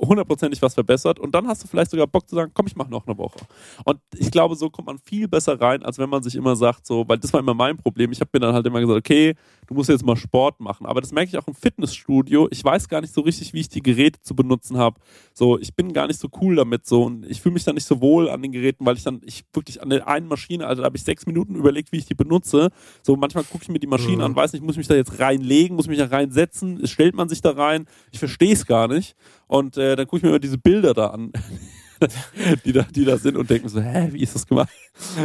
hundertprozentig 0.00 0.62
was 0.62 0.74
verbessert 0.74 1.18
und 1.18 1.34
dann 1.34 1.46
hast 1.48 1.64
du 1.64 1.68
vielleicht 1.68 1.90
sogar 1.90 2.06
Bock 2.06 2.28
zu 2.28 2.36
sagen, 2.36 2.52
komm, 2.54 2.66
ich 2.66 2.76
mache 2.76 2.90
noch 2.90 3.06
eine 3.06 3.18
Woche. 3.18 3.38
Und 3.84 3.98
ich 4.16 4.30
glaube, 4.30 4.54
so 4.54 4.70
kommt 4.70 4.86
man 4.86 4.98
viel 4.98 5.28
besser 5.28 5.60
rein, 5.60 5.82
als 5.82 5.98
wenn 5.98 6.08
man 6.08 6.22
sich 6.22 6.34
immer 6.34 6.56
sagt, 6.56 6.86
so, 6.86 7.04
weil 7.08 7.18
das 7.18 7.32
war 7.32 7.40
immer 7.40 7.54
mein 7.54 7.76
Problem. 7.76 8.12
Ich 8.12 8.20
habe 8.20 8.30
mir 8.32 8.40
dann 8.40 8.54
halt 8.54 8.66
immer 8.66 8.80
gesagt, 8.80 8.98
okay, 8.98 9.34
du 9.66 9.74
musst 9.74 9.88
jetzt 9.88 10.04
mal 10.04 10.16
Sport 10.16 10.60
machen. 10.60 10.86
Aber 10.86 11.00
das 11.00 11.12
merke 11.12 11.28
ich 11.28 11.38
auch 11.38 11.46
im 11.46 11.54
Fitnessstudio. 11.54 12.48
Ich 12.50 12.64
weiß 12.64 12.88
gar 12.88 13.00
nicht 13.00 13.12
so 13.12 13.20
richtig, 13.20 13.52
wie 13.52 13.60
ich 13.60 13.68
die 13.68 13.82
Geräte 13.82 14.20
zu 14.22 14.34
benutzen 14.34 14.78
habe. 14.78 15.00
So, 15.34 15.58
ich 15.58 15.74
bin 15.74 15.92
gar 15.92 16.06
nicht 16.06 16.18
so 16.18 16.28
cool 16.40 16.56
damit 16.56 16.86
so 16.86 17.04
und 17.04 17.26
ich 17.28 17.40
fühle 17.40 17.54
mich 17.54 17.64
dann 17.64 17.74
nicht 17.74 17.86
so 17.86 18.00
wohl 18.00 18.28
an 18.30 18.42
den 18.42 18.52
Geräten, 18.52 18.86
weil 18.86 18.96
ich 18.96 19.04
dann, 19.04 19.20
ich 19.24 19.44
wirklich 19.52 19.82
an 19.82 19.90
der 19.90 20.08
einen 20.08 20.26
Maschine, 20.26 20.66
also 20.66 20.82
da 20.82 20.86
habe 20.86 20.96
ich 20.96 21.04
sechs 21.04 21.26
Minuten 21.26 21.54
überlegt, 21.54 21.92
wie 21.92 21.98
ich 21.98 22.06
die 22.06 22.14
benutze. 22.14 22.70
So, 23.02 23.16
manchmal 23.16 23.44
gucke 23.44 23.62
ich 23.64 23.68
mir 23.68 23.78
die 23.78 23.86
Maschine 23.86 24.24
an, 24.24 24.34
weiß 24.34 24.52
nicht, 24.52 24.62
muss 24.62 24.74
ich 24.74 24.78
mich 24.78 24.88
da 24.88 24.94
jetzt 24.94 25.18
reinlegen, 25.18 25.76
muss 25.76 25.86
mich 25.86 25.98
da 25.98 26.06
reinsetzen, 26.06 26.86
stellt 26.86 27.14
man 27.14 27.28
sich 27.28 27.40
da 27.40 27.50
rein. 27.50 27.86
Ich 28.10 28.18
verstehe 28.18 28.52
es 28.52 28.66
gar 28.66 28.88
nicht. 28.88 29.16
Und 29.46 29.76
äh, 29.76 29.87
dann 29.96 30.06
gucke 30.06 30.18
ich 30.18 30.22
mir 30.22 30.30
immer 30.30 30.38
diese 30.38 30.58
Bilder 30.58 30.94
da 30.94 31.08
an, 31.08 31.32
die, 32.64 32.72
da, 32.72 32.82
die 32.82 33.04
da 33.04 33.16
sind 33.16 33.36
und 33.36 33.48
denke 33.50 33.64
mir 33.64 33.70
so, 33.70 33.80
hä, 33.80 34.08
wie 34.12 34.22
ist 34.22 34.34
das 34.34 34.46
gemacht? 34.46 34.70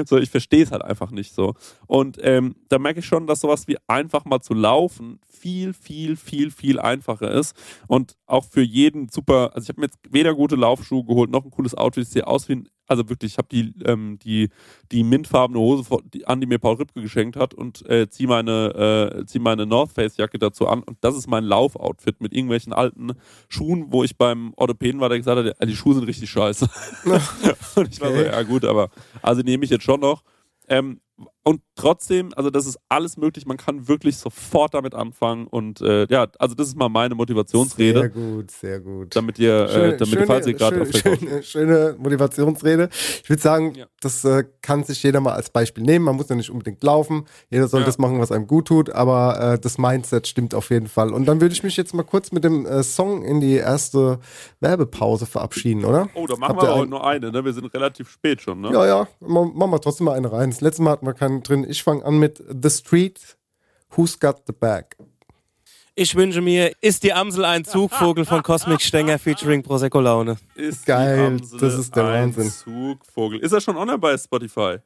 So, 0.06 0.20
ich 0.20 0.30
verstehe 0.30 0.64
es 0.64 0.72
halt 0.72 0.84
einfach 0.84 1.10
nicht 1.10 1.34
so. 1.34 1.56
Und 1.88 2.20
ähm, 2.22 2.56
da 2.70 2.78
merke 2.78 3.00
ich 3.00 3.08
schon, 3.08 3.26
dass 3.26 3.42
sowas 3.42 3.68
wie 3.68 3.78
einfach 3.88 4.24
mal 4.24 4.40
zu 4.40 4.54
laufen 4.54 5.20
viel, 5.28 5.74
viel, 5.74 6.16
viel, 6.16 6.52
viel 6.52 6.80
einfacher 6.80 7.32
ist. 7.32 7.56
Und 7.88 8.16
auch 8.28 8.46
für 8.46 8.62
jeden 8.62 9.10
super, 9.10 9.52
also 9.56 9.64
ich 9.64 9.70
habe 9.70 9.82
mir 9.82 9.88
jetzt 9.88 9.98
weder 10.12 10.36
gute 10.36 10.56
Laufschuhe 10.56 11.04
geholt, 11.04 11.32
noch 11.32 11.44
ein 11.44 11.50
cooles 11.50 11.74
Outfit. 11.74 12.04
Ich 12.04 12.10
sehe 12.10 12.28
aus 12.28 12.48
wie 12.50 12.54
ein, 12.54 12.70
also 12.88 13.08
wirklich, 13.10 13.34
ich 13.34 13.38
habe 13.38 13.48
die, 13.50 13.74
ähm, 13.86 14.20
die, 14.24 14.50
die 14.92 15.04
mintfarbene 15.04 15.60
Hose 15.60 15.86
an, 16.26 16.42
die 16.42 16.48
mir 16.48 16.60
Paul 16.60 16.76
Ripke 16.76 17.02
geschenkt 17.02 17.36
hat 17.36 17.54
und 17.54 17.88
äh, 17.90 18.10
ziehe 18.10 18.28
meine, 18.28 19.22
äh, 19.22 19.26
zieh 19.26 19.40
meine 19.40 19.66
North 19.66 19.92
Face 19.92 20.18
Jacke 20.18 20.38
dazu 20.38 20.68
an. 20.68 20.84
Und 20.84 20.98
das 21.02 21.16
ist 21.16 21.28
mein 21.28 21.44
Laufoutfit 21.44 22.22
mit 22.22 22.34
irgendwelchen 22.34 22.74
alten 22.74 23.14
Schuhen, 23.48 23.88
wo 23.90 24.04
ich 24.04 24.18
beim 24.18 24.54
Orthopäden 24.56 25.00
war, 25.00 25.10
der 25.10 25.18
gesagt 25.18 25.38
hat, 25.38 25.46
"Ja, 25.46 25.66
die 25.66 25.76
Schuhe 25.76 25.96
sind 25.96 26.06
richtig 26.06 26.30
scheiße. 26.30 26.70
und 27.76 27.94
ich 27.94 28.02
war 28.02 28.12
so, 28.12 28.22
ja 28.22 28.44
gut, 28.44 28.66
aber 28.66 28.90
also 29.22 29.42
nehme 29.42 29.64
ich 29.64 29.70
jetzt 29.72 29.84
schon 29.84 30.02
noch. 30.02 30.24
Ähm, 30.68 31.00
und 31.46 31.62
trotzdem, 31.76 32.30
also 32.36 32.50
das 32.50 32.66
ist 32.66 32.78
alles 32.90 33.18
möglich, 33.18 33.46
man 33.46 33.58
kann 33.58 33.88
wirklich 33.88 34.18
sofort 34.18 34.74
damit 34.74 34.94
anfangen 34.96 35.48
und 35.48 35.82
äh, 35.82 36.08
ja, 36.10 36.28
also 36.40 36.56
das 36.56 36.68
ist 36.70 36.78
mal 36.78 36.88
meine 36.90 37.10
Sehr 37.14 37.18
Motivationsrede, 37.18 38.10
gut, 38.10 38.52
sehr 38.52 38.80
gut. 38.80 39.16
damit 39.16 39.40
ihr, 39.40 39.68
äh, 39.70 39.98
damit 39.98 40.26
falls 40.26 40.48
ihr 40.48 40.54
gerade 40.54 40.82
auf 40.82 40.90
der 40.92 41.00
schöne, 41.18 41.44
schöne 41.44 41.96
Motivationsrede. 42.00 42.90
Ich 43.24 43.30
würde 43.30 43.42
sagen, 43.42 43.74
Ja. 43.76 43.86
das 44.02 44.24
äh, 44.24 44.44
kann 44.62 44.84
sich 44.84 45.02
jeder 45.04 45.20
mal 45.20 45.34
als 45.34 45.50
Beispiel 45.50 45.84
nehmen. 45.84 46.06
Man 46.06 46.16
muss 46.16 46.30
ja 46.30 46.36
nicht 46.36 46.50
unbedingt 46.50 46.82
laufen. 46.84 47.26
Jeder 47.50 47.68
soll 47.68 47.82
Ja. 47.82 47.86
das 47.88 47.98
machen, 47.98 48.20
was 48.20 48.32
einem 48.32 48.48
gut 48.48 48.68
tut, 48.68 48.90
aber 48.90 49.54
äh, 49.56 49.60
das 49.60 49.78
Mindset 49.78 50.28
stimmt 50.28 50.56
auf 50.56 50.70
jeden 50.70 50.88
Fall. 50.88 51.12
Und 51.12 51.26
dann 51.26 51.42
würde 51.42 51.54
ich 51.54 51.64
mich 51.64 51.76
jetzt 51.76 51.94
mal 51.94 52.04
kurz 52.04 52.32
mit 52.32 52.44
dem 52.44 52.66
äh, 52.66 52.84
Song 52.84 53.24
in 53.24 53.42
die 53.42 53.56
erste 53.56 54.20
Werbepause 54.62 55.26
verabschieden, 55.26 55.84
oder? 55.86 56.08
Oh, 56.14 56.26
da 56.28 56.36
machen 56.38 56.50
Habt 56.58 56.62
wir 56.62 56.74
heute 56.74 56.84
ein- 56.84 56.90
nur 56.90 57.06
eine, 57.06 57.32
ne? 57.32 57.44
Wir 57.44 57.54
sind 57.54 57.74
relativ 57.74 58.10
spät 58.10 58.42
schon, 58.42 58.62
ne? 58.62 58.72
Ja, 58.72 58.86
ja, 58.86 59.08
ma- 59.20 59.44
machen 59.54 59.72
wir 59.72 59.82
trotzdem 59.82 60.06
mal 60.06 60.14
eine 60.14 60.32
rein. 60.32 60.50
Das 60.52 60.62
letzte 60.62 60.82
Mal 60.84 60.92
hatten 60.92 61.06
wir 61.06 61.14
keinen 61.34 61.44
drin. 61.44 61.70
Ich 61.70 61.84
fange 61.84 62.06
an 62.06 62.20
mit 62.20 62.44
The 62.62 62.70
Street, 62.70 63.38
Who's 63.96 64.20
Got 64.20 64.44
the 64.48 64.54
Bag? 64.54 64.96
Ich 65.96 66.16
wünsche 66.16 66.42
mir, 66.42 66.72
ist 66.82 67.04
die 67.04 67.14
Amsel 67.14 67.46
ein 67.46 67.66
Zugvogel 67.66 68.26
von 68.26 68.42
Cosmic 68.42 68.82
Stenger 68.82 69.20
featuring 69.20 69.62
Prosecco 69.62 70.02
Laune. 70.02 70.38
Ist 70.56 70.88
Geil, 70.88 71.18
die 71.18 71.44
Amsel 71.44 71.60
das 71.60 71.74
ist 71.76 71.96
der 71.96 72.06
ein 72.08 72.36
Wahnsinn. 72.36 72.52
Zugvogel. 72.52 73.40
Ist 73.40 73.52
er 73.52 73.62
schon 73.62 73.78
online 73.78 74.00
bei 74.00 74.18
Spotify? 74.18 74.78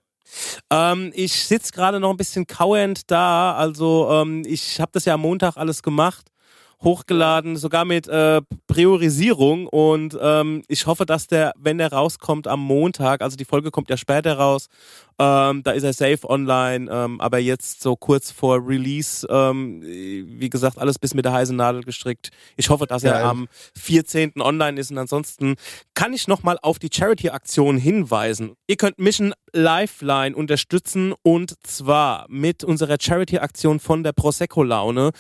Ähm, 0.70 1.14
ich 1.16 1.46
sitze 1.46 1.72
gerade 1.72 2.02
noch 2.02 2.10
ein 2.10 2.18
bisschen 2.18 2.46
kauend 2.46 3.10
da. 3.10 3.56
Also 3.56 4.10
ähm, 4.12 4.44
ich 4.46 4.82
habe 4.82 4.92
das 4.92 5.06
ja 5.06 5.14
am 5.14 5.22
Montag 5.22 5.56
alles 5.56 5.82
gemacht, 5.82 6.28
hochgeladen, 6.84 7.56
sogar 7.56 7.86
mit 7.86 8.10
äh, 8.10 8.42
Priorisierung. 8.68 9.68
Und 9.68 10.18
ähm, 10.22 10.64
ich 10.68 10.88
hoffe, 10.88 11.06
dass 11.06 11.28
der, 11.28 11.54
wenn 11.58 11.78
der 11.78 11.94
rauskommt 11.94 12.48
am 12.50 12.60
Montag, 12.60 13.22
also 13.22 13.38
die 13.38 13.46
Folge 13.46 13.72
kommt 13.72 13.90
ja 13.90 13.96
später 13.96 14.38
raus, 14.38 14.68
ähm, 15.20 15.64
da 15.64 15.72
ist 15.72 15.84
er 15.84 15.94
safe 15.94 16.30
online. 16.30 16.90
Ähm, 16.92 17.22
aber 17.22 17.40
jetzt 17.40 17.82
so 17.82 17.96
kurz 17.96 18.32
vor 18.32 18.68
Release, 18.68 19.26
ähm, 19.30 19.82
wie 19.82 20.50
gesagt, 20.50 20.78
alles 20.78 21.00
bis 21.00 21.14
mit 21.14 21.26
der 21.26 21.34
heißen 21.34 21.56
Nadel 21.56 21.84
gestrickt. 21.84 22.30
Ich 22.56 22.70
hoffe, 22.70 22.86
dass 22.86 23.04
er 23.04 23.24
am 23.24 23.48
14. 23.76 24.34
online 24.40 24.80
ist. 24.80 24.92
Und 24.92 24.98
ansonsten 24.98 25.56
kann 25.94 26.14
ich 26.14 26.28
nochmal 26.28 26.58
auf 26.62 26.80
die 26.80 26.90
Charity-Aktion 26.94 27.78
hinweisen. 27.78 28.54
Ihr 28.68 28.78
könnt 28.78 29.00
Mission 29.00 29.34
Lifeline 29.54 30.36
unterstützen 30.36 31.14
und 31.24 31.54
zwar 31.66 32.26
mit 32.30 32.64
unserer 32.64 32.98
Charity-Aktion 33.00 33.80
von 33.80 34.04
der 34.04 34.14
Prosecco-Laune 34.14 35.12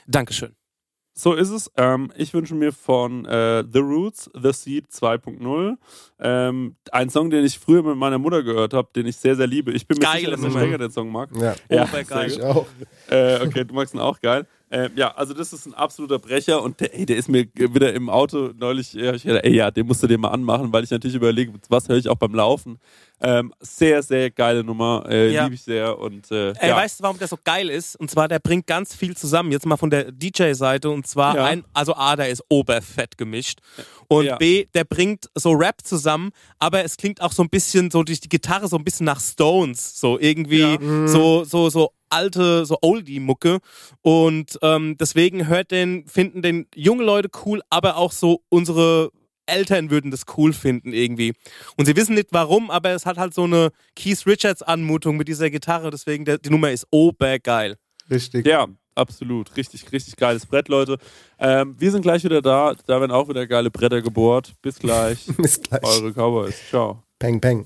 Dankeschön. 0.07 0.55
So 1.17 1.33
ist 1.33 1.49
es. 1.49 1.71
Ähm, 1.77 2.11
ich 2.17 2.33
wünsche 2.33 2.55
mir 2.55 2.73
von 2.73 3.23
äh, 3.25 3.63
The 3.71 3.79
Roots, 3.79 4.29
The 4.33 4.51
Seed 4.51 4.87
2.0 4.87 5.77
ähm, 6.19 6.75
einen 6.91 7.09
Song, 7.09 7.29
den 7.29 7.45
ich 7.45 7.57
früher 7.57 7.83
mit 7.83 7.95
meiner 7.95 8.17
Mutter 8.17 8.43
gehört 8.43 8.73
habe, 8.73 8.89
den 8.93 9.05
ich 9.05 9.15
sehr, 9.15 9.35
sehr 9.35 9.47
liebe. 9.47 9.71
Ich 9.71 9.87
bin 9.87 9.97
mir 9.97 10.03
Geile 10.03 10.19
sicher, 10.19 10.31
dass 10.31 10.41
der. 10.41 10.51
Stenger 10.51 10.77
den 10.77 10.91
Song 10.91 11.09
mag. 11.09 11.29
Ja, 11.39 11.55
Ja, 11.69 11.83
Obergeil. 11.83 12.29
sehr 12.29 12.39
ich 12.39 12.43
auch. 12.43 12.65
Äh, 13.09 13.39
okay, 13.45 13.63
du 13.63 13.73
magst 13.73 13.93
ihn 13.93 14.01
auch 14.01 14.19
geil. 14.19 14.45
Äh, 14.69 14.89
ja, 14.95 15.13
also 15.15 15.33
das 15.33 15.53
ist 15.53 15.65
ein 15.67 15.73
absoluter 15.73 16.19
Brecher 16.19 16.61
und 16.61 16.79
der, 16.81 16.93
ey, 16.93 17.05
der 17.05 17.15
ist 17.15 17.29
mir 17.29 17.45
wieder 17.55 17.93
im 17.93 18.09
Auto 18.09 18.49
neulich, 18.57 18.93
ja, 18.93 19.13
ich 19.13 19.23
dachte, 19.23 19.43
ey, 19.43 19.55
ja, 19.55 19.71
den 19.71 19.87
musst 19.87 20.03
du 20.03 20.07
dir 20.07 20.17
mal 20.17 20.29
anmachen, 20.29 20.73
weil 20.73 20.83
ich 20.83 20.91
natürlich 20.91 21.15
überlege, 21.15 21.53
was 21.69 21.87
höre 21.87 21.97
ich 21.97 22.09
auch 22.09 22.15
beim 22.15 22.33
Laufen. 22.33 22.79
Ähm, 23.21 23.53
sehr, 23.61 24.03
sehr 24.03 24.29
geile 24.29 24.63
Nummer, 24.63 25.05
äh, 25.09 25.31
Ja. 25.31 25.43
liebe 25.43 25.55
ich 25.55 25.63
sehr 25.63 25.97
und 25.97 26.29
äh, 26.31 26.51
Ey, 26.59 26.69
ja. 26.69 26.75
weißt 26.75 26.99
du, 26.99 27.03
warum 27.03 27.17
der 27.17 27.27
so 27.29 27.37
geil 27.43 27.69
ist? 27.69 27.95
Und 27.95 28.11
zwar, 28.11 28.27
der 28.27 28.39
bringt 28.39 28.67
ganz 28.67 28.93
viel 28.93 29.15
zusammen. 29.15 29.51
Jetzt 29.51 29.65
mal 29.65 29.77
von 29.77 29.89
der 29.89 30.11
DJ-Seite. 30.11 30.89
Und 30.89 31.07
zwar 31.07 31.35
Ja. 31.35 31.45
ein, 31.45 31.63
also 31.73 31.95
A, 31.95 32.15
der 32.17 32.29
ist 32.29 32.43
oberfett 32.49 33.17
gemischt. 33.17 33.59
Und. 34.07 34.37
B, 34.37 34.65
der 34.73 34.83
bringt 34.83 35.29
so 35.33 35.51
Rap 35.53 35.77
zusammen, 35.83 36.31
aber 36.59 36.83
es 36.83 36.97
klingt 36.97 37.21
auch 37.21 37.31
so 37.31 37.41
ein 37.41 37.49
bisschen 37.49 37.89
so 37.89 38.03
durch 38.03 38.19
die 38.19 38.29
Gitarre 38.29 38.67
so 38.67 38.75
ein 38.77 38.83
bisschen 38.83 39.05
nach 39.05 39.19
Stones. 39.21 39.99
So 39.99 40.19
irgendwie 40.19 40.77
so, 41.07 41.43
so, 41.45 41.69
so 41.69 41.91
alte, 42.09 42.65
so 42.65 42.77
Oldie-Mucke. 42.81 43.59
Und 44.01 44.59
ähm, 44.61 44.97
deswegen 44.99 45.47
hört 45.47 45.71
den, 45.71 46.05
finden 46.07 46.41
den 46.41 46.67
junge 46.75 47.03
Leute 47.03 47.29
cool, 47.45 47.61
aber 47.69 47.97
auch 47.97 48.11
so 48.11 48.41
unsere 48.49 49.09
Eltern 49.45 49.89
würden 49.89 50.11
das 50.11 50.23
cool 50.37 50.53
finden 50.53 50.93
irgendwie. 50.93 51.33
Und 51.77 51.85
sie 51.85 51.95
wissen 51.95 52.15
nicht 52.15 52.29
warum, 52.31 52.71
aber 52.71 52.91
es 52.91 53.05
hat 53.05 53.17
halt 53.17 53.33
so 53.33 53.43
eine 53.43 53.71
Keith 53.95 54.25
Richards 54.25 54.61
Anmutung 54.61 55.17
mit 55.17 55.27
dieser 55.27 55.49
Gitarre, 55.49 55.91
deswegen 55.91 56.25
der, 56.25 56.37
die 56.37 56.49
Nummer 56.49 56.71
ist 56.71 56.87
obergeil. 56.91 57.77
Richtig. 58.09 58.45
Ja, 58.45 58.67
absolut. 58.95 59.55
Richtig, 59.57 59.91
richtig 59.91 60.15
geiles 60.15 60.45
Brett, 60.45 60.67
Leute. 60.67 60.97
Ähm, 61.39 61.75
wir 61.77 61.91
sind 61.91 62.01
gleich 62.01 62.23
wieder 62.23 62.41
da. 62.41 62.73
Da 62.85 62.99
werden 62.99 63.11
auch 63.11 63.27
wieder 63.29 63.47
geile 63.47 63.71
Bretter 63.71 64.01
gebohrt. 64.01 64.53
Bis 64.61 64.79
gleich. 64.79 65.25
Bis 65.37 65.61
gleich. 65.61 65.83
Eure 65.83 66.11
Cowboys. 66.11 66.55
Ciao. 66.69 67.03
Peng, 67.19 67.39
peng. 67.41 67.65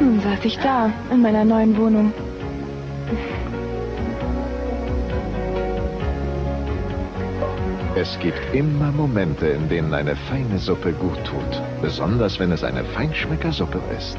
Nun 0.00 0.20
saß 0.20 0.44
ich 0.44 0.56
da, 0.58 0.92
in 1.10 1.20
meiner 1.20 1.44
neuen 1.44 1.76
Wohnung. 1.76 2.12
Es 7.98 8.18
gibt 8.18 8.38
immer 8.52 8.92
Momente, 8.92 9.46
in 9.46 9.70
denen 9.70 9.94
eine 9.94 10.14
feine 10.14 10.58
Suppe 10.58 10.92
gut 10.92 11.16
tut. 11.24 11.62
Besonders 11.80 12.38
wenn 12.38 12.52
es 12.52 12.62
eine 12.62 12.84
Feinschmeckersuppe 12.84 13.80
ist. 13.96 14.18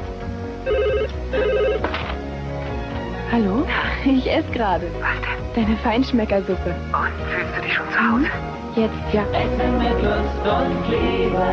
Hallo? 3.30 3.64
Ich 4.04 4.28
esse 4.28 4.50
gerade. 4.50 4.86
Was 4.98 5.54
denn? 5.54 5.64
Deine 5.64 5.76
Feinschmeckersuppe. 5.76 6.74
Und 6.92 7.12
fühlst 7.30 7.56
du 7.56 7.62
dich 7.62 7.72
schon 7.72 7.86
zu 7.92 7.98
Hause? 8.00 8.26
Jetzt 8.74 9.14
ja. 9.14 9.22
Essen 9.30 9.78
mit 9.78 10.02
Lust 10.02 10.42
und 10.42 10.90
Liebe. 10.90 11.46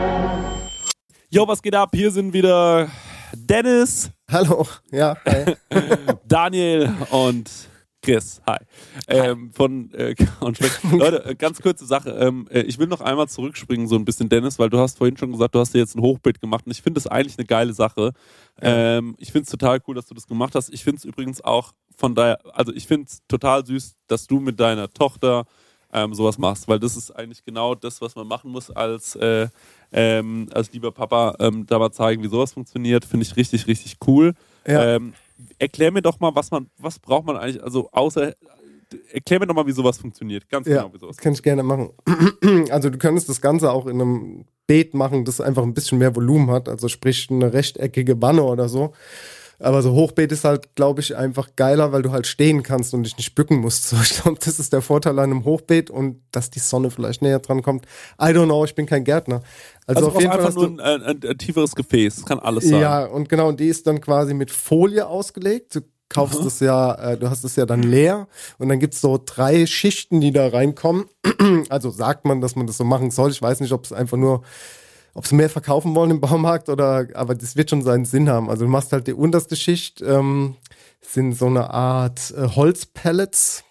Jo, 1.29 1.47
was 1.47 1.61
geht 1.61 1.75
ab? 1.75 1.91
Hier 1.93 2.09
sind 2.09 2.33
wieder 2.33 2.87
Dennis. 3.35 4.09
Hallo. 4.31 4.65
Ja, 4.89 5.15
hi. 5.27 5.55
Daniel 6.27 6.91
und 7.11 7.51
Chris. 8.05 8.39
Hi. 8.45 8.57
Ähm, 9.07 9.51
von 9.51 9.91
äh. 9.93 10.13
Leute, 10.91 11.25
äh, 11.25 11.35
ganz 11.35 11.59
kurze 11.59 11.85
Sache. 11.85 12.11
Ähm, 12.11 12.47
äh, 12.51 12.61
ich 12.61 12.77
will 12.77 12.85
noch 12.85 13.01
einmal 13.01 13.27
zurückspringen, 13.27 13.87
so 13.87 13.95
ein 13.95 14.05
bisschen, 14.05 14.29
Dennis, 14.29 14.59
weil 14.59 14.69
du 14.69 14.77
hast 14.77 14.99
vorhin 14.99 15.17
schon 15.17 15.31
gesagt, 15.31 15.55
du 15.55 15.59
hast 15.59 15.73
dir 15.73 15.79
jetzt 15.79 15.95
ein 15.95 16.01
Hochbild 16.01 16.39
gemacht 16.39 16.67
und 16.67 16.71
ich 16.71 16.83
finde 16.83 16.99
das 16.99 17.07
eigentlich 17.07 17.37
eine 17.39 17.47
geile 17.47 17.73
Sache. 17.73 18.11
Ähm, 18.61 19.15
ich 19.17 19.31
finde 19.31 19.45
es 19.45 19.49
total 19.49 19.79
cool, 19.87 19.95
dass 19.95 20.05
du 20.05 20.13
das 20.13 20.27
gemacht 20.27 20.53
hast. 20.53 20.71
Ich 20.71 20.83
finde 20.83 20.99
es 20.99 21.05
übrigens 21.05 21.41
auch 21.41 21.73
von 21.97 22.13
daher, 22.13 22.39
also 22.53 22.71
ich 22.73 22.85
finde 22.85 23.07
es 23.07 23.21
total 23.27 23.65
süß, 23.65 23.95
dass 24.05 24.27
du 24.27 24.39
mit 24.39 24.59
deiner 24.59 24.87
Tochter 24.87 25.45
ähm, 25.91 26.13
sowas 26.13 26.37
machst, 26.37 26.67
weil 26.67 26.77
das 26.77 26.95
ist 26.95 27.09
eigentlich 27.09 27.43
genau 27.43 27.73
das, 27.73 28.01
was 28.01 28.15
man 28.15 28.27
machen 28.27 28.51
muss 28.51 28.69
als, 28.69 29.15
äh, 29.15 29.47
ähm, 29.91 30.47
als 30.53 30.71
lieber 30.73 30.91
Papa, 30.91 31.35
ähm, 31.39 31.65
da 31.65 31.79
mal 31.79 31.91
zeigen, 31.91 32.21
wie 32.21 32.27
sowas 32.27 32.53
funktioniert. 32.53 33.03
Finde 33.03 33.25
ich 33.25 33.35
richtig, 33.35 33.65
richtig 33.65 33.97
cool. 34.05 34.33
Ja. 34.67 34.95
Ähm, 34.95 35.13
erklär 35.59 35.91
mir 35.91 36.01
doch 36.01 36.19
mal, 36.19 36.33
was 36.35 36.51
man, 36.51 36.69
was 36.77 36.99
braucht 36.99 37.25
man 37.25 37.37
eigentlich, 37.37 37.63
also 37.63 37.89
außer, 37.91 38.33
erklär 39.11 39.39
mir 39.39 39.47
doch 39.47 39.55
mal, 39.55 39.67
wie 39.67 39.71
sowas 39.71 39.97
funktioniert. 39.97 40.47
Ganz 40.49 40.67
Ja, 40.67 40.83
genau, 40.83 40.93
wie 40.93 40.99
sowas 40.99 41.15
das 41.15 41.23
kann 41.23 41.33
ich 41.33 41.43
gerne 41.43 41.63
machen. 41.63 41.89
Also 42.69 42.89
du 42.89 42.97
könntest 42.97 43.29
das 43.29 43.41
Ganze 43.41 43.71
auch 43.71 43.85
in 43.85 44.01
einem 44.01 44.45
Beet 44.67 44.93
machen, 44.93 45.25
das 45.25 45.41
einfach 45.41 45.63
ein 45.63 45.73
bisschen 45.73 45.97
mehr 45.97 46.15
Volumen 46.15 46.49
hat, 46.51 46.69
also 46.69 46.87
sprich 46.87 47.29
eine 47.29 47.53
rechteckige 47.53 48.21
Wanne 48.21 48.43
oder 48.43 48.69
so. 48.69 48.93
Aber 49.59 49.81
so 49.81 49.93
Hochbeet 49.93 50.31
ist 50.31 50.43
halt, 50.43 50.75
glaube 50.75 51.01
ich, 51.01 51.15
einfach 51.15 51.49
geiler, 51.55 51.91
weil 51.91 52.01
du 52.01 52.11
halt 52.11 52.27
stehen 52.27 52.63
kannst 52.63 52.93
und 52.93 53.03
dich 53.03 53.17
nicht 53.17 53.35
bücken 53.35 53.57
musst. 53.57 53.89
So, 53.89 53.97
ich 54.01 54.21
glaube, 54.21 54.39
das 54.43 54.59
ist 54.59 54.73
der 54.73 54.81
Vorteil 54.81 55.17
an 55.19 55.31
einem 55.31 55.45
Hochbeet 55.45 55.89
und 55.89 56.21
dass 56.31 56.49
die 56.49 56.59
Sonne 56.59 56.91
vielleicht 56.91 57.21
näher 57.21 57.39
dran 57.39 57.61
kommt. 57.61 57.85
I 58.19 58.25
don't 58.25 58.45
know, 58.45 58.65
ich 58.65 58.75
bin 58.75 58.85
kein 58.85 59.03
Gärtner. 59.03 59.41
Also, 59.87 60.07
Also, 60.07 60.07
auf 60.07 60.21
jeden 60.21 60.31
Fall 60.31 60.39
einfach 60.39 60.55
hast 60.55 60.55
nur 60.55 60.85
ein, 60.85 61.01
ein, 61.01 61.19
ein 61.23 61.37
tieferes 61.37 61.75
Gefäß, 61.75 62.15
das 62.15 62.25
kann 62.25 62.39
alles 62.39 62.65
sein. 62.65 62.81
ja, 62.81 63.05
und 63.05 63.29
genau, 63.29 63.49
und 63.49 63.59
die 63.59 63.67
ist 63.67 63.87
dann 63.87 64.01
quasi 64.01 64.33
mit 64.33 64.51
Folie 64.51 65.07
ausgelegt. 65.07 65.75
Du 65.75 65.81
kaufst 66.09 66.43
es 66.45 66.59
ja, 66.59 66.93
äh, 66.93 67.17
du 67.17 67.29
hast 67.29 67.43
es 67.43 67.55
ja 67.55 67.65
dann 67.65 67.83
leer 67.83 68.27
und 68.57 68.69
dann 68.69 68.79
gibt's 68.79 69.01
so 69.01 69.19
drei 69.23 69.65
Schichten, 69.65 70.21
die 70.21 70.31
da 70.31 70.47
reinkommen. 70.47 71.05
also 71.69 71.89
sagt 71.89 72.25
man, 72.25 72.41
dass 72.41 72.55
man 72.55 72.67
das 72.67 72.77
so 72.77 72.83
machen 72.83 73.11
soll. 73.11 73.31
Ich 73.31 73.41
weiß 73.41 73.59
nicht, 73.59 73.71
ob 73.71 73.85
es 73.85 73.91
einfach 73.93 74.17
nur, 74.17 74.43
ob 75.15 75.25
sie 75.25 75.35
mehr 75.35 75.49
verkaufen 75.49 75.95
wollen 75.95 76.11
im 76.11 76.21
Baumarkt 76.21 76.69
oder, 76.69 77.07
aber 77.15 77.33
das 77.33 77.55
wird 77.55 77.71
schon 77.71 77.81
seinen 77.81 78.05
Sinn 78.05 78.29
haben. 78.29 78.49
Also 78.49 78.65
du 78.65 78.69
machst 78.69 78.91
halt 78.93 79.07
die 79.07 79.13
unterste 79.13 79.55
Schicht, 79.55 80.01
ähm, 80.01 80.55
sind 81.01 81.33
so 81.33 81.47
eine 81.47 81.71
Art 81.71 82.33
äh, 82.37 82.49
Holzpellets. 82.49 83.63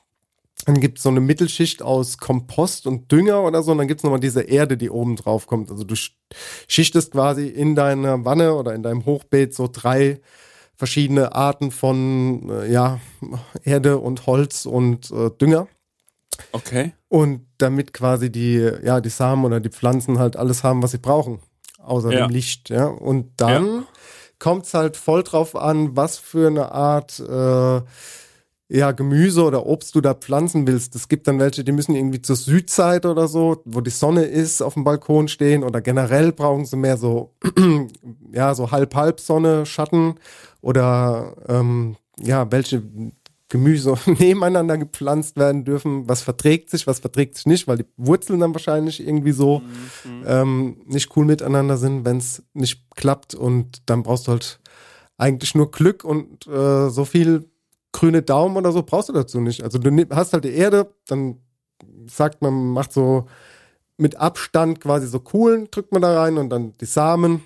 Dann 0.67 0.81
gibt's 0.81 1.03
so 1.03 1.11
eine 1.11 1.21
Mittelschicht 1.21 1.83
aus 1.83 2.17
Kompost 2.17 2.87
und 2.87 3.13
Dünger 3.13 3.43
oder 3.43 3.63
so. 3.63 3.73
Und 3.73 3.79
dann 3.79 3.89
gibt's 3.89 4.03
nochmal 4.03 4.21
diese 4.21 4.41
Erde, 4.41 4.79
die 4.79 4.89
oben 4.89 5.17
drauf 5.17 5.47
kommt. 5.47 5.71
Also 5.71 5.85
du 5.85 5.95
sch- 5.95 6.13
schichtest 6.67 7.13
quasi 7.13 7.49
in 7.49 7.75
deiner 7.75 8.25
Wanne 8.25 8.55
oder 8.55 8.75
in 8.75 8.83
deinem 8.83 9.05
Hochbeet 9.05 9.53
so 9.53 9.69
drei 9.71 10.21
verschiedene 10.77 11.35
Arten 11.35 11.71
von 11.71 12.49
äh, 12.51 12.73
ja, 12.73 13.01
Erde 13.63 13.99
und 13.99 14.27
Holz 14.27 14.65
und 14.65 15.11
äh, 15.11 15.31
Dünger. 15.31 15.69
Okay. 16.53 16.93
Und 17.09 17.47
damit 17.59 17.93
quasi 17.93 18.31
die, 18.31 18.57
ja, 18.83 19.01
die 19.01 19.11
Samen 19.11 19.45
oder 19.45 19.61
die 19.61 19.71
Pflanzen 19.71 20.19
halt 20.19 20.37
alles 20.37 20.65
haben, 20.65 20.83
was 20.83 20.91
sie 20.93 20.99
brauchen. 20.99 21.41
Außer 21.79 22.13
Ja. 22.13 22.27
dem 22.27 22.31
Licht, 22.31 22.71
ja. 22.71 22.87
Und 22.87 23.33
dann 23.37 23.85
kommt's 24.39 24.75
halt 24.75 24.97
voll 24.97 25.23
drauf 25.23 25.55
an, 25.57 25.97
was 25.97 26.19
für 26.19 26.49
eine 26.49 26.73
Art 26.73 27.21
äh, 27.21 27.81
ja, 28.69 28.93
Gemüse 28.93 29.45
oder 29.45 29.67
Obst 29.67 29.95
du 29.95 30.01
da 30.01 30.15
pflanzen 30.15 30.67
willst. 30.67 30.95
Es 30.95 31.09
gibt 31.09 31.29
dann 31.29 31.39
welche, 31.39 31.65
die 31.65 31.73
müssen 31.73 31.95
irgendwie 31.95 32.23
zur 32.23 32.37
Südzeit 32.37 33.05
oder 33.05 33.29
so, 33.29 33.61
wo 33.67 33.81
die 33.83 33.91
Sonne 33.91 34.25
ist, 34.25 34.63
auf 34.63 34.75
dem 34.75 34.85
Balkon 34.85 35.29
stehen 35.29 35.63
oder 35.63 35.81
generell 35.81 36.33
brauchen 36.33 36.65
sie 36.65 36.77
mehr 36.77 36.97
so, 36.97 37.35
ja, 38.33 38.55
so 38.55 38.71
halb-halb 38.71 39.21
Sonne, 39.21 39.67
Schatten 39.67 40.15
oder 40.63 41.35
ähm, 41.47 41.97
ja, 42.19 42.51
welche 42.51 42.83
Gemüse 43.49 43.95
nebeneinander 44.07 44.79
gepflanzt 44.79 45.37
werden 45.37 45.65
dürfen. 45.65 46.09
Was 46.09 46.23
verträgt 46.23 46.71
sich, 46.71 46.87
was 46.87 47.01
verträgt 47.01 47.37
sich 47.37 47.47
nicht, 47.47 47.69
weil 47.69 47.79
die 47.79 47.87
Wurzeln 47.97 48.41
dann 48.41 48.55
wahrscheinlich 48.55 49.07
irgendwie 49.07 49.33
so 49.33 49.63
ähm, 50.27 50.83
nicht 50.87 51.17
cool 51.17 51.25
miteinander 51.25 51.77
sind, 51.77 52.05
wenn 52.05 52.19
es 52.19 52.43
nicht 52.55 52.83
klappt. 52.95 53.35
Und 53.35 53.83
dann 53.87 54.03
brauchst 54.03 54.27
du 54.27 54.33
halt 54.33 54.61
eigentlich 55.19 55.55
nur 55.55 55.71
Glück 55.71 56.05
und 56.05 56.47
äh, 56.47 56.89
so 56.91 57.05
viel 57.05 57.49
grüne 57.93 58.23
Daumen 58.23 58.57
oder 58.57 58.73
so 58.73 58.83
brauchst 58.83 59.09
du 59.09 59.13
dazu 59.13 59.41
nicht. 59.41 59.63
Also 59.63 59.79
du 59.79 59.91
hast 60.11 60.33
halt 60.33 60.45
die 60.45 60.55
Erde, 60.55 60.93
dann 61.07 61.39
sagt 62.07 62.43
man, 62.43 62.73
macht 62.73 62.93
so 62.93 63.27
mit 63.97 64.17
Abstand 64.17 64.81
quasi 64.81 65.07
so 65.07 65.21
Kuhlen, 65.21 65.69
drückt 65.71 65.93
man 65.93 66.03
da 66.03 66.21
rein 66.21 66.37
und 66.39 66.51
dann 66.51 66.77
die 66.79 66.87
Samen. 66.87 67.45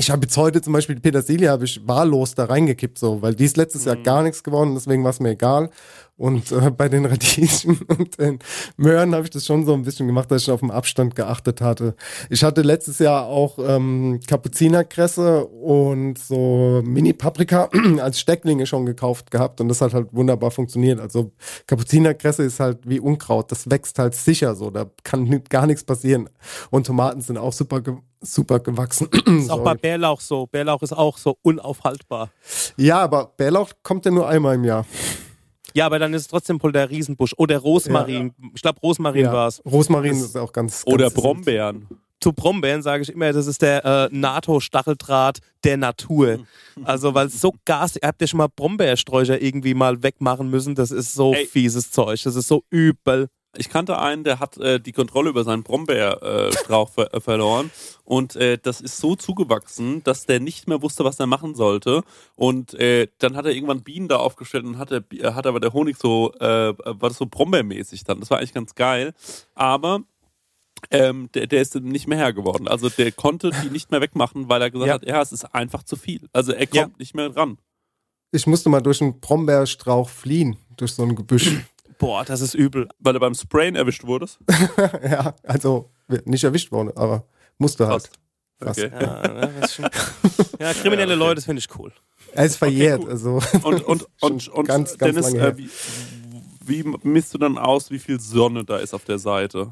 Ich 0.00 0.12
habe 0.12 0.22
jetzt 0.26 0.36
heute 0.36 0.62
zum 0.62 0.72
Beispiel 0.74 0.94
die 0.94 1.00
Petersilie 1.00 1.50
habe 1.50 1.64
ich 1.64 1.80
wahllos 1.84 2.36
da 2.36 2.44
reingekippt, 2.44 2.98
so, 2.98 3.20
weil 3.20 3.34
die 3.34 3.44
ist 3.44 3.56
letztes 3.56 3.84
Jahr 3.84 3.96
gar 3.96 4.22
nichts 4.22 4.44
geworden, 4.44 4.74
deswegen 4.76 5.02
war 5.02 5.10
es 5.10 5.18
mir 5.18 5.30
egal. 5.30 5.70
Und 6.18 6.50
äh, 6.50 6.70
bei 6.72 6.88
den 6.88 7.06
Radieschen 7.06 7.78
und 7.86 8.18
den 8.18 8.40
Möhren 8.76 9.14
habe 9.14 9.24
ich 9.24 9.30
das 9.30 9.46
schon 9.46 9.64
so 9.64 9.72
ein 9.72 9.82
bisschen 9.82 10.08
gemacht, 10.08 10.30
dass 10.30 10.42
ich 10.42 10.50
auf 10.50 10.60
den 10.60 10.72
Abstand 10.72 11.14
geachtet 11.14 11.60
hatte. 11.60 11.94
Ich 12.28 12.42
hatte 12.42 12.62
letztes 12.62 12.98
Jahr 12.98 13.26
auch 13.26 13.58
ähm, 13.60 14.18
Kapuzinerkresse 14.26 15.46
und 15.46 16.18
so 16.18 16.82
Mini-Paprika 16.84 17.70
als 18.00 18.18
Stecklinge 18.18 18.66
schon 18.66 18.84
gekauft 18.84 19.30
gehabt 19.30 19.60
und 19.60 19.68
das 19.68 19.80
hat 19.80 19.94
halt 19.94 20.08
wunderbar 20.12 20.50
funktioniert. 20.50 20.98
Also 20.98 21.30
Kapuzinerkresse 21.68 22.42
ist 22.42 22.58
halt 22.58 22.80
wie 22.84 22.98
Unkraut, 22.98 23.52
das 23.52 23.70
wächst 23.70 24.00
halt 24.00 24.16
sicher 24.16 24.56
so, 24.56 24.70
da 24.70 24.90
kann 25.04 25.44
gar 25.48 25.66
nichts 25.66 25.84
passieren. 25.84 26.28
Und 26.70 26.88
Tomaten 26.88 27.20
sind 27.20 27.38
auch 27.38 27.52
super, 27.52 27.80
ge 27.80 27.94
super 28.20 28.58
gewachsen. 28.58 29.08
Ist 29.26 29.48
auch 29.48 29.62
bei. 29.62 29.74
Bärlauch 29.74 30.20
so. 30.20 30.48
Bärlauch 30.48 30.82
ist 30.82 30.92
auch 30.92 31.16
so 31.18 31.36
unaufhaltbar. 31.42 32.30
Ja, 32.76 32.98
aber 32.98 33.32
Bärlauch 33.36 33.70
kommt 33.84 34.04
ja 34.06 34.10
nur 34.10 34.28
einmal 34.28 34.56
im 34.56 34.64
Jahr. 34.64 34.84
Ja, 35.74 35.86
aber 35.86 35.98
dann 35.98 36.14
ist 36.14 36.22
es 36.22 36.28
trotzdem 36.28 36.60
voll 36.60 36.72
der 36.72 36.90
Riesenbusch. 36.90 37.34
Oder 37.36 37.58
Rosmarin. 37.58 38.32
Ich 38.54 38.62
glaube, 38.62 38.80
Rosmarin 38.80 39.24
Ja. 39.26 39.32
war 39.32 39.48
es. 39.48 39.62
Rosmarin 39.64 40.12
ist 40.16 40.36
auch 40.36 40.52
ganz. 40.52 40.82
Oder 40.86 41.04
ganz 41.10 41.14
Brombeeren. 41.14 41.86
Zu 42.20 42.32
Brombeeren 42.32 42.82
sage 42.82 43.02
ich 43.04 43.10
immer, 43.12 43.32
das 43.32 43.46
ist 43.46 43.62
der 43.62 43.84
äh, 43.84 44.08
NATO-Stacheldraht 44.10 45.38
der 45.64 45.76
Natur. 45.76 46.40
Also, 46.82 47.14
weil 47.14 47.28
es 47.28 47.40
so 47.40 47.54
Gas, 47.64 47.94
habt 48.02 48.20
ihr 48.20 48.26
schon 48.26 48.38
mal 48.38 48.48
Brombeersträucher 48.48 49.40
irgendwie 49.40 49.74
mal 49.74 50.02
wegmachen 50.02 50.50
müssen? 50.50 50.74
Das 50.74 50.90
ist 50.90 51.14
so 51.14 51.32
Ey. 51.34 51.46
fieses 51.46 51.90
Zeug. 51.92 52.20
Das 52.22 52.34
ist 52.34 52.48
so 52.48 52.64
übel. 52.70 53.28
Ich 53.58 53.68
kannte 53.70 53.98
einen, 53.98 54.22
der 54.24 54.38
hat 54.38 54.56
äh, 54.58 54.78
die 54.80 54.92
Kontrolle 54.92 55.30
über 55.30 55.42
seinen 55.42 55.64
Brombeerstrauch 55.64 56.88
äh, 56.90 56.92
ver 56.92 57.12
äh, 57.14 57.20
verloren 57.20 57.70
und 58.04 58.36
äh, 58.36 58.56
das 58.56 58.80
ist 58.80 58.98
so 58.98 59.16
zugewachsen, 59.16 60.02
dass 60.04 60.26
der 60.26 60.38
nicht 60.38 60.68
mehr 60.68 60.80
wusste, 60.80 61.04
was 61.04 61.18
er 61.18 61.26
machen 61.26 61.54
sollte 61.56 62.02
und 62.36 62.74
äh, 62.74 63.08
dann 63.18 63.34
hat 63.36 63.46
er 63.46 63.52
irgendwann 63.52 63.82
Bienen 63.82 64.06
da 64.08 64.16
aufgestellt 64.18 64.64
und 64.64 64.78
hat, 64.78 64.92
er, 64.92 65.02
äh, 65.12 65.32
hat 65.32 65.46
aber 65.46 65.58
der 65.60 65.72
Honig 65.72 65.96
so, 65.98 66.32
äh, 66.34 66.72
war 66.78 67.08
das 67.08 67.18
so 67.18 67.26
Brombeermäßig 67.26 68.04
dann. 68.04 68.20
Das 68.20 68.30
war 68.30 68.38
eigentlich 68.38 68.54
ganz 68.54 68.74
geil, 68.76 69.12
aber 69.54 70.02
ähm, 70.92 71.28
der, 71.34 71.48
der 71.48 71.60
ist 71.60 71.74
nicht 71.74 72.06
mehr 72.06 72.18
Herr 72.18 72.32
geworden. 72.32 72.68
Also 72.68 72.88
der 72.88 73.10
konnte 73.10 73.50
die 73.64 73.70
nicht 73.70 73.90
mehr 73.90 74.00
wegmachen, 74.00 74.48
weil 74.48 74.62
er 74.62 74.70
gesagt 74.70 74.86
Ja. 74.88 74.94
hat, 74.94 75.04
ja, 75.06 75.20
es 75.20 75.32
ist 75.32 75.44
einfach 75.52 75.82
zu 75.82 75.96
viel. 75.96 76.28
Also 76.32 76.52
er 76.52 76.66
kommt 76.68 76.74
Ja. 76.92 76.98
nicht 76.98 77.14
mehr 77.14 77.28
dran. 77.30 77.58
Ich 78.30 78.46
musste 78.46 78.68
mal 78.68 78.80
durch 78.82 79.00
einen 79.02 79.18
Brombeerstrauch 79.20 80.08
fliehen, 80.08 80.56
durch 80.76 80.92
so 80.92 81.02
ein 81.02 81.16
Gebüsch. 81.16 81.50
Boah, 81.98 82.24
das 82.24 82.40
ist 82.40 82.54
übel. 82.54 82.88
Weil 82.98 83.14
er 83.14 83.20
beim 83.20 83.34
Sprayen 83.34 83.74
erwischt 83.74 84.04
wurde. 84.04 84.26
ja, 85.02 85.34
also 85.42 85.90
nicht 86.24 86.44
erwischt 86.44 86.72
worden, 86.72 86.96
aber 86.96 87.24
musste 87.58 87.86
halt. 87.88 88.04
Fast. 88.04 88.18
Okay. 88.60 88.90
Ja, 89.00 89.28
ne, 89.28 89.50
ja 90.58 90.74
kriminelle 90.74 91.14
Leute, 91.14 91.36
das 91.36 91.44
finde 91.44 91.60
ich 91.60 91.78
cool. 91.78 91.92
Er 92.32 92.44
ist 92.44 92.56
verjährt, 92.56 93.04
cool. 93.04 93.10
also. 93.10 93.40
Und, 93.62 93.84
und, 93.84 94.06
und, 94.20 94.48
und 94.48 94.66
ganz, 94.66 94.98
ganz 94.98 95.14
Dennis, 95.14 95.34
äh, 95.34 95.56
wie, 95.56 95.70
wie 96.60 96.94
misst 97.02 97.34
du 97.34 97.38
dann 97.38 97.56
aus, 97.56 97.90
wie 97.90 97.98
viel 97.98 98.18
Sonne 98.20 98.64
da 98.64 98.78
ist 98.78 98.94
auf 98.94 99.04
der 99.04 99.18
Seite? 99.18 99.70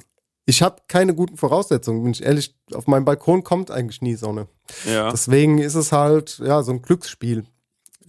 Ich 0.49 0.63
habe 0.63 0.83
keine 0.87 1.15
guten 1.15 1.37
Voraussetzungen, 1.37 2.05
bin 2.05 2.13
ich 2.13 2.23
ehrlich. 2.23 2.55
Auf 2.73 2.87
meinem 2.87 3.05
Balkon 3.05 3.43
kommt 3.43 3.73
eigentlich 3.73 4.01
nie 4.01 4.15
Sonne. 4.15 4.47
Ja. 4.89 5.11
Deswegen 5.11 5.59
ist 5.59 5.75
es 5.75 5.91
halt 5.91 6.39
ja 6.39 6.63
so 6.63 6.71
ein 6.71 6.83
Glücksspiel. 6.83 7.45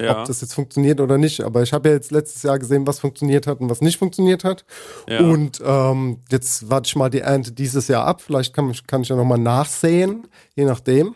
Ja. 0.02 0.20
ob 0.22 0.28
das 0.28 0.42
jetzt 0.42 0.54
funktioniert 0.54 1.00
oder 1.02 1.18
nicht. 1.18 1.42
Aber 1.42 1.64
ich 1.64 1.74
habe 1.74 1.90
ja 1.90 1.96
jetzt 1.96 2.12
letztes 2.12 2.44
Jahr 2.44 2.60
gesehen, 2.60 2.86
was 2.86 3.00
funktioniert 3.00 3.48
hat 3.48 3.60
und 3.60 3.70
was 3.70 3.82
nicht 3.82 3.98
funktioniert 3.98 4.44
hat. 4.44 4.66
Ja. 5.08 5.20
Und 5.22 5.62
ähm, 5.66 6.20
jetzt 6.30 6.70
warte 6.70 6.88
ich 6.88 6.96
mal 6.96 7.10
die 7.10 7.22
Ernte 7.22 7.52
dieses 7.52 7.88
Jahr 7.88 8.06
ab. 8.06 8.22
Vielleicht 8.22 8.54
kann, 8.54 8.70
ich- 8.70 8.86
kann 8.88 9.02
ich 9.02 9.10
ja 9.10 9.16
nochmal 9.16 9.40
nachsehen, 9.40 10.28
je 10.56 10.66
nachdem. 10.66 11.16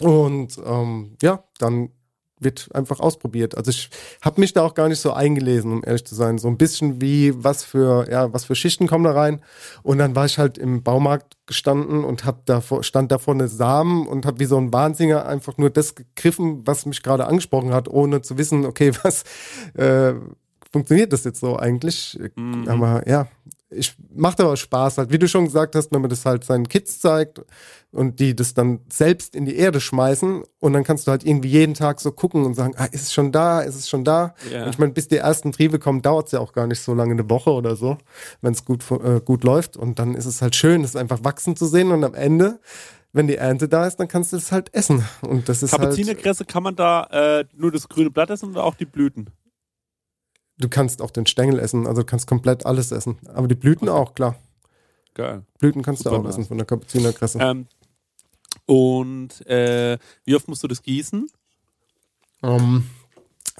Und 0.00 0.58
ähm, 0.64 1.16
ja, 1.22 1.44
dann 1.58 1.90
wird 2.38 2.68
einfach 2.74 3.00
ausprobiert. 3.00 3.56
Also 3.56 3.70
ich 3.70 3.90
habe 4.20 4.40
mich 4.40 4.52
da 4.52 4.62
auch 4.62 4.74
gar 4.74 4.88
nicht 4.88 5.00
so 5.00 5.12
eingelesen, 5.12 5.72
um 5.72 5.82
ehrlich 5.84 6.04
zu 6.04 6.14
sein. 6.14 6.38
So 6.38 6.48
ein 6.48 6.58
bisschen 6.58 7.00
wie 7.00 7.32
was 7.42 7.64
für 7.64 8.10
ja 8.10 8.32
was 8.32 8.44
für 8.44 8.54
Schichten 8.54 8.86
kommen 8.86 9.04
da 9.04 9.12
rein. 9.12 9.40
Und 9.82 9.98
dann 9.98 10.14
war 10.14 10.26
ich 10.26 10.38
halt 10.38 10.58
im 10.58 10.82
Baumarkt 10.82 11.36
gestanden 11.46 12.04
und 12.04 12.24
hab 12.24 12.44
davor 12.46 12.82
stand 12.82 13.10
da 13.12 13.18
vorne 13.18 13.48
Samen 13.48 14.06
und 14.06 14.26
habe 14.26 14.40
wie 14.40 14.44
so 14.44 14.58
ein 14.58 14.72
Wahnsinniger 14.72 15.26
einfach 15.26 15.56
nur 15.58 15.70
das 15.70 15.94
gegriffen, 15.94 16.66
was 16.66 16.86
mich 16.86 17.02
gerade 17.02 17.26
angesprochen 17.26 17.72
hat, 17.72 17.88
ohne 17.88 18.22
zu 18.22 18.36
wissen, 18.36 18.66
okay, 18.66 18.92
was 19.02 19.24
äh, 19.74 20.14
funktioniert 20.70 21.12
das 21.12 21.24
jetzt 21.24 21.40
so 21.40 21.56
eigentlich? 21.56 22.18
Aber 22.68 23.08
ja, 23.08 23.28
ich 23.70 23.94
macht 24.14 24.40
aber 24.40 24.56
Spaß 24.56 24.98
halt, 24.98 25.10
wie 25.10 25.18
du 25.18 25.26
schon 25.26 25.46
gesagt 25.46 25.74
hast, 25.74 25.92
wenn 25.92 26.00
man 26.00 26.10
das 26.10 26.24
halt 26.24 26.44
seinen 26.44 26.68
Kids 26.68 27.00
zeigt 27.00 27.42
und 27.90 28.20
die 28.20 28.36
das 28.36 28.54
dann 28.54 28.80
selbst 28.92 29.34
in 29.34 29.44
die 29.44 29.56
Erde 29.56 29.80
schmeißen 29.80 30.44
und 30.60 30.72
dann 30.72 30.84
kannst 30.84 31.06
du 31.06 31.10
halt 31.10 31.24
irgendwie 31.24 31.48
jeden 31.48 31.74
Tag 31.74 32.00
so 32.00 32.12
gucken 32.12 32.44
und 32.44 32.54
sagen, 32.54 32.74
ah, 32.76 32.84
ist 32.84 33.02
es 33.02 33.12
schon 33.12 33.32
da, 33.32 33.60
ist 33.60 33.74
es 33.74 33.88
schon 33.88 34.04
da? 34.04 34.34
Ja. 34.52 34.64
Und 34.64 34.70
ich 34.70 34.78
meine, 34.78 34.92
bis 34.92 35.08
die 35.08 35.16
ersten 35.16 35.50
Triebe 35.50 35.78
kommen, 35.78 36.00
dauert 36.00 36.26
es 36.26 36.32
ja 36.32 36.40
auch 36.40 36.52
gar 36.52 36.66
nicht 36.66 36.80
so 36.80 36.94
lange, 36.94 37.12
eine 37.12 37.28
Woche 37.28 37.50
oder 37.50 37.74
so, 37.74 37.98
wenn 38.40 38.52
es 38.52 38.64
gut, 38.64 38.84
äh, 38.90 39.20
gut 39.20 39.42
läuft 39.42 39.76
und 39.76 39.98
dann 39.98 40.14
ist 40.14 40.26
es 40.26 40.42
halt 40.42 40.54
schön, 40.54 40.84
es 40.84 40.94
einfach 40.94 41.24
wachsen 41.24 41.56
zu 41.56 41.66
sehen 41.66 41.90
und 41.90 42.04
am 42.04 42.14
Ende 42.14 42.60
wenn 43.12 43.26
die 43.26 43.36
Ernte 43.36 43.66
da 43.66 43.86
ist, 43.86 43.96
dann 43.96 44.08
kannst 44.08 44.34
du 44.34 44.36
es 44.36 44.52
halt 44.52 44.74
essen. 44.74 45.02
Und 45.22 45.48
das 45.48 45.62
ist 45.62 45.72
halt, 45.72 45.80
Kapuzinerkresse, 45.80 46.44
kann 46.44 46.62
man 46.62 46.76
da 46.76 47.04
äh, 47.04 47.44
nur 47.54 47.72
das 47.72 47.88
grüne 47.88 48.10
Blatt 48.10 48.28
essen 48.28 48.50
oder 48.50 48.62
auch 48.62 48.74
die 48.74 48.84
Blüten? 48.84 49.30
Du 50.58 50.68
kannst 50.68 51.02
auch 51.02 51.10
den 51.10 51.26
Stängel 51.26 51.58
essen, 51.58 51.86
also 51.86 52.02
du 52.02 52.06
kannst 52.06 52.26
komplett 52.26 52.66
alles 52.66 52.92
essen. 52.92 53.18
Aber 53.34 53.48
die 53.48 53.54
Blüten 53.54 53.88
auch, 53.88 54.14
klar. 54.14 54.36
Geil. 55.14 55.44
Blüten 55.58 55.82
kannst 55.82 56.02
Super 56.02 56.16
du 56.16 56.20
auch 56.20 56.24
nice. 56.24 56.34
essen 56.34 56.46
von 56.46 56.58
der 56.58 56.66
Kapuzinerkresse. 56.66 57.38
Ähm, 57.40 57.66
und 58.66 59.46
äh, 59.46 59.98
wie 60.24 60.34
oft 60.34 60.48
musst 60.48 60.62
du 60.62 60.68
das 60.68 60.82
gießen? 60.82 61.30
Ähm, 62.42 62.90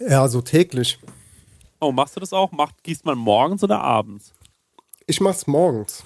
ja, 0.00 0.28
so 0.28 0.42
täglich. 0.42 0.98
Oh, 1.80 1.92
machst 1.92 2.16
du 2.16 2.20
das 2.20 2.32
auch? 2.32 2.52
Macht, 2.52 2.82
gießt 2.82 3.04
man 3.04 3.18
morgens 3.18 3.62
oder 3.62 3.80
abends? 3.80 4.34
Ich 5.06 5.20
mach's 5.20 5.46
morgens. 5.46 6.04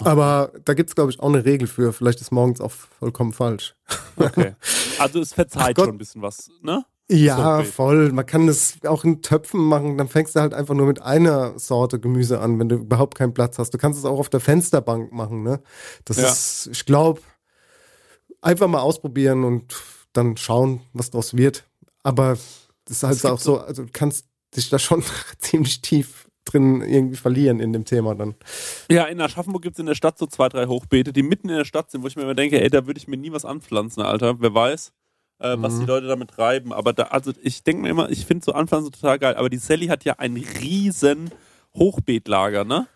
Aber 0.00 0.52
da 0.64 0.74
gibt's 0.74 0.94
glaube 0.94 1.10
ich, 1.10 1.18
auch 1.18 1.28
eine 1.28 1.44
Regel 1.44 1.66
für. 1.66 1.92
Vielleicht 1.92 2.20
ist 2.20 2.30
morgens 2.30 2.60
auch 2.60 2.70
vollkommen 2.70 3.32
falsch. 3.32 3.74
Okay. 4.16 4.54
Also 4.98 5.20
es 5.20 5.32
verzeiht 5.32 5.78
schon 5.78 5.90
ein 5.90 5.98
bisschen 5.98 6.22
was, 6.22 6.50
ne? 6.60 6.84
Ja, 7.10 7.58
So, 7.64 7.70
voll. 7.70 8.12
Man 8.12 8.26
kann 8.26 8.46
das 8.46 8.78
auch 8.86 9.02
in 9.04 9.22
Töpfen 9.22 9.60
machen. 9.60 9.96
Dann 9.96 10.08
fängst 10.08 10.36
du 10.36 10.40
halt 10.40 10.52
einfach 10.52 10.74
nur 10.74 10.86
mit 10.86 11.00
einer 11.00 11.58
Sorte 11.58 11.98
Gemüse 11.98 12.40
an, 12.40 12.58
wenn 12.58 12.68
du 12.68 12.76
überhaupt 12.76 13.16
keinen 13.16 13.32
Platz 13.32 13.58
hast. 13.58 13.70
Du 13.72 13.78
kannst 13.78 13.98
es 13.98 14.04
auch 14.04 14.18
auf 14.18 14.28
der 14.28 14.40
Fensterbank 14.40 15.12
machen, 15.12 15.42
ne? 15.42 15.62
Das 16.04 16.18
Ja. 16.18 16.28
ist, 16.30 16.68
ich 16.70 16.84
glaube, 16.84 17.20
einfach 18.42 18.68
mal 18.68 18.80
ausprobieren 18.80 19.44
und 19.44 19.74
dann 20.12 20.36
schauen, 20.36 20.80
was 20.92 21.10
draus 21.10 21.36
wird. 21.36 21.64
Aber 22.02 22.36
das 22.84 22.98
ist 22.98 23.02
halt 23.02 23.24
auch 23.26 23.38
so, 23.40 23.58
also 23.58 23.84
du 23.84 23.90
kannst 23.92 24.26
dich 24.56 24.68
da 24.70 24.78
schon 24.78 25.02
ziemlich 25.38 25.80
tief 25.80 26.28
drin 26.44 26.80
irgendwie 26.80 27.16
verlieren 27.16 27.60
in 27.60 27.72
dem 27.74 27.84
Thema 27.84 28.14
dann. 28.14 28.34
Ja, 28.90 29.04
in 29.04 29.20
Aschaffenburg 29.20 29.62
gibt 29.62 29.76
es 29.76 29.80
in 29.80 29.86
der 29.86 29.94
Stadt 29.94 30.18
so 30.18 30.26
zwei, 30.26 30.48
drei 30.48 30.66
Hochbeete, 30.66 31.12
die 31.12 31.22
mitten 31.22 31.50
in 31.50 31.56
der 31.56 31.66
Stadt 31.66 31.90
sind, 31.90 32.02
wo 32.02 32.06
ich 32.06 32.16
mir 32.16 32.22
immer 32.22 32.34
denke, 32.34 32.60
ey, 32.62 32.70
da 32.70 32.86
würde 32.86 32.98
ich 32.98 33.06
mir 33.08 33.18
nie 33.18 33.32
was 33.32 33.44
anpflanzen, 33.44 34.02
Alter. 34.02 34.40
Wer 34.40 34.54
weiß, 34.54 34.92
äh, 35.40 35.56
was 35.58 35.74
Mhm. 35.74 35.80
die 35.80 35.86
Leute 35.86 36.06
damit 36.06 36.30
treiben. 36.30 36.72
Aber 36.72 36.92
da, 36.92 37.04
also 37.04 37.32
ich 37.42 37.62
denke 37.62 37.82
mir 37.82 37.88
immer, 37.90 38.10
ich 38.10 38.26
finde 38.26 38.44
so 38.44 38.52
Anpflanzen 38.52 38.92
total 38.92 39.18
geil. 39.18 39.36
Aber 39.36 39.48
die 39.50 39.58
Sally 39.58 39.86
hat 39.86 40.04
ja 40.04 40.14
ein 40.18 40.36
riesen 40.36 41.30
Hochbeetlager, 41.74 42.64
ne? 42.64 42.86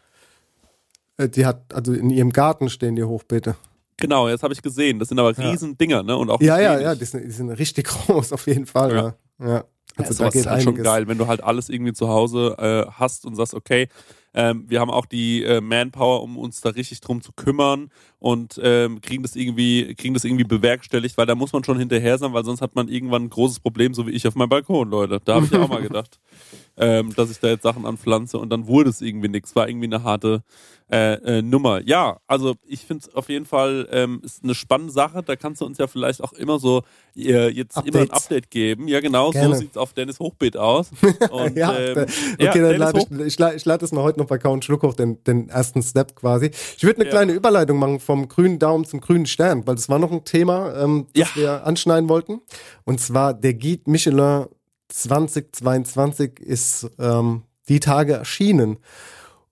Äh, 1.16 1.28
Die 1.28 1.46
hat, 1.46 1.72
also 1.74 1.92
in 1.92 2.10
ihrem 2.10 2.30
Garten 2.30 2.68
stehen 2.68 2.96
die 2.96 3.04
Hochbeete. 3.04 3.56
Genau, 3.98 4.28
jetzt 4.28 4.42
habe 4.42 4.52
ich 4.54 4.62
gesehen. 4.62 4.98
Das 4.98 5.08
sind 5.08 5.18
aber 5.18 5.32
Ja. 5.34 5.50
riesen 5.50 5.78
Dinger, 5.78 6.02
ne? 6.02 6.16
Und 6.16 6.30
auch 6.30 6.40
Ja, 6.40 6.58
ja, 6.58 6.80
ja, 6.80 6.94
die 6.94 7.04
sind, 7.04 7.24
die 7.24 7.30
sind 7.30 7.50
richtig 7.50 7.84
groß 7.88 8.32
auf 8.32 8.46
jeden 8.46 8.66
Fall. 8.66 8.94
Ja. 8.94 9.14
Ja. 9.38 9.46
Ja, 9.48 9.64
Also 9.98 10.08
da 10.10 10.14
sowas 10.14 10.32
geht 10.32 10.40
ist 10.42 10.50
halt 10.50 10.62
schon 10.62 10.74
geil, 10.76 11.06
wenn 11.06 11.18
du 11.18 11.26
halt 11.26 11.42
alles 11.42 11.68
irgendwie 11.68 11.92
zu 11.92 12.08
Hause 12.08 12.56
äh, 12.58 12.90
hast 12.92 13.26
und 13.26 13.34
sagst, 13.36 13.52
okay, 13.54 13.88
ähm, 14.34 14.64
wir 14.68 14.80
haben 14.80 14.90
auch 14.90 15.06
die 15.06 15.42
äh, 15.42 15.60
Manpower, 15.60 16.22
um 16.22 16.38
uns 16.38 16.60
da 16.60 16.70
richtig 16.70 17.00
drum 17.00 17.20
zu 17.20 17.32
kümmern 17.32 17.90
und 18.18 18.58
ähm, 18.62 19.00
kriegen 19.00 19.22
das 19.22 19.36
irgendwie, 19.36 19.94
kriegen 19.94 20.14
das 20.14 20.24
irgendwie 20.24 20.44
bewerkstelligt, 20.44 21.18
weil 21.18 21.26
da 21.26 21.34
muss 21.34 21.52
man 21.52 21.64
schon 21.64 21.78
hinterher 21.78 22.18
sein, 22.18 22.32
weil 22.32 22.44
sonst 22.44 22.62
hat 22.62 22.74
man 22.74 22.88
irgendwann 22.88 23.24
ein 23.24 23.30
großes 23.30 23.60
Problem, 23.60 23.94
so 23.94 24.06
wie 24.06 24.12
ich 24.12 24.26
auf 24.26 24.34
meinem 24.34 24.48
Balkon, 24.48 24.88
Leute. 24.88 25.20
Da 25.24 25.34
habe 25.34 25.46
ich 25.46 25.54
auch 25.54 25.68
mal 25.68 25.82
gedacht, 25.82 26.18
ähm, 26.76 27.14
dass 27.14 27.30
ich 27.30 27.38
da 27.38 27.48
jetzt 27.48 27.62
Sachen 27.62 27.84
anpflanze 27.86 28.38
und 28.38 28.50
dann 28.50 28.66
wurde 28.66 28.90
es 28.90 29.00
irgendwie 29.00 29.28
nichts. 29.28 29.54
War 29.54 29.68
irgendwie 29.68 29.86
eine 29.86 30.02
harte 30.02 30.42
äh, 30.90 31.38
äh, 31.38 31.42
Nummer. 31.42 31.80
Ja, 31.86 32.18
also 32.26 32.54
ich 32.66 32.80
finde 32.80 33.06
es 33.08 33.14
auf 33.14 33.28
jeden 33.28 33.46
Fall 33.46 33.88
ähm, 33.90 34.20
ist 34.24 34.42
eine 34.44 34.54
spannende 34.54 34.92
Sache. 34.92 35.22
Da 35.22 35.36
kannst 35.36 35.60
du 35.60 35.66
uns 35.66 35.78
ja 35.78 35.86
vielleicht 35.86 36.22
auch 36.22 36.32
immer 36.34 36.58
so 36.58 36.82
äh, 37.16 37.48
jetzt 37.48 37.76
immer 37.78 38.00
ein 38.00 38.02
Updates. 38.10 38.24
Update 38.24 38.50
geben. 38.50 38.88
Ja, 38.88 39.00
genau, 39.00 39.30
Gerne. 39.30 39.54
so 39.54 39.60
sieht's 39.60 39.76
auf 39.76 39.92
Dennis 39.94 40.18
Hochbeet 40.18 40.56
aus. 40.56 40.90
Und, 41.30 41.56
ja, 41.56 41.78
ähm, 41.78 41.98
okay, 41.98 42.44
ja, 42.44 42.52
dann 42.52 42.76
lade 42.76 42.98
ich, 42.98 43.20
ich, 43.26 43.38
lade, 43.38 43.56
ich 43.56 43.64
lade 43.64 43.78
das 43.80 43.92
mal 43.92 44.02
heute 44.02 44.18
noch 44.18 44.26
bei 44.26 44.38
Count 44.38 44.64
Schluck 44.64 44.82
hoch, 44.82 44.94
den, 44.94 45.22
den 45.24 45.48
ersten 45.48 45.82
Step 45.82 46.14
quasi. 46.16 46.50
Ich 46.76 46.82
würde 46.82 46.96
eine 47.00 47.04
Ja. 47.06 47.10
kleine 47.10 47.32
Überleitung 47.32 47.78
machen 47.78 48.00
vom 48.00 48.28
grünen 48.28 48.58
Daumen 48.58 48.84
zum 48.84 49.00
grünen 49.00 49.26
Stern, 49.26 49.66
weil 49.66 49.76
das 49.76 49.88
war 49.88 49.98
noch 49.98 50.12
ein 50.12 50.24
Thema, 50.24 50.74
ähm, 50.82 51.06
das 51.14 51.34
wir 51.36 51.66
anschneiden 51.66 52.08
wollten. 52.08 52.40
Und 52.84 53.00
zwar 53.00 53.32
der 53.34 53.54
Guide 53.54 53.90
Michelin 53.90 54.46
2022 54.92 56.40
ist 56.40 56.90
ähm, 56.98 57.42
die 57.68 57.80
Tage 57.80 58.14
erschienen. 58.14 58.78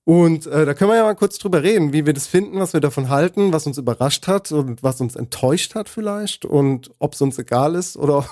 Und 0.05 0.47
äh, 0.47 0.65
da 0.65 0.75
können 0.75 0.91
wir 0.91 0.97
ja 0.97 1.05
mal 1.05 1.15
kurz 1.15 1.39
drüber 1.39 1.63
reden, 1.63 1.93
wie 1.93 2.07
wir 2.07 2.15
das 2.15 2.27
finden, 2.27 2.59
was 2.59 2.73
wir 2.73 2.81
davon 2.81 3.11
halten, 3.11 3.53
was 3.53 3.67
uns 3.67 3.79
überrascht 3.79 4.27
hat 4.27 4.51
und 4.51 4.83
was 4.83 5.01
uns 5.01 5.15
enttäuscht 5.15 5.75
hat 5.75 5.89
vielleicht 5.89 6.45
und 6.45 6.91
ob 6.99 7.13
es 7.13 7.21
uns 7.21 7.39
egal 7.39 7.75
ist 7.75 7.97
oder 7.97 8.17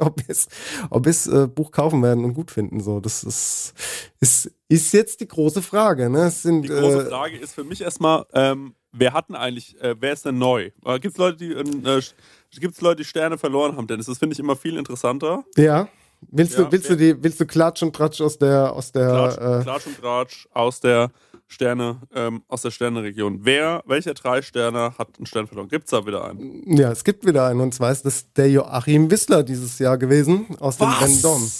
ob 0.00 0.18
wir 0.18 0.28
es 0.28 0.48
ob 0.90 1.06
wir's, 1.06 1.26
äh, 1.26 1.46
Buch 1.46 1.70
kaufen 1.70 2.02
werden 2.02 2.24
und 2.24 2.34
gut 2.34 2.50
finden. 2.50 2.80
So, 2.80 3.00
das 3.00 3.24
ist, 3.24 3.74
ist, 4.20 4.52
ist 4.68 4.92
jetzt 4.92 5.20
die 5.20 5.28
große 5.28 5.62
Frage. 5.62 6.10
Ne? 6.10 6.30
Sind, 6.30 6.62
Die 6.62 6.68
große 6.68 7.06
äh, 7.06 7.08
Frage 7.08 7.38
ist 7.38 7.54
für 7.54 7.64
mich 7.64 7.80
erstmal, 7.80 8.26
ähm, 8.34 8.74
wer 8.92 9.12
hat 9.12 9.28
denn 9.28 9.36
eigentlich, 9.36 9.80
äh, 9.80 9.94
wer 9.98 10.12
ist 10.12 10.26
denn 10.26 10.36
neu? 10.36 10.72
Äh, 10.84 10.98
Gibt 10.98 11.14
es 11.14 11.18
Leute, 11.18 11.38
die 11.38 11.52
äh, 11.52 12.02
gibt's 12.50 12.80
Leute, 12.80 12.96
die 12.96 13.08
Sterne 13.08 13.38
verloren 13.38 13.76
haben, 13.76 13.86
Dennis? 13.86 14.06
Das 14.06 14.18
finde 14.18 14.34
ich 14.34 14.40
immer 14.40 14.56
viel 14.56 14.76
interessanter. 14.76 15.44
Ja. 15.56 15.88
Willst 16.30 16.56
Ja, 16.56 16.64
du, 16.64 16.72
willst 16.72 16.90
du 16.90 16.96
die, 16.96 17.22
willst 17.22 17.40
du 17.40 17.46
Klatsch 17.46 17.82
und 17.82 17.94
Tratsch 17.94 18.20
aus 18.20 18.38
der, 18.38 18.72
aus 18.72 18.92
der, 18.92 19.08
Klatsch, 19.08 19.36
äh, 19.38 19.62
Klatsch 19.62 19.86
und 19.86 20.00
Tratsch 20.00 20.48
aus 20.52 20.80
der 20.80 21.10
Sterne, 21.46 22.00
ähm, 22.14 22.42
aus 22.48 22.62
der 22.62 22.70
Sternenregion. 22.70 23.40
Wer, 23.42 23.82
welcher 23.86 24.14
drei 24.14 24.40
Sterne 24.42 24.94
hat 24.98 25.08
einen 25.18 25.26
Stern 25.26 25.46
verloren? 25.46 25.68
Gibt's 25.68 25.90
da 25.90 26.06
wieder 26.06 26.24
einen? 26.24 26.76
ja, 26.76 26.90
es 26.90 27.04
gibt 27.04 27.26
wieder 27.26 27.46
einen 27.46 27.60
und 27.60 27.74
zwar 27.74 27.92
ist 27.92 28.04
das 28.04 28.32
der 28.32 28.50
Joachim 28.50 29.10
Wissler 29.10 29.42
dieses 29.42 29.78
Jahr 29.78 29.98
gewesen 29.98 30.46
aus 30.60 30.78
dem 30.78 30.88
Was? 30.88 31.02
Vendôme. 31.22 31.50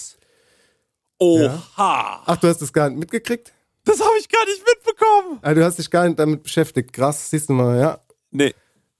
Oha! 1.18 2.22
Ach, 2.26 2.36
du 2.38 2.48
hast 2.48 2.60
das 2.60 2.72
gar 2.72 2.88
nicht 2.90 2.98
mitgekriegt? 2.98 3.52
Das 3.84 4.00
habe 4.00 4.12
ich 4.18 4.28
gar 4.28 4.44
nicht 4.46 4.62
mitbekommen. 4.66 5.38
Ah, 5.42 5.54
du 5.54 5.64
hast 5.64 5.78
dich 5.78 5.90
gar 5.90 6.06
nicht 6.06 6.18
damit 6.18 6.42
beschäftigt. 6.42 6.92
Krass, 6.92 7.30
siehst 7.30 7.48
du 7.48 7.52
mal, 7.52 7.78
ja. 7.78 7.98
Nee. 8.30 8.54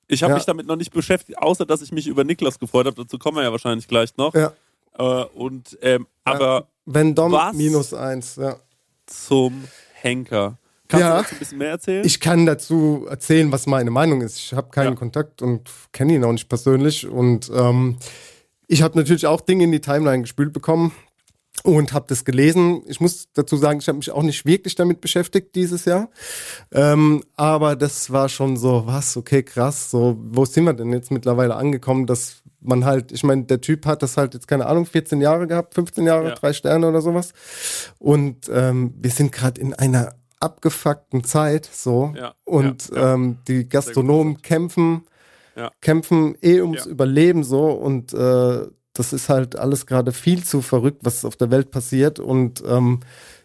Ich 0.07 0.23
habe 0.23 0.33
Ja. 0.33 0.37
mich 0.37 0.45
damit 0.45 0.67
noch 0.67 0.77
nicht 0.77 0.93
beschäftigt, 0.93 1.39
außer 1.39 1.65
dass 1.65 1.81
ich 1.81 1.91
mich 1.91 2.07
über 2.07 2.23
Niklas 2.25 2.59
gefreut 2.59 2.87
habe. 2.87 2.97
Dazu 3.03 3.19
kommen 3.19 3.39
wir 3.39 3.43
ja 3.45 3.51
wahrscheinlich 3.51 3.89
gleich 3.89 4.17
noch. 4.19 4.35
Ja. 4.35 4.53
Äh, 4.99 5.03
und 5.03 5.79
ähm, 5.83 6.07
aber 6.25 6.69
Vendôme 6.87 7.33
was 7.33 7.55
minus 7.57 7.95
eins, 7.95 8.37
ja. 8.37 8.57
zum 9.07 9.65
Henker. 9.95 10.59
Kannst 10.89 11.03
Ja. 11.03 11.13
du 11.15 11.19
uns 11.21 11.33
ein 11.33 11.39
bisschen 11.39 11.59
mehr 11.59 11.71
erzählen? 11.71 12.05
Ich 12.05 12.21
kann 12.21 12.47
dazu 12.47 13.07
erzählen, 13.09 13.51
was 13.51 13.67
meine 13.67 13.91
Meinung 13.91 14.21
ist. 14.21 14.37
Ich 14.39 14.53
habe 14.53 14.71
keinen 14.71 14.97
Kontakt 14.97 15.41
und 15.43 15.71
kenne 15.93 16.15
ihn 16.15 16.25
auch 16.25 16.33
nicht 16.33 16.49
persönlich. 16.49 17.07
Und 17.07 17.51
ähm, 17.55 17.97
ich 18.69 18.83
habe 18.83 18.99
natürlich 18.99 19.27
auch 19.27 19.41
Dinge 19.41 19.65
in 19.65 19.73
die 19.73 19.81
Timeline 19.81 20.23
gespült 20.23 20.53
bekommen 20.53 20.93
und 21.63 21.95
habe 21.95 22.05
das 22.09 22.25
gelesen. 22.25 22.83
Ich 22.87 23.01
muss 23.01 23.29
dazu 23.33 23.57
sagen, 23.57 23.79
ich 23.81 23.89
habe 23.89 23.97
mich 23.97 24.11
auch 24.11 24.23
nicht 24.23 24.45
wirklich 24.45 24.75
damit 24.75 25.01
beschäftigt 25.01 25.55
dieses 25.55 25.87
Jahr. 25.87 26.11
Ähm, 26.71 27.25
aber 27.37 27.77
das 27.77 28.11
war 28.13 28.29
schon 28.29 28.57
so, 28.59 28.87
was, 28.87 29.17
okay, 29.17 29.43
krass. 29.43 29.91
So, 29.91 30.19
wo 30.21 30.45
sind 30.45 30.65
wir 30.65 30.75
denn 30.75 30.93
jetzt 30.93 31.11
mittlerweile 31.11 31.57
angekommen, 31.57 32.07
dass 32.07 32.43
man 32.65 32.85
halt, 32.85 33.13
ich 33.13 33.23
meine, 33.23 33.45
der 33.45 33.61
Typ 33.61 33.87
hat 33.87 34.03
das 34.03 34.17
halt 34.17 34.35
jetzt, 34.35 34.49
keine 34.49 34.67
Ahnung, 34.67 34.87
14 34.87 35.21
Jahre 35.21 35.47
gehabt, 35.47 35.75
15 35.75 36.07
Jahre, 36.07 36.29
Ja. 36.31 36.35
drei 36.35 36.53
Sterne 36.53 36.89
oder 36.89 37.01
sowas. 37.01 37.33
Und 37.99 38.51
ähm, 38.53 38.95
wir 38.99 39.11
sind 39.11 39.33
gerade 39.33 39.61
in 39.61 39.75
einer 39.75 40.15
abgefuckten 40.41 41.25
Zeit 41.25 41.69
so. 41.73 42.13
Ja, 42.17 42.35
Und 42.45 42.91
Ähm, 42.95 43.39
die 43.49 43.69
Gastronomen 43.69 44.43
kämpfen, 44.43 45.05
Ja. 45.57 45.71
kämpfen 45.81 46.37
eh 46.43 46.61
ums 46.61 46.85
Ja. 46.85 46.91
Überleben 46.91 47.45
so 47.45 47.71
und 47.71 48.13
äh, 48.13 48.67
das 48.97 49.13
ist 49.13 49.29
halt 49.29 49.57
alles 49.57 49.87
gerade 49.87 50.13
viel 50.13 50.45
zu 50.45 50.63
verrückt, 50.63 50.99
was 51.03 51.25
auf 51.25 51.35
der 51.37 51.51
Welt 51.51 51.71
passiert. 51.73 52.19
Und 52.21 52.63
ähm, 52.67 53.01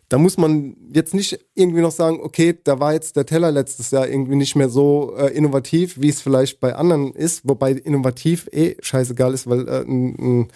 da 0.09 0.17
muss 0.17 0.37
man 0.37 0.75
jetzt 0.91 1.13
nicht 1.13 1.39
irgendwie 1.53 1.81
noch 1.81 1.91
sagen, 1.91 2.19
okay, 2.21 2.57
da 2.63 2.79
war 2.79 2.93
jetzt 2.93 3.15
der 3.15 3.27
Teller 3.27 3.51
letztes 3.51 3.91
Jahr 3.91 4.07
irgendwie 4.07 4.35
nicht 4.35 4.55
mehr 4.55 4.69
so 4.69 5.15
äh, 5.15 5.27
innovativ, 5.27 6.01
wie 6.01 6.09
es 6.09 6.19
vielleicht 6.21 6.59
bei 6.59 6.75
anderen 6.75 7.13
ist, 7.13 7.47
wobei 7.47 7.71
innovativ 7.73 8.49
eh 8.51 8.75
scheißegal 8.81 9.33
ist, 9.35 9.47
weil 9.47 9.67
äh, 9.67 9.81
ein, 9.81 10.49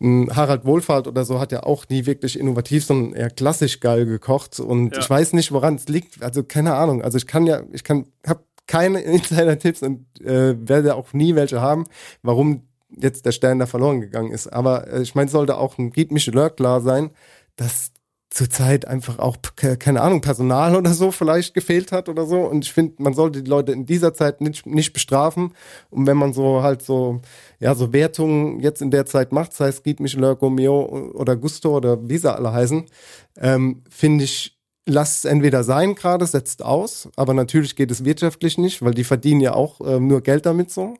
ein, 0.00 0.34
Harald 0.34 0.64
Wohlfahrt 0.64 1.06
oder 1.06 1.24
so 1.24 1.38
hat 1.38 1.52
ja 1.52 1.62
auch 1.62 1.88
nie 1.88 2.06
wirklich 2.06 2.36
innovativ, 2.36 2.84
sondern 2.84 3.12
eher 3.14 3.30
klassisch 3.30 3.78
geil 3.78 4.04
gekocht. 4.04 4.58
Und 4.58 4.96
Ja. 4.96 5.00
ich 5.00 5.08
weiß 5.08 5.32
nicht, 5.34 5.52
woran 5.52 5.76
es 5.76 5.86
liegt. 5.86 6.20
Also 6.24 6.42
keine 6.42 6.74
Ahnung. 6.74 7.02
Also 7.02 7.18
ich 7.18 7.28
kann 7.28 7.46
ja, 7.46 7.62
ich 7.72 7.84
kann, 7.84 8.06
habe 8.26 8.42
keine 8.66 9.00
Insider-Tipps 9.02 9.82
und 9.82 10.06
äh, 10.20 10.56
werde 10.68 10.96
auch 10.96 11.12
nie 11.12 11.36
welche 11.36 11.60
haben, 11.60 11.84
warum 12.22 12.62
jetzt 13.00 13.26
der 13.26 13.32
Stern 13.32 13.60
da 13.60 13.66
verloren 13.66 14.00
gegangen 14.00 14.32
ist. 14.32 14.48
Aber 14.52 14.88
äh, 14.92 15.02
ich 15.02 15.14
meine, 15.14 15.26
es 15.26 15.32
sollte 15.32 15.56
auch 15.56 15.78
ein 15.78 15.92
Guide 15.92 16.12
Michelin 16.12 16.50
klar 16.56 16.80
sein, 16.80 17.10
dass 17.54 17.92
zurzeit 18.32 18.86
einfach 18.88 19.18
auch, 19.18 19.36
ke- 19.56 19.76
keine 19.76 20.00
Ahnung, 20.00 20.20
Personal 20.22 20.74
oder 20.74 20.92
so 20.94 21.10
vielleicht 21.10 21.54
gefehlt 21.54 21.92
hat 21.92 22.08
oder 22.08 22.24
so. 22.26 22.40
Und 22.40 22.64
ich 22.64 22.72
finde, 22.72 22.94
man 23.02 23.14
sollte 23.14 23.42
die 23.42 23.50
Leute 23.50 23.72
in 23.72 23.84
dieser 23.86 24.14
Zeit 24.14 24.40
nicht, 24.40 24.66
nicht 24.66 24.92
bestrafen. 24.92 25.52
Und 25.90 26.06
wenn 26.06 26.16
man 26.16 26.32
so 26.32 26.62
halt 26.62 26.82
so, 26.82 27.20
ja, 27.60 27.74
so 27.74 27.92
Wertungen 27.92 28.60
jetzt 28.60 28.80
in 28.82 28.90
der 28.90 29.06
Zeit 29.06 29.32
macht, 29.32 29.52
sei 29.52 29.68
es 29.68 29.82
Guide 29.82 30.02
Michelin, 30.02 30.36
Gomeo 30.38 31.10
oder 31.14 31.36
Gusto 31.36 31.76
oder 31.76 32.08
wie 32.08 32.18
sie 32.18 32.32
alle 32.34 32.52
heißen, 32.52 32.86
ähm, 33.38 33.82
finde 33.90 34.24
ich, 34.24 34.58
lasst 34.86 35.24
es 35.24 35.30
entweder 35.30 35.62
sein 35.62 35.94
gerade, 35.94 36.26
setzt 36.26 36.64
aus, 36.64 37.08
aber 37.16 37.34
natürlich 37.34 37.76
geht 37.76 37.90
es 37.90 38.04
wirtschaftlich 38.04 38.58
nicht, 38.58 38.82
weil 38.82 38.94
die 38.94 39.04
verdienen 39.04 39.40
ja 39.40 39.54
auch 39.54 39.80
ähm, 39.84 40.08
nur 40.08 40.22
Geld 40.22 40.46
damit 40.46 40.70
so. 40.70 40.94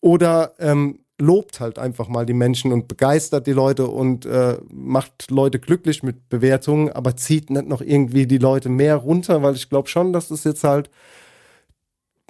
Oder 0.00 0.54
ähm, 0.58 1.00
lobt 1.18 1.60
halt 1.60 1.78
einfach 1.78 2.08
mal 2.08 2.26
die 2.26 2.34
Menschen 2.34 2.72
und 2.72 2.88
begeistert 2.88 3.46
die 3.46 3.52
Leute 3.52 3.86
und 3.86 4.26
äh, 4.26 4.58
macht 4.70 5.30
Leute 5.30 5.58
glücklich 5.58 6.02
mit 6.02 6.28
Bewertungen, 6.28 6.90
aber 6.90 7.16
zieht 7.16 7.48
nicht 7.50 7.66
noch 7.66 7.80
irgendwie 7.80 8.26
die 8.26 8.38
Leute 8.38 8.68
mehr 8.68 8.96
runter, 8.96 9.42
weil 9.42 9.54
ich 9.54 9.70
glaube 9.70 9.88
schon, 9.88 10.12
dass 10.12 10.28
das 10.28 10.44
jetzt 10.44 10.62
halt, 10.64 10.90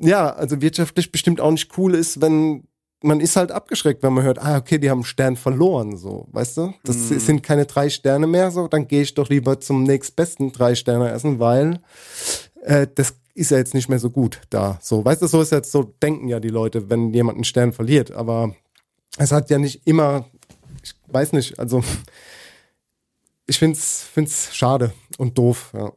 ja, 0.00 0.30
also 0.32 0.60
wirtschaftlich 0.60 1.10
bestimmt 1.10 1.40
auch 1.40 1.50
nicht 1.50 1.76
cool 1.78 1.94
ist, 1.94 2.20
wenn 2.20 2.64
man 3.02 3.20
ist 3.20 3.36
halt 3.36 3.52
abgeschreckt, 3.52 4.02
wenn 4.02 4.14
man 4.14 4.24
hört, 4.24 4.38
ah, 4.38 4.56
okay, 4.56 4.78
die 4.78 4.88
haben 4.90 4.98
einen 5.00 5.04
Stern 5.04 5.36
verloren, 5.36 5.96
so, 5.96 6.26
weißt 6.32 6.56
du? 6.56 6.74
Das 6.84 7.10
Mhm. 7.10 7.18
sind 7.18 7.42
keine 7.42 7.66
drei 7.66 7.88
Sterne 7.90 8.26
mehr, 8.26 8.50
so, 8.50 8.68
dann 8.68 8.88
gehe 8.88 9.02
ich 9.02 9.14
doch 9.14 9.28
lieber 9.28 9.60
zum 9.60 9.82
nächstbesten 9.82 10.52
drei 10.52 10.74
Sterne 10.74 11.10
essen, 11.10 11.38
weil 11.38 11.80
äh, 12.62 12.86
das 12.94 13.14
ist 13.34 13.50
ja 13.50 13.58
jetzt 13.58 13.74
nicht 13.74 13.88
mehr 13.88 13.98
so 13.98 14.10
gut 14.10 14.40
da. 14.48 14.78
So, 14.80 15.04
weißt 15.04 15.22
du, 15.22 15.26
so 15.26 15.42
ist 15.42 15.52
jetzt, 15.52 15.70
so 15.72 15.82
denken 16.02 16.28
ja 16.28 16.40
die 16.40 16.48
Leute, 16.48 16.88
wenn 16.88 17.12
jemand 17.12 17.36
einen 17.36 17.44
Stern 17.44 17.72
verliert, 17.72 18.12
aber 18.12 18.54
es 19.16 19.32
hat 19.32 19.50
ja 19.50 19.58
nicht 19.58 19.86
immer, 19.86 20.26
ich 20.82 20.94
weiß 21.08 21.32
nicht, 21.32 21.58
also 21.58 21.82
ich 23.46 23.58
find's, 23.58 24.02
find's 24.12 24.54
schade 24.54 24.92
und 25.18 25.36
doof, 25.38 25.72
ja. 25.74 25.92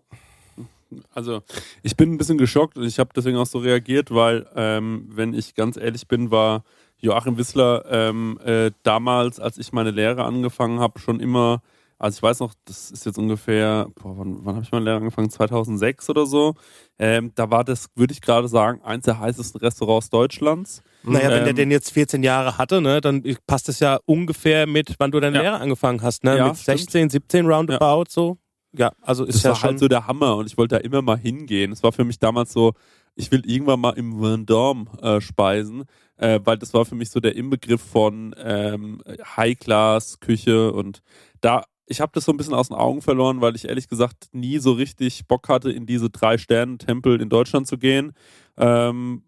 Also, 1.14 1.44
ich 1.84 1.96
bin 1.96 2.12
ein 2.12 2.18
bisschen 2.18 2.40
geschockt 2.40 2.76
und 2.76 2.84
ich 2.84 2.98
habe 2.98 3.12
deswegen 3.16 3.38
auch 3.38 3.46
so 3.46 3.60
reagiert, 3.60 4.10
weil, 4.10 4.48
ähm, 4.56 5.08
wenn 5.12 5.36
ich 5.36 5.54
ganz 5.54 5.78
ehrlich 5.78 6.08
bin, 6.08 6.32
war 6.32 6.64
Joachim 6.98 7.38
Wissler 7.38 7.86
ähm, 7.90 8.40
äh, 8.44 8.72
damals, 8.82 9.40
als 9.40 9.60
ich 9.60 9.72
meine 9.72 9.92
Lehre 9.92 10.24
angefangen 10.24 10.80
habe, 10.80 11.00
schon 11.00 11.20
immer, 11.20 11.62
also 12.00 12.18
ich 12.18 12.24
weiß 12.24 12.40
noch, 12.40 12.54
das 12.66 12.90
ist 12.92 13.06
jetzt 13.06 13.18
ungefähr, 13.18 13.88
boah, 14.02 14.18
wann, 14.18 14.38
wann 14.46 14.56
habe 14.56 14.64
ich 14.64 14.72
meine 14.72 14.86
Lehre 14.86 14.98
angefangen? 14.98 15.30
2006 15.30 16.10
oder 16.10 16.26
so. 16.26 16.56
Ähm, 16.98 17.32
da 17.36 17.52
war 17.52 17.64
das, 17.64 17.88
würde 17.96 18.14
ich 18.14 18.22
gerade 18.22 18.48
sagen, 18.48 18.82
eins 18.82 19.06
der 19.06 19.20
heißesten 19.20 19.60
Restaurants 19.60 20.10
Deutschlands. 20.10 20.82
Naja, 21.04 21.30
wenn 21.30 21.44
der 21.44 21.50
Ähm, 21.50 21.56
den 21.56 21.72
jetzt 21.72 21.92
14 21.92 22.24
Jahre 22.24 22.58
hatte, 22.58 22.82
ne, 22.82 23.02
dann 23.02 23.24
passt 23.46 23.70
es 23.70 23.80
ja 23.80 24.00
ungefähr 24.06 24.66
mit, 24.66 24.96
wann 24.98 25.12
du 25.12 25.20
deine 25.20 25.36
Ja. 25.36 25.42
Lehre 25.44 25.60
angefangen 25.60 26.02
hast, 26.02 26.24
ne? 26.24 26.38
Ja, 26.38 26.48
mit 26.48 26.56
16, 26.56 27.10
17 27.10 27.46
roundabout 27.46 28.06
so. 28.10 28.38
Ja, 28.72 28.92
also 29.02 29.26
ist 29.26 29.36
das 29.36 29.44
ja 29.44 29.50
war 29.50 29.56
schon 29.56 29.70
halt 29.72 29.80
so 29.80 29.88
der 29.88 30.08
Hammer 30.08 30.36
und 30.38 30.46
ich 30.46 30.58
wollte 30.58 30.76
da 30.76 30.82
immer 30.82 31.02
mal 31.02 31.18
hingehen. 31.18 31.72
Es 31.72 31.82
war 31.84 31.92
für 31.92 32.04
mich 32.04 32.20
damals 32.20 32.54
so, 32.54 32.74
ich 33.16 33.32
will 33.32 33.42
irgendwann 33.46 33.80
mal 33.80 33.98
im 33.98 34.22
Vendôme 34.22 34.86
äh, 35.02 35.20
speisen, 35.22 35.86
äh, 36.18 36.40
weil 36.44 36.58
das 36.58 36.74
war 36.74 36.86
für 36.86 36.94
mich 36.96 37.10
so 37.10 37.20
der 37.20 37.36
Inbegriff 37.36 37.82
von 37.82 38.36
ähm, 38.38 39.02
High-Class-Küche 39.38 40.72
und 40.72 41.02
da, 41.42 41.64
ich 41.90 42.00
habe 42.02 42.12
das 42.14 42.24
so 42.26 42.32
ein 42.32 42.38
bisschen 42.38 42.54
aus 42.54 42.70
den 42.70 42.78
Augen 42.78 43.02
verloren, 43.02 43.42
weil 43.42 43.56
ich 43.56 43.68
ehrlich 43.68 43.88
gesagt 43.88 44.30
nie 44.32 44.60
so 44.60 44.74
richtig 44.74 45.28
Bock 45.28 45.50
hatte, 45.50 45.72
in 45.72 45.86
diese 45.86 46.10
drei 46.10 46.38
Sternen-Tempel 46.38 47.20
in 47.20 47.30
Deutschland 47.30 47.68
zu 47.68 47.78
gehen. 47.78 48.14
Ähm, 48.58 49.24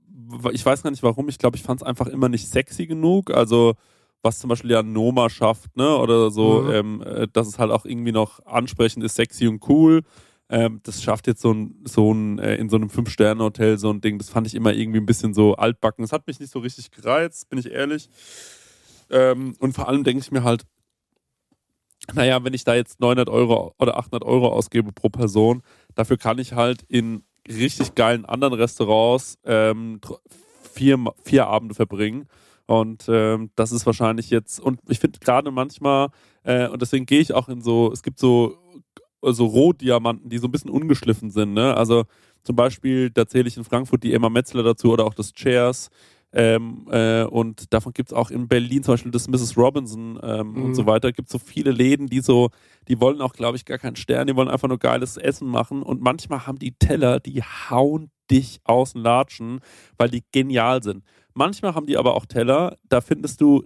ich 0.54 0.66
weiß 0.66 0.84
gar 0.84 0.92
nicht 0.92 1.04
warum, 1.04 1.28
ich 1.28 1.40
glaube, 1.40 1.58
ich 1.58 1.64
fand 1.64 1.82
es 1.82 1.88
einfach 1.88 2.08
immer 2.08 2.30
nicht 2.30 2.48
sexy 2.48 2.86
genug, 2.86 3.32
also 3.32 3.74
was 4.22 4.38
zum 4.38 4.50
Beispiel 4.50 4.72
ja 4.72 4.84
Noma 4.84 5.30
schafft, 5.30 5.76
ne, 5.76 5.98
oder 5.98 6.30
so, 6.30 6.62
Mhm. 6.62 6.72
ähm, 6.72 7.02
äh, 7.02 7.28
dass 7.34 7.48
es 7.48 7.58
halt 7.58 7.72
auch 7.72 7.86
irgendwie 7.86 8.12
noch 8.12 8.40
ansprechend 8.46 9.04
ist, 9.04 9.16
sexy 9.16 9.48
und 9.48 9.68
cool. 9.68 10.04
Ähm, 10.48 10.80
das 10.84 11.02
schafft 11.02 11.28
jetzt 11.28 11.42
so 11.42 11.52
ein, 11.54 11.76
so 11.86 12.14
ein 12.14 12.38
äh, 12.38 12.56
in 12.58 12.70
so 12.70 12.76
einem 12.76 12.90
Fünf-Sterne-Hotel 12.90 13.78
so 13.80 13.90
ein 13.90 14.02
Ding. 14.02 14.20
Das 14.20 14.30
fand 14.30 14.46
ich 14.46 14.54
immer 14.54 14.74
irgendwie 14.74 15.00
ein 15.00 15.06
bisschen 15.06 15.34
so 15.34 15.56
altbacken. 15.56 16.04
Das 16.04 16.12
hat 16.12 16.28
mich 16.28 16.40
nicht 16.40 16.52
so 16.52 16.60
richtig 16.60 16.92
gereizt, 16.92 17.50
bin 17.50 17.58
ich 17.58 17.72
ehrlich. 17.72 18.10
Ähm, 19.10 19.56
und 19.60 19.74
vor 19.74 19.88
allem 19.88 20.04
denke 20.04 20.22
ich 20.22 20.32
mir 20.32 20.44
halt, 20.44 20.64
naja, 22.14 22.44
wenn 22.44 22.54
ich 22.54 22.64
da 22.64 22.76
jetzt 22.76 23.00
900 23.00 23.30
Euro 23.30 23.74
oder 23.80 23.98
800 23.98 24.24
Euro 24.24 24.50
ausgebe 24.50 24.92
pro 24.92 25.10
Person, 25.10 25.62
dafür 25.96 26.18
kann 26.18 26.40
ich 26.40 26.54
halt 26.54 26.84
in 26.88 27.24
richtig 27.48 27.96
geilen 27.96 28.26
anderen 28.26 28.54
Restaurants 28.54 29.38
ähm, 29.46 30.00
vier, 30.74 31.00
vier 31.24 31.48
Abende 31.48 31.76
verbringen. 31.76 32.28
Und 32.66 33.06
ähm, 33.10 33.52
das 33.56 33.72
ist 33.72 33.86
wahrscheinlich 33.86 34.30
jetzt, 34.30 34.60
und 34.60 34.80
ich 34.88 35.00
finde 35.00 35.20
gerade 35.20 35.52
manchmal, 35.52 36.10
äh, 36.44 36.68
und 36.68 36.82
deswegen 36.82 37.06
gehe 37.06 37.20
ich 37.20 37.34
auch 37.34 37.50
in 37.50 37.62
so, 37.62 37.92
es 37.92 38.04
gibt 38.04 38.20
so, 38.20 38.58
so 39.22 39.46
Rohdiamanten, 39.46 40.30
die 40.30 40.38
so 40.38 40.48
ein 40.48 40.52
bisschen 40.52 40.70
ungeschliffen 40.70 41.32
sind. 41.32 41.54
Ne? 41.54 41.76
Also 41.76 42.06
zum 42.44 42.56
Beispiel, 42.56 43.10
da 43.10 43.28
zähle 43.28 43.48
ich 43.48 43.58
in 43.58 43.64
Frankfurt 43.64 44.04
die 44.04 44.14
Emma 44.14 44.30
Metzler 44.30 44.64
dazu 44.64 44.92
oder 44.92 45.06
auch 45.06 45.14
das 45.14 45.34
Chairs. 45.34 45.90
Ähm, 46.34 46.88
äh, 46.90 47.24
und 47.24 47.74
davon 47.74 47.94
gibt 47.94 48.10
es 48.10 48.14
auch 48.14 48.32
in 48.32 48.48
Berlin 48.48 48.84
zum 48.84 48.94
Beispiel 48.94 49.12
das 49.12 49.28
Mrs. 49.28 49.58
Robinson 49.58 50.20
ähm, 50.24 50.54
Mhm. 50.54 50.64
und 50.64 50.76
so 50.76 50.86
weiter. 50.86 51.12
Gibt 51.12 51.30
so 51.30 51.40
viele 51.40 51.72
Läden, 51.72 52.08
die 52.08 52.22
so, 52.22 52.50
die 52.88 53.00
wollen 53.02 53.22
auch, 53.22 53.34
glaube 53.34 53.58
ich, 53.58 53.66
gar 53.66 53.78
keinen 53.78 53.96
Stern, 53.98 54.28
die 54.28 54.36
wollen 54.36 54.48
einfach 54.48 54.68
nur 54.70 54.80
geiles 54.80 55.18
Essen 55.18 55.48
machen. 55.48 55.84
Und 55.84 56.02
manchmal 56.02 56.48
haben 56.48 56.60
die 56.60 56.72
Teller, 56.74 57.20
die 57.20 57.42
hauen 57.44 58.12
dich 58.30 58.62
aus 58.64 58.94
den 58.94 59.02
Latschen, 59.02 59.60
weil 59.98 60.10
die 60.10 60.24
genial 60.32 60.82
sind. 60.84 61.04
Manchmal 61.34 61.76
haben 61.76 61.86
die 61.86 61.98
aber 61.98 62.16
auch 62.16 62.26
Teller, 62.26 62.78
da 62.88 63.02
findest 63.02 63.42
du, 63.42 63.64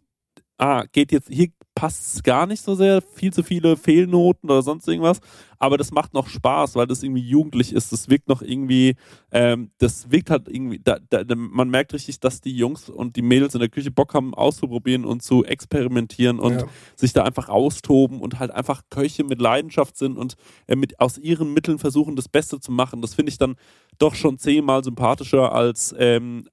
ah, 0.58 0.86
geht 0.92 1.12
jetzt, 1.12 1.30
hier 1.30 1.50
passt 1.76 2.16
es 2.16 2.24
gar 2.24 2.48
nicht 2.48 2.62
so 2.64 2.74
sehr, 2.76 3.02
viel 3.02 3.34
zu 3.34 3.44
viele 3.44 3.76
Fehlnoten 3.76 4.50
oder 4.50 4.62
sonst 4.62 4.88
irgendwas, 4.88 5.20
aber 5.60 5.78
das 5.78 5.92
macht 5.92 6.14
noch 6.14 6.30
Spaß, 6.30 6.76
weil 6.76 6.88
das 6.88 7.04
irgendwie 7.04 7.22
jugendlich 7.28 7.74
ist, 7.74 7.92
das 7.92 8.08
wirkt 8.10 8.30
noch 8.30 8.42
irgendwie, 8.42 8.96
ähm, 9.32 9.72
das 9.80 10.10
wirkt 10.10 10.30
halt 10.30 10.48
irgendwie, 10.48 10.80
da, 10.82 11.00
da, 11.10 11.24
man 11.36 11.70
merkt 11.70 11.94
richtig, 11.94 12.22
dass 12.22 12.40
die 12.40 12.56
Jungs 12.56 12.90
und 12.90 13.18
die 13.18 13.22
Mädels 13.22 13.56
in 13.56 13.60
der 13.60 13.68
Küche 13.68 13.92
Bock 13.92 14.14
haben 14.14 14.34
auszuprobieren 14.34 15.04
und 15.04 15.22
zu 15.22 15.44
experimentieren 15.44 16.40
und 16.40 16.62
Ja. 16.62 16.68
sich 16.96 17.12
da 17.12 17.24
einfach 17.24 17.50
austoben 17.50 18.22
und 18.22 18.40
halt 18.40 18.52
einfach 18.52 18.84
Köche 18.90 19.26
mit 19.26 19.42
Leidenschaft 19.42 19.98
sind 19.98 20.18
und 20.18 20.36
äh, 20.68 20.78
mit 20.78 21.02
aus 21.02 21.18
ihren 21.18 21.54
Mitteln 21.54 21.78
versuchen, 21.80 22.16
das 22.16 22.30
Beste 22.30 22.62
zu 22.62 22.72
machen. 22.72 23.02
Das 23.02 23.14
finde 23.14 23.32
ich 23.32 23.38
dann 23.38 23.56
doch 23.98 24.16
schon 24.16 24.38
zehnmal 24.38 24.84
sympathischer 24.84 25.52
als 25.52 25.94
ähm, 25.98 26.48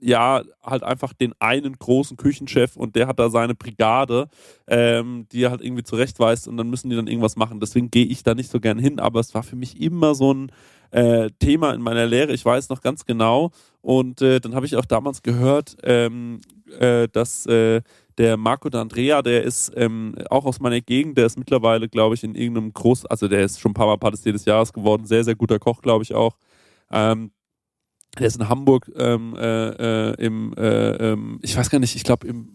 ja, 0.00 0.42
halt 0.62 0.82
einfach 0.82 1.12
den 1.12 1.32
einen 1.38 1.74
großen 1.78 2.16
Küchenchef 2.16 2.76
und 2.76 2.96
der 2.96 3.06
hat 3.06 3.18
da 3.18 3.30
seine 3.30 3.54
Brigade, 3.54 4.28
ähm, 4.66 5.26
die 5.32 5.42
er 5.42 5.50
halt 5.50 5.62
irgendwie 5.62 5.82
zurechtweist 5.82 6.48
und 6.48 6.56
dann 6.56 6.70
müssen 6.70 6.90
die 6.90 6.96
dann 6.96 7.06
irgendwas 7.06 7.36
machen. 7.36 7.60
Deswegen 7.60 7.90
gehe 7.90 8.06
ich 8.06 8.22
da 8.22 8.34
nicht 8.34 8.50
so 8.50 8.60
gern 8.60 8.78
hin, 8.78 9.00
aber 9.00 9.20
es 9.20 9.34
war 9.34 9.42
für 9.42 9.56
mich 9.56 9.80
immer 9.80 10.14
so 10.14 10.32
ein 10.32 10.52
äh, 10.90 11.30
Thema 11.38 11.72
in 11.74 11.82
meiner 11.82 12.06
Lehre, 12.06 12.32
ich 12.32 12.44
weiß 12.44 12.68
noch 12.68 12.80
ganz 12.80 13.04
genau. 13.04 13.50
Und 13.80 14.22
äh, 14.22 14.40
dann 14.40 14.54
habe 14.54 14.66
ich 14.66 14.76
auch 14.76 14.84
damals 14.84 15.22
gehört, 15.22 15.76
ähm, 15.82 16.40
äh, 16.78 17.08
dass 17.08 17.46
äh, 17.46 17.82
der 18.18 18.36
Marco 18.36 18.68
D'Andrea, 18.68 19.22
der 19.22 19.42
ist 19.42 19.72
ähm, 19.76 20.14
auch 20.30 20.46
aus 20.46 20.60
meiner 20.60 20.80
Gegend, 20.80 21.18
der 21.18 21.26
ist 21.26 21.38
mittlerweile, 21.38 21.88
glaube 21.88 22.14
ich, 22.14 22.24
in 22.24 22.34
irgendeinem 22.34 22.72
Groß, 22.72 23.06
also 23.06 23.28
der 23.28 23.44
ist 23.44 23.60
schon 23.60 23.72
ein 23.72 23.74
paar 23.74 23.86
Mal 23.86 23.98
Patissier 23.98 24.32
des 24.32 24.44
Jahres 24.44 24.72
geworden, 24.72 25.04
sehr, 25.04 25.24
sehr 25.24 25.34
guter 25.34 25.58
Koch, 25.58 25.82
glaube 25.82 26.02
ich 26.02 26.14
auch. 26.14 26.36
Ähm, 26.90 27.30
der 28.18 28.26
ist 28.26 28.38
in 28.38 28.48
Hamburg 28.48 28.90
ähm, 28.96 29.34
äh, 29.36 30.10
äh, 30.10 30.24
im, 30.24 30.54
äh, 30.54 31.12
ähm, 31.12 31.38
ich 31.42 31.56
weiß 31.56 31.70
gar 31.70 31.78
nicht, 31.78 31.94
ich 31.96 32.04
glaube 32.04 32.26
im, 32.26 32.52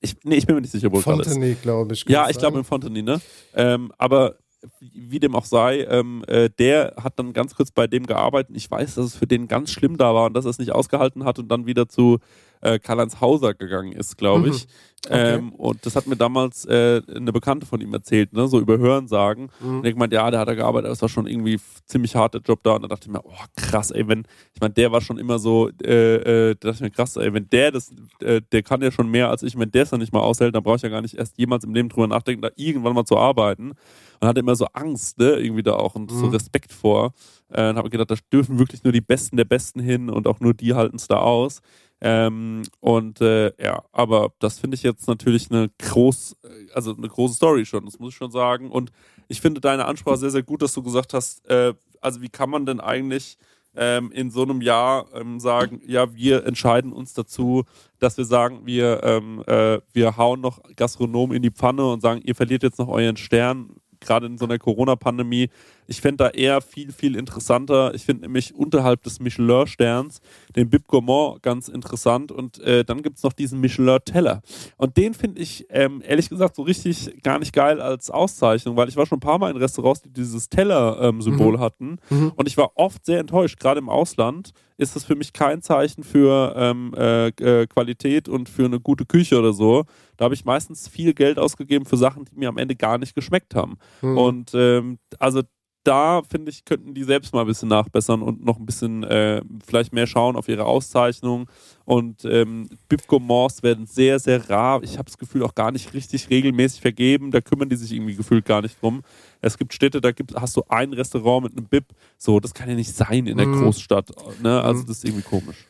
ich, 0.00 0.16
nee, 0.24 0.36
ich 0.36 0.46
bin 0.46 0.54
mir 0.54 0.62
nicht 0.62 0.70
sicher, 0.70 0.90
wo 0.90 0.98
er. 0.98 1.02
Fontenay, 1.02 1.54
glaube 1.60 1.94
ich. 1.94 2.04
Ja, 2.08 2.28
ich 2.30 2.38
glaube 2.38 2.58
im 2.58 2.64
Fontenay, 2.64 3.02
ne? 3.02 3.20
Ähm, 3.54 3.92
aber 3.98 4.36
wie 4.80 5.20
dem 5.20 5.34
auch 5.34 5.44
sei, 5.44 5.84
ähm, 5.84 6.24
äh, 6.26 6.50
der 6.58 6.94
hat 6.96 7.18
dann 7.18 7.32
ganz 7.32 7.54
kurz 7.54 7.70
bei 7.70 7.86
dem 7.86 8.06
gearbeitet. 8.06 8.56
Ich 8.56 8.70
weiß, 8.70 8.96
dass 8.96 9.06
es 9.06 9.16
für 9.16 9.26
den 9.26 9.48
ganz 9.48 9.70
schlimm 9.70 9.96
da 9.96 10.14
war 10.14 10.26
und 10.26 10.34
dass 10.34 10.46
er 10.46 10.50
es 10.50 10.58
nicht 10.58 10.72
ausgehalten 10.72 11.24
hat 11.24 11.38
und 11.38 11.48
dann 11.48 11.66
wieder 11.66 11.88
zu 11.88 12.18
äh, 12.60 12.78
Karl-Heinz 12.78 13.20
Hauser 13.20 13.54
gegangen 13.54 13.92
ist, 13.92 14.16
glaube 14.16 14.46
Mhm. 14.48 14.52
ich. 14.54 14.66
Okay. 15.06 15.36
Ähm, 15.36 15.52
und 15.52 15.86
das 15.86 15.94
hat 15.94 16.08
mir 16.08 16.16
damals 16.16 16.64
äh, 16.64 17.00
eine 17.14 17.32
Bekannte 17.32 17.66
von 17.66 17.80
ihm 17.80 17.94
erzählt, 17.94 18.32
ne? 18.32 18.48
so 18.48 18.58
über 18.58 18.78
Hörensagen. 18.78 19.48
Mhm. 19.60 19.78
Und 19.78 19.86
ich 19.86 19.94
meinte, 19.94 20.16
ja, 20.16 20.28
der 20.28 20.40
hat 20.40 20.48
da 20.48 20.54
gearbeitet, 20.54 20.90
das 20.90 21.00
war 21.00 21.08
schon 21.08 21.28
irgendwie 21.28 21.60
ziemlich 21.86 22.16
hart 22.16 22.34
der 22.34 22.40
Job 22.40 22.60
da. 22.64 22.72
Und 22.72 22.82
da 22.82 22.88
dachte 22.88 23.06
ich 23.06 23.12
mir, 23.12 23.24
oh 23.24 23.32
krass, 23.56 23.92
ey, 23.92 24.06
wenn, 24.08 24.24
ich 24.54 24.60
meine, 24.60 24.74
der 24.74 24.90
war 24.90 25.00
schon 25.00 25.16
immer 25.18 25.38
so, 25.38 25.68
äh, 25.84 26.50
äh, 26.50 26.56
da 26.58 26.68
dachte 26.70 26.74
ich 26.74 26.80
mir, 26.80 26.90
krass, 26.90 27.16
ey, 27.16 27.32
wenn 27.32 27.48
der 27.48 27.70
das, 27.70 27.92
äh, 28.20 28.42
der 28.50 28.62
kann 28.64 28.82
ja 28.82 28.90
schon 28.90 29.08
mehr 29.08 29.30
als 29.30 29.44
ich, 29.44 29.56
wenn 29.56 29.70
der 29.70 29.84
es 29.84 29.90
dann 29.90 30.00
nicht 30.00 30.12
mal 30.12 30.20
aushält, 30.20 30.54
dann 30.56 30.64
brauche 30.64 30.76
ich 30.76 30.82
ja 30.82 30.88
gar 30.88 31.00
nicht 31.00 31.14
erst 31.14 31.38
jemals 31.38 31.62
im 31.64 31.72
Leben 31.74 31.88
drüber 31.88 32.08
nachdenken, 32.08 32.42
da 32.42 32.50
irgendwann 32.56 32.94
mal 32.94 33.04
zu 33.04 33.16
arbeiten. 33.16 33.74
Und 34.20 34.26
hatte 34.26 34.40
immer 34.40 34.56
so 34.56 34.66
Angst, 34.72 35.16
ne, 35.20 35.34
irgendwie 35.36 35.62
da 35.62 35.74
auch 35.74 35.94
und 35.94 36.10
so 36.10 36.26
Mhm. 36.26 36.32
Respekt 36.32 36.72
vor. 36.72 37.12
Äh, 37.50 37.70
und 37.70 37.76
habe 37.76 37.88
gedacht, 37.88 38.10
da 38.10 38.16
dürfen 38.32 38.58
wirklich 38.58 38.82
nur 38.82 38.92
die 38.92 39.00
Besten 39.00 39.36
der 39.36 39.44
Besten 39.44 39.78
hin 39.78 40.10
und 40.10 40.26
auch 40.26 40.40
nur 40.40 40.54
die 40.54 40.74
halten 40.74 40.96
es 40.96 41.06
da 41.06 41.18
aus. 41.18 41.60
Ähm, 42.00 42.62
und 42.80 43.20
äh, 43.20 43.52
ja, 43.62 43.82
aber 43.92 44.32
das 44.38 44.58
finde 44.58 44.76
ich 44.76 44.82
jetzt 44.82 45.08
natürlich 45.08 45.50
eine 45.50 45.70
groß, 45.78 46.36
also 46.72 46.94
eine 46.94 47.08
große 47.08 47.34
Story 47.34 47.66
schon, 47.66 47.84
das 47.84 47.98
muss 47.98 48.12
ich 48.12 48.16
schon 48.16 48.30
sagen. 48.30 48.70
Und 48.70 48.92
ich 49.26 49.40
finde 49.40 49.60
deine 49.60 49.86
Ansprache 49.86 50.16
sehr, 50.16 50.30
sehr 50.30 50.42
gut, 50.42 50.62
dass 50.62 50.72
du 50.74 50.82
gesagt 50.82 51.12
hast, 51.12 51.44
äh, 51.48 51.74
also 52.00 52.22
wie 52.22 52.28
kann 52.28 52.50
man 52.50 52.66
denn 52.66 52.80
eigentlich 52.80 53.36
ähm, 53.76 54.10
in 54.12 54.30
so 54.30 54.42
einem 54.42 54.60
Jahr 54.60 55.06
ähm, 55.14 55.40
sagen, 55.40 55.80
ja, 55.86 56.14
wir 56.14 56.46
entscheiden 56.46 56.92
uns 56.92 57.14
dazu, 57.14 57.64
dass 57.98 58.16
wir 58.16 58.24
sagen, 58.24 58.60
wir, 58.64 59.02
ähm, 59.02 59.42
äh, 59.46 59.80
wir 59.92 60.16
hauen 60.16 60.40
noch 60.40 60.60
Gastronomen 60.76 61.36
in 61.36 61.42
die 61.42 61.50
Pfanne 61.50 61.90
und 61.90 62.00
sagen, 62.00 62.20
ihr 62.24 62.34
verliert 62.34 62.62
jetzt 62.62 62.78
noch 62.78 62.88
euren 62.88 63.16
Stern, 63.16 63.76
gerade 64.00 64.26
in 64.26 64.38
so 64.38 64.44
einer 64.44 64.58
Corona-Pandemie. 64.58 65.50
Ich 65.90 66.00
fände 66.02 66.24
da 66.24 66.28
eher 66.30 66.60
viel, 66.60 66.92
viel 66.92 67.16
interessanter. 67.16 67.94
Ich 67.94 68.04
finde 68.04 68.22
nämlich 68.22 68.54
unterhalb 68.54 69.02
des 69.02 69.18
Michelin-Sterns 69.20 70.20
den 70.54 70.68
Bib 70.70 70.86
Gourmand 70.86 71.42
ganz 71.42 71.68
interessant 71.68 72.30
und 72.30 72.60
äh, 72.60 72.84
dann 72.84 73.02
gibt 73.02 73.16
es 73.16 73.22
noch 73.24 73.32
diesen 73.32 73.58
Michelin-Teller. 73.60 74.42
Und 74.76 74.96
den 74.98 75.14
finde 75.14 75.40
ich 75.40 75.66
ähm, 75.70 76.02
ehrlich 76.06 76.28
gesagt 76.28 76.56
so 76.56 76.62
richtig 76.62 77.22
gar 77.22 77.38
nicht 77.38 77.52
geil 77.54 77.80
als 77.80 78.10
Auszeichnung, 78.10 78.76
weil 78.76 78.88
ich 78.88 78.96
war 78.96 79.06
schon 79.06 79.16
ein 79.16 79.20
paar 79.20 79.38
Mal 79.38 79.50
in 79.50 79.56
Restaurants, 79.56 80.02
die 80.02 80.12
dieses 80.12 80.48
Teller-Symbol 80.50 81.56
Mhm. 81.56 81.60
hatten 81.60 81.96
Mhm. 82.10 82.32
und 82.36 82.46
ich 82.46 82.56
war 82.56 82.72
oft 82.76 83.04
sehr 83.06 83.18
enttäuscht, 83.20 83.58
gerade 83.58 83.78
im 83.78 83.88
Ausland 83.88 84.52
ist 84.76 84.94
das 84.94 85.04
für 85.04 85.16
mich 85.16 85.32
kein 85.32 85.60
Zeichen 85.62 86.04
für 86.04 86.54
ähm, 86.56 86.94
äh, 86.96 87.28
äh, 87.28 87.66
Qualität 87.66 88.28
und 88.28 88.48
für 88.48 88.66
eine 88.66 88.78
gute 88.78 89.06
Küche 89.06 89.36
oder 89.38 89.52
so. 89.52 89.84
Da 90.16 90.26
habe 90.26 90.34
ich 90.34 90.44
meistens 90.44 90.86
viel 90.86 91.14
Geld 91.14 91.36
ausgegeben 91.38 91.84
für 91.84 91.96
Sachen, 91.96 92.26
die 92.26 92.36
mir 92.36 92.48
am 92.48 92.58
Ende 92.58 92.76
gar 92.76 92.96
nicht 92.98 93.14
geschmeckt 93.16 93.56
haben. 93.56 93.76
Mhm. 94.02 94.18
Und 94.18 94.50
ähm, 94.54 94.98
also 95.18 95.42
da 95.88 96.22
finde 96.22 96.50
ich, 96.50 96.64
könnten 96.64 96.92
die 96.92 97.02
selbst 97.04 97.32
mal 97.32 97.40
ein 97.40 97.46
bisschen 97.46 97.68
nachbessern 97.70 98.20
und 98.22 98.44
noch 98.44 98.58
ein 98.58 98.66
bisschen 98.66 99.02
äh, 99.04 99.40
vielleicht 99.66 99.92
mehr 99.94 100.06
schauen 100.06 100.36
auf 100.36 100.46
ihre 100.48 100.64
Auszeichnungen. 100.66 101.46
Und 101.84 102.24
ähm, 102.26 102.68
Bib 102.88 103.06
Gourmands 103.06 103.62
werden 103.62 103.86
sehr, 103.86 104.18
sehr 104.18 104.50
rar. 104.50 104.82
Ich 104.82 104.98
habe 104.98 105.06
das 105.06 105.16
Gefühl 105.16 105.42
auch 105.42 105.54
gar 105.54 105.70
nicht 105.72 105.94
richtig 105.94 106.28
regelmäßig 106.28 106.82
vergeben. 106.82 107.30
Da 107.30 107.40
kümmern 107.40 107.70
die 107.70 107.76
sich 107.76 107.92
irgendwie 107.92 108.14
gefühlt 108.14 108.44
gar 108.44 108.60
nicht 108.60 108.80
drum. 108.82 109.02
Es 109.40 109.56
gibt 109.56 109.72
Städte, 109.72 110.00
da 110.02 110.12
gibt, 110.12 110.34
hast 110.34 110.56
du 110.56 110.62
ein 110.68 110.92
Restaurant 110.92 111.44
mit 111.44 111.56
einem 111.56 111.66
Bib. 111.66 111.86
So, 112.18 112.38
das 112.40 112.52
kann 112.52 112.68
ja 112.68 112.74
nicht 112.74 112.94
sein 112.94 113.26
in 113.26 113.38
der 113.38 113.46
Mhm. 113.46 113.62
Großstadt. 113.62 114.10
Ne? 114.42 114.60
Also 114.62 114.82
Mhm. 114.82 114.86
das 114.86 114.98
ist 114.98 115.04
irgendwie 115.06 115.22
komisch. 115.24 115.66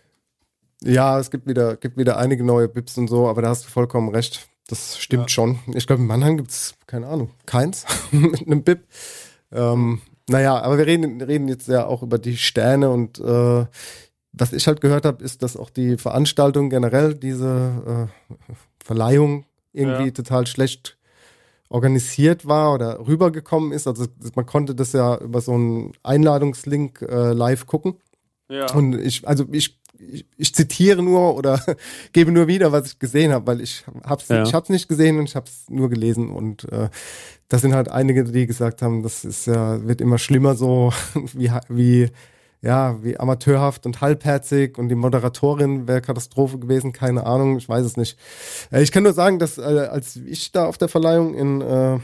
Ja, 0.82 1.18
es 1.20 1.30
gibt 1.30 1.46
wieder, 1.46 1.76
gibt 1.76 1.96
wieder 1.96 2.16
einige 2.18 2.42
neue 2.44 2.68
Bips 2.68 2.98
und 2.98 3.08
so, 3.08 3.28
aber 3.28 3.42
da 3.42 3.48
hast 3.50 3.64
du 3.64 3.68
vollkommen 3.68 4.08
recht. 4.08 4.48
Das 4.66 4.98
stimmt 4.98 5.30
schon. 5.30 5.60
Ich 5.74 5.86
glaube, 5.86 6.02
in 6.02 6.08
Mannheim 6.08 6.36
gibt 6.36 6.50
es, 6.50 6.74
keine 6.86 7.06
Ahnung, 7.06 7.30
keins 7.46 7.86
mit 8.10 8.46
einem 8.46 8.62
Bip. 8.64 8.86
Ähm, 9.50 10.00
naja, 10.28 10.60
aber 10.60 10.78
wir 10.78 10.86
reden, 10.86 11.20
reden 11.20 11.48
jetzt 11.48 11.68
ja 11.68 11.86
auch 11.86 12.02
über 12.02 12.18
die 12.18 12.36
Sterne 12.36 12.90
und 12.90 13.18
äh, 13.18 13.64
was 14.32 14.52
ich 14.52 14.66
halt 14.66 14.80
gehört 14.80 15.04
habe, 15.04 15.24
ist, 15.24 15.42
dass 15.42 15.56
auch 15.56 15.70
die 15.70 15.96
Veranstaltung 15.96 16.70
generell, 16.70 17.14
diese 17.14 18.08
äh, 18.38 18.54
Verleihung 18.84 19.44
irgendwie 19.72 20.06
Ja. 20.06 20.10
total 20.10 20.46
schlecht 20.46 20.96
organisiert 21.70 22.46
war 22.46 22.72
oder 22.72 23.06
rübergekommen 23.06 23.72
ist. 23.72 23.86
Also 23.86 24.06
man 24.34 24.46
konnte 24.46 24.74
das 24.74 24.92
ja 24.92 25.18
über 25.18 25.40
so 25.40 25.52
einen 25.52 25.92
Einladungslink 26.02 27.02
äh, 27.02 27.32
live 27.32 27.66
gucken. 27.66 27.96
Ja. 28.48 28.72
Und 28.74 28.94
ich, 28.94 29.26
also 29.28 29.44
ich, 29.52 29.78
ich, 29.99 30.26
ich 30.36 30.55
zitiere 30.55 31.03
nur 31.03 31.34
oder 31.36 31.61
gebe 32.12 32.32
nur 32.32 32.46
wieder, 32.46 32.72
was 32.72 32.86
ich 32.86 32.99
gesehen 32.99 33.32
habe, 33.32 33.46
weil 33.46 33.61
ich 33.61 33.84
hab's, 34.05 34.28
Ja. 34.28 34.42
ich 34.42 34.55
hab's 34.55 34.68
nicht 34.68 34.88
gesehen 34.88 35.18
und 35.18 35.28
ich 35.28 35.36
hab's 35.36 35.64
nur 35.68 35.88
gelesen 35.88 36.30
und 36.30 36.70
äh, 36.72 36.88
das 37.49 37.62
sind 37.62 37.74
halt 37.74 37.88
einige, 37.90 38.24
die 38.24 38.46
gesagt 38.46 38.82
haben, 38.82 39.03
das 39.03 39.24
ist 39.24 39.46
ja 39.46 39.86
wird 39.86 40.01
immer 40.01 40.18
schlimmer 40.18 40.55
so 40.55 40.92
wie 41.34 41.51
wie 41.68 42.09
ja 42.61 43.03
wie 43.05 43.18
amateurhaft 43.18 43.86
und 43.86 44.01
halbherzig 44.01 44.78
und 44.78 44.88
die 44.88 44.96
Moderatorin 44.96 45.86
wäre 45.86 46.01
Katastrophe 46.01 46.59
gewesen, 46.59 46.92
keine 46.92 47.24
Ahnung, 47.24 47.57
ich 47.57 47.68
weiß 47.68 47.84
es 47.86 47.96
nicht. 47.96 48.18
Äh, 48.72 48.82
ich 48.82 48.92
kann 48.92 49.05
nur 49.05 49.12
sagen, 49.12 49.38
dass 49.38 49.59
äh, 49.59 49.62
als 49.90 50.16
ich 50.16 50.51
da 50.53 50.66
auf 50.66 50.76
der 50.78 50.88
Verleihung 50.88 51.34
in 51.34 51.61
äh, 51.61 51.99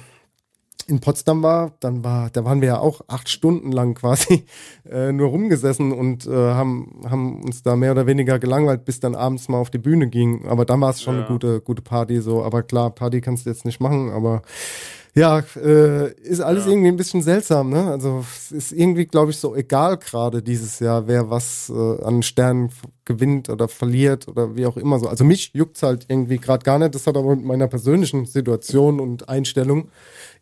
in 0.86 1.00
Potsdam 1.00 1.42
war, 1.42 1.72
dann 1.80 2.04
war, 2.04 2.30
da 2.30 2.44
waren 2.44 2.60
wir 2.60 2.68
ja 2.68 2.78
auch 2.78 3.00
acht 3.08 3.28
Stunden 3.28 3.72
lang 3.72 3.94
quasi 3.94 4.44
äh, 4.90 5.12
nur 5.12 5.28
rumgesessen 5.28 5.92
und 5.92 6.26
äh, 6.26 6.30
haben, 6.30 7.02
haben 7.08 7.42
uns 7.42 7.62
da 7.62 7.74
mehr 7.76 7.92
oder 7.92 8.06
weniger 8.06 8.38
gelangweilt, 8.38 8.84
bis 8.84 9.00
dann 9.00 9.14
abends 9.14 9.48
mal 9.48 9.58
auf 9.58 9.70
die 9.70 9.78
Bühne 9.78 10.08
ging. 10.08 10.46
Aber 10.46 10.64
dann 10.64 10.80
war 10.80 10.90
es 10.90 11.00
schon 11.02 11.14
Ja. 11.14 11.20
eine 11.20 11.28
gute, 11.28 11.60
gute 11.60 11.82
Party 11.82 12.20
so. 12.20 12.42
Aber 12.42 12.62
klar, 12.62 12.90
Party 12.90 13.20
kannst 13.20 13.46
du 13.46 13.50
jetzt 13.50 13.64
nicht 13.64 13.80
machen, 13.80 14.10
aber 14.10 14.42
ja, 15.14 15.42
äh, 15.56 16.12
ist 16.22 16.40
alles 16.40 16.64
Ja. 16.64 16.72
irgendwie 16.72 16.88
ein 16.88 16.96
bisschen 16.96 17.22
seltsam, 17.22 17.70
ne? 17.70 17.90
Also 17.90 18.24
es 18.34 18.50
ist 18.52 18.72
irgendwie, 18.72 19.06
glaube 19.06 19.30
ich, 19.30 19.38
so 19.38 19.54
egal 19.54 19.96
gerade 19.98 20.42
dieses 20.42 20.80
Jahr, 20.80 21.06
wer 21.06 21.30
was 21.30 21.70
äh, 21.74 22.02
an 22.04 22.22
Sternen 22.22 22.70
gewinnt 23.04 23.48
oder 23.48 23.68
verliert 23.68 24.26
oder 24.28 24.56
wie 24.56 24.66
auch 24.66 24.76
immer 24.76 24.98
so. 24.98 25.06
Also 25.08 25.24
mich 25.24 25.50
juckt's 25.54 25.82
halt 25.82 26.06
irgendwie 26.08 26.38
gerade 26.38 26.64
gar 26.64 26.78
nicht. 26.78 26.94
Das 26.94 27.06
hat 27.06 27.16
aber 27.16 27.36
mit 27.36 27.44
meiner 27.44 27.68
persönlichen 27.68 28.26
Situation 28.26 28.98
und 29.00 29.28
Einstellung 29.28 29.88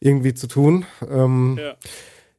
irgendwie 0.00 0.34
zu 0.34 0.46
tun. 0.46 0.84
Ähm, 1.10 1.58
Ja. 1.60 1.74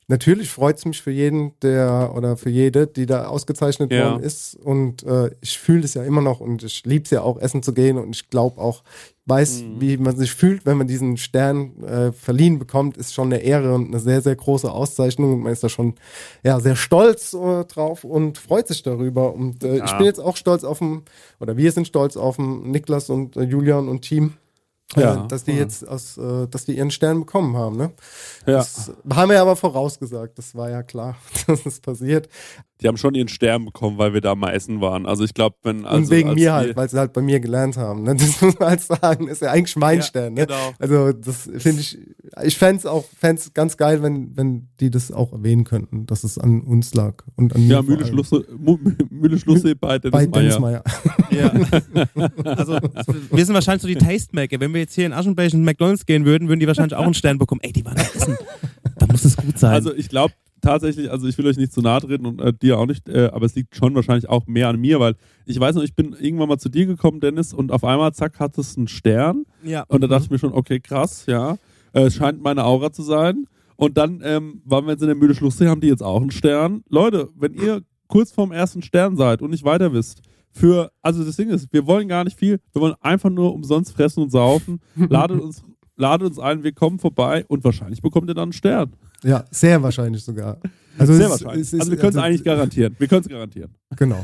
Natürlich 0.08 0.50
freut's 0.50 0.86
mich 0.86 1.02
für 1.02 1.12
jeden, 1.12 1.58
der 1.62 2.12
oder 2.16 2.36
für 2.36 2.50
jede, 2.50 2.88
die 2.88 3.06
da 3.06 3.26
ausgezeichnet 3.28 3.92
Ja. 3.92 4.12
worden 4.12 4.24
ist. 4.24 4.56
Und 4.56 5.04
äh, 5.04 5.32
ich 5.42 5.58
fühle 5.58 5.84
es 5.86 5.94
ja 5.94 6.04
immer 6.04 6.22
noch 6.22 6.40
und 6.42 6.62
ich 6.64 6.86
lieb's 6.86 7.10
ja 7.10 7.22
auch, 7.22 7.40
essen 7.40 7.64
zu 7.64 7.74
gehen. 7.74 7.98
Und 7.98 8.16
ich 8.16 8.30
glaube 8.30 8.60
auch, 8.60 8.84
weiß, 9.26 9.62
Mhm. 9.64 9.80
wie 9.82 9.96
man 9.98 10.18
sich 10.18 10.34
fühlt, 10.34 10.66
wenn 10.66 10.78
man 10.78 10.88
diesen 10.88 11.16
Stern 11.16 11.82
äh, 11.84 12.12
verliehen 12.12 12.60
bekommt, 12.60 12.98
ist 12.98 13.14
schon 13.14 13.32
eine 13.32 13.42
Ehre 13.42 13.74
und 13.74 13.88
eine 13.88 14.00
sehr, 14.02 14.22
sehr 14.22 14.36
große 14.36 14.70
Auszeichnung. 14.70 15.34
Und 15.36 15.40
man 15.44 15.54
ist 15.54 15.64
da 15.64 15.70
schon 15.70 15.96
ja, 16.44 16.60
sehr 16.60 16.76
stolz 16.76 17.34
äh, 17.34 17.64
drauf 17.64 18.04
und 18.04 18.38
freut 18.38 18.68
sich 18.68 18.84
darüber. 18.84 19.34
Und 19.34 19.64
äh, 19.64 19.76
ich 19.78 19.92
Ja. 19.92 19.98
bin 19.98 20.06
jetzt 20.06 20.20
auch 20.20 20.36
stolz 20.36 20.66
auf 20.66 20.80
den, 20.80 21.04
oder 21.40 21.56
wir 21.56 21.72
sind 21.72 21.88
stolz 21.88 22.18
auf 22.18 22.36
den 22.36 22.70
Niklas 22.72 23.10
und 23.10 23.38
äh, 23.38 23.44
Julian 23.44 23.88
und 23.88 24.02
Team. 24.02 24.34
Ja, 25.02 25.26
äh, 25.26 25.28
dass 25.28 25.44
die 25.44 25.52
voll. 25.52 25.60
jetzt 25.62 25.88
aus, 25.88 26.18
äh, 26.18 26.48
dass 26.48 26.66
die 26.66 26.78
ihren 26.78 26.92
Stern 26.92 27.20
bekommen 27.22 27.56
haben, 27.58 27.78
ne? 27.78 27.92
Ja. 28.46 28.58
Das 28.58 28.92
haben 29.14 29.30
wir 29.32 29.42
aber 29.42 29.56
vorausgesagt, 29.56 30.38
das 30.38 30.56
war 30.56 30.70
ja 30.70 30.84
klar, 30.84 31.16
dass 31.48 31.66
es 31.66 31.80
passiert. 31.80 32.28
Die 32.82 32.88
haben 32.90 32.98
schon 32.98 33.16
ihren 33.16 33.30
Stern 33.30 33.64
bekommen, 33.64 33.98
weil 33.98 34.14
wir 34.14 34.20
da 34.20 34.36
mal 34.36 34.52
essen 34.52 34.82
waren. 34.82 35.06
Also 35.06 35.24
ich 35.24 35.34
glaube, 35.34 35.56
wenn 35.64 35.86
also 35.86 35.98
und 36.00 36.10
wegen 36.10 36.30
als 36.30 36.36
mir 36.36 36.54
halt, 36.54 36.76
weil 36.76 36.90
sie 36.90 37.00
halt 37.00 37.14
bei 37.14 37.22
mir 37.22 37.40
gelernt 37.40 37.78
haben. 37.78 38.04
Ne? 38.04 38.16
Das 38.20 38.42
muss 38.42 38.60
man 38.60 38.70
halt 38.70 38.82
sagen. 38.82 39.28
Das 39.28 39.36
ist 39.38 39.42
ja 39.42 39.52
eigentlich 39.52 39.76
mein 39.78 40.00
Ja, 40.00 40.04
Stern. 40.04 40.34
Ne? 40.34 40.48
genau. 40.48 40.74
Also 40.80 41.14
das 41.14 41.50
finde 41.60 41.80
ich, 41.80 41.98
ich 42.44 42.58
fände 42.58 42.80
es 42.80 42.86
auch 42.86 43.06
fänd's 43.18 43.54
ganz 43.54 43.78
geil, 43.78 44.04
wenn, 44.04 44.36
wenn 44.36 44.68
die 44.82 44.90
das 44.90 45.14
auch 45.14 45.32
erwähnen 45.32 45.64
könnten, 45.64 46.06
dass 46.08 46.26
es 46.26 46.38
an 46.38 46.60
uns 46.62 46.94
lag. 46.94 47.24
Und 47.38 47.56
an 47.56 47.66
mir 47.66 47.76
Ja, 47.76 47.82
Mühle 47.82 48.04
Mühle 49.10 49.40
Schlusse 49.40 49.76
bei 49.78 50.00
Dennis 50.00 50.12
bei 50.12 50.28
Meyer. 50.28 50.42
Dennis 50.42 50.60
Meyer. 50.60 50.84
Ja. 51.32 51.54
Also, 52.44 52.78
wir 53.32 53.46
sind 53.46 53.54
wahrscheinlich 53.56 53.82
so 53.82 53.88
die 53.88 53.96
Tastemaker. 53.96 54.60
Wenn 54.60 54.74
wir 54.74 54.82
jetzt 54.84 54.96
hier 54.96 55.06
in 55.06 55.14
Aschenbecher 55.14 55.56
in 55.56 55.64
McDonalds 55.64 56.06
gehen 56.06 56.26
würden, 56.26 56.48
würden 56.48 56.60
die 56.60 56.68
wahrscheinlich 56.68 56.96
auch 56.96 57.04
einen 57.04 57.14
Stern 57.14 57.38
bekommen. 57.38 57.62
Ey, 57.64 57.74
die 57.74 57.84
waren 57.86 57.96
da 57.96 58.04
essen. 58.04 58.38
Da 58.98 59.08
muss 59.08 59.26
es 59.26 59.36
gut 59.36 59.58
sein. 59.58 59.74
Also 59.74 59.94
ich 59.94 60.10
glaube 60.10 60.34
tatsächlich, 60.62 61.12
also 61.12 61.28
ich 61.28 61.38
will 61.38 61.46
euch 61.48 61.58
nicht 61.58 61.74
zu 61.74 61.82
nahe 61.82 62.00
treten 62.02 62.26
und 62.26 62.40
äh, 62.40 62.54
dir 62.54 62.80
auch 62.80 62.86
nicht, 62.86 63.10
äh, 63.10 63.30
aber 63.34 63.46
es 63.46 63.56
liegt 63.56 63.76
schon 63.76 63.94
wahrscheinlich 63.96 64.30
auch 64.30 64.48
mehr 64.48 64.70
an 64.70 64.80
mir, 64.80 65.00
weil 65.00 65.16
ich 65.46 65.60
weiß 65.60 65.76
noch, 65.76 65.84
ich 65.84 65.94
bin 65.94 66.16
irgendwann 66.20 66.48
mal 66.48 66.58
zu 66.58 66.70
dir 66.70 66.86
gekommen, 66.86 67.20
Dennis, 67.20 67.54
und 67.54 67.72
auf 67.72 67.84
einmal, 67.84 68.14
zack, 68.14 68.40
hat 68.40 68.58
es 68.58 68.78
einen 68.78 68.88
Stern. 68.88 69.46
Ja. 69.64 69.84
Und 69.88 70.02
da 70.02 70.08
dachte 70.08 70.26
ich 70.26 70.32
mir 70.32 70.40
schon, 70.40 70.54
okay, 70.54 70.80
krass, 70.80 71.26
ja. 71.28 71.58
Äh, 71.92 72.04
Es 72.04 72.16
scheint 72.16 72.42
meine 72.42 72.64
Aura 72.64 72.92
zu 72.92 73.04
sein. 73.04 73.46
Und 73.76 73.98
dann 73.98 74.22
ähm, 74.24 74.62
waren 74.66 74.86
wir 74.86 74.92
jetzt 74.92 75.02
in 75.02 75.08
der 75.08 75.16
Mühle 75.16 75.36
Schlusssee, 75.36 75.68
haben 75.68 75.82
die 75.82 75.88
jetzt 75.88 76.04
auch 76.04 76.22
einen 76.22 76.32
Stern. 76.32 76.84
Leute, 76.90 77.30
wenn 77.36 77.54
ihr 77.54 77.82
kurz 78.08 78.32
vorm 78.32 78.52
ersten 78.52 78.82
Stern 78.82 79.18
seid 79.18 79.42
und 79.42 79.50
nicht 79.50 79.66
weiter 79.66 79.92
wisst, 79.94 80.22
für, 80.54 80.92
also 81.02 81.24
das 81.24 81.36
Ding 81.36 81.50
ist, 81.50 81.68
wir 81.74 81.86
wollen 81.88 82.08
gar 82.08 82.24
nicht 82.24 82.38
viel, 82.40 82.60
wir 82.72 82.82
wollen 82.82 82.94
einfach 83.02 83.30
nur 83.30 83.54
umsonst 83.54 83.92
fressen 83.94 84.24
und 84.24 84.30
saufen. 84.32 84.80
Ladet 85.10 85.42
uns, 85.42 85.64
ladet 85.98 86.28
uns 86.30 86.40
ein, 86.40 86.64
wir 86.64 86.72
kommen 86.72 87.00
vorbei 87.00 87.44
und 87.48 87.64
wahrscheinlich 87.64 88.02
bekommt 88.02 88.30
ihr 88.30 88.34
dann 88.36 88.44
einen 88.44 88.54
Stern. 88.54 88.94
Ja, 89.24 89.46
sehr 89.52 89.82
wahrscheinlich 89.82 90.24
sogar. 90.24 90.58
Also 90.98 91.14
Sehr 91.14 91.26
es 91.26 91.32
wahrscheinlich. 91.32 91.62
es 91.62 91.74
ist- 91.74 91.80
also 91.80 91.92
wir 91.92 91.98
können 91.98 92.10
es 92.12 92.16
also- 92.18 92.26
eigentlich 92.28 92.44
garantieren. 92.44 92.96
Wir 93.00 93.08
können 93.08 93.22
es 93.22 93.30
garantieren. 93.30 93.72
Genau. 93.98 94.24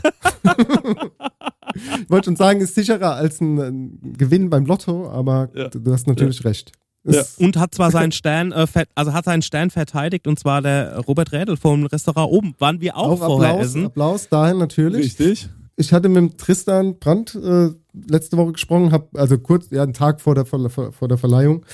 ich 1.75 2.09
wollte 2.09 2.25
schon 2.25 2.35
sagen, 2.35 2.61
ist 2.61 2.75
sicherer 2.75 3.15
als 3.15 3.41
ein, 3.41 3.59
ein 3.59 4.13
Gewinn 4.17 4.49
beim 4.49 4.65
Lotto, 4.65 5.09
aber 5.09 5.49
Ja. 5.55 5.69
du, 5.69 5.79
du 5.79 5.91
hast 5.93 6.07
natürlich 6.07 6.43
recht. 6.45 6.71
Ja. 7.05 7.21
Es- 7.21 7.37
Und 7.37 7.57
hat 7.57 7.73
zwar 7.73 7.91
seinen 7.91 8.11
Stern, 8.11 8.51
äh, 8.51 8.67
also 8.93 9.13
hat 9.13 9.25
seinen 9.25 9.41
Stern 9.41 9.69
verteidigt, 9.69 10.27
und 10.27 10.37
zwar 10.37 10.61
der 10.61 10.97
Robert 10.99 11.31
Rädel 11.31 11.55
vom 11.57 11.85
Restaurant 11.85 12.29
oben. 12.31 12.55
Waren 12.59 12.81
wir 12.81 12.97
auch, 12.97 13.21
Auch 13.21 13.25
vorher 13.25 13.51
Applaus, 13.51 13.65
essen. 13.67 13.85
Applaus 13.85 14.29
dahin 14.29 14.57
natürlich. 14.57 15.05
Richtig. 15.19 15.49
Ich 15.79 15.93
hatte 15.93 16.09
mit 16.09 16.37
Tristan 16.37 16.99
Brandt 16.99 17.35
äh, 17.35 17.69
letzte 17.93 18.35
Woche 18.35 18.51
gesprochen, 18.51 18.91
hab, 18.91 19.17
also 19.17 19.37
kurz, 19.37 19.69
ja, 19.71 19.83
einen 19.83 19.93
Tag 19.93 20.19
vor 20.19 20.35
der, 20.35 20.45
vor 20.45 20.91
vor 20.91 21.07
der 21.07 21.17
Verleihung. 21.17 21.65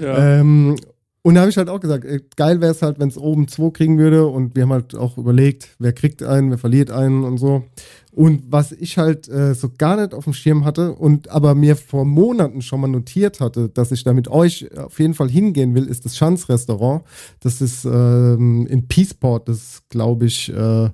Ja. 0.00 0.40
Ähm, 0.40 0.76
und 1.24 1.36
da 1.36 1.42
habe 1.42 1.50
ich 1.50 1.56
halt 1.56 1.68
auch 1.68 1.78
gesagt, 1.78 2.04
äh, 2.04 2.20
geil 2.36 2.60
wäre 2.60 2.72
es 2.72 2.82
halt, 2.82 2.98
wenn 2.98 3.08
es 3.08 3.16
oben 3.16 3.46
zwei 3.46 3.70
kriegen 3.70 3.98
würde. 3.98 4.26
Und 4.26 4.56
wir 4.56 4.64
haben 4.64 4.72
halt 4.72 4.96
auch 4.96 5.16
überlegt, 5.16 5.68
wer 5.78 5.92
kriegt 5.92 6.24
einen, 6.24 6.50
wer 6.50 6.58
verliert 6.58 6.90
einen 6.90 7.22
und 7.22 7.38
so. 7.38 7.62
Und 8.10 8.42
was 8.50 8.72
ich 8.72 8.98
halt 8.98 9.28
äh, 9.28 9.54
so 9.54 9.70
gar 9.78 9.96
nicht 9.96 10.12
auf 10.12 10.24
dem 10.24 10.34
Schirm 10.34 10.64
hatte 10.64 10.92
und 10.92 11.30
aber 11.30 11.54
mir 11.54 11.76
vor 11.76 12.04
Monaten 12.04 12.60
schon 12.60 12.80
mal 12.80 12.88
notiert 12.88 13.38
hatte, 13.38 13.68
dass 13.68 13.92
ich 13.92 14.02
da 14.02 14.12
mit 14.12 14.26
euch 14.26 14.76
auf 14.76 14.98
jeden 14.98 15.14
Fall 15.14 15.30
hingehen 15.30 15.76
will, 15.76 15.86
ist 15.86 16.04
das 16.04 16.16
Schanz-Restaurant. 16.16 17.04
Das 17.38 17.60
ist 17.60 17.84
ähm, 17.84 18.66
in 18.66 18.88
Peaceport, 18.88 19.48
das 19.48 19.82
glaube 19.88 20.26
ich, 20.26 20.52
äh, 20.52 20.90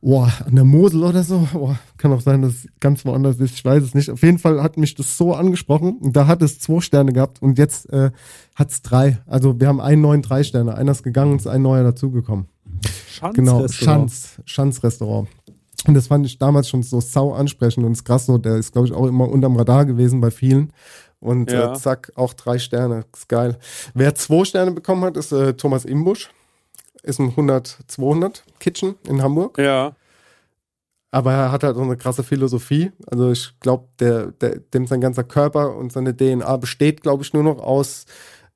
Boah, 0.00 0.32
an 0.46 0.54
der 0.54 0.64
Mosel 0.64 1.02
oder 1.02 1.24
so. 1.24 1.48
Boah, 1.52 1.78
kann 1.96 2.12
auch 2.12 2.20
sein, 2.20 2.42
dass 2.42 2.52
es 2.52 2.68
ganz 2.78 3.04
woanders 3.04 3.36
ist. 3.40 3.54
Ich 3.54 3.64
weiß 3.64 3.82
es 3.82 3.94
nicht. 3.94 4.10
Auf 4.10 4.22
jeden 4.22 4.38
Fall 4.38 4.62
hat 4.62 4.76
mich 4.76 4.94
das 4.94 5.16
so 5.16 5.34
angesprochen. 5.34 5.96
Und 5.98 6.14
da 6.14 6.26
hat 6.28 6.40
es 6.42 6.60
zwei 6.60 6.80
Sterne 6.80 7.12
gehabt 7.12 7.42
und 7.42 7.58
jetzt 7.58 7.90
äh, 7.92 8.10
hat 8.54 8.70
es 8.70 8.82
drei. 8.82 9.18
Also 9.26 9.58
wir 9.58 9.66
haben 9.66 9.80
einen 9.80 10.00
neuen 10.02 10.22
drei 10.22 10.44
Sterne. 10.44 10.76
Einer 10.76 10.92
ist 10.92 11.02
gegangen 11.02 11.32
und 11.32 11.38
ist 11.40 11.48
ein 11.48 11.62
neuer 11.62 11.82
dazugekommen. 11.82 12.46
Schanz 13.10 13.34
Genau, 13.34 13.60
Restaurant. 13.62 14.10
Schanz, 14.10 14.40
Schanz-Restaurant. 14.44 15.28
Und 15.86 15.94
das 15.94 16.06
fand 16.08 16.26
ich 16.26 16.38
damals 16.38 16.68
schon 16.68 16.82
so 16.82 17.00
sau 17.00 17.32
ansprechend 17.32 17.84
und 17.84 17.92
ist 17.92 18.04
krass 18.04 18.26
so, 18.26 18.38
der 18.38 18.56
ist, 18.56 18.72
glaube 18.72 18.86
ich, 18.88 18.92
auch 18.94 19.06
immer 19.06 19.28
unterm 19.28 19.56
Radar 19.56 19.84
gewesen 19.84 20.20
bei 20.20 20.30
vielen. 20.30 20.72
Und 21.20 21.50
Ja. 21.50 21.72
äh, 21.72 21.76
zack, 21.76 22.12
auch 22.14 22.34
drei 22.34 22.58
Sterne. 22.60 23.04
Ist 23.12 23.28
geil. 23.28 23.58
Wer 23.94 24.14
zwei 24.14 24.44
Sterne 24.44 24.70
bekommen 24.70 25.02
hat, 25.02 25.16
ist 25.16 25.32
äh, 25.32 25.54
Thomas 25.54 25.84
Imbusch. 25.84 26.30
Ist 27.02 27.20
ein 27.20 27.32
100-200 27.34 28.42
Kitchen 28.58 28.96
in 29.06 29.22
Hamburg. 29.22 29.58
Ja. 29.58 29.92
Aber 31.10 31.32
er 31.32 31.52
hat 31.52 31.62
halt 31.64 31.76
so 31.76 31.82
eine 31.82 31.96
krasse 31.96 32.22
Philosophie. 32.22 32.92
Also 33.10 33.30
ich 33.30 33.54
glaube, 33.60 33.88
der, 33.98 34.26
der, 34.32 34.58
dem 34.58 34.86
sein 34.86 35.00
ganzer 35.00 35.24
Körper 35.24 35.74
und 35.74 35.90
seine 35.92 36.14
DNA 36.14 36.56
besteht, 36.58 37.02
glaube 37.02 37.22
ich, 37.22 37.32
nur 37.32 37.42
noch 37.44 37.60
aus 37.60 38.04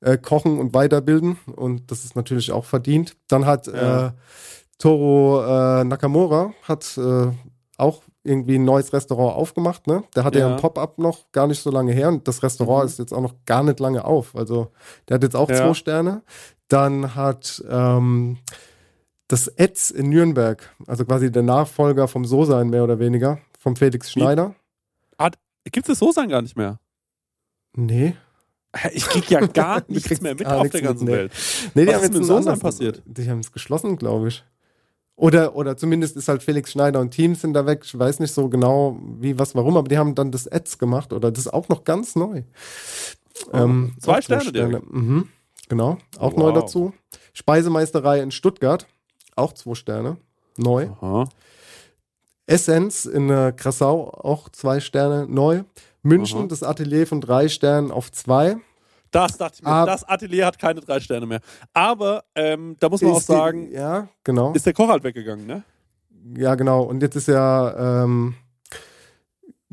äh, 0.01 0.17
Kochen 0.17 0.59
und 0.59 0.73
Weiterbilden. 0.73 1.37
Und 1.55 1.89
das 1.89 2.03
ist 2.05 2.15
natürlich 2.15 2.51
auch 2.51 2.65
verdient. 2.65 3.15
Dann 3.27 3.45
hat 3.45 3.67
Ja. 3.67 4.07
äh, 4.07 4.11
Toro 4.77 5.41
äh, 5.43 5.83
Nakamura 5.83 6.51
hat 6.63 6.97
äh, 6.97 7.27
auch 7.77 8.03
irgendwie 8.25 8.55
ein 8.55 8.63
neues 8.65 8.93
Restaurant 8.93 9.35
aufgemacht. 9.35 9.87
Ne? 9.87 10.03
Der 10.15 10.23
hatte 10.23 10.39
ja, 10.39 10.47
Ja. 10.47 10.55
ein 10.55 10.61
Pop-up 10.61 10.97
noch 10.99 11.31
gar 11.31 11.47
nicht 11.47 11.61
so 11.61 11.71
lange 11.71 11.91
her 11.91 12.07
und 12.09 12.27
das 12.27 12.43
Restaurant 12.43 12.83
Mhm. 12.83 12.87
ist 12.89 12.99
jetzt 12.99 13.13
auch 13.13 13.21
noch 13.21 13.33
gar 13.45 13.63
nicht 13.63 13.79
lange 13.79 14.05
auf. 14.05 14.35
Also 14.35 14.71
der 15.07 15.15
hat 15.15 15.23
jetzt 15.23 15.35
auch 15.35 15.49
Ja. 15.49 15.55
zwei 15.57 15.73
Sterne. 15.73 16.21
Dann 16.73 17.13
hat 17.15 17.63
ähm, 17.69 18.37
das 19.27 19.47
Etz 19.47 19.91
in 19.91 20.09
Nürnberg, 20.09 20.69
also 20.87 21.05
quasi 21.05 21.31
der 21.31 21.43
Nachfolger 21.43 22.07
vom 22.07 22.25
So-Sein 22.25 22.69
mehr 22.69 22.83
oder 22.83 22.97
weniger, 22.99 23.39
vom 23.59 23.75
Felix 23.75 24.11
Schneider. 24.11 24.55
Gibt 25.65 25.87
es 25.87 25.93
das 25.93 25.99
So-Sein 25.99 26.29
gar 26.29 26.41
nicht 26.41 26.57
mehr? 26.57 26.79
Nee. 27.75 28.15
Ich 28.91 29.05
krieg 29.05 29.29
ja 29.29 29.39
gar 29.47 29.83
nichts 29.87 30.19
mehr 30.19 30.33
mit 30.35 30.45
auf 30.45 30.67
der 30.69 30.81
mit, 30.81 30.83
ganzen 30.89 31.05
nee. 31.05 31.11
Welt. 31.11 31.31
Nee, 31.75 31.81
die 31.85 31.87
Was 31.87 31.95
haben 31.95 32.03
ist 32.03 32.13
jetzt 32.15 32.27
mit 32.27 32.37
anderes- 32.37 32.59
passiert? 32.59 33.01
Die 33.05 33.29
haben 33.29 33.39
es 33.39 33.51
geschlossen, 33.51 33.97
glaube 33.97 34.27
ich. 34.29 34.43
Oder, 35.15 35.55
oder 35.55 35.77
zumindest 35.77 36.17
ist 36.17 36.27
halt 36.27 36.41
Felix 36.41 36.71
Schneider 36.71 36.99
und 36.99 37.11
Teams 37.11 37.41
sind 37.41 37.53
da 37.53 37.65
weg. 37.67 37.81
Ich 37.85 37.97
weiß 37.97 38.19
nicht 38.19 38.33
so 38.33 38.49
genau, 38.49 38.99
wie, 39.19 39.37
was, 39.37 39.53
warum, 39.53 39.77
aber 39.77 39.87
die 39.87 39.97
haben 39.99 40.15
dann 40.15 40.31
das 40.31 40.51
Ads 40.51 40.79
gemacht 40.79 41.13
oder 41.13 41.31
das 41.31 41.45
ist 41.45 41.53
auch 41.53 41.69
noch 41.69 41.83
ganz 41.83 42.15
neu. 42.15 42.41
Ähm, 43.53 43.93
Oh, 43.95 43.99
zwei 44.01 44.17
auch 44.17 44.21
Sterne 44.23 44.51
direkt. 44.51 44.91
Mhm, 44.91 45.29
genau, 45.73 45.97
auch 46.19 46.31
Wow. 46.33 46.37
neu 46.37 46.51
dazu. 46.53 46.93
Speisemeisterei 47.33 48.21
in 48.21 48.31
Stuttgart, 48.31 48.87
auch 49.35 49.53
zwei 49.53 49.75
Sterne, 49.75 50.17
neu. 50.57 50.89
Aha. 51.01 51.27
Essenz 52.45 53.05
in 53.05 53.29
äh, 53.29 53.53
Krassau, 53.55 54.09
auch 54.11 54.49
zwei 54.49 54.79
Sterne, 54.79 55.25
neu. 55.27 55.63
München, 56.01 56.39
Aha. 56.39 56.47
das 56.47 56.63
Atelier 56.63 57.07
von 57.07 57.21
drei 57.21 57.47
Sternen 57.47 57.89
auf 57.91 58.11
zwei. 58.11 58.57
Das 59.11 59.37
dachte 59.37 59.55
ich 59.59 59.63
mir. 59.63 59.69
Ah. 59.69 59.85
das 59.85 60.03
Atelier 60.03 60.45
hat 60.45 60.59
keine 60.59 60.81
drei 60.81 60.99
Sterne 60.99 61.25
mehr. 61.25 61.39
Aber 61.73 62.23
ähm, 62.35 62.75
da 62.79 62.89
muss 62.89 63.01
man 63.01 63.11
auch 63.13 63.17
Ist 63.19 63.29
die- 63.29 63.33
sagen, 63.33 63.71
ja, 63.71 64.07
genau. 64.23 64.51
ist 64.53 64.65
der 64.65 64.73
Koch 64.73 64.89
halt 64.89 65.03
weggegangen, 65.03 65.45
ne? 65.47 65.63
Ja, 66.37 66.55
genau. 66.55 66.83
Und 66.83 67.01
jetzt 67.01 67.15
ist 67.15 67.27
ja, 67.27 68.03
ähm, 68.03 68.33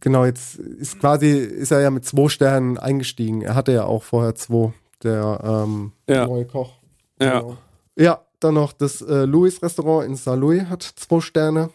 genau, 0.00 0.24
jetzt 0.24 0.56
ist 0.56 1.00
quasi, 1.00 1.30
ist 1.38 1.70
er 1.72 1.80
ja 1.80 1.90
mit 1.90 2.04
zwei 2.04 2.28
Sternen 2.28 2.78
eingestiegen. 2.78 3.42
Er 3.42 3.54
hatte 3.54 3.72
ja 3.72 3.84
auch 3.84 4.02
vorher 4.02 4.34
zwei, 4.34 4.72
der 5.02 5.40
ähm, 5.42 5.92
Ja. 6.08 6.26
neue 6.26 6.44
Koch. 6.46 6.72
Ja. 7.20 7.40
Genau. 7.40 7.56
Ja, 7.96 8.20
dann 8.40 8.54
noch 8.54 8.72
das 8.72 9.02
äh, 9.02 9.24
Louis 9.24 9.62
Restaurant 9.62 10.06
in 10.08 10.16
Saarlouis 10.16 10.64
hat 10.64 10.82
zwei 10.82 11.20
Sterne. 11.20 11.70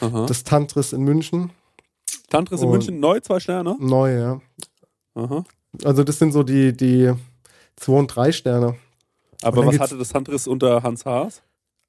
Aha. 0.00 0.26
Das 0.26 0.44
Tantris 0.44 0.92
in 0.92 1.02
München, 1.02 1.50
Tantris 2.30 2.62
in 2.62 2.70
München 2.70 3.00
neu, 3.00 3.20
zwei 3.20 3.38
Sterne. 3.40 3.76
neu, 3.80 4.16
ja. 4.18 4.40
Aha. 5.14 5.44
Also 5.84 6.04
das 6.04 6.18
sind 6.18 6.32
so 6.32 6.42
die, 6.42 6.74
die 6.76 7.12
zwei 7.76 7.94
und 7.98 8.06
drei 8.08 8.32
Sterne. 8.32 8.76
Aber 9.42 9.66
was 9.66 9.78
hatte 9.78 9.98
das 9.98 10.08
Tantris 10.10 10.46
unter 10.46 10.82
Hans 10.82 11.04
Haas? 11.04 11.42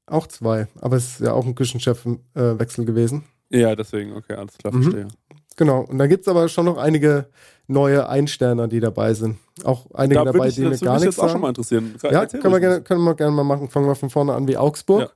Auch 0.08 0.28
zwei. 0.28 0.68
Aber 0.82 0.98
es 0.98 1.06
ist 1.14 1.20
ja 1.22 1.32
auch 1.34 1.46
ein 1.46 1.56
Küchenchef-Wechsel 1.56 2.84
äh, 2.84 2.86
gewesen. 2.86 3.24
Ja, 3.50 3.76
deswegen, 3.76 4.14
okay, 4.14 4.34
alles 4.34 4.58
klar, 4.58 4.74
Mhm. 4.74 4.84
verstehe. 4.84 5.08
Genau. 5.56 5.82
Und 5.82 5.98
dann 6.00 6.10
gibt 6.10 6.24
es 6.24 6.28
aber 6.28 6.50
schon 6.50 6.66
noch 6.66 6.78
einige 6.78 7.30
neue 7.68 8.08
Einsterner, 8.10 8.68
die 8.68 8.80
dabei 8.80 9.14
sind. 9.14 9.38
Auch 9.64 9.86
einige 9.94 10.16
Da 10.16 10.26
dabei, 10.26 10.48
ich, 10.50 10.56
die 10.56 10.62
mir 10.62 10.78
gar 10.78 10.94
nichts 11.00 11.06
jetzt 11.06 11.20
auch 11.20 11.24
schon 11.24 11.30
sagen. 11.30 11.42
mal 11.42 11.50
interessieren. 11.50 11.96
Ja, 12.04 12.22
Erzähl 12.22 12.40
können 12.42 12.54
wir, 12.54 12.60
gerne, 12.60 12.82
können 12.82 13.04
wir 13.04 13.16
gerne 13.16 13.32
mal 13.32 13.44
machen. 13.44 13.70
Fangen 13.70 13.88
wir 13.88 13.96
von 13.96 14.10
vorne 14.10 14.34
an 14.34 14.48
wie 14.48 14.58
Augsburg. 14.58 15.02
Ja. 15.02 15.10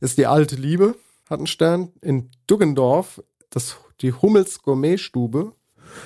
Ist 0.00 0.18
die 0.18 0.26
alte 0.26 0.56
Liebe, 0.56 0.96
hat 1.30 1.38
einen 1.38 1.46
Stern. 1.46 1.92
In 2.00 2.30
Duggendorf, 2.46 3.22
das, 3.50 3.76
die 4.00 4.12
Hummels 4.12 4.60
Gourmetstube. 4.62 5.52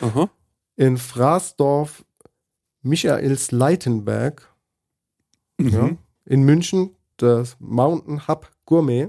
Aha. 0.00 0.28
In 0.76 0.98
Fraßdorf, 0.98 2.04
Michaels 2.82 3.50
Leitenberg. 3.50 4.48
Ja. 5.60 5.82
Mhm. 5.82 5.98
In 6.26 6.42
München, 6.42 6.94
das 7.16 7.56
Mountain 7.58 8.28
Hub 8.28 8.48
Gourmet. 8.66 9.08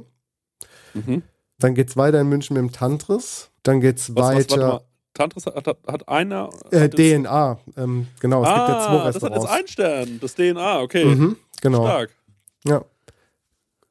Mhm. 0.93 1.21
Dann 1.59 1.75
geht's 1.75 1.97
weiter 1.97 2.21
in 2.21 2.29
München 2.29 2.53
mit 2.55 2.61
dem 2.63 2.71
Tantris. 2.71 3.51
Dann 3.63 3.81
geht's 3.81 4.15
Was, 4.15 4.15
was, 4.15 4.35
warte 4.35 4.51
weiter. 4.53 4.67
mal. 4.67 4.81
Tantris 5.19 5.45
hat, 5.45 5.67
hat, 5.67 5.77
hat 5.85 6.07
einer. 6.07 6.49
äh, 6.71 6.79
hat 6.81 6.93
DNA, 6.93 7.59
ähm, 7.77 8.07
genau, 8.21 8.41
es 8.43 8.47
gibt 8.49 8.57
ja 8.57 8.79
zwei 8.79 8.99
ah, 8.99 9.11
das 9.11 9.15
hat 9.15 9.31
Restaurants. 9.31 9.43
jetzt 9.43 9.51
einen 9.51 9.67
Stern, 9.67 10.19
das 10.21 10.35
DNA, 10.35 10.79
okay. 10.81 11.05
Mhm, 11.05 11.35
genau. 11.61 11.83
Stark. 11.85 12.09
Ja. 12.65 12.85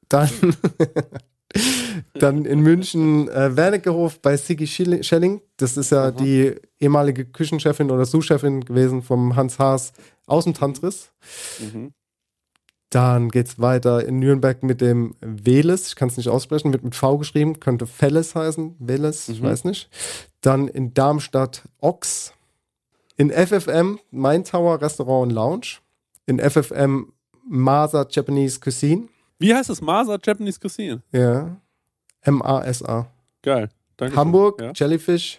Dann, 0.08 0.30
dann 2.14 2.44
in 2.44 2.60
München 2.60 3.28
äh, 3.28 3.54
Wernickehof 3.56 4.20
bei 4.20 4.36
Sigi 4.36 4.66
Schilling- 4.66 5.02
Schelling. 5.02 5.40
Das 5.58 5.76
ist 5.76 5.90
ja 5.90 6.10
die 6.10 6.54
ehemalige 6.80 7.24
Küchenchefin 7.26 7.90
oder 7.90 8.06
Sous-Chefin 8.06 8.64
gewesen 8.64 9.02
vom 9.02 9.36
Hans 9.36 9.58
Haas 9.58 9.92
aus 10.26 10.44
dem 10.44 10.54
Tantris. 10.54 11.10
Mhm. 11.58 11.92
Dann 12.90 13.28
geht's 13.28 13.58
weiter 13.58 14.06
in 14.06 14.18
Nürnberg 14.18 14.62
mit 14.62 14.80
dem 14.80 15.14
Veles. 15.20 15.88
Ich 15.88 15.96
kann 15.96 16.08
es 16.08 16.16
nicht 16.16 16.28
aussprechen, 16.28 16.72
wird 16.72 16.84
mit 16.84 16.94
V 16.94 17.18
geschrieben, 17.18 17.60
könnte 17.60 17.86
Felles 17.86 18.34
heißen. 18.34 18.76
Veles, 18.78 19.28
ich 19.28 19.42
Mhm. 19.42 19.46
weiß 19.46 19.64
nicht. 19.64 19.90
Dann 20.40 20.68
in 20.68 20.94
Darmstadt 20.94 21.62
Ox. 21.80 22.32
In 23.16 23.30
FFM 23.30 23.98
Main 24.10 24.44
Tower 24.44 24.80
Restaurant 24.80 25.24
und 25.30 25.34
Lounge. 25.34 25.78
In 26.26 26.38
FFM 26.38 27.12
Masa 27.46 28.06
Japanese 28.08 28.58
Cuisine. 28.60 29.08
Wie 29.38 29.54
heißt 29.54 29.70
es? 29.70 29.80
Masa 29.82 30.18
Japanese 30.22 30.58
Cuisine. 30.58 31.02
Ja. 31.12 31.56
M-A-S-A. 32.22 33.06
Geil. 33.42 33.68
Danke. 33.96 34.16
Hamburg, 34.16 34.60
Ja. 34.60 34.72
Jellyfish. 34.74 35.38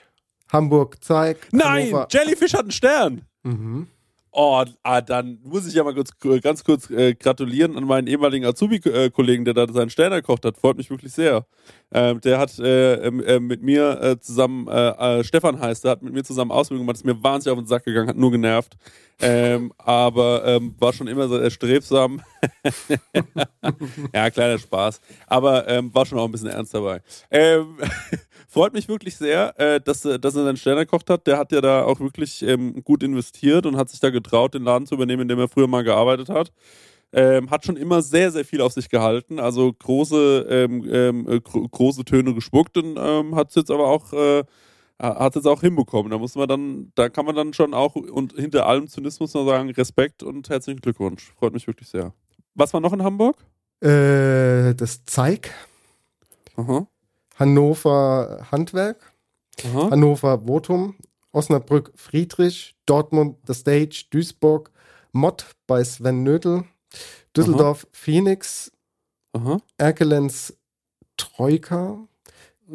Hamburg 0.51 1.03
Zeig. 1.03 1.47
Nein, 1.51 1.87
Hannover- 1.87 2.07
Jellyfish 2.11 2.53
hat 2.53 2.61
einen 2.61 2.71
Stern. 2.71 3.21
Mhm. 3.43 3.87
Oh, 4.31 4.63
ah, 4.83 5.01
dann 5.01 5.39
muss 5.43 5.65
ich 5.67 5.73
ja 5.73 5.83
mal 5.83 5.95
kurz, 5.95 6.11
ganz 6.43 6.63
kurz 6.63 6.87
äh, 6.91 7.15
gratulieren 7.15 7.75
an 7.75 7.85
meinen 7.85 8.05
ehemaligen 8.07 8.45
Azubi-Kollegen, 8.45 9.43
der 9.43 9.55
da 9.55 9.67
seinen 9.73 9.89
Stern 9.89 10.11
erkocht 10.11 10.45
hat. 10.45 10.55
Freut 10.55 10.77
mich 10.77 10.91
wirklich 10.91 11.11
sehr. 11.13 11.47
Ähm, 11.91 12.21
der 12.21 12.37
hat 12.37 12.57
äh, 12.59 12.93
ähm, 13.07 13.23
äh, 13.23 13.39
mit 13.39 13.63
mir 13.63 13.99
äh, 14.01 14.19
zusammen, 14.19 14.67
äh, 14.67 15.19
äh, 15.19 15.23
Stefan 15.23 15.59
heißt, 15.59 15.83
der 15.83 15.91
hat 15.91 16.03
mit 16.03 16.13
mir 16.13 16.23
zusammen 16.23 16.51
Ausbildung 16.51 16.85
gemacht, 16.85 16.97
ist 16.97 17.05
mir 17.05 17.21
wahnsinnig 17.23 17.57
auf 17.57 17.63
den 17.63 17.67
Sack 17.67 17.85
gegangen, 17.85 18.07
hat 18.07 18.17
nur 18.17 18.31
genervt. 18.31 18.77
Ähm, 19.19 19.73
aber 19.79 20.45
ähm, 20.45 20.75
war 20.77 20.93
schon 20.93 21.07
immer 21.07 21.27
so 21.27 21.37
erstrebsam. 21.37 22.21
ja, 24.13 24.29
kleiner 24.29 24.57
Spaß. 24.59 25.01
Aber 25.27 25.67
ähm, 25.67 25.93
war 25.93 26.05
schon 26.05 26.19
auch 26.19 26.25
ein 26.25 26.31
bisschen 26.31 26.49
ernst 26.49 26.73
dabei. 26.73 27.01
Ähm, 27.31 27.77
freut 28.47 28.73
mich 28.73 28.87
wirklich 28.87 29.17
sehr, 29.17 29.59
äh, 29.59 29.81
dass, 29.81 30.05
er- 30.05 30.19
dass 30.19 30.35
er 30.35 30.43
seinen 30.45 30.57
Stern 30.57 30.77
erkocht 30.77 31.09
hat. 31.09 31.27
Der 31.27 31.37
hat 31.37 31.51
ja 31.51 31.61
da 31.61 31.83
auch 31.83 31.99
wirklich 31.99 32.41
ähm, 32.43 32.83
gut 32.83 33.03
investiert 33.03 33.65
und 33.65 33.75
hat 33.77 33.89
sich 33.89 33.99
da 33.99 34.09
getraut, 34.21 34.53
den 34.53 34.63
Laden 34.63 34.85
zu 34.85 34.95
übernehmen, 34.95 35.23
in 35.23 35.27
dem 35.27 35.39
er 35.39 35.47
früher 35.47 35.67
mal 35.67 35.83
gearbeitet 35.83 36.29
hat. 36.29 36.51
Ähm, 37.11 37.49
hat 37.49 37.65
schon 37.65 37.77
immer 37.77 38.01
sehr, 38.01 38.31
sehr 38.31 38.45
viel 38.45 38.61
auf 38.61 38.73
sich 38.73 38.89
gehalten. 38.89 39.39
Also 39.39 39.73
große, 39.73 40.45
ähm, 40.49 40.87
ähm, 40.91 41.27
äh, 41.27 41.39
gro 41.39 41.67
große 41.67 42.05
Töne 42.05 42.35
gespuckt 42.35 42.77
und 42.77 42.97
ähm, 42.99 43.35
hat 43.35 43.49
es 43.49 43.55
jetzt 43.55 43.71
aber 43.71 43.87
auch, 43.87 44.13
äh, 44.13 44.43
hat 45.01 45.35
jetzt 45.35 45.47
auch 45.47 45.61
hinbekommen. 45.61 46.11
Da 46.11 46.19
muss 46.19 46.35
man 46.35 46.47
dann, 46.47 46.91
da 46.93 47.09
kann 47.09 47.25
man 47.25 47.35
dann 47.35 47.53
schon 47.53 47.73
auch 47.73 47.95
und 47.95 48.33
hinter 48.33 48.67
allem 48.67 48.87
Zynismus 48.87 49.33
noch 49.33 49.45
sagen, 49.45 49.71
Respekt 49.71 50.21
und 50.21 50.49
herzlichen 50.49 50.81
Glückwunsch. 50.81 51.33
Freut 51.39 51.53
mich 51.53 51.65
wirklich 51.65 51.89
sehr. 51.89 52.13
Was 52.53 52.73
war 52.73 52.79
noch 52.79 52.93
in 52.93 53.03
Hamburg? 53.03 53.37
Äh, 53.81 54.75
das 54.75 55.03
Zeig. 55.05 55.51
Aha. 56.57 56.87
Hannover 57.37 58.45
Handwerk. 58.51 59.13
Aha. 59.65 59.89
Hannover 59.91 60.41
Votum. 60.45 60.95
Osnabrück 61.31 61.91
Friedrich. 61.95 62.75
Dortmund 62.85 63.37
The 63.47 63.53
Stage. 63.53 64.05
Duisburg 64.11 64.71
Mott 65.11 65.45
bei 65.67 65.83
Sven 65.83 66.23
Nötel. 66.23 66.63
Düsseldorf 67.35 67.87
Phoenix. 67.91 68.71
Aha. 69.33 69.59
Erkelenz 69.77 70.53
Troika. 71.17 71.97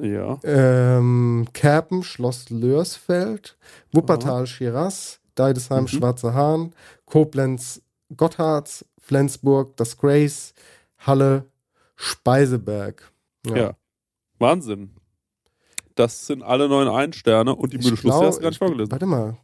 Ja. 0.01 0.39
Ähm, 0.43 1.47
Kerpen, 1.52 2.02
Schloss 2.02 2.51
Lörsfeld, 2.51 3.56
Wuppertal, 3.93 4.47
Schiras, 4.47 5.20
Deidesheim, 5.36 5.85
Mhm. 5.85 5.89
Schwarzer 5.89 6.35
Hahn, 6.35 6.74
Koblenz, 7.06 7.81
Gotthards, 8.16 8.85
Flensburg, 8.98 9.76
das 9.76 9.97
Grace, 9.97 10.52
Halle, 10.98 11.44
Speiseberg. 11.94 13.12
Ja. 13.47 13.76
Wahnsinn. 14.39 14.90
Das 15.94 16.26
sind 16.26 16.42
alle 16.42 16.68
neuen 16.68 16.88
Ein-Sterne 16.88 17.54
und 17.54 17.72
die 17.72 17.78
Ich 17.78 17.84
müde 17.84 17.96
Schluss, 17.96 18.14
hast 18.14 18.36
du 18.38 18.42
gar 18.42 18.48
nicht 18.48 18.58
vorgelesen. 18.58 18.90
Warte 18.90 19.06
mal. 19.06 19.36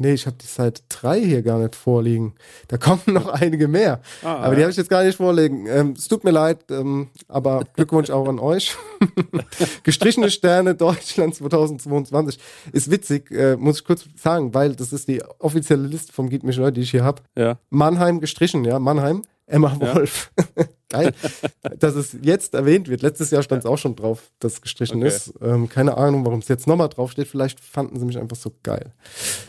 Nee, 0.00 0.12
ich 0.12 0.26
habe 0.26 0.36
die 0.40 0.46
Seit 0.46 0.84
3 0.88 1.20
hier 1.20 1.42
gar 1.42 1.58
nicht 1.58 1.74
vorliegen. 1.74 2.34
Da 2.68 2.78
kommen 2.78 3.02
noch 3.06 3.26
einige 3.26 3.66
mehr. 3.66 4.00
Ah, 4.22 4.36
aber 4.36 4.54
die 4.54 4.60
ja. 4.60 4.66
habe 4.66 4.70
ich 4.70 4.76
jetzt 4.76 4.90
gar 4.90 5.02
nicht 5.02 5.16
vorliegen. 5.16 5.66
Ähm, 5.66 5.94
es 5.98 6.06
tut 6.06 6.22
mir 6.22 6.30
leid, 6.30 6.58
ähm, 6.70 7.08
aber 7.26 7.64
Glückwunsch 7.74 8.10
auch 8.10 8.28
an 8.28 8.38
euch. 8.38 8.76
Gestrichene 9.82 10.30
Sterne 10.30 10.76
Deutschland 10.76 11.34
2022. 11.34 12.40
Ist 12.72 12.90
witzig, 12.90 13.30
äh, 13.32 13.56
muss 13.56 13.80
ich 13.80 13.84
kurz 13.84 14.04
sagen, 14.16 14.54
weil 14.54 14.76
das 14.76 14.92
ist 14.92 15.08
die 15.08 15.22
offizielle 15.40 15.86
Liste 15.86 16.12
vom 16.12 16.28
Git 16.28 16.44
Michelin, 16.44 16.74
die 16.74 16.82
ich 16.82 16.92
hier 16.92 17.04
habe. 17.04 17.22
Ja. 17.36 17.58
Mannheim 17.70 18.20
gestrichen, 18.20 18.64
ja, 18.64 18.78
Mannheim. 18.78 19.22
Emma 19.48 19.76
Ja. 19.80 19.94
Wolf. 19.94 20.30
Geil. 20.90 21.12
dass 21.78 21.94
es 21.96 22.16
jetzt 22.22 22.54
erwähnt 22.54 22.88
wird. 22.88 23.02
Letztes 23.02 23.30
Jahr 23.30 23.42
stand 23.42 23.62
es 23.62 23.66
auch 23.66 23.76
schon 23.76 23.94
drauf, 23.94 24.30
dass 24.38 24.54
es 24.54 24.62
gestrichen 24.62 24.98
Okay. 24.98 25.08
ist. 25.08 25.34
Ähm, 25.42 25.68
keine 25.68 25.96
Ahnung, 25.98 26.24
warum 26.24 26.38
es 26.38 26.48
jetzt 26.48 26.66
nochmal 26.66 26.88
draufsteht. 26.88 27.28
Vielleicht 27.28 27.60
fanden 27.60 27.98
sie 27.98 28.06
mich 28.06 28.16
einfach 28.18 28.36
so 28.36 28.52
geil. 28.62 28.92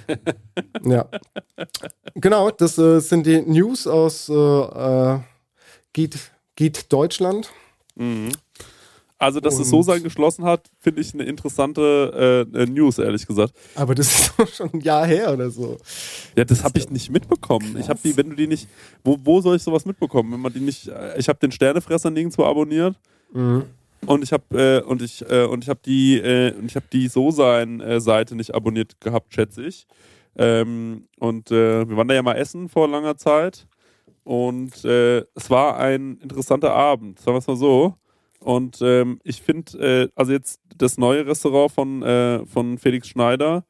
ja. 0.84 1.07
Genau, 2.15 2.51
das 2.51 2.77
äh, 2.77 2.99
sind 2.99 3.26
die 3.26 3.41
News 3.41 3.88
aus 3.88 4.27
äh, 4.27 4.34
äh, 4.34 5.19
Git 5.93 6.91
Deutschland. 6.91 7.51
Mhm. 7.95 8.30
Also, 9.22 9.41
dass 9.41 9.60
es 9.60 9.70
so 9.70 9.78
Und- 9.80 9.84
sein 9.84 10.02
geschlossen 10.02 10.46
hat, 10.46 10.68
finde 10.80 11.02
ich 11.02 11.14
eine 11.14 11.24
interessante 11.24 12.48
äh, 12.56 12.66
News, 12.66 12.98
ehrlich 13.00 13.28
gesagt. 13.28 13.54
Aber 13.76 13.94
das 13.94 14.08
ist 14.22 14.34
doch 14.38 14.48
schon 14.48 14.70
ein 14.74 14.80
Jahr 14.80 15.06
her 15.06 15.34
oder 15.34 15.52
so. 15.52 15.78
Ja, 16.38 16.46
das 16.46 16.64
habe 16.64 16.80
ich 16.80 16.90
nicht 16.90 17.12
mitbekommen. 17.12 17.76
Ich 17.78 17.90
habe 17.90 18.00
die, 18.02 18.16
wenn 18.16 18.30
du 18.30 18.36
die 18.38 18.48
nicht, 18.48 18.68
wo, 19.04 19.18
wo 19.22 19.41
soll 19.41 19.58
ich 19.58 19.62
sowas 19.64 19.84
mitbekommen, 19.86 20.32
wenn 20.32 20.40
man 20.40 20.54
die 20.54 20.62
nicht, 20.62 20.88
äh, 20.88 21.18
ich 21.20 21.28
habe 21.28 21.38
den 21.40 21.52
Sternefresser 21.52 22.10
nirgendwo 22.10 22.46
abonniert 22.46 22.96
Mhm. 23.34 23.66
und 24.08 24.24
ich 24.24 24.32
habe 24.32 24.44
äh, 24.58 24.82
und 24.88 25.02
ich 25.02 25.22
äh, 25.30 25.44
und 25.44 25.64
ich 25.66 25.70
habe 25.70 25.82
die 25.86 26.18
äh, 26.18 26.54
und 26.58 26.66
ich 26.66 26.76
habe 26.76 26.86
die 26.91 27.08
so 27.10 27.30
sein 27.30 27.82
äh, 27.82 28.00
Seite 28.02 28.36
nicht 28.36 28.56
abonniert 28.56 29.00
gehabt, 29.02 29.34
schätze 29.36 29.64
ich. 29.64 29.86
Ähm, 30.38 31.08
und 31.20 31.52
äh, 31.52 31.88
wir 31.90 31.98
waren 31.98 32.08
da 32.08 32.14
ja 32.16 32.22
mal 32.24 32.36
essen 32.38 32.70
vor 32.70 32.88
langer 32.88 33.18
Zeit 33.18 33.68
und 34.24 34.86
es 34.86 35.50
war 35.50 35.78
ein 35.78 36.18
interessanter 36.22 36.74
Abend, 36.74 37.20
sagen 37.20 37.34
wir 37.36 37.40
es 37.40 37.48
mal 37.48 37.58
so. 37.58 37.96
Und 38.40 38.80
ähm, 38.82 39.20
ich 39.24 39.41
finde, 39.41 39.78
äh, 39.80 40.10
also 40.16 40.32
jetzt 40.32 40.60
das 40.78 40.98
neue 40.98 41.26
Restaurant 41.26 41.72
von, 41.72 42.02
äh, 42.03 42.45
von 42.45 42.78
Felix 42.78 43.07
Schneider, 43.10 43.66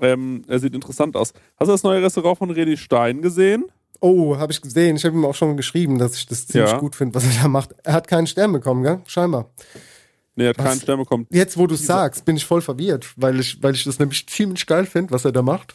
ähm, 0.00 0.42
er 0.48 0.58
sieht 0.58 0.74
interessant 0.74 1.16
aus. 1.16 1.32
Hast 1.58 1.68
du 1.68 1.72
das 1.72 1.82
neue 1.82 2.02
Restaurant 2.02 2.38
von 2.38 2.50
Redi 2.50 2.76
Stein 2.78 3.20
gesehen? 3.20 3.66
Oh, 4.00 4.38
habe 4.38 4.50
ich 4.52 4.62
gesehen. 4.62 4.96
Ich 4.96 5.04
habe 5.04 5.14
ihm 5.14 5.24
auch 5.26 5.34
schon 5.34 5.58
geschrieben, 5.58 5.98
dass 5.98 6.14
ich 6.14 6.26
das 6.26 6.46
ziemlich 6.46 6.70
Ja. 6.70 6.78
gut 6.78 6.96
finde, 6.96 7.14
was 7.14 7.24
er 7.24 7.42
da 7.42 7.48
macht. 7.48 7.74
Er 7.84 7.92
hat 7.92 8.08
keinen 8.08 8.26
Stern 8.26 8.52
bekommen, 8.52 8.82
gell? 8.82 9.00
Scheinbar. 9.06 9.50
Nee, 10.36 10.44
er 10.44 10.48
hat 10.50 10.58
Was? 10.58 10.64
keinen 10.64 10.80
Stern 10.80 10.98
bekommen. 11.00 11.26
Jetzt, 11.30 11.58
wo 11.58 11.66
du 11.66 11.74
sagst, 11.74 12.24
bin 12.24 12.36
ich 12.36 12.46
voll 12.46 12.62
verwirrt, 12.62 13.12
weil 13.16 13.38
ich, 13.40 13.62
weil 13.62 13.74
ich 13.74 13.84
das 13.84 13.98
nämlich 13.98 14.26
ziemlich 14.26 14.64
geil 14.66 14.86
finde, 14.86 15.12
was 15.12 15.26
er 15.26 15.32
da 15.32 15.42
macht. 15.42 15.74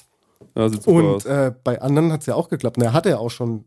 Ja, 0.56 0.68
sieht 0.70 0.82
super 0.82 0.98
Und 0.98 1.06
aus. 1.18 1.26
äh, 1.26 1.54
bei 1.64 1.80
anderen 1.80 2.12
hat 2.12 2.22
es 2.22 2.26
ja 2.26 2.34
auch 2.34 2.50
geklappt. 2.50 2.78
Und 2.78 2.84
er 2.84 2.94
hat 2.94 3.06
ja 3.06 3.20
auch 3.20 3.30
schon 3.30 3.66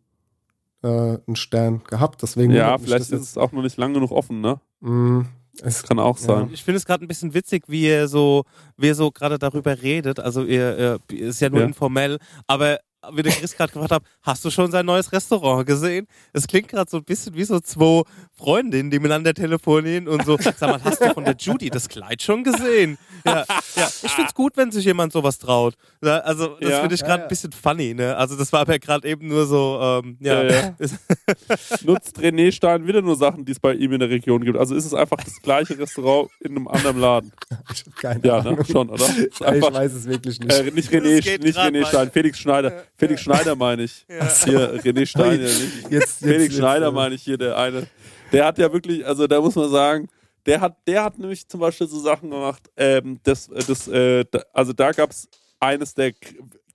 äh, 0.83 0.89
einen 1.27 1.37
Stern 1.37 1.83
gehabt, 1.85 2.23
deswegen. 2.23 2.53
Ja, 2.53 2.79
vielleicht 2.79 3.11
ist 3.11 3.23
es 3.23 3.39
auch 3.39 3.53
noch 3.53 3.63
nicht 3.63 3.77
lang 3.77 3.95
genug 3.95 4.11
offen, 4.13 4.41
ne? 4.41 4.61
Mm, 4.81 5.23
es 5.63 5.83
Kann 5.83 5.99
auch 5.99 6.17
sein. 6.19 6.51
Ich 6.53 6.63
finde 6.63 6.79
es 6.79 6.87
gerade 6.87 7.05
ein 7.05 7.09
bisschen 7.09 7.35
witzig, 7.35 7.65
wie 7.67 7.83
ihr 7.87 8.07
so, 8.07 8.45
wie 8.77 8.87
ihr 8.87 8.95
so 8.95 9.11
gerade 9.11 9.39
darüber 9.39 9.83
redet. 9.83 10.21
Also 10.21 10.45
ihr, 10.45 11.01
ihr 11.11 11.27
ist 11.29 11.41
ja 11.41 11.51
nur 11.51 11.61
Ja. 11.61 11.67
informell, 11.67 12.19
aber 12.47 12.79
wie 13.13 13.23
der 13.23 13.33
Chris 13.33 13.57
gerade 13.57 13.73
gefragt 13.73 13.91
hat, 13.93 14.03
hast 14.23 14.45
du 14.45 14.51
schon 14.51 14.71
sein 14.71 14.87
neues 14.87 15.13
Restaurant 15.13 15.67
gesehen? 15.67 16.07
Es 16.33 16.47
klingt 16.47 16.69
gerade 16.69 16.91
so 16.91 16.99
ein 16.99 17.05
bisschen 17.05 17.35
wie 17.35 17.45
so 17.45 17.59
zwei 17.61 18.03
Freundinnen, 18.37 18.91
die 18.91 18.99
miteinander 18.99 19.35
telefonieren 19.35 20.07
und 20.09 20.25
so. 20.25 20.37
Sag 20.39 20.61
mal, 20.63 20.83
hast 20.83 21.01
du 21.03 21.13
von 21.13 21.25
der 21.25 21.35
Judy 21.39 21.71
das 21.71 21.89
Kleid 21.89 22.23
schon 22.23 22.45
gesehen? 22.45 22.99
Ja, 23.27 23.45
ja. 23.77 23.89
Ich 24.03 24.11
finde 24.13 24.29
es 24.29 24.35
gut, 24.35 24.57
wenn 24.57 24.71
sich 24.71 24.85
jemand 24.85 25.13
sowas 25.13 25.39
traut. 25.39 25.75
Ja, 26.03 26.19
also 26.19 26.57
das 26.61 26.71
Ja. 26.71 26.81
finde 26.81 26.95
ich 26.95 27.01
gerade 27.03 27.19
ja. 27.21 27.25
ein 27.25 27.29
bisschen 27.29 27.53
funny. 27.53 27.95
Ne? 27.95 28.17
Also 28.17 28.37
das 28.37 28.53
war 28.53 28.61
aber 28.61 28.79
gerade 28.79 29.09
eben 29.09 29.29
nur 29.29 29.47
so, 29.47 29.79
ähm, 29.83 30.17
ja. 30.21 30.43
Ja, 30.45 30.51
ja. 30.51 30.75
Nutzt 31.85 32.19
René 32.19 32.53
Stein 32.53 32.87
wieder 32.87 33.03
nur 33.03 33.17
Sachen, 33.17 33.45
die 33.45 33.53
es 33.53 33.61
bei 33.61 33.75
ihm 33.75 33.93
in 33.93 34.01
der 34.01 34.11
Region 34.11 34.45
gibt. 34.45 34.57
Also 34.59 34.75
ist 34.75 34.85
es 34.85 34.95
einfach 34.95 35.17
das 35.19 35.41
gleiche 35.43 35.79
Restaurant 35.79 36.31
in 36.41 36.53
einem 36.57 36.69
anderen 36.69 36.99
Laden. 37.01 37.33
Ich 37.73 37.85
hab 37.87 37.97
keine 37.97 38.27
Ja, 38.27 38.43
ne? 38.43 38.51
Ahnung. 38.51 38.65
Schon, 38.65 38.89
oder? 38.91 39.05
Ist 39.05 39.19
ich 39.41 39.47
einfach- 39.47 39.73
weiß 39.73 39.93
es 39.95 40.07
wirklich 40.07 40.39
nicht. 40.41 40.53
Äh, 40.53 40.71
nicht 40.71 40.91
René, 40.93 41.43
nicht 41.43 41.59
René. 41.59 41.87
Stein, 41.87 42.11
Felix 42.11 42.39
Schneider. 42.39 42.85
Felix 42.99 43.23
Schneider 43.23 43.55
meine 43.55 43.85
ich. 43.85 44.05
Hier, 44.09 44.75
René 44.83 45.07
Stein. 45.07 45.41
Ja, 45.41 45.47
nicht. 45.47 45.91
jetzt, 45.91 46.19
Felix 46.19 46.45
jetzt, 46.45 46.57
Schneider 46.57 46.87
jetzt, 46.87 46.95
meine 46.95 47.15
ich 47.15 47.23
hier, 47.23 47.39
der 47.39 47.57
eine. 47.57 47.87
Der 48.33 48.45
hat 48.45 48.59
ja 48.59 48.73
wirklich, 48.73 49.07
also 49.07 49.27
da 49.27 49.41
muss 49.41 49.55
man 49.55 49.71
sagen, 49.71 50.09
der 50.47 50.61
hat, 50.61 50.77
der 50.87 51.05
hat 51.05 51.19
nämlich 51.19 51.47
zum 51.47 51.61
Beispiel 51.61 51.87
so 51.87 52.01
Sachen 52.01 52.31
gemacht, 52.31 52.71
ähm, 52.77 53.21
das, 53.23 53.49
äh, 53.49 53.63
das, 53.67 53.89
äh, 53.89 54.25
also 54.53 54.73
da 54.73 54.93
gab 54.93 55.11
es 55.11 55.29
eines 55.61 55.95
der 55.95 56.13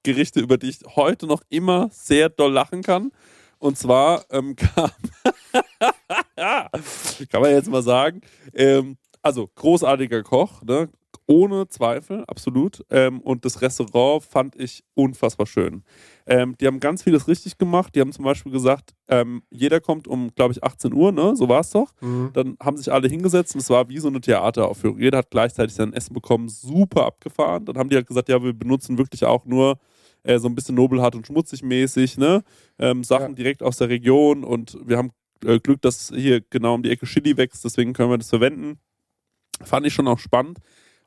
Gerichte, 0.04 0.40
über 0.40 0.58
die 0.58 0.70
ich 0.70 0.80
heute 0.96 1.28
noch 1.28 1.42
immer 1.50 1.90
sehr 1.92 2.30
doll 2.30 2.54
lachen 2.54 2.84
kann. 2.84 3.12
Und 3.60 3.78
zwar 3.78 4.26
ähm, 4.30 4.56
kam, 4.76 4.92
kann 6.36 7.42
man 7.42 7.52
jetzt 7.52 7.70
mal 7.70 7.84
sagen, 7.84 8.22
ähm, 8.54 8.98
also 9.22 9.50
großartiger 9.56 10.24
Koch, 10.24 10.62
ne? 10.64 10.90
Ohne 11.28 11.68
Zweifel, 11.68 12.24
absolut. 12.28 12.84
Ähm, 12.90 13.22
und 13.22 13.46
das 13.46 13.62
Restaurant 13.62 14.24
fand 14.24 14.56
ich 14.56 14.84
unfassbar 14.94 15.46
schön. 15.46 15.84
Ähm, 16.26 16.56
die 16.60 16.68
haben 16.68 16.80
ganz 16.80 17.04
vieles 17.04 17.28
richtig 17.28 17.58
gemacht. 17.58 17.96
Die 17.96 18.02
haben 18.02 18.12
zum 18.12 18.26
Beispiel 18.26 18.52
gesagt, 18.52 18.94
ähm, 19.08 19.44
jeder 19.50 19.80
kommt 19.80 20.08
um, 20.08 20.34
glaube 20.36 20.54
ich, 20.54 20.64
18 20.64 20.94
Uhr, 20.94 21.12
ne? 21.12 21.36
So 21.36 21.48
war 21.50 21.62
es 21.62 21.70
doch. 21.70 21.92
Mhm. 22.02 22.32
Dann 22.34 22.58
haben 22.62 22.78
sich 22.78 22.92
alle 22.92 23.08
hingesetzt 23.08 23.56
und 23.56 23.62
es 23.62 23.70
war 23.70 23.88
wie 23.90 24.00
so 24.00 24.08
eine 24.08 24.22
Theateraufführung. 24.22 25.00
Jeder 25.00 25.20
hat 25.20 25.32
gleichzeitig 25.32 25.76
sein 25.76 25.94
Essen 25.94 26.14
bekommen, 26.14 26.50
super 26.50 27.06
abgefahren. 27.06 27.66
Dann 27.66 27.78
haben 27.78 27.90
die 27.90 27.96
halt 27.96 28.08
gesagt, 28.08 28.30
ja, 28.30 28.42
wir 28.44 28.54
benutzen 28.54 28.98
wirklich 28.98 29.24
auch 29.26 29.46
nur 29.46 29.80
äh, 30.24 30.40
so 30.40 30.48
ein 30.48 30.56
bisschen 30.56 30.76
nobelhart 30.76 31.16
und 31.16 31.28
schmutzig 31.28 31.64
mäßig, 31.64 32.18
ne? 32.18 32.44
Ähm, 32.80 33.04
Sachen 33.04 33.30
Ja. 33.30 33.36
direkt 33.36 33.64
aus 33.64 33.78
der 33.78 33.90
Region 33.90 34.44
und 34.44 34.78
wir 34.86 34.98
haben 34.98 35.12
äh, 35.46 35.60
Glück, 35.60 35.82
dass 35.82 36.12
hier 36.16 36.42
genau 36.50 36.76
um 36.76 36.84
die 36.84 36.90
Ecke 36.90 37.06
Chili 37.06 37.36
wächst, 37.38 37.66
deswegen 37.66 37.94
können 37.94 38.10
wir 38.10 38.18
das 38.18 38.30
verwenden. 38.30 38.80
Fand 39.62 39.86
ich 39.86 39.94
schon 39.94 40.08
auch 40.08 40.20
spannend. 40.20 40.60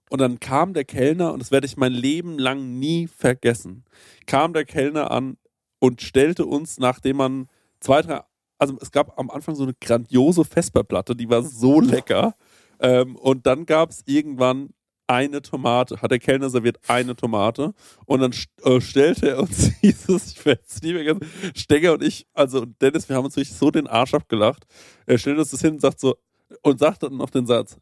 Und 0.09 0.21
dann 0.21 0.39
kam 0.39 0.73
der 0.73 0.85
Kellner, 0.85 1.33
und 1.33 1.41
das 1.41 1.51
werde 1.51 1.67
ich 1.67 1.77
mein 1.77 1.93
Leben 1.93 2.39
lang 2.39 2.79
nie 2.79 3.09
vergessen, 3.09 3.85
kam 4.27 4.53
der 4.53 4.65
Kellner 4.65 5.11
an 5.11 5.37
und 5.79 6.01
stellte 6.01 6.47
uns, 6.47 6.79
nachdem 6.79 7.17
man 7.17 7.49
zwei, 7.81 8.03
drei, 8.03 8.23
also 8.59 8.77
es 8.81 8.93
gab 8.93 9.19
am 9.19 9.31
Anfang 9.31 9.55
so 9.55 9.65
eine 9.65 9.75
grandiose 9.75 10.45
Vesperplatte, 10.45 11.17
die 11.17 11.29
war 11.29 11.43
so 11.43 11.81
lecker. 11.81 12.35
Ähm, 12.79 13.17
und 13.17 13.47
dann 13.47 13.67
gab 13.67 13.91
es 13.91 14.03
irgendwann 14.07 14.71
eine 15.07 15.41
Tomate, 15.41 16.03
hat 16.03 16.11
der 16.11 16.19
Kellner 16.19 16.51
serviert 16.51 16.79
eine 16.89 17.15
Tomate 17.15 17.75
und 18.07 18.21
dann 18.21 18.35
äh, 18.65 18.81
stellte 18.81 19.31
er 19.31 19.41
uns 19.41 19.73
dieses, 19.83 20.33
ich 20.33 20.45
werde 20.45 20.63
es 20.67 20.83
nie 20.83 20.93
vergessen, 20.93 21.21
Stenger 21.55 21.93
und 21.93 22.03
ich, 22.03 22.27
also 22.35 22.65
Dennis, 22.65 23.09
wir 23.09 23.17
haben 23.17 23.25
uns 23.25 23.37
wirklich 23.37 23.57
so 23.57 23.71
den 23.71 23.87
Arsch 23.87 24.15
abgelacht. 24.15 24.67
Er 25.07 25.19
stellt 25.19 25.39
uns 25.39 25.51
das 25.51 25.61
hin 25.61 25.75
und 25.75 25.81
sagt 25.81 26.01
so, 26.01 26.17
und 26.63 26.79
sagt 26.79 27.03
dann 27.03 27.17
noch 27.17 27.31
den 27.31 27.47
Satz, 27.47 27.79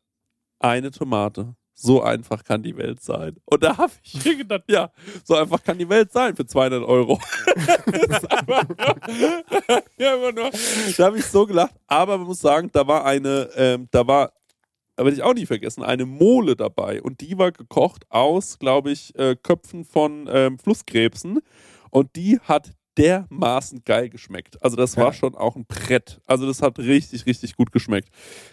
eine 0.58 0.90
Tomate. 0.90 1.54
So 1.76 2.02
einfach 2.02 2.44
kann 2.44 2.62
die 2.62 2.76
Welt 2.76 3.02
sein. 3.02 3.36
Und 3.44 3.64
da 3.64 3.76
habe 3.76 3.92
ich 4.02 4.24
mir 4.24 4.36
gedacht, 4.36 4.64
ja, 4.68 4.92
so 5.24 5.34
einfach 5.34 5.62
kann 5.62 5.76
die 5.76 5.88
Welt 5.88 6.12
sein 6.12 6.36
für 6.36 6.46
200 6.46 6.84
Euro. 6.84 7.20
einfach 7.56 8.66
da 10.96 11.04
habe 11.04 11.18
ich 11.18 11.26
so 11.26 11.46
gelacht. 11.46 11.74
Aber 11.88 12.16
man 12.18 12.28
muss 12.28 12.40
sagen, 12.40 12.70
da 12.72 12.86
war 12.86 13.04
eine, 13.04 13.50
ähm, 13.56 13.88
da 13.90 14.06
war, 14.06 14.32
werde 14.96 15.12
ich 15.12 15.22
auch 15.22 15.34
nie 15.34 15.46
vergessen, 15.46 15.82
eine 15.82 16.06
Mole 16.06 16.54
dabei. 16.54 17.02
Und 17.02 17.20
die 17.20 17.36
war 17.38 17.50
gekocht 17.50 18.04
aus, 18.08 18.60
glaube 18.60 18.92
ich, 18.92 19.14
äh, 19.18 19.34
Köpfen 19.34 19.84
von 19.84 20.28
ähm, 20.30 20.58
Flusskrebsen. 20.60 21.40
Und 21.90 22.14
die 22.14 22.38
hat 22.40 22.72
dermaßen 22.98 23.82
geil 23.84 24.08
geschmeckt. 24.08 24.62
Also 24.62 24.76
das 24.76 24.96
war 24.96 25.06
Ja. 25.06 25.12
schon 25.12 25.34
auch 25.34 25.56
ein 25.56 25.64
Brett. 25.66 26.20
Also 26.26 26.46
das 26.46 26.62
hat 26.62 26.78
richtig, 26.78 27.26
richtig 27.26 27.56
gut 27.56 27.72
geschmeckt. 27.72 28.08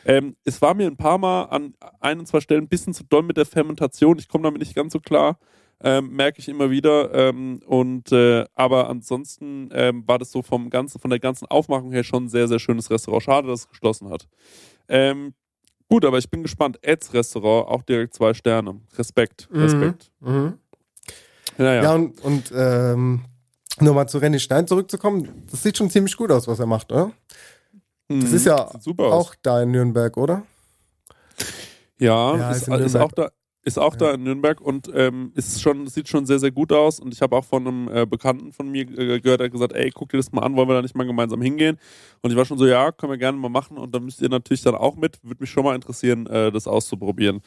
Ähm, 0.05 0.35
es 0.43 0.61
war 0.61 0.73
mir 0.73 0.87
ein 0.87 0.97
paar 0.97 1.17
Mal 1.17 1.43
an 1.43 1.75
ein 1.99 2.19
und 2.19 2.25
zwei 2.27 2.39
Stellen 2.41 2.63
ein 2.63 2.67
bisschen 2.69 2.93
zu 2.93 3.03
doll 3.03 3.23
mit 3.23 3.37
der 3.37 3.45
Fermentation. 3.45 4.17
Ich 4.17 4.27
komme 4.27 4.43
damit 4.45 4.59
nicht 4.59 4.75
ganz 4.75 4.93
so 4.93 4.99
klar. 4.99 5.37
Ähm, 5.83 6.11
merke 6.15 6.39
ich 6.39 6.47
immer 6.47 6.69
wieder. 6.69 7.13
Ähm, 7.13 7.59
und 7.65 8.11
äh, 8.11 8.45
aber 8.55 8.89
ansonsten 8.89 9.69
ähm, 9.73 10.07
war 10.07 10.19
das 10.19 10.31
so 10.31 10.41
vom 10.43 10.69
ganzen, 10.69 10.99
von 10.99 11.09
der 11.09 11.19
ganzen 11.19 11.45
Aufmachung 11.47 11.91
her 11.91 12.03
schon 12.03 12.25
ein 12.25 12.29
sehr, 12.29 12.47
sehr 12.47 12.59
schönes 12.59 12.89
Restaurant. 12.91 13.23
Schade, 13.23 13.47
dass 13.47 13.61
es 13.61 13.69
geschlossen 13.69 14.09
hat. 14.09 14.27
Ähm, 14.87 15.33
gut, 15.89 16.05
aber 16.05 16.17
ich 16.19 16.29
bin 16.29 16.43
gespannt. 16.43 16.77
Eds 16.83 17.13
Restaurant, 17.13 17.67
auch 17.67 17.81
direkt 17.83 18.13
zwei 18.13 18.33
Sterne. 18.35 18.79
Respekt, 18.95 19.49
Respekt. 19.51 20.11
Mhm. 20.19 20.53
Naja. 21.57 21.83
Ja, 21.83 21.93
und, 21.95 22.21
und 22.21 22.51
ähm, 23.79 23.85
nur 23.85 23.93
mal 23.95 24.07
zu 24.07 24.17
René 24.17 24.39
Stein 24.39 24.67
zurückzukommen, 24.67 25.45
das 25.49 25.63
sieht 25.63 25.77
schon 25.77 25.89
ziemlich 25.89 26.15
gut 26.17 26.31
aus, 26.31 26.47
was 26.47 26.59
er 26.59 26.65
macht, 26.65 26.91
oder? 26.91 27.11
Das 28.07 28.31
ist 28.33 28.45
ja 28.45 28.69
Sieht 28.71 28.83
super 28.83 29.03
aus. 29.05 29.27
auch 29.27 29.35
da 29.41 29.61
in 29.63 29.71
Nürnberg, 29.71 30.17
oder? 30.17 30.43
Ja, 31.97 32.35
Ja, 32.37 32.51
ist, 32.51 32.67
ist 32.67 32.95
auch 32.95 33.11
da. 33.11 33.29
Ist 33.63 33.77
auch 33.77 33.95
da 33.95 34.11
in 34.15 34.23
Nürnberg 34.23 34.59
und 34.59 34.89
ähm, 34.95 35.31
ist 35.35 35.61
schon, 35.61 35.85
sieht 35.85 36.07
schon 36.07 36.25
sehr, 36.25 36.39
sehr 36.39 36.49
gut 36.49 36.73
aus. 36.73 36.99
Und 36.99 37.13
ich 37.13 37.21
habe 37.21 37.35
auch 37.37 37.45
von 37.45 37.67
einem 37.67 37.87
äh, 37.89 38.07
Bekannten 38.07 38.51
von 38.53 38.67
mir 38.71 38.89
äh, 38.89 39.19
gehört, 39.21 39.39
der 39.39 39.45
hat 39.45 39.51
gesagt, 39.51 39.73
ey, 39.73 39.91
guck 39.91 40.09
dir 40.09 40.17
das 40.17 40.31
mal 40.31 40.41
an, 40.41 40.55
wollen 40.55 40.67
wir 40.67 40.73
da 40.73 40.81
nicht 40.81 40.95
mal 40.95 41.05
gemeinsam 41.05 41.43
hingehen? 41.43 41.77
Und 42.23 42.31
ich 42.31 42.37
war 42.37 42.43
schon 42.45 42.57
so, 42.57 42.65
ja, 42.65 42.91
können 42.91 43.11
wir 43.11 43.19
gerne 43.19 43.37
mal 43.37 43.49
machen. 43.49 43.77
Und 43.77 43.93
da 43.93 43.99
müsst 43.99 44.19
ihr 44.19 44.29
natürlich 44.29 44.63
dann 44.63 44.73
auch 44.73 44.95
mit. 44.95 45.23
Würde 45.23 45.41
mich 45.41 45.51
schon 45.51 45.63
mal 45.63 45.75
interessieren, 45.75 46.25
äh, 46.25 46.51
das 46.51 46.65
auszuprobieren. 46.65 47.41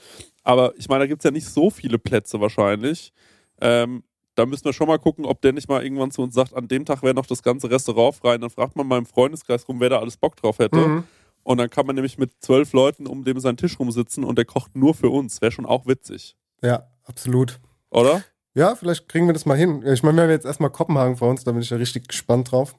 Aber 0.44 0.72
ich 0.76 0.88
meine, 0.88 1.00
da 1.00 1.06
gibt 1.08 1.22
es 1.22 1.24
ja 1.24 1.32
nicht 1.32 1.48
so 1.48 1.68
viele 1.68 1.98
Plätze 1.98 2.40
wahrscheinlich. 2.40 3.12
Ähm, 3.60 4.04
da 4.34 4.46
müssen 4.46 4.64
wir 4.64 4.72
schon 4.72 4.88
mal 4.88 4.98
gucken, 4.98 5.24
ob 5.24 5.40
der 5.42 5.52
nicht 5.52 5.68
mal 5.68 5.82
irgendwann 5.82 6.10
zu 6.10 6.22
uns 6.22 6.34
sagt, 6.34 6.54
an 6.54 6.68
dem 6.68 6.84
Tag 6.84 7.02
wäre 7.02 7.14
noch 7.14 7.26
das 7.26 7.42
ganze 7.42 7.70
Restaurant 7.70 8.16
frei. 8.16 8.34
Und 8.34 8.42
dann 8.42 8.50
fragt 8.50 8.76
man 8.76 8.86
mal 8.86 8.98
im 8.98 9.06
Freundeskreis 9.06 9.68
rum, 9.68 9.80
wer 9.80 9.90
da 9.90 9.98
alles 10.00 10.16
Bock 10.16 10.36
drauf 10.36 10.58
hätte. 10.58 10.76
Mhm. 10.76 11.04
Und 11.44 11.58
dann 11.58 11.70
kann 11.70 11.86
man 11.86 11.94
nämlich 11.94 12.18
mit 12.18 12.32
zwölf 12.40 12.72
Leuten 12.72 13.06
um 13.06 13.24
dem 13.24 13.38
seinen 13.38 13.56
Tisch 13.56 13.78
rumsitzen 13.78 14.24
und 14.24 14.36
der 14.36 14.46
kocht 14.46 14.74
nur 14.74 14.94
für 14.94 15.10
uns. 15.10 15.40
Wäre 15.42 15.52
schon 15.52 15.66
auch 15.66 15.86
witzig. 15.86 16.36
Ja, 16.62 16.88
absolut. 17.04 17.60
Oder? 17.90 18.22
Ja, 18.54 18.74
vielleicht 18.76 19.08
kriegen 19.08 19.26
wir 19.26 19.34
das 19.34 19.46
mal 19.46 19.56
hin. 19.56 19.84
Ich 19.86 20.02
meine, 20.02 20.16
wir 20.16 20.22
haben 20.24 20.30
jetzt 20.30 20.46
erstmal 20.46 20.70
Kopenhagen 20.70 21.16
vor 21.16 21.28
uns, 21.28 21.44
da 21.44 21.52
bin 21.52 21.60
ich 21.60 21.70
ja 21.70 21.76
richtig 21.76 22.08
gespannt 22.08 22.50
drauf. 22.50 22.74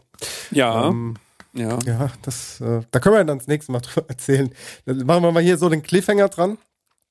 Ja. 0.52 0.88
Ähm, 0.88 1.15
ja. 1.53 1.77
Ja, 1.86 2.11
das, 2.22 2.60
äh, 2.61 2.82
da 2.91 2.99
können 2.99 3.15
wir 3.15 3.23
dann 3.23 3.38
das 3.38 3.48
nächste 3.48 3.72
Mal 3.72 3.80
drüber 3.82 4.10
erzählen. 4.10 4.49
Dann 4.86 5.06
machen 5.06 5.23
wir 5.23 5.32
mal 5.32 5.44
hier 5.44 5.57
so 5.57 5.69
den 5.69 5.84
Cliffhanger 5.84 6.30
dran 6.30 6.57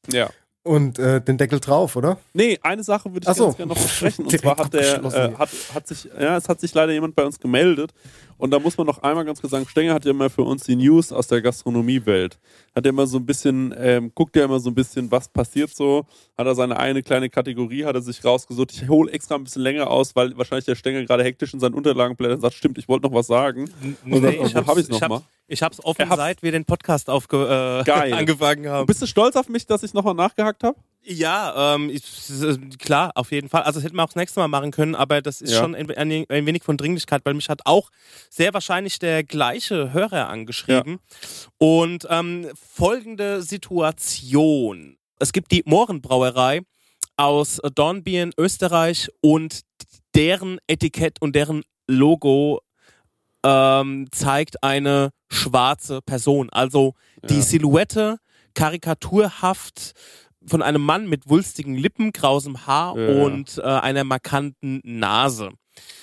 Ja. 0.09 0.31
Und 0.65 0.99
äh, 0.99 1.21
den 1.21 1.39
Deckel 1.39 1.61
drauf, 1.61 1.95
oder? 1.95 2.19
Nee, 2.33 2.59
eine 2.63 2.83
Sache 2.83 3.13
würde 3.13 3.29
ich 3.31 3.37
so. 3.37 3.45
ganz 3.45 3.57
gerne 3.57 3.75
noch 3.75 3.81
besprechen. 3.81 4.25
Und 4.25 4.31
zwar 4.41 4.57
hat 4.57 4.73
der, 4.73 5.05
äh, 5.05 5.35
hat, 5.35 5.51
hat 5.75 5.87
sich, 5.87 6.09
ja, 6.19 6.37
es 6.37 6.49
hat 6.49 6.59
sich 6.59 6.75
leider 6.75 6.93
jemand 6.93 7.15
bei 7.15 7.25
uns 7.25 7.39
gemeldet. 7.39 7.93
Und 8.39 8.51
da 8.51 8.59
muss 8.59 8.77
man 8.77 8.87
noch 8.87 9.03
einmal 9.03 9.25
ganz 9.25 9.41
kurz 9.41 9.51
sagen, 9.53 9.67
Stenger 9.69 9.95
hat 9.95 10.05
ja 10.05 10.11
immer 10.11 10.29
für 10.31 10.43
uns 10.43 10.65
die 10.65 10.77
News 10.77 11.13
aus 11.13 11.27
der 11.29 11.41
Gastronomiewelt. 11.43 12.39
Hat 12.75 12.85
ja 12.85 12.91
immer 12.91 13.07
so 13.07 13.19
ein 13.19 13.27
bisschen, 13.27 13.75
ähm, 13.79 14.11
guckt 14.15 14.35
ja 14.37 14.45
immer 14.45 14.59
so 14.61 14.71
ein 14.71 14.75
bisschen, 14.75 15.11
was 15.11 15.29
passiert 15.29 15.75
so. 15.75 16.05
Hat 16.37 16.47
er 16.47 16.55
seine 16.55 16.77
eine 16.79 17.03
kleine 17.03 17.31
Kategorie, 17.31 17.85
hat 17.85 17.95
er 17.95 18.03
sich 18.03 18.25
rausgesucht. 18.25 18.73
Ich 18.73 18.89
hole 18.89 19.11
extra 19.13 19.37
ein 19.37 19.45
bisschen 19.45 19.63
länger 19.63 19.91
aus, 19.91 20.17
weil 20.17 20.37
wahrscheinlich 20.37 20.65
der 20.65 20.75
Stenger 20.75 21.05
gerade 21.05 21.23
hektisch 21.25 21.55
in 21.55 21.61
seinen 21.61 21.75
Unterlagen 21.75 22.17
blättert 22.17 22.37
und 22.37 22.43
sagt, 22.43 22.55
stimmt, 22.55 22.79
ich 22.79 22.89
wollte 22.89 23.07
noch 23.07 23.15
was 23.15 23.27
sagen. 23.27 23.71
Und 24.05 24.23
dann, 24.23 24.33
ich 24.33 24.39
wo 24.41 24.45
hab's, 24.45 24.67
hab 24.69 24.79
ich's 24.79 24.89
noch 24.89 25.23
ich 25.47 25.63
hab's, 25.63 25.79
hab's 25.79 25.85
offen, 25.85 26.09
hat's- 26.09 26.17
seit 26.17 26.43
wir 26.43 26.53
den 26.53 26.65
Podcast 26.65 27.09
aufge 27.11 27.83
äh, 27.87 27.91
angefangen 28.13 28.69
haben. 28.69 28.87
Bist 28.87 29.01
du 29.03 29.07
stolz 29.07 29.37
auf 29.37 29.49
mich, 29.49 29.67
dass 29.67 29.83
ich 29.83 29.95
nochmal 29.95 30.15
nachgehakt 30.15 30.65
habe? 30.65 30.77
Ja, 31.07 31.75
ähm, 31.75 31.91
äh, 31.91 31.99
klar, 32.79 33.13
auf 33.15 33.31
jeden 33.31 33.49
Fall. 33.51 33.63
Also 33.63 33.79
das 33.79 33.85
hätten 33.85 33.97
wir 33.97 34.03
auch 34.05 34.09
das 34.09 34.17
nächste 34.17 34.41
Mal 34.41 34.49
machen 34.49 34.71
können, 34.71 34.95
aber 34.95 35.21
das 35.21 35.41
ist 35.43 35.53
Ja. 35.53 35.61
schon 35.61 35.75
ein, 35.75 35.91
ein, 35.91 36.25
ein 36.29 36.47
wenig 36.47 36.63
von 36.65 36.77
Dringlichkeit, 36.79 37.23
weil 37.25 37.35
mich 37.35 37.49
hat 37.51 37.61
auch 37.67 37.91
sehr 38.31 38.55
wahrscheinlich 38.55 38.99
der 38.99 39.23
gleiche 39.23 39.93
Hörer 39.93 40.29
angeschrieben. 40.29 40.99
Und 41.59 42.07
ähm, 42.09 42.49
folgende 42.57 43.43
Situation. 43.43 44.97
Es 45.19 45.33
gibt 45.33 45.53
die 45.53 45.63
Mohrenbrauerei 45.67 46.63
aus 47.17 47.61
Dornbirn, 47.75 48.33
Österreich 48.39 49.09
und 49.21 49.61
deren 50.15 50.59
Etikett 50.67 51.21
und 51.21 51.35
deren 51.37 51.63
Logo 51.87 52.61
ähm, 53.45 54.07
zeigt 54.11 54.63
eine 54.63 55.11
schwarze 55.29 56.01
Person. 56.01 56.49
Also 56.51 56.95
die 57.29 57.37
Ja. 57.37 57.43
Silhouette 57.43 58.19
karikaturhaft 58.55 59.93
von 60.47 60.63
einem 60.63 60.83
Mann 60.83 61.09
mit 61.09 61.29
wulstigen 61.29 61.75
Lippen, 61.77 62.13
grausem 62.13 62.67
Haar 62.67 62.97
Ja. 62.99 63.23
und 63.25 63.59
äh, 63.59 63.63
einer 63.63 64.05
markanten 64.05 64.81
Nase. 64.85 65.51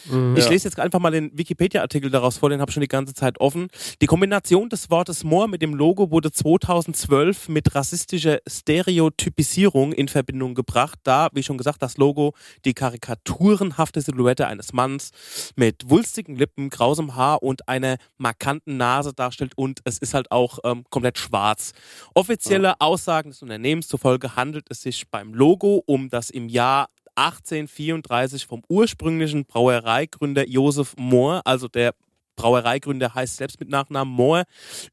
Mhm. 0.06 0.36
Ich 0.38 0.46
Ja. 0.46 0.50
lese 0.52 0.68
jetzt 0.68 0.80
einfach 0.80 1.00
mal 1.00 1.12
den 1.12 1.38
Wikipedia-Artikel 1.38 2.10
daraus 2.10 2.38
vor, 2.38 2.50
den 2.50 2.60
habe 2.62 2.70
ich 2.70 2.74
schon 2.74 2.82
die 2.82 2.88
ganze 2.88 3.14
Zeit 3.14 3.40
offen. 3.40 3.68
Die 4.02 4.06
Kombination 4.08 4.70
des 4.70 4.90
Wortes 4.90 5.24
Moor 5.24 5.48
mit 5.48 5.62
dem 5.62 5.74
Logo 5.74 6.12
wurde 6.12 6.32
2012 6.32 7.50
mit 7.50 7.76
rassistischer 7.76 8.40
Stereotypisierung 8.48 9.94
in 9.94 10.08
Verbindung 10.08 10.56
gebracht, 10.56 11.00
da, 11.04 11.30
wie 11.34 11.44
schon 11.44 11.58
gesagt, 11.58 11.82
das 11.82 11.98
Logo 11.98 12.34
die 12.66 12.74
karikaturenhafte 12.74 14.02
Silhouette 14.02 14.48
eines 14.48 14.74
Manns 14.74 15.12
mit 15.56 15.90
wulstigen 15.90 16.36
Lippen, 16.36 16.70
grausem 16.70 17.16
Haar 17.16 17.44
und 17.44 17.68
einer 17.68 17.98
markanten 18.18 18.78
Nase 18.78 19.14
darstellt 19.14 19.54
und 19.56 19.80
es 19.86 19.98
ist 19.98 20.14
halt 20.14 20.32
auch 20.32 20.60
ähm, 20.64 20.84
komplett 20.90 21.18
schwarz. 21.18 21.72
Offizielle 22.14 22.80
Aussagen 22.80 23.30
des 23.30 23.42
Unternehmens 23.42 23.88
zufolge 23.88 24.36
handelt 24.36 24.66
es 24.70 24.82
sich 24.82 25.10
beim 25.10 25.34
Logo 25.34 25.84
um 25.86 26.10
das 26.10 26.30
im 26.30 26.48
Jahr 26.50 26.88
1834 27.16 28.46
vom 28.46 28.64
ursprünglichen 28.68 29.46
Brauereigründer 29.46 30.48
Josef 30.48 30.96
Mohr, 30.98 31.42
also 31.46 31.68
der 31.68 31.94
Brauereigründer 32.36 33.14
heißt 33.14 33.38
selbst 33.38 33.60
mit 33.60 33.70
Nachnamen 33.70 34.14
Mohr, 34.14 34.44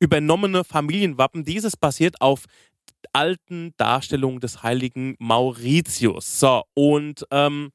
übernommene 0.00 0.64
Familienwappen. 0.64 1.44
Dieses 1.44 1.76
basiert 1.76 2.20
auf 2.20 2.44
alten 3.12 3.72
Darstellungen 3.76 4.40
des 4.40 4.62
heiligen 4.62 5.16
Mauritius. 5.18 6.40
So, 6.40 6.64
und 6.74 7.24
ähm, 7.30 7.70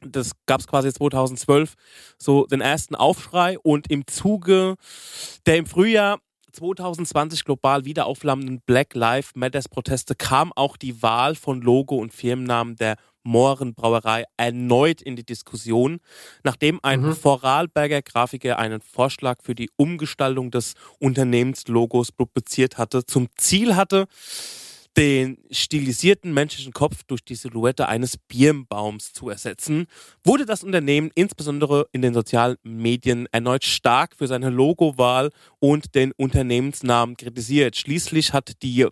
das 0.00 0.32
gab 0.46 0.60
es 0.60 0.66
quasi 0.66 0.92
2012 0.92 1.74
so 2.18 2.46
den 2.46 2.60
ersten 2.60 2.94
Aufschrei 2.94 3.58
und 3.58 3.90
im 3.90 4.06
Zuge 4.06 4.76
der 5.46 5.56
im 5.56 5.66
Frühjahr 5.66 6.18
2020 6.52 7.44
global 7.44 7.84
wieder 7.84 8.06
aufflammenden 8.06 8.60
Black 8.64 8.94
Lives 8.94 9.32
Matters 9.34 9.68
Proteste 9.68 10.14
kam 10.14 10.52
auch 10.54 10.76
die 10.76 11.02
Wahl 11.02 11.34
von 11.34 11.60
Logo 11.60 11.96
und 11.96 12.12
Firmennamen 12.12 12.76
der 12.76 12.96
Mohrenbrauerei 13.22 14.24
erneut 14.36 15.02
in 15.02 15.14
die 15.14 15.24
Diskussion, 15.24 16.00
nachdem 16.44 16.80
ein 16.82 17.14
Vorarlberger 17.14 18.02
Grafiker 18.02 18.58
einen 18.58 18.80
Vorschlag 18.80 19.38
für 19.42 19.54
die 19.54 19.70
Umgestaltung 19.76 20.50
des 20.50 20.74
Unternehmenslogos 20.98 22.10
publiziert 22.12 22.78
hatte, 22.78 23.04
zum 23.04 23.28
Ziel 23.36 23.76
hatte, 23.76 24.06
den 24.96 25.38
stilisierten 25.50 26.32
menschlichen 26.32 26.72
Kopf 26.72 27.02
durch 27.06 27.24
die 27.24 27.34
Silhouette 27.34 27.88
eines 27.88 28.16
Birnbaums 28.16 29.12
zu 29.12 29.28
ersetzen, 29.28 29.86
wurde 30.24 30.46
das 30.46 30.64
Unternehmen 30.64 31.10
insbesondere 31.14 31.88
in 31.92 32.02
den 32.02 32.14
sozialen 32.14 32.56
Medien 32.62 33.26
erneut 33.30 33.64
stark 33.64 34.16
für 34.16 34.26
seine 34.26 34.50
Logowahl 34.50 35.30
und 35.60 35.94
den 35.94 36.12
Unternehmensnamen 36.16 37.16
kritisiert. 37.16 37.76
Schließlich 37.76 38.32
hat 38.32 38.62
die 38.62 38.86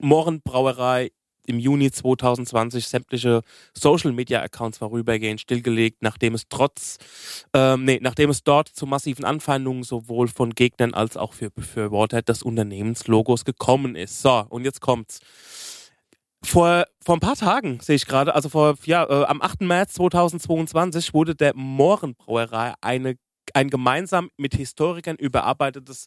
Mohrenbrauerei 0.00 1.10
im 1.46 1.58
Juni 1.58 1.90
2020 1.90 2.86
sämtliche 2.86 3.42
Social 3.74 4.12
Media 4.12 4.40
Accounts 4.42 4.78
vorübergehend 4.78 5.40
stillgelegt, 5.40 6.02
nachdem 6.02 6.34
es 6.34 6.48
trotz, 6.48 6.98
ähm, 7.54 7.84
nee, 7.84 7.98
nachdem 8.00 8.30
es 8.30 8.42
dort 8.44 8.68
zu 8.68 8.86
massiven 8.86 9.24
Anfeindungen 9.24 9.82
sowohl 9.82 10.28
von 10.28 10.54
Gegnern 10.54 10.94
als 10.94 11.16
auch 11.16 11.32
für 11.32 11.50
Befürworter 11.50 12.22
des 12.22 12.42
Unternehmenslogos 12.42 13.44
gekommen 13.44 13.96
ist. 13.96 14.22
So, 14.22 14.44
und 14.48 14.64
jetzt 14.64 14.80
kommt's. 14.80 15.20
Vor, 16.44 16.86
vor 17.00 17.16
ein 17.16 17.20
paar 17.20 17.36
Tagen 17.36 17.78
sehe 17.80 17.94
ich 17.94 18.06
gerade, 18.06 18.34
also 18.34 18.48
vor, 18.48 18.76
ja, 18.84 19.04
äh, 19.08 19.24
am 19.26 19.40
8. 19.40 19.60
März 19.60 19.94
2022 19.94 21.14
wurde 21.14 21.36
der 21.36 21.54
Mohrenbrauerei 21.54 22.74
eine, 22.80 23.14
ein 23.54 23.70
gemeinsam 23.70 24.28
mit 24.36 24.54
Historikern 24.54 25.16
überarbeitetes 25.16 26.06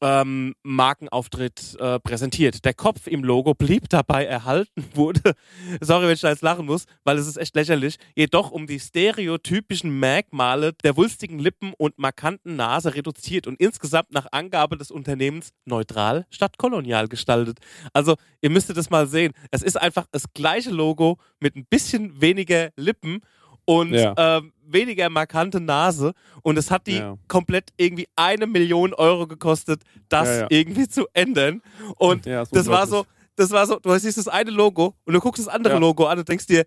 ähm, 0.00 0.54
Markenauftritt 0.62 1.76
äh, 1.78 1.98
präsentiert. 2.00 2.64
Der 2.64 2.74
Kopf 2.74 3.06
im 3.06 3.24
Logo 3.24 3.54
blieb 3.54 3.88
dabei 3.88 4.24
erhalten, 4.24 4.84
wurde, 4.94 5.34
sorry, 5.80 6.06
wenn 6.06 6.14
ich 6.14 6.20
da 6.20 6.30
jetzt 6.30 6.42
lachen 6.42 6.66
muss, 6.66 6.86
weil 7.04 7.18
es 7.18 7.26
ist 7.26 7.36
echt 7.36 7.54
lächerlich, 7.54 7.96
jedoch 8.14 8.50
um 8.50 8.66
die 8.66 8.80
stereotypischen 8.80 9.98
Merkmale 9.98 10.72
der 10.84 10.96
wulstigen 10.96 11.38
Lippen 11.38 11.72
und 11.76 11.98
markanten 11.98 12.56
Nase 12.56 12.94
reduziert 12.94 13.46
und 13.46 13.60
insgesamt 13.60 14.12
nach 14.12 14.26
Angabe 14.32 14.76
des 14.76 14.90
Unternehmens 14.90 15.50
neutral 15.64 16.26
statt 16.30 16.58
kolonial 16.58 17.08
gestaltet. 17.08 17.58
Also, 17.92 18.16
ihr 18.40 18.50
müsstet 18.50 18.76
das 18.76 18.90
mal 18.90 19.06
sehen. 19.06 19.32
Es 19.50 19.62
ist 19.62 19.76
einfach 19.76 20.06
das 20.10 20.32
gleiche 20.34 20.70
Logo 20.70 21.18
mit 21.40 21.56
ein 21.56 21.66
bisschen 21.68 22.20
weniger 22.20 22.70
Lippen 22.76 23.20
und 23.66 23.92
Ja. 23.92 24.14
ähm, 24.16 24.52
weniger 24.62 25.10
markante 25.10 25.60
Nase. 25.60 26.12
Und 26.42 26.56
es 26.56 26.70
hat 26.70 26.86
die 26.86 26.96
Ja. 26.98 27.16
komplett 27.28 27.70
irgendwie 27.76 28.06
eine 28.16 28.46
Million 28.46 28.94
Euro 28.94 29.26
gekostet, 29.26 29.82
das 30.08 30.28
Ja, 30.40 30.46
irgendwie 30.48 30.88
zu 30.88 31.06
ändern. 31.12 31.60
Und 31.98 32.26
das 32.26 32.66
war 32.68 32.86
so, 32.86 33.04
das 33.36 33.50
war 33.50 33.66
so, 33.66 33.78
du 33.78 33.96
siehst 33.98 34.16
das 34.16 34.28
eine 34.28 34.50
Logo 34.50 34.94
und 35.04 35.12
du 35.12 35.20
guckst 35.20 35.44
das 35.46 35.52
andere. 35.52 35.78
Logo 35.78 36.06
an 36.06 36.18
und 36.18 36.28
denkst 36.28 36.46
dir, 36.46 36.64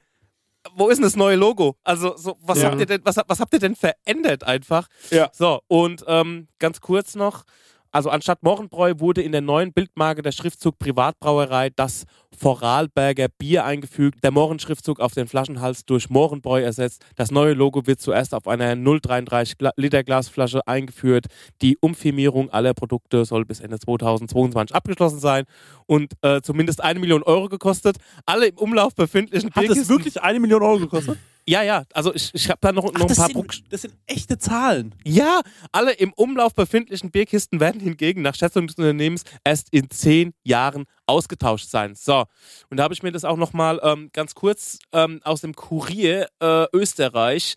wo 0.75 0.89
ist 0.89 0.97
denn 0.97 1.03
das 1.03 1.15
neue 1.15 1.35
Logo? 1.37 1.77
Also, 1.83 2.15
so, 2.17 2.37
was 2.41 2.63
habt 2.63 2.79
ihr 2.79 2.85
denn, 2.85 3.01
was, 3.05 3.15
was 3.27 3.39
habt 3.39 3.53
ihr 3.53 3.59
denn 3.59 3.75
verändert 3.75 4.43
einfach? 4.43 4.87
Ja. 5.09 5.29
So, 5.33 5.61
und 5.67 6.03
ähm, 6.07 6.47
ganz 6.59 6.81
kurz 6.81 7.15
noch, 7.15 7.43
also 7.91 8.09
anstatt 8.09 8.43
Mohrenbräu 8.43 8.93
wurde 8.99 9.21
in 9.21 9.31
der 9.31 9.41
neuen 9.41 9.73
Bildmarke 9.73 10.21
der 10.21 10.31
Schriftzug 10.31 10.77
Privatbrauerei 10.79 11.69
das 11.75 12.05
Vorarlberger 12.37 13.27
Bier 13.37 13.65
eingefügt. 13.65 14.23
Der 14.23 14.31
Mohrenschriftzug 14.31 14.99
auf 14.99 15.13
den 15.13 15.27
Flaschenhals 15.27 15.85
durch 15.85 16.09
Mohrenbräu 16.09 16.61
ersetzt. 16.61 17.03
Das 17.15 17.31
neue 17.31 17.53
Logo 17.53 17.85
wird 17.87 17.99
zuerst 17.99 18.33
auf 18.33 18.47
einer 18.47 18.73
0,33 18.73 19.57
Gla- 19.57 19.73
Liter 19.75 20.03
Glasflasche 20.03 20.65
eingeführt. 20.67 21.25
Die 21.61 21.77
Umfirmierung 21.81 22.49
aller 22.49 22.73
Produkte 22.73 23.25
soll 23.25 23.45
bis 23.45 23.59
Ende 23.59 23.79
2022 23.79 24.75
abgeschlossen 24.75 25.19
sein 25.19 25.45
und 25.85 26.13
äh, 26.21 26.41
zumindest 26.41 26.81
eine 26.83 26.99
Million 26.99 27.23
Euro 27.23 27.49
gekostet. 27.49 27.97
Alle 28.25 28.47
im 28.47 28.57
Umlauf 28.57 28.95
befindlichen 28.95 29.49
Hat 29.53 29.63
Bierkisten- 29.63 29.89
wirklich 29.89 30.21
eine 30.21 30.39
Million 30.39 30.61
Euro 30.63 30.79
gekostet? 30.79 31.17
Ja, 31.49 31.63
ja, 31.63 31.83
also 31.93 32.13
ich, 32.13 32.29
ich 32.35 32.47
habe 32.47 32.59
da 32.61 32.71
noch, 32.71 32.83
noch 32.83 33.09
ein 33.09 33.15
paar 33.15 33.25
sind, 33.25 33.73
das 33.73 33.81
sind 33.81 33.95
echte 34.05 34.37
Zahlen. 34.37 34.93
Ja, 35.03 35.41
alle 35.71 35.93
im 35.93 36.13
Umlauf 36.13 36.53
befindlichen 36.53 37.09
Bierkisten 37.09 37.59
werden 37.59 37.81
hingegen 37.81 38.21
nach 38.21 38.35
Schätzung 38.35 38.67
des 38.67 38.75
Unternehmens 38.75 39.23
erst 39.43 39.69
in 39.71 39.89
zehn 39.89 40.35
Jahren 40.43 40.85
ausgetauscht 41.07 41.67
sein. 41.67 41.95
So, 41.95 42.25
und 42.69 42.77
da 42.77 42.83
habe 42.83 42.93
ich 42.93 43.01
mir 43.01 43.11
das 43.11 43.25
auch 43.25 43.35
nochmal 43.35 43.79
ähm, 43.81 44.11
ganz 44.13 44.35
kurz 44.35 44.77
ähm, 44.93 45.21
aus 45.23 45.41
dem 45.41 45.55
Kurier 45.55 46.27
äh, 46.39 46.67
Österreich 46.71 47.55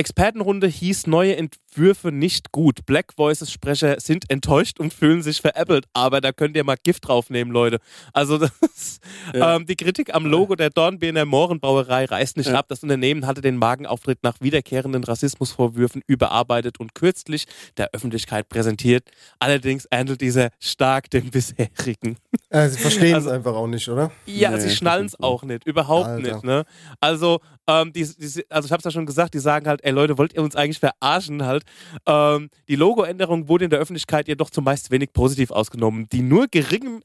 Expertenrunde 0.00 0.66
hieß 0.66 1.06
neue 1.06 1.36
Entwürfe 1.36 2.10
nicht 2.10 2.52
gut. 2.52 2.86
Black 2.86 3.12
Voices 3.16 3.52
Sprecher 3.52 4.00
sind 4.00 4.28
enttäuscht 4.30 4.80
und 4.80 4.92
fühlen 4.94 5.22
sich 5.22 5.40
veräppelt. 5.40 5.84
Aber 5.92 6.20
da 6.20 6.32
könnt 6.32 6.56
ihr 6.56 6.64
mal 6.64 6.76
Gift 6.82 7.06
draufnehmen, 7.06 7.52
Leute. 7.52 7.78
Also 8.12 8.38
das, 8.38 8.98
Ja. 9.34 9.56
ähm, 9.56 9.66
die 9.66 9.76
Kritik 9.76 10.14
am 10.14 10.24
Logo 10.26 10.56
der 10.56 10.70
Dornbirner 10.70 11.24
Mohrenbrauerei 11.26 12.06
reißt 12.06 12.36
nicht 12.38 12.48
Ja. 12.48 12.58
ab. 12.58 12.66
Das 12.68 12.82
Unternehmen 12.82 13.26
hatte 13.26 13.40
den 13.42 13.56
Magenauftritt 13.56 14.22
nach 14.22 14.40
wiederkehrenden 14.40 15.04
Rassismusvorwürfen 15.04 16.02
überarbeitet 16.06 16.80
und 16.80 16.94
kürzlich 16.94 17.44
der 17.76 17.90
Öffentlichkeit 17.92 18.48
präsentiert. 18.48 19.10
Allerdings 19.38 19.86
ähnelt 19.90 20.20
dieser 20.22 20.48
stark 20.58 21.10
dem 21.10 21.30
bisherigen. 21.30 22.16
Äh, 22.48 22.68
sie 22.68 22.78
verstehen 22.78 23.16
es 23.16 23.26
einfach 23.26 23.54
auch 23.54 23.66
nicht, 23.66 23.86
oder? 23.88 24.10
Ja, 24.26 24.50
Nee, 24.50 24.60
sie 24.60 24.70
schnallen 24.70 25.06
es 25.06 25.20
auch 25.20 25.42
nicht, 25.44 25.66
überhaupt 25.66 26.06
Alter. 26.08 26.32
nicht. 26.32 26.44
Ne? 26.44 26.64
Also, 27.00 27.40
ähm, 27.70 27.92
die, 27.92 28.02
die, 28.04 28.44
also 28.50 28.66
ich 28.66 28.72
habe 28.72 28.78
es 28.80 28.84
ja 28.84 28.90
schon 28.90 29.06
gesagt, 29.06 29.34
die 29.34 29.38
sagen 29.38 29.66
halt, 29.66 29.84
ey 29.84 29.92
Leute, 29.92 30.18
wollt 30.18 30.32
ihr 30.34 30.42
uns 30.42 30.56
eigentlich 30.56 30.80
verarschen 30.80 31.44
halt? 31.44 31.62
Ähm, 32.06 32.50
die 32.68 32.76
Logoänderung 32.76 33.48
wurde 33.48 33.64
in 33.64 33.70
der 33.70 33.78
Öffentlichkeit 33.78 34.28
jedoch 34.28 34.50
zumeist 34.50 34.90
wenig 34.90 35.12
positiv 35.12 35.50
ausgenommen. 35.50 36.06
Die 36.12 36.22
nur 36.22 36.46
geringen 36.48 37.02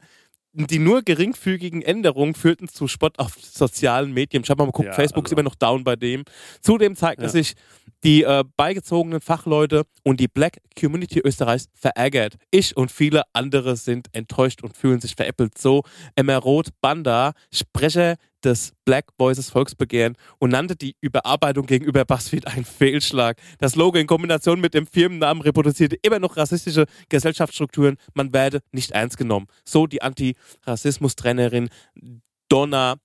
die 0.58 0.78
nur 0.78 1.02
geringfügigen 1.02 1.82
Änderungen 1.82 2.32
führten 2.34 2.66
zu 2.66 2.88
Spott 2.88 3.18
auf 3.18 3.34
sozialen 3.38 4.14
Medien. 4.14 4.42
Ich 4.42 4.48
habe 4.48 4.62
mal 4.62 4.66
geguckt, 4.72 4.86
Ja, 4.86 4.94
Facebook 4.94 5.26
ist 5.26 5.32
also- 5.32 5.34
immer 5.40 5.42
noch 5.50 5.54
down 5.54 5.84
bei 5.84 5.96
dem. 5.96 6.24
Zudem 6.62 6.96
zeigten 6.96 7.24
Ja. 7.24 7.28
sich 7.28 7.52
die 8.04 8.22
äh, 8.22 8.44
beigezogenen 8.56 9.20
Fachleute 9.20 9.84
und 10.02 10.20
die 10.20 10.28
Black 10.28 10.58
Community 10.78 11.20
Österreichs 11.20 11.68
verärgert. 11.74 12.36
Ich 12.50 12.76
und 12.76 12.92
viele 12.92 13.22
andere 13.32 13.76
sind 13.76 14.08
enttäuscht 14.12 14.62
und 14.62 14.76
fühlen 14.76 15.00
sich 15.00 15.14
veräppelt. 15.14 15.58
So 15.58 15.82
Emerod 16.14 16.68
Banda, 16.80 17.32
Sprecher 17.52 18.16
des 18.44 18.72
Black 18.84 19.06
Voices 19.18 19.50
Volksbegehren 19.50 20.16
und 20.38 20.50
nannte 20.50 20.76
die 20.76 20.94
Überarbeitung 21.00 21.66
gegenüber 21.66 22.04
BuzzFeed 22.04 22.46
einen 22.46 22.64
Fehlschlag. 22.64 23.38
Das 23.58 23.74
Logo 23.74 23.98
in 23.98 24.06
Kombination 24.06 24.60
mit 24.60 24.74
dem 24.74 24.86
Firmennamen 24.86 25.42
reproduzierte 25.42 25.96
immer 26.02 26.20
noch 26.20 26.36
rassistische 26.36 26.86
Gesellschaftsstrukturen. 27.08 27.96
Man 28.14 28.32
werde 28.32 28.60
nicht 28.70 28.92
ernst 28.92 29.16
genommen. 29.16 29.46
So 29.64 29.86
die 29.86 30.02
Anti-Rassismus-Trainerin 30.02 31.70
Donna 32.48 32.96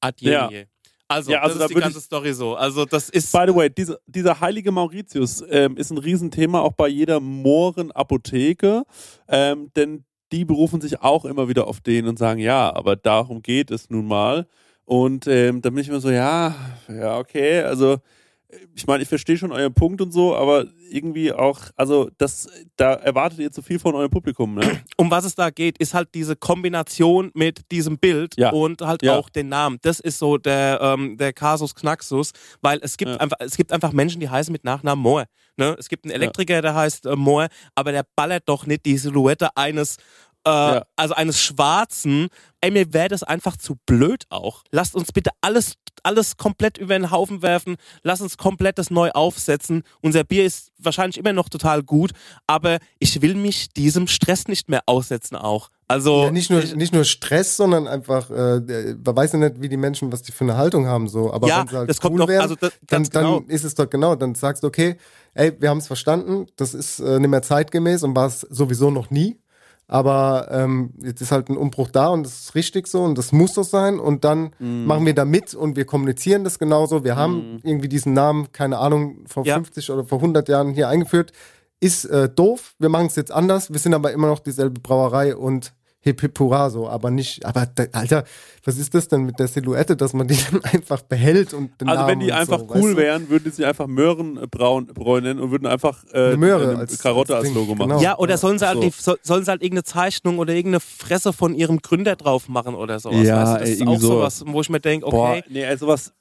Adjenje. 0.00 0.68
Also, 1.08 1.32
Ja, 1.32 1.42
also 1.42 1.58
das 1.58 1.58
da 1.58 1.64
ist 1.66 1.74
die 1.76 1.80
ganze 1.80 2.00
Story 2.00 2.32
so. 2.32 2.54
Also, 2.54 2.84
das 2.84 3.10
ist. 3.10 3.30
By 3.32 3.44
the 3.46 3.54
way, 3.54 3.70
diese, 3.70 4.00
dieser 4.06 4.40
heilige 4.40 4.72
Mauritius 4.72 5.44
ähm, 5.48 5.76
ist 5.76 5.90
ein 5.90 5.98
Riesenthema 5.98 6.60
auch 6.60 6.72
bei 6.72 6.88
jeder 6.88 7.20
Mohrenapotheke, 7.20 8.84
ähm, 9.28 9.70
denn 9.76 10.04
die 10.32 10.44
berufen 10.44 10.80
sich 10.80 11.00
auch 11.00 11.24
immer 11.24 11.48
wieder 11.48 11.66
auf 11.66 11.80
den 11.80 12.08
und 12.08 12.18
sagen, 12.18 12.40
ja, 12.40 12.74
aber 12.74 12.96
darum 12.96 13.42
geht 13.42 13.70
es 13.70 13.90
nun 13.90 14.06
mal. 14.06 14.46
Und 14.84 15.26
ähm, 15.26 15.62
dann 15.62 15.74
bin 15.74 15.82
ich 15.82 15.88
immer 15.88 16.00
so, 16.00 16.10
ja, 16.10 16.54
ja, 16.88 17.18
okay, 17.18 17.60
also 17.60 17.98
ich 18.76 18.86
meine, 18.86 19.02
ich 19.02 19.08
verstehe 19.08 19.36
schon 19.36 19.52
euren 19.52 19.74
Punkt 19.74 20.00
und 20.00 20.12
so, 20.12 20.36
aber 20.36 20.66
irgendwie 20.90 21.32
auch, 21.32 21.60
also 21.76 22.10
das, 22.18 22.48
da 22.76 22.94
erwartet 22.94 23.40
ihr 23.40 23.50
zu 23.50 23.62
viel 23.62 23.78
von 23.78 23.94
eurem 23.94 24.10
Publikum, 24.10 24.54
ne? 24.54 24.60
um 24.96 25.10
was 25.10 25.24
es 25.24 25.34
da 25.34 25.50
geht, 25.50 25.78
ist 25.78 25.94
halt 25.94 26.10
diese 26.14 26.36
Kombination 26.36 27.30
mit 27.34 27.70
diesem 27.72 27.98
Bild 27.98 28.34
Ja. 28.36 28.50
und 28.50 28.82
halt 28.82 29.02
Ja. 29.02 29.16
auch 29.18 29.28
den 29.28 29.48
Namen. 29.48 29.78
Das 29.82 29.98
ist 30.00 30.18
so 30.18 30.36
der, 30.38 30.78
ähm, 30.80 31.16
der 31.16 31.32
Kasus 31.32 31.74
Knaxus, 31.74 32.30
weil 32.60 32.78
es 32.82 32.96
gibt 32.96 33.10
Ja. 33.12 33.16
einfach, 33.18 33.36
es 33.40 33.56
gibt 33.56 33.72
einfach 33.72 33.92
Menschen, 33.92 34.20
die 34.20 34.28
heißen 34.28 34.52
mit 34.52 34.62
Nachnamen 34.64 35.02
Moore. 35.02 35.24
Ne? 35.56 35.74
Es 35.78 35.88
gibt 35.88 36.04
einen 36.04 36.12
Elektriker, 36.14 36.62
der 36.62 36.74
heißt 36.74 37.06
äh, 37.06 37.16
Moore, 37.16 37.48
aber 37.74 37.92
der 37.92 38.04
ballert 38.16 38.44
doch 38.46 38.66
nicht 38.66 38.84
die 38.86 38.98
Silhouette 38.98 39.48
eines 39.56 39.96
äh, 40.46 40.50
Ja. 40.50 40.84
also 40.96 41.14
eines 41.14 41.40
Schwarzen. 41.40 42.28
Ey, 42.60 42.70
mir 42.70 42.92
wäre 42.94 43.08
das 43.08 43.22
einfach 43.22 43.56
zu 43.58 43.76
blöd 43.86 44.24
auch. 44.30 44.62
Lasst 44.70 44.94
uns 44.94 45.12
bitte 45.12 45.30
alles, 45.42 45.74
alles 46.02 46.36
komplett 46.38 46.78
über 46.78 46.98
den 46.98 47.10
Haufen 47.10 47.42
werfen. 47.42 47.76
Lasst 48.02 48.22
uns 48.22 48.38
komplett 48.38 48.78
das 48.78 48.90
neu 48.90 49.10
aufsetzen. 49.10 49.82
Unser 50.00 50.24
Bier 50.24 50.44
ist 50.46 50.70
wahrscheinlich 50.78 51.18
immer 51.18 51.34
noch 51.34 51.48
total 51.50 51.82
gut, 51.82 52.12
aber 52.46 52.78
ich 52.98 53.20
will 53.20 53.34
mich 53.34 53.68
diesem 53.70 54.06
Stress 54.06 54.48
nicht 54.48 54.68
mehr 54.70 54.80
aussetzen 54.86 55.36
auch. 55.36 55.68
Also 55.88 56.24
Ja, 56.24 56.30
nicht, 56.30 56.50
nur, 56.50 56.62
nicht 56.62 56.94
nur 56.94 57.04
Stress, 57.04 57.58
sondern 57.58 57.86
einfach, 57.86 58.30
äh, 58.30 58.94
man 59.04 59.16
weiß 59.16 59.32
ja 59.32 59.38
nicht, 59.38 59.60
wie 59.60 59.68
die 59.68 59.76
Menschen, 59.76 60.10
was 60.10 60.22
die 60.22 60.32
für 60.32 60.44
eine 60.44 60.56
Haltung 60.56 60.86
haben, 60.86 61.08
so. 61.08 61.30
Aber 61.34 61.46
Ja, 61.46 61.60
wenn 61.60 61.68
sie 61.68 61.76
halt 61.76 61.90
das 61.90 62.00
kommt 62.00 62.14
cool 62.14 62.20
doch- 62.20 62.28
wären, 62.28 62.40
also 62.42 62.54
das- 62.54 62.72
dann, 62.86 63.02
genau. 63.04 63.40
dann 63.40 63.48
ist 63.50 63.64
es 63.64 63.74
doch 63.74 63.88
genau, 63.90 64.14
dann 64.14 64.34
sagst 64.34 64.62
du, 64.62 64.68
okay, 64.68 64.96
ey, 65.34 65.52
wir 65.60 65.68
haben 65.68 65.78
es 65.78 65.86
verstanden, 65.86 66.46
das 66.56 66.72
ist 66.72 67.00
äh, 67.00 67.18
nicht 67.18 67.28
mehr 67.28 67.42
zeitgemäß 67.42 68.02
und 68.02 68.16
war 68.16 68.28
es 68.28 68.40
sowieso 68.40 68.90
noch 68.90 69.10
nie. 69.10 69.38
Aber 69.86 70.48
ähm, 70.50 70.94
jetzt 71.02 71.20
ist 71.20 71.30
halt 71.30 71.48
ein 71.50 71.56
Umbruch 71.56 71.90
da 71.90 72.08
und 72.08 72.24
das 72.24 72.40
ist 72.40 72.54
richtig 72.54 72.86
so 72.88 73.02
und 73.02 73.18
das 73.18 73.32
muss 73.32 73.54
so 73.54 73.62
sein 73.62 73.98
und 73.98 74.24
dann 74.24 74.50
Mhm. 74.58 74.86
machen 74.86 75.04
wir 75.06 75.14
da 75.14 75.24
mit 75.24 75.54
und 75.54 75.76
wir 75.76 75.84
kommunizieren 75.84 76.42
das 76.44 76.58
genauso. 76.58 77.04
Wir 77.04 77.16
haben 77.16 77.60
irgendwie 77.62 77.88
diesen 77.88 78.14
Namen, 78.14 78.50
keine 78.52 78.78
Ahnung, 78.78 79.24
vor 79.26 79.44
Ja. 79.44 79.54
50 79.56 79.90
oder 79.90 80.04
vor 80.04 80.20
100 80.20 80.48
Jahren 80.48 80.70
hier 80.72 80.88
eingeführt. 80.88 81.32
Ist 81.80 82.06
äh, 82.06 82.28
doof, 82.30 82.74
wir 82.78 82.88
machen 82.88 83.06
es 83.08 83.16
jetzt 83.16 83.30
anders, 83.30 83.70
wir 83.72 83.78
sind 83.78 83.92
aber 83.94 84.12
immer 84.12 84.28
noch 84.28 84.38
dieselbe 84.40 84.80
Brauerei 84.80 85.36
und 85.36 85.74
hip 86.04 86.20
hip 86.20 86.38
hurra 86.38 86.70
so, 86.70 86.88
aber 86.88 87.10
nicht, 87.10 87.44
aber 87.44 87.66
da, 87.66 87.84
Alter, 87.92 88.24
was 88.64 88.76
ist 88.78 88.94
das 88.94 89.08
denn 89.08 89.22
mit 89.24 89.38
der 89.38 89.48
Silhouette, 89.48 89.96
dass 89.96 90.12
man 90.12 90.28
die 90.28 90.36
dann 90.50 90.62
einfach 90.64 91.00
behält 91.02 91.52
und 91.54 91.80
den 91.80 91.88
Also 91.88 92.02
Namen 92.02 92.12
wenn 92.12 92.20
die 92.20 92.32
einfach 92.32 92.58
so, 92.60 92.66
cool 92.66 92.74
weißt 92.74 92.84
du? 92.84 92.96
wären, 92.96 93.28
würden 93.30 93.44
die 93.44 93.50
sich 93.50 93.64
einfach 93.66 93.86
Möhrenbraun 93.86 94.86
Bräu 94.88 95.20
nennen 95.20 95.40
und 95.40 95.50
würden 95.50 95.66
einfach 95.66 96.04
äh, 96.12 96.26
Eine 96.28 96.36
Möhre 96.36 96.70
eine 96.70 96.78
als- 96.80 96.98
Karotte 96.98 97.34
als 97.34 97.46
als, 97.46 97.54
Logo 97.54 97.74
machen. 97.74 97.88
genau. 97.90 98.00
Ja, 98.02 98.18
oder 98.18 98.36
sollen 98.38 98.58
sie 98.58 98.66
halt, 98.66 98.76
So. 98.76 98.82
die, 98.82 98.90
so, 98.90 99.16
sollen 99.22 99.44
sie 99.44 99.50
halt 99.50 99.62
irgendeine 99.62 99.84
Zeichnung 99.84 100.38
oder 100.38 100.52
irgendeine 100.54 100.80
Fresse 100.80 101.32
von 101.32 101.54
ihrem 101.54 101.78
Gründer 101.80 102.14
drauf 102.16 102.48
machen 102.48 102.74
oder 102.74 103.00
sowas. 103.00 103.26
Ja, 103.26 103.42
weißt 103.42 103.54
du? 103.54 103.58
Das 103.60 103.68
ey, 103.68 103.74
ist 103.74 103.86
auch 103.86 103.98
so. 104.00 104.06
sowas, 104.08 104.44
wo 104.46 104.60
ich 104.60 104.68
mir 104.70 104.80
denke, 104.80 105.06
okay. 105.06 105.16
Boah, 105.16 105.42
nee, 105.50 105.76
sowas. 105.76 106.12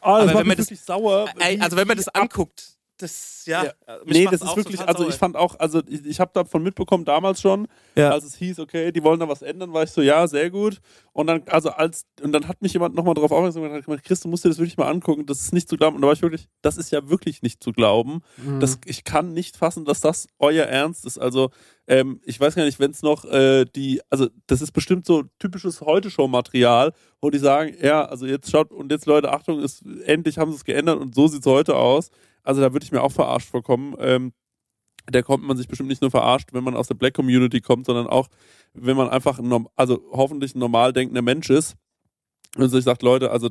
Oh, 0.00 0.16
das 0.18 0.30
Aber 0.30 0.40
wenn 0.40 0.46
man 0.46 0.56
das- 0.56 0.68
sauer. 0.86 1.26
Ey, 1.38 1.60
also 1.60 1.76
wenn 1.76 1.86
man 1.88 1.96
das 1.96 2.08
ab- 2.08 2.22
anguckt, 2.22 2.77
das, 2.98 3.44
ja. 3.46 3.64
Ja. 3.64 3.72
mich 4.04 4.18
Nee, 4.18 4.24
das 4.26 4.42
ist 4.42 4.56
wirklich, 4.56 4.80
also 4.80 5.08
ich 5.08 5.14
fand 5.14 5.36
auch, 5.36 5.58
also 5.58 5.80
ich, 5.88 6.04
ich 6.04 6.20
habe 6.20 6.30
davon 6.34 6.62
mitbekommen 6.62 7.04
damals 7.04 7.40
schon, 7.40 7.66
Ja. 7.96 8.10
als 8.10 8.24
es 8.24 8.34
hieß, 8.36 8.58
okay, 8.58 8.92
die 8.92 9.02
wollen 9.02 9.20
da 9.20 9.28
was 9.28 9.42
ändern, 9.42 9.72
war 9.72 9.84
ich 9.84 9.90
so, 9.90 10.02
ja, 10.02 10.26
sehr 10.26 10.50
gut. 10.50 10.80
Und 11.12 11.28
dann, 11.28 11.42
also 11.46 11.70
als, 11.70 12.06
und 12.22 12.32
dann 12.32 12.46
hat 12.48 12.60
mich 12.62 12.72
jemand 12.72 12.94
nochmal 12.94 13.14
drauf 13.14 13.32
aufmerksam 13.32 13.62
gemacht, 13.62 13.78
hat 13.78 13.86
gesagt, 13.86 14.04
Chris, 14.04 14.20
du 14.20 14.28
musst 14.28 14.44
dir 14.44 14.48
das 14.50 14.58
wirklich 14.58 14.76
mal 14.76 14.88
angucken, 14.88 15.26
das 15.26 15.40
ist 15.40 15.52
nicht 15.52 15.68
zu 15.68 15.76
glauben. 15.76 15.96
Und 15.96 16.02
da 16.02 16.06
war 16.06 16.14
ich 16.14 16.22
wirklich, 16.22 16.48
das 16.62 16.76
ist 16.76 16.90
ja 16.92 17.08
wirklich 17.08 17.42
nicht 17.42 17.62
zu 17.62 17.72
glauben. 17.72 18.20
Mhm. 18.36 18.60
Das, 18.60 18.78
ich 18.84 19.04
kann 19.04 19.32
nicht 19.32 19.56
fassen, 19.56 19.84
dass 19.84 20.00
das 20.00 20.26
euer 20.38 20.66
Ernst 20.66 21.06
ist. 21.06 21.18
Also, 21.18 21.50
ähm, 21.86 22.20
ich 22.24 22.38
weiß 22.38 22.54
gar 22.54 22.64
nicht, 22.64 22.78
wenn 22.78 22.90
es 22.90 23.02
noch 23.02 23.24
äh, 23.24 23.64
die, 23.64 24.00
also 24.10 24.28
das 24.46 24.60
ist 24.60 24.72
bestimmt 24.72 25.06
so 25.06 25.24
typisches 25.38 25.80
Heute-Show-Material, 25.80 26.92
wo 27.20 27.30
die 27.30 27.38
sagen, 27.38 27.74
ja, 27.80 28.04
also 28.04 28.26
jetzt 28.26 28.50
schaut, 28.50 28.70
und 28.72 28.92
jetzt 28.92 29.06
Leute, 29.06 29.32
Achtung, 29.32 29.60
ist, 29.60 29.82
endlich 30.04 30.38
haben 30.38 30.50
sie 30.50 30.56
es 30.58 30.64
geändert 30.64 31.00
und 31.00 31.14
so 31.14 31.26
sieht 31.26 31.40
es 31.40 31.46
heute 31.46 31.76
aus. 31.76 32.10
Also 32.48 32.62
da 32.62 32.72
würde 32.72 32.84
ich 32.84 32.92
mir 32.92 33.02
auch 33.02 33.12
verarscht 33.12 33.50
vorkommen. 33.50 33.94
Ähm, 33.98 34.32
da 35.04 35.20
kommt 35.20 35.44
man 35.44 35.58
sich 35.58 35.68
bestimmt 35.68 35.90
nicht 35.90 36.00
nur 36.00 36.10
verarscht, 36.10 36.54
wenn 36.54 36.64
man 36.64 36.76
aus 36.76 36.88
der 36.88 36.94
Black 36.94 37.12
Community 37.12 37.60
kommt, 37.60 37.84
sondern 37.84 38.06
auch, 38.06 38.28
wenn 38.72 38.96
man 38.96 39.10
einfach, 39.10 39.38
also 39.76 40.02
hoffentlich 40.12 40.54
ein 40.54 40.58
normal 40.58 40.94
denkender 40.94 41.20
Mensch 41.20 41.50
ist 41.50 41.76
und 42.56 42.70
sich 42.70 42.84
sagt, 42.84 43.02
Leute, 43.02 43.30
also 43.30 43.50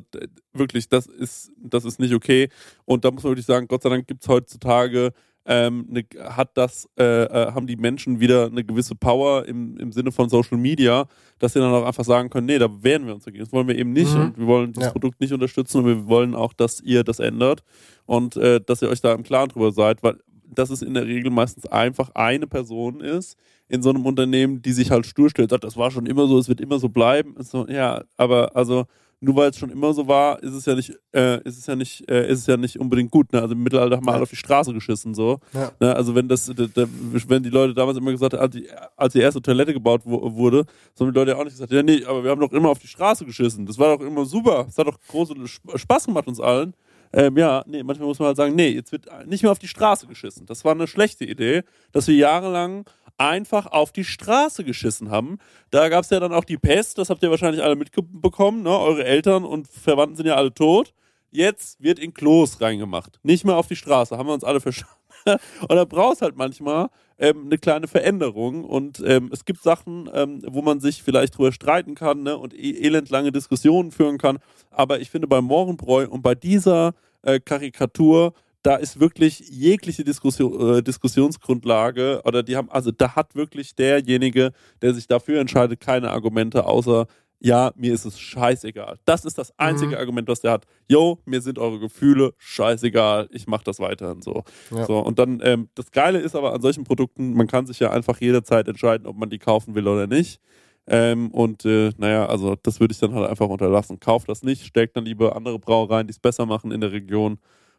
wirklich, 0.52 0.88
das 0.88 1.06
ist, 1.06 1.52
das 1.56 1.84
ist 1.84 2.00
nicht 2.00 2.12
okay. 2.12 2.48
Und 2.86 3.04
da 3.04 3.12
muss 3.12 3.22
man 3.22 3.30
wirklich 3.30 3.46
sagen, 3.46 3.68
Gott 3.68 3.84
sei 3.84 3.88
Dank 3.88 4.08
gibt 4.08 4.24
es 4.24 4.28
heutzutage, 4.28 5.12
ähm, 5.50 5.86
ne, 5.88 6.04
hat 6.28 6.50
das, 6.58 6.88
äh, 6.98 7.24
äh, 7.24 7.52
haben 7.52 7.66
die 7.66 7.76
Menschen 7.76 8.20
wieder 8.20 8.46
eine 8.46 8.62
gewisse 8.62 8.94
Power 8.94 9.46
im, 9.46 9.76
im 9.78 9.92
Sinne 9.92 10.12
von 10.12 10.28
Social 10.28 10.58
Media, 10.58 11.06
dass 11.38 11.54
sie 11.54 11.58
dann 11.60 11.72
auch 11.72 11.86
einfach 11.86 12.04
sagen 12.04 12.28
können, 12.28 12.46
nee, 12.46 12.58
da 12.58 12.68
wehren 12.82 13.06
wir 13.06 13.14
uns 13.14 13.24
dagegen. 13.24 13.42
Das 13.42 13.52
wollen 13.52 13.66
wir 13.66 13.76
eben 13.78 13.92
nicht 13.92 14.14
Mhm. 14.14 14.20
und 14.20 14.38
wir 14.38 14.46
wollen 14.46 14.72
das 14.74 14.84
Ja. 14.84 14.90
Produkt 14.90 15.20
nicht 15.20 15.32
unterstützen 15.32 15.78
und 15.78 15.86
wir 15.86 16.06
wollen 16.06 16.34
auch, 16.34 16.52
dass 16.52 16.80
ihr 16.82 17.02
das 17.02 17.18
ändert 17.18 17.62
und 18.04 18.36
äh, 18.36 18.60
dass 18.60 18.82
ihr 18.82 18.90
euch 18.90 19.00
da 19.00 19.14
im 19.14 19.22
Klaren 19.22 19.48
drüber 19.48 19.72
seid, 19.72 20.02
weil 20.02 20.18
dass 20.50 20.70
es 20.70 20.80
in 20.82 20.94
der 20.94 21.06
Regel 21.06 21.30
meistens 21.30 21.66
einfach 21.66 22.10
eine 22.14 22.46
Person 22.46 23.00
ist 23.00 23.36
in 23.68 23.82
so 23.82 23.90
einem 23.90 24.06
Unternehmen, 24.06 24.62
die 24.62 24.72
sich 24.72 24.90
halt 24.90 25.04
stur 25.04 25.28
stellt, 25.28 25.50
sagt, 25.50 25.64
das 25.64 25.76
war 25.76 25.90
schon 25.90 26.06
immer 26.06 26.26
so, 26.26 26.38
es 26.38 26.48
wird 26.48 26.60
immer 26.62 26.78
so 26.78 26.88
bleiben. 26.88 27.34
So, 27.40 27.66
ja, 27.68 28.02
aber 28.16 28.56
also 28.56 28.86
nur 29.20 29.36
weil 29.36 29.50
es 29.50 29.58
schon 29.58 29.70
immer 29.70 29.92
so 29.92 30.06
war, 30.06 30.42
ist 30.42 30.54
es 30.54 30.64
ja 30.66 30.74
nicht, 30.74 30.92
äh, 31.12 31.42
ist 31.42 31.58
es 31.58 31.66
ja 31.66 31.74
nicht, 31.74 32.08
äh, 32.08 32.30
ist 32.30 32.40
es 32.40 32.46
ja 32.46 32.56
nicht 32.56 32.78
unbedingt 32.78 33.10
gut. 33.10 33.32
Ne? 33.32 33.42
Also 33.42 33.54
im 33.54 33.62
Mittelalter 33.62 33.96
haben 33.96 34.06
wir 34.06 34.12
alle 34.12 34.22
auf 34.22 34.30
die 34.30 34.36
Straße 34.36 34.72
geschissen 34.72 35.14
so. 35.14 35.40
Ja. 35.52 35.72
Ne? 35.80 35.94
Also 35.94 36.14
wenn 36.14 36.28
das, 36.28 36.46
da, 36.46 36.66
da, 36.66 36.86
wenn 37.26 37.42
die 37.42 37.50
Leute 37.50 37.74
damals 37.74 37.98
immer 37.98 38.12
gesagt 38.12 38.34
haben, 38.34 38.40
als 38.40 38.54
die, 38.54 38.68
als 38.96 39.12
die 39.12 39.20
erste 39.20 39.42
Toilette 39.42 39.72
gebaut 39.72 40.02
wo, 40.04 40.34
wurde, 40.34 40.64
so 40.94 41.04
haben 41.04 41.12
die 41.12 41.18
Leute 41.18 41.32
ja 41.32 41.36
auch 41.36 41.44
nicht 41.44 41.54
gesagt, 41.54 41.72
ja 41.72 41.82
nee, 41.82 42.04
aber 42.04 42.22
wir 42.22 42.30
haben 42.30 42.40
doch 42.40 42.52
immer 42.52 42.68
auf 42.68 42.78
die 42.78 42.86
Straße 42.86 43.24
geschissen. 43.24 43.66
Das 43.66 43.78
war 43.78 43.96
doch 43.96 44.04
immer 44.04 44.24
super. 44.24 44.64
Das 44.64 44.78
hat 44.78 44.86
doch 44.86 44.98
großen 45.08 45.46
Spaß 45.46 46.06
gemacht 46.06 46.28
uns 46.28 46.40
allen. 46.40 46.74
Ähm, 47.12 47.36
ja, 47.38 47.64
nee, 47.66 47.82
manchmal 47.82 48.06
muss 48.06 48.18
man 48.18 48.28
halt 48.28 48.36
sagen, 48.36 48.54
nee, 48.54 48.68
jetzt 48.68 48.92
wird 48.92 49.06
nicht 49.26 49.42
mehr 49.42 49.50
auf 49.50 49.58
die 49.58 49.68
Straße 49.68 50.06
geschissen. 50.06 50.46
Das 50.46 50.64
war 50.64 50.72
eine 50.72 50.86
schlechte 50.86 51.24
Idee, 51.24 51.62
dass 51.92 52.06
wir 52.06 52.14
jahrelang 52.14 52.84
einfach 53.18 53.66
auf 53.66 53.92
die 53.92 54.04
Straße 54.04 54.64
geschissen 54.64 55.10
haben. 55.10 55.38
Da 55.70 55.88
gab 55.88 56.04
es 56.04 56.10
ja 56.10 56.20
dann 56.20 56.32
auch 56.32 56.44
die 56.44 56.56
Pest, 56.56 56.98
das 56.98 57.10
habt 57.10 57.22
ihr 57.22 57.30
wahrscheinlich 57.30 57.62
alle 57.62 57.76
mitbekommen, 57.76 58.62
ne? 58.62 58.70
Eure 58.70 59.04
Eltern 59.04 59.44
und 59.44 59.68
Verwandten 59.68 60.16
sind 60.16 60.26
ja 60.26 60.36
alle 60.36 60.54
tot. 60.54 60.94
Jetzt 61.30 61.82
wird 61.82 61.98
in 61.98 62.14
Klos 62.14 62.60
reingemacht. 62.60 63.18
Nicht 63.22 63.44
mehr 63.44 63.56
auf 63.56 63.66
die 63.66 63.76
Straße, 63.76 64.16
haben 64.16 64.28
wir 64.28 64.34
uns 64.34 64.44
alle 64.44 64.60
verstanden. 64.60 64.94
und 65.26 65.72
da 65.76 65.84
brauchst 65.84 66.22
halt 66.22 66.36
manchmal 66.36 66.88
ähm, 67.18 67.46
eine 67.46 67.58
kleine 67.58 67.88
Veränderung. 67.88 68.64
Und 68.64 69.02
ähm, 69.04 69.30
es 69.32 69.44
gibt 69.44 69.62
Sachen, 69.62 70.08
ähm, 70.14 70.42
wo 70.46 70.62
man 70.62 70.80
sich 70.80 71.02
vielleicht 71.02 71.36
drüber 71.36 71.52
streiten 71.52 71.94
kann 71.94 72.22
ne, 72.22 72.36
und 72.36 72.54
e 72.54 72.80
elendlange 72.80 73.32
Diskussionen 73.32 73.90
führen 73.90 74.18
kann. 74.18 74.38
Aber 74.70 75.00
ich 75.00 75.10
finde 75.10 75.26
bei 75.26 75.40
Mohrenbräu 75.40 76.06
und 76.08 76.22
bei 76.22 76.34
dieser 76.34 76.94
äh, 77.22 77.40
Karikatur, 77.40 78.32
da 78.62 78.76
ist 78.76 79.00
wirklich 79.00 79.40
jegliche 79.50 80.04
Diskussion, 80.04 80.78
äh, 80.78 80.82
Diskussionsgrundlage 80.82 82.22
oder 82.24 82.42
die 82.42 82.56
haben, 82.56 82.70
also 82.70 82.90
da 82.90 83.14
hat 83.14 83.34
wirklich 83.34 83.74
derjenige, 83.74 84.52
der 84.82 84.94
sich 84.94 85.06
dafür 85.06 85.40
entscheidet, 85.40 85.80
keine 85.80 86.10
Argumente 86.10 86.64
außer 86.64 87.06
ja, 87.40 87.72
mir 87.76 87.94
ist 87.94 88.04
es 88.04 88.18
scheißegal. 88.18 88.98
Das 89.04 89.24
ist 89.24 89.38
das 89.38 89.56
einzige 89.58 89.92
mhm. 89.92 89.98
Argument, 89.98 90.28
was 90.28 90.40
der 90.40 90.52
hat. 90.52 90.64
Yo, 90.88 91.20
mir 91.24 91.40
sind 91.40 91.58
eure 91.58 91.78
Gefühle 91.78 92.34
scheißegal, 92.36 93.28
ich 93.30 93.46
mach 93.46 93.62
das 93.62 93.78
weiterhin 93.78 94.22
so. 94.22 94.42
Ja. 94.70 94.84
So, 94.86 94.98
und 94.98 95.18
dann, 95.18 95.40
ähm, 95.44 95.68
das 95.74 95.90
Geile 95.90 96.18
ist 96.18 96.34
aber 96.34 96.52
an 96.52 96.60
solchen 96.60 96.84
Produkten, 96.84 97.34
man 97.34 97.46
kann 97.46 97.66
sich 97.66 97.78
ja 97.78 97.90
einfach 97.90 98.20
jederzeit 98.20 98.66
entscheiden, 98.66 99.06
ob 99.06 99.16
man 99.16 99.30
die 99.30 99.38
kaufen 99.38 99.74
will 99.74 99.86
oder 99.86 100.06
nicht. 100.06 100.40
Ähm, 100.88 101.30
und 101.30 101.64
äh, 101.64 101.92
naja, 101.98 102.26
also 102.26 102.56
das 102.62 102.80
würde 102.80 102.92
ich 102.92 102.98
dann 102.98 103.14
halt 103.14 103.28
einfach 103.28 103.48
unterlassen. 103.48 104.00
Kauft 104.00 104.28
das 104.28 104.42
nicht, 104.42 104.64
steckt 104.64 104.96
dann 104.96 105.04
lieber 105.04 105.36
andere 105.36 105.58
Brauereien, 105.58 106.06
die 106.06 106.12
es 106.12 106.18
besser 106.18 106.46
machen 106.46 106.72
in 106.72 106.80
der 106.80 106.92
Region. 106.92 107.38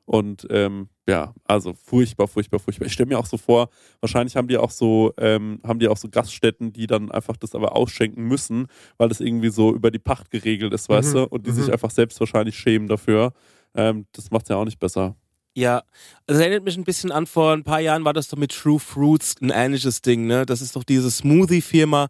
Und 0.09 0.47
ähm, 0.49 0.89
ja, 1.07 1.35
also 1.45 1.73
furchtbar, 1.73 2.27
furchtbar, 2.27 2.59
furchtbar. 2.59 2.87
Ich 2.87 2.93
stelle 2.93 3.09
mir 3.09 3.19
auch 3.19 3.27
so 3.27 3.37
vor, 3.37 3.69
wahrscheinlich 4.01 4.35
haben 4.35 4.47
die 4.47 4.57
auch 4.57 4.71
so, 4.71 5.13
ähm, 5.19 5.61
haben 5.63 5.77
die 5.77 5.87
auch 5.87 5.97
so 5.97 6.09
Gaststätten, 6.09 6.73
die 6.73 6.87
dann 6.87 7.11
einfach 7.11 7.37
das 7.37 7.53
aber 7.53 7.75
ausschenken 7.75 8.23
müssen, 8.23 8.65
weil 8.97 9.09
das 9.09 9.19
irgendwie 9.19 9.49
so 9.49 9.71
über 9.71 9.91
die 9.91 9.99
Pacht 9.99 10.31
geregelt 10.31 10.73
ist, 10.73 10.89
weißt 10.89 11.09
mhm. 11.09 11.13
du? 11.13 11.23
Und 11.27 11.45
die 11.45 11.51
mhm. 11.51 11.57
sich 11.57 11.71
einfach 11.71 11.91
selbst 11.91 12.19
wahrscheinlich 12.19 12.57
schämen 12.57 12.87
dafür. 12.87 13.33
Ähm, 13.75 14.07
das 14.13 14.31
macht 14.31 14.45
es 14.45 14.49
ja 14.49 14.55
auch 14.55 14.65
nicht 14.65 14.79
besser. 14.79 15.15
Ja, 15.53 15.83
das 16.25 16.39
erinnert 16.39 16.63
mich 16.63 16.75
ein 16.75 16.85
bisschen 16.85 17.11
an, 17.11 17.27
vor 17.27 17.53
ein 17.53 17.63
paar 17.63 17.79
Jahren 17.79 18.03
war 18.03 18.13
das 18.13 18.29
doch 18.29 18.37
mit 18.39 18.51
True 18.51 18.79
Fruits 18.79 19.35
ein 19.43 19.51
ähnliches 19.51 20.01
Ding, 20.01 20.25
ne? 20.25 20.43
Das 20.43 20.59
ist 20.59 20.75
doch 20.75 20.83
diese 20.83 21.11
Smoothie-Firma 21.11 22.07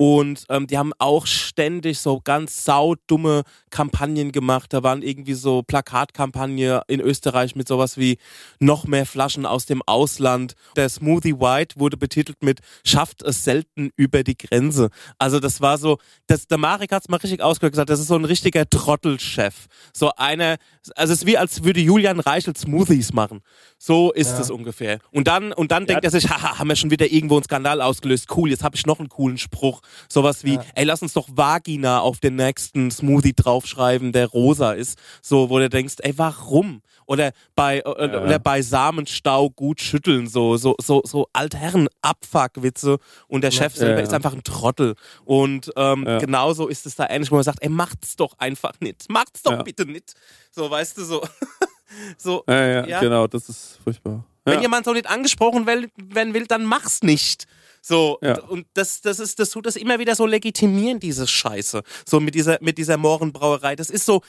und 0.00 0.46
ähm, 0.48 0.66
die 0.66 0.78
haben 0.78 0.92
auch 0.98 1.26
ständig 1.26 1.98
so 1.98 2.22
ganz 2.24 2.64
saudumme 2.64 3.42
Kampagnen 3.70 4.32
gemacht. 4.32 4.72
Da 4.72 4.82
waren 4.82 5.02
irgendwie 5.02 5.34
so 5.34 5.62
Plakatkampagne 5.62 6.82
in 6.88 7.00
Österreich 7.00 7.56
mit 7.56 7.68
sowas 7.68 7.96
wie 7.96 8.18
noch 8.58 8.86
mehr 8.86 9.06
Flaschen 9.06 9.46
aus 9.46 9.66
dem 9.66 9.82
Ausland. 9.86 10.54
Der 10.76 10.88
Smoothie 10.88 11.40
White 11.40 11.78
wurde 11.78 11.96
betitelt 11.96 12.42
mit 12.42 12.60
schafft 12.84 13.22
es 13.22 13.44
selten 13.44 13.90
über 13.96 14.22
die 14.22 14.36
Grenze. 14.36 14.90
Also 15.18 15.40
das 15.40 15.60
war 15.60 15.78
so, 15.78 15.98
das, 16.26 16.46
der 16.46 16.58
Marek 16.58 16.92
hat 16.92 17.02
es 17.02 17.08
mal 17.08 17.16
richtig 17.16 17.42
ausgehört 17.42 17.72
gesagt, 17.72 17.90
das 17.90 18.00
ist 18.00 18.08
so 18.08 18.16
ein 18.16 18.24
richtiger 18.24 18.68
Trottelchef. 18.68 19.66
So 19.92 20.12
einer, 20.16 20.56
also 20.94 21.12
es 21.12 21.20
ist 21.20 21.26
wie 21.26 21.38
als 21.38 21.64
würde 21.64 21.80
Julian 21.80 22.20
Reichel 22.20 22.56
Smoothies 22.56 23.12
machen. 23.12 23.40
So 23.78 24.12
ist 24.12 24.38
es 24.38 24.50
ungefähr. 24.50 24.98
Und 25.10 25.26
dann, 25.26 25.52
und 25.52 25.70
dann 25.70 25.84
ja. 25.84 25.86
denkt 25.88 26.04
er 26.04 26.10
sich, 26.10 26.28
haha, 26.28 26.58
haben 26.58 26.68
wir 26.68 26.76
schon 26.76 26.90
wieder 26.90 27.10
irgendwo 27.10 27.36
einen 27.36 27.44
Skandal 27.44 27.80
ausgelöst. 27.80 28.26
Cool, 28.36 28.50
jetzt 28.50 28.62
habe 28.62 28.76
ich 28.76 28.86
noch 28.86 28.98
einen 28.98 29.08
coolen 29.08 29.38
Spruch. 29.38 29.80
Sowas 30.08 30.44
wie, 30.44 30.54
ja. 30.54 30.64
ey, 30.74 30.84
lass 30.84 31.02
uns 31.02 31.14
doch 31.14 31.28
Vagina 31.32 32.00
auf 32.00 32.18
den 32.18 32.36
nächsten 32.36 32.90
Smoothie 32.90 33.32
draufschreiben, 33.60 34.12
der 34.12 34.26
rosa 34.26 34.72
ist. 34.72 34.98
So, 35.22 35.50
wo 35.50 35.58
du 35.58 35.68
denkst, 35.68 35.96
ey, 36.00 36.16
warum? 36.16 36.82
Oder 37.06 37.32
bei, 37.56 37.78
äh, 37.78 37.82
ja. 37.84 38.22
oder 38.22 38.38
bei 38.38 38.62
Samenstau 38.62 39.50
gut 39.50 39.80
schütteln, 39.80 40.28
so, 40.28 40.56
so, 40.56 40.76
so, 40.80 41.02
so 41.04 41.26
Altherren 41.32 41.88
Abfuckwitze 42.02 42.98
und 43.26 43.42
der 43.42 43.50
Chef 43.50 43.74
selber 43.74 44.00
ist 44.00 44.14
einfach 44.14 44.32
ein 44.32 44.44
Trottel. 44.44 44.94
Und 45.24 45.72
ähm, 45.76 46.04
genauso 46.04 46.68
ist 46.68 46.86
es 46.86 46.94
da 46.94 47.08
ähnlich, 47.08 47.30
wo 47.30 47.34
man 47.34 47.44
sagt, 47.44 47.62
ey, 47.62 47.68
macht's 47.68 48.14
doch 48.16 48.34
einfach 48.38 48.74
nicht. 48.80 49.08
Macht's 49.08 49.42
doch 49.42 49.62
bitte 49.64 49.86
nicht. 49.86 50.14
So, 50.52 50.70
weißt 50.70 50.98
du, 50.98 51.04
so. 51.04 51.22
so 52.16 52.44
ja, 52.48 52.86
ja, 52.86 53.00
genau, 53.00 53.26
das 53.26 53.48
ist 53.48 53.80
furchtbar. 53.82 54.24
Wenn 54.44 54.62
jemand 54.62 54.84
so 54.84 54.92
nicht 54.92 55.08
angesprochen 55.08 55.66
werden 55.66 56.34
will, 56.34 56.46
dann 56.46 56.64
mach's 56.64 57.02
nicht. 57.02 57.46
So, 57.80 58.18
ja. 58.22 58.40
und 58.42 58.66
das, 58.74 59.00
das 59.00 59.18
ist, 59.18 59.38
das 59.38 59.50
tut 59.50 59.66
das 59.66 59.76
immer 59.76 59.98
wieder 59.98 60.14
so 60.14 60.26
legitimieren, 60.26 61.00
diese 61.00 61.26
Scheiße. 61.26 61.82
So 62.06 62.20
mit 62.20 62.34
dieser, 62.34 62.58
mit 62.60 62.78
dieser 62.78 62.96
Mohrenbrauerei. 62.96 63.76
Das 63.76 63.90
ist 63.90 64.04
so, 64.04 64.22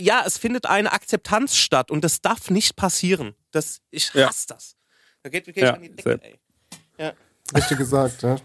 ja, 0.00 0.22
es 0.24 0.38
findet 0.38 0.66
eine 0.66 0.92
Akzeptanz 0.92 1.56
statt 1.56 1.90
und 1.90 2.04
das 2.04 2.20
darf 2.20 2.50
nicht 2.50 2.76
passieren. 2.76 3.34
Das, 3.50 3.80
ich 3.90 4.14
hasse 4.14 4.46
ja. 4.48 4.54
das. 4.54 4.76
Da 5.22 5.30
geht 5.30 5.46
wirklich 5.46 5.64
ja, 5.64 5.74
an 5.74 5.82
die 5.82 5.90
Decke, 5.90 6.20
ey. 6.22 6.38
Ja. 6.98 7.12
Richtig 7.54 7.78
gesagt, 7.78 8.22
ja. 8.22 8.36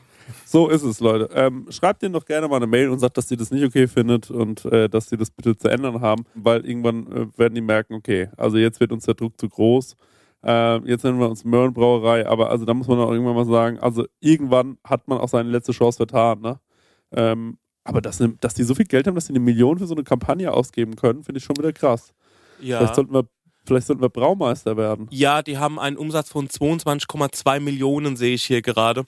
So 0.45 0.69
ist 0.69 0.83
es, 0.83 0.99
Leute. 0.99 1.29
Ähm, 1.33 1.67
schreibt 1.69 2.01
denen 2.01 2.13
doch 2.13 2.25
gerne 2.25 2.47
mal 2.47 2.55
eine 2.55 2.67
Mail 2.67 2.89
und 2.89 2.99
sagt, 2.99 3.17
dass 3.17 3.29
ihr 3.29 3.37
das 3.37 3.51
nicht 3.51 3.63
okay 3.63 3.87
findet 3.87 4.31
und 4.31 4.65
äh, 4.65 4.87
dass 4.87 5.09
sie 5.09 5.17
das 5.17 5.29
bitte 5.29 5.57
zu 5.57 5.67
ändern 5.67 6.01
haben, 6.01 6.25
weil 6.33 6.65
irgendwann 6.65 7.07
äh, 7.07 7.37
werden 7.37 7.55
die 7.55 7.61
merken, 7.61 7.93
okay, 7.93 8.29
also 8.37 8.57
jetzt 8.57 8.79
wird 8.79 8.91
uns 8.91 9.05
der 9.05 9.15
Druck 9.15 9.39
zu 9.39 9.49
groß 9.49 9.95
äh, 10.43 10.77
jetzt 10.87 11.03
nennen 11.03 11.19
wir 11.19 11.29
uns 11.29 11.43
Möhrenbrauerei, 11.43 12.27
aber 12.27 12.49
also 12.49 12.65
da 12.65 12.73
muss 12.73 12.87
man 12.87 12.99
auch 12.99 13.11
irgendwann 13.11 13.35
mal 13.35 13.45
sagen, 13.45 13.79
also 13.79 14.05
irgendwann 14.19 14.77
hat 14.83 15.07
man 15.07 15.19
auch 15.19 15.29
seine 15.29 15.49
letzte 15.49 15.71
Chance 15.71 15.97
vertan, 15.97 16.41
ne? 16.41 16.59
Ähm, 17.11 17.57
aber 17.83 18.01
dass, 18.01 18.23
dass 18.39 18.53
die 18.53 18.63
so 18.63 18.75
viel 18.75 18.85
Geld 18.85 19.07
haben, 19.07 19.15
dass 19.15 19.27
sie 19.27 19.33
eine 19.33 19.39
Million 19.39 19.77
für 19.77 19.87
so 19.87 19.95
eine 19.95 20.03
Kampagne 20.03 20.51
ausgeben 20.53 20.95
können, 20.95 21.23
finde 21.23 21.39
ich 21.39 21.43
schon 21.43 21.57
wieder 21.57 21.73
krass. 21.73 22.13
Ja. 22.61 22.77
Vielleicht 22.77 22.95
sollten 22.95 23.13
wir 23.13 23.27
Vielleicht 23.65 23.87
sollten 23.87 24.01
wir 24.01 24.09
Braumeister 24.09 24.75
werden. 24.75 25.07
Ja, 25.09 25.41
die 25.41 25.57
haben 25.57 25.79
einen 25.79 25.97
Umsatz 25.97 26.29
von 26.29 26.47
22,2 26.47 27.59
Millionen, 27.61 28.17
sehe 28.17 28.33
ich 28.33 28.43
hier 28.43 28.61
gerade. 28.61 29.05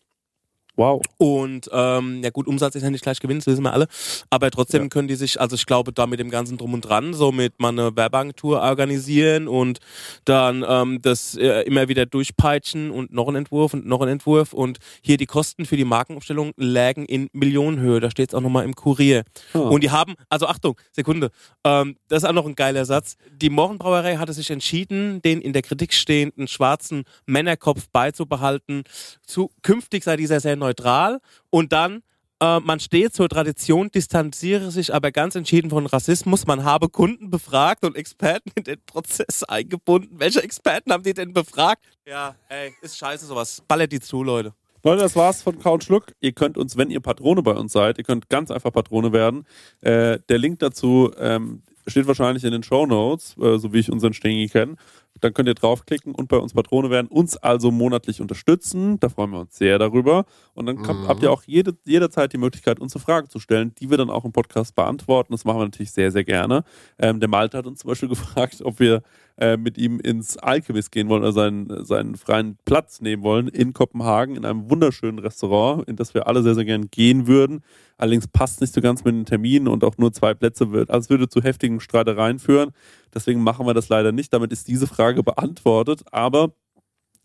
Wow. 0.76 1.02
Und 1.18 1.69
ähm, 1.72 2.22
ja 2.23 2.30
gut, 2.30 2.47
Umsatz 2.47 2.76
ist 2.76 2.84
ja 2.84 2.89
nicht 2.89 3.03
gleich 3.03 3.19
Gewinn, 3.19 3.38
das 3.38 3.47
wissen 3.47 3.64
wir 3.64 3.73
alle. 3.73 3.88
Aber 4.30 4.52
trotzdem 4.52 4.84
ja. 4.84 4.88
können 4.89 5.07
die 5.07 5.15
sich, 5.15 5.39
also 5.39 5.56
ich 5.56 5.65
glaube, 5.65 5.93
da 5.93 6.06
mit 6.06 6.19
dem 6.19 6.30
ganzen 6.30 6.57
Drum 6.57 6.73
und 6.73 6.81
Dran, 6.81 7.14
so 7.14 7.31
mit 7.31 7.60
mal 7.60 7.69
eine 7.69 7.95
Werbeagentur 7.95 8.61
organisieren 8.61 9.47
und 9.47 9.80
dann 10.26 10.65
ähm, 10.68 11.02
das 11.02 11.35
äh, 11.35 11.61
immer 11.61 11.88
wieder 11.88 12.06
durchpeitschen 12.06 12.91
und 12.91 13.14
noch 13.14 13.27
ein 13.27 13.35
Entwurf 13.35 13.73
und 13.73 13.85
noch 13.85 14.02
ein 14.02 14.10
Entwurf. 14.10 14.53
Und 14.53 14.80
hier 15.02 15.18
die 15.18 15.26
Kosten 15.26 15.65
für 15.65 15.77
die 15.77 15.85
Markenaufstellung 15.85 16.52
lägen 16.57 17.06
in 17.06 17.30
Millionenhöhe. 17.31 17.99
Da 17.99 18.11
steht 18.11 18.30
es 18.30 18.35
auch 18.35 18.41
nochmal 18.41 18.65
im 18.65 18.76
Kurier. 18.76 19.23
Oh. 19.53 19.60
Und 19.60 19.84
die 19.84 19.91
haben, 19.91 20.15
also 20.30 20.47
Achtung, 20.47 20.80
Sekunde, 20.91 21.31
ähm, 21.64 21.95
das 22.07 22.23
ist 22.23 22.30
auch 22.30 22.34
noch 22.34 22.45
ein 22.45 22.56
geiler 22.56 22.85
Satz. 22.85 23.15
Die 23.31 23.49
Morgenbrauerei 23.49 24.18
hatte 24.18 24.34
sich 24.34 24.52
entschieden, 24.52 25.22
den 25.22 25.41
in 25.41 25.53
der 25.53 25.61
Kritik 25.61 25.93
stehenden 25.93 26.47
schwarzen 26.47 27.03
Männerkopf 27.26 27.88
beizubehalten. 27.91 28.84
Zukünftig 29.26 30.03
sei 30.03 30.18
dieser 30.18 30.39
sehr 30.39 30.56
neutral 30.65 31.19
und 31.49 31.71
dann 31.71 32.01
äh, 32.41 32.59
man 32.59 32.79
steht 32.79 33.13
zur 33.13 33.29
Tradition, 33.29 33.89
distanziere 33.89 34.69
sich 34.69 34.93
aber 34.93 35.11
ganz 35.11 35.35
entschieden 35.35 35.69
von 35.69 35.85
Rassismus. 35.85 36.45
Man 36.45 36.63
habe 36.63 36.89
Kunden 36.89 37.29
befragt 37.29 37.85
und 37.85 37.95
Experten 37.95 38.51
in 38.55 38.63
den 38.63 38.81
Prozess 38.85 39.43
eingebunden. 39.43 40.19
Welche 40.19 40.43
Experten 40.43 40.91
haben 40.91 41.03
die 41.03 41.13
denn 41.13 41.33
befragt? 41.33 41.85
Ja, 42.05 42.35
ey, 42.49 42.73
ist 42.81 42.97
scheiße 42.97 43.25
sowas. 43.25 43.63
Ballert 43.67 43.91
die 43.91 44.01
zu, 44.01 44.21
Leute. 44.21 44.53
Leute, 44.83 45.01
das 45.01 45.15
war's 45.15 45.41
von 45.41 45.57
Count 45.59 45.83
Schluck. 45.83 46.07
Ihr 46.19 46.33
könnt 46.33 46.57
uns, 46.57 46.77
wenn 46.77 46.91
ihr 46.91 46.99
Patrone 46.99 47.41
bei 47.41 47.53
uns 47.53 47.71
seid, 47.71 47.97
ihr 47.97 48.03
könnt 48.03 48.29
ganz 48.29 48.51
einfach 48.51 48.71
Patrone 48.71 49.13
werden. 49.13 49.47
Äh, 49.81 50.19
der 50.29 50.37
Link 50.37 50.59
dazu 50.59 51.11
ähm, 51.17 51.63
steht 51.87 52.05
wahrscheinlich 52.05 52.43
in 52.43 52.51
den 52.51 52.63
Show 52.63 52.85
Notes, 52.85 53.35
äh, 53.37 53.57
so 53.57 53.73
wie 53.73 53.79
ich 53.79 53.91
unseren 53.91 54.13
Stengi 54.13 54.47
kenne. 54.47 54.75
Dann 55.21 55.33
könnt 55.33 55.47
ihr 55.47 55.55
draufklicken 55.55 56.13
und 56.13 56.27
bei 56.27 56.37
uns 56.37 56.53
Patrone 56.53 56.89
werden, 56.89 57.07
uns 57.07 57.37
also 57.37 57.71
monatlich 57.71 58.21
unterstützen. 58.21 58.99
Da 58.99 59.09
freuen 59.09 59.31
wir 59.31 59.39
uns 59.39 59.57
sehr 59.57 59.79
darüber. 59.79 60.25
Und 60.53 60.65
dann 60.65 60.77
mhm. 60.77 61.07
habt 61.07 61.23
ihr 61.23 61.31
auch 61.31 61.43
jede, 61.43 61.75
jederzeit 61.85 62.33
die 62.33 62.37
Möglichkeit, 62.37 62.79
uns 62.79 62.95
eine 62.95 63.03
Frage 63.03 63.29
zu 63.29 63.39
stellen, 63.39 63.73
die 63.79 63.89
wir 63.89 63.97
dann 63.97 64.09
auch 64.09 64.25
im 64.25 64.33
Podcast 64.33 64.75
beantworten. 64.75 65.33
Das 65.33 65.45
machen 65.45 65.59
wir 65.59 65.65
natürlich 65.65 65.91
sehr, 65.91 66.11
sehr 66.11 66.23
gerne. 66.23 66.63
Ähm, 66.99 67.19
der 67.19 67.29
Malte 67.29 67.57
hat 67.57 67.65
uns 67.65 67.79
zum 67.79 67.89
Beispiel 67.89 68.09
gefragt, 68.15 68.61
ob 68.63 68.79
wir 68.79 69.03
äh, 69.37 69.57
mit 69.57 69.77
ihm 69.77 69.99
ins 69.99 70.37
Alchemist 70.37 70.91
gehen 70.91 71.09
wollen 71.09 71.23
oder 71.23 71.33
seinen, 71.33 71.83
seinen 71.83 72.15
freien 72.15 72.57
Platz 72.63 73.01
nehmen 73.01 73.23
wollen 73.23 73.47
in 73.49 73.73
Kopenhagen 73.73 74.35
in 74.35 74.45
einem 74.45 74.69
wunderschönen 74.69 75.19
Restaurant, 75.19 75.87
in 75.89 75.97
das 75.97 76.13
wir 76.13 76.27
alle 76.27 76.41
sehr, 76.41 76.55
sehr 76.55 76.65
gerne 76.65 76.87
gehen 76.87 77.27
würden. 77.27 77.61
Allerdings 77.97 78.27
passt 78.27 78.61
nicht 78.61 78.73
so 78.73 78.81
ganz 78.81 79.03
mit 79.03 79.13
den 79.13 79.25
Terminen 79.25 79.67
und 79.67 79.83
auch 79.83 79.97
nur 79.97 80.13
zwei 80.13 80.33
Plätze 80.33 80.71
wird, 80.71 80.89
also 80.89 81.05
es 81.05 81.09
würde 81.09 81.27
zu 81.27 81.41
heftigen 81.41 81.79
Streitereien 81.79 82.39
führen. 82.39 82.71
Deswegen 83.13 83.41
machen 83.41 83.65
wir 83.65 83.73
das 83.73 83.89
leider 83.89 84.11
nicht. 84.11 84.33
Damit 84.33 84.51
ist 84.51 84.67
diese 84.67 84.87
Frage 84.87 85.23
beantwortet. 85.23 86.03
Aber 86.11 86.53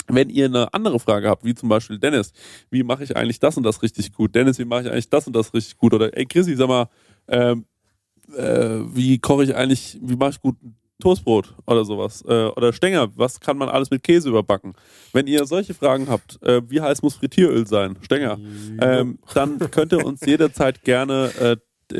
wenn 0.08 0.30
ihr 0.30 0.46
eine 0.46 0.72
andere 0.74 0.98
Frage 0.98 1.28
habt, 1.28 1.44
wie 1.44 1.54
zum 1.54 1.68
Beispiel 1.68 1.98
Dennis, 1.98 2.32
wie 2.70 2.82
mache 2.82 3.04
ich 3.04 3.16
eigentlich 3.16 3.38
das 3.38 3.56
und 3.56 3.62
das 3.62 3.82
richtig 3.82 4.12
gut? 4.12 4.34
Dennis, 4.34 4.58
wie 4.58 4.64
mache 4.64 4.82
ich 4.82 4.90
eigentlich 4.90 5.10
das 5.10 5.26
und 5.26 5.34
das 5.34 5.54
richtig 5.54 5.76
gut? 5.76 5.94
Oder 5.94 6.16
ey 6.16 6.26
Chrissy, 6.26 6.56
sag 6.56 6.68
mal, 6.68 6.88
ähm, 7.28 7.66
äh, 8.36 8.80
wie 8.94 9.18
koche 9.18 9.44
ich 9.44 9.54
eigentlich, 9.54 9.98
wie 10.02 10.16
mache 10.16 10.30
ich 10.30 10.40
gut 10.40 10.56
Toastbrot 11.00 11.54
oder 11.66 11.84
sowas. 11.84 12.22
Äh, 12.26 12.46
oder 12.46 12.72
Stenger, 12.72 13.08
was 13.16 13.40
kann 13.40 13.58
man 13.58 13.68
alles 13.68 13.90
mit 13.90 14.02
Käse 14.02 14.28
überbacken? 14.28 14.74
Wenn 15.12 15.26
ihr 15.26 15.44
solche 15.46 15.74
Fragen 15.74 16.08
habt, 16.08 16.42
äh, 16.42 16.62
wie 16.68 16.80
heiß 16.80 17.02
muss 17.02 17.16
Frittieröl 17.16 17.66
sein? 17.66 17.96
Stenger, 18.02 18.38
ähm, 18.80 19.18
dann 19.34 19.58
könnt 19.70 19.92
ihr 19.92 20.04
uns 20.04 20.20
jederzeit 20.24 20.82
gerne, 20.84 21.30
äh, 21.40 21.56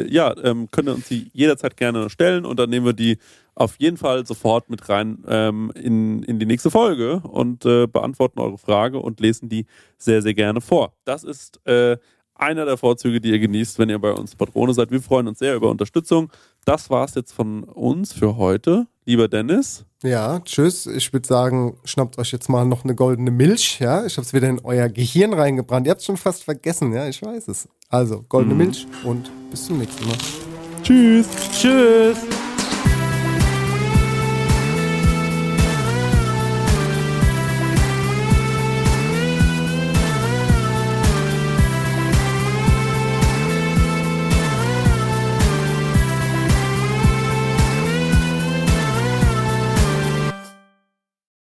ja, 0.09 0.35
ähm, 0.45 0.69
könnt 0.71 0.89
ihr 0.89 0.95
uns 0.95 1.09
die 1.09 1.31
jederzeit 1.33 1.77
gerne 1.77 2.11
stellen 2.11 2.45
und 2.45 2.59
dann 2.59 2.71
nehmen 2.71 2.87
wir 2.87 2.93
die 2.93 3.19
auf 3.55 3.77
jeden 3.79 3.97
Fall 3.97 4.25
sofort 4.25 4.71
mit 4.71 4.89
rein 4.89 5.25
ähm, 5.29 5.73
in, 5.75 6.23
in 6.23 6.39
die 6.39 6.47
nächste 6.47 6.71
Folge 6.71 7.21
und 7.21 7.65
äh, 7.67 7.87
beantworten 7.87 8.41
eure 8.41 8.57
Frage 8.57 8.99
und 9.01 9.21
lesen 9.21 9.49
die 9.49 9.67
sehr, 9.99 10.23
sehr 10.23 10.35
gerne 10.35 10.61
vor. 10.61 10.95
Das 11.05 11.25
ist 11.25 11.61
äh, 11.67 11.99
einer 12.41 12.65
der 12.65 12.77
Vorzüge, 12.77 13.21
die 13.21 13.31
ihr 13.31 13.39
genießt, 13.39 13.79
wenn 13.79 13.89
ihr 13.91 13.99
bei 13.99 14.13
uns 14.13 14.35
Patrone 14.35 14.75
seid. 14.75 14.91
Wir 14.91 15.01
freuen 15.03 15.29
uns 15.29 15.39
sehr 15.39 15.55
über 15.55 15.71
Unterstützung. 15.71 16.31
Das 16.65 16.91
war 16.91 17.05
es 17.05 17.15
jetzt 17.15 17.33
von 17.33 17.65
uns 17.65 18.13
für 18.13 18.37
heute. 18.37 18.87
Lieber 19.07 19.29
Dennis, 19.29 19.85
Ja, 20.03 20.41
tschüss. 20.41 20.87
Ich 20.87 21.13
würde 21.13 21.27
sagen, 21.27 21.77
schnappt 21.85 22.19
euch 22.19 22.33
jetzt 22.33 22.49
mal 22.49 22.65
noch 22.65 22.85
eine 22.85 22.95
goldene 22.95 23.31
Milch, 23.31 23.81
ja. 23.81 24.07
Ich 24.07 24.17
habe 24.17 24.25
es 24.27 24.33
wieder 24.33 24.49
in 24.49 24.61
euer 24.65 24.89
Gehirn 24.89 25.33
reingebrannt. 25.35 25.87
Ihr 25.87 25.91
habt 25.91 26.03
schon 26.03 26.17
fast 26.17 26.45
vergessen, 26.45 26.93
ja, 26.93 27.07
ich 27.09 27.21
weiß 27.23 27.49
es. 27.49 27.69
Also, 27.89 28.25
goldene 28.29 28.55
Mhm. 28.55 28.59
Milch 28.61 28.87
und 29.05 29.31
bis 29.51 29.67
zum 29.67 29.79
nächsten 29.79 30.07
Mal. 30.07 30.17
Tschüss. 30.83 31.27
Tschüss. 31.53 32.19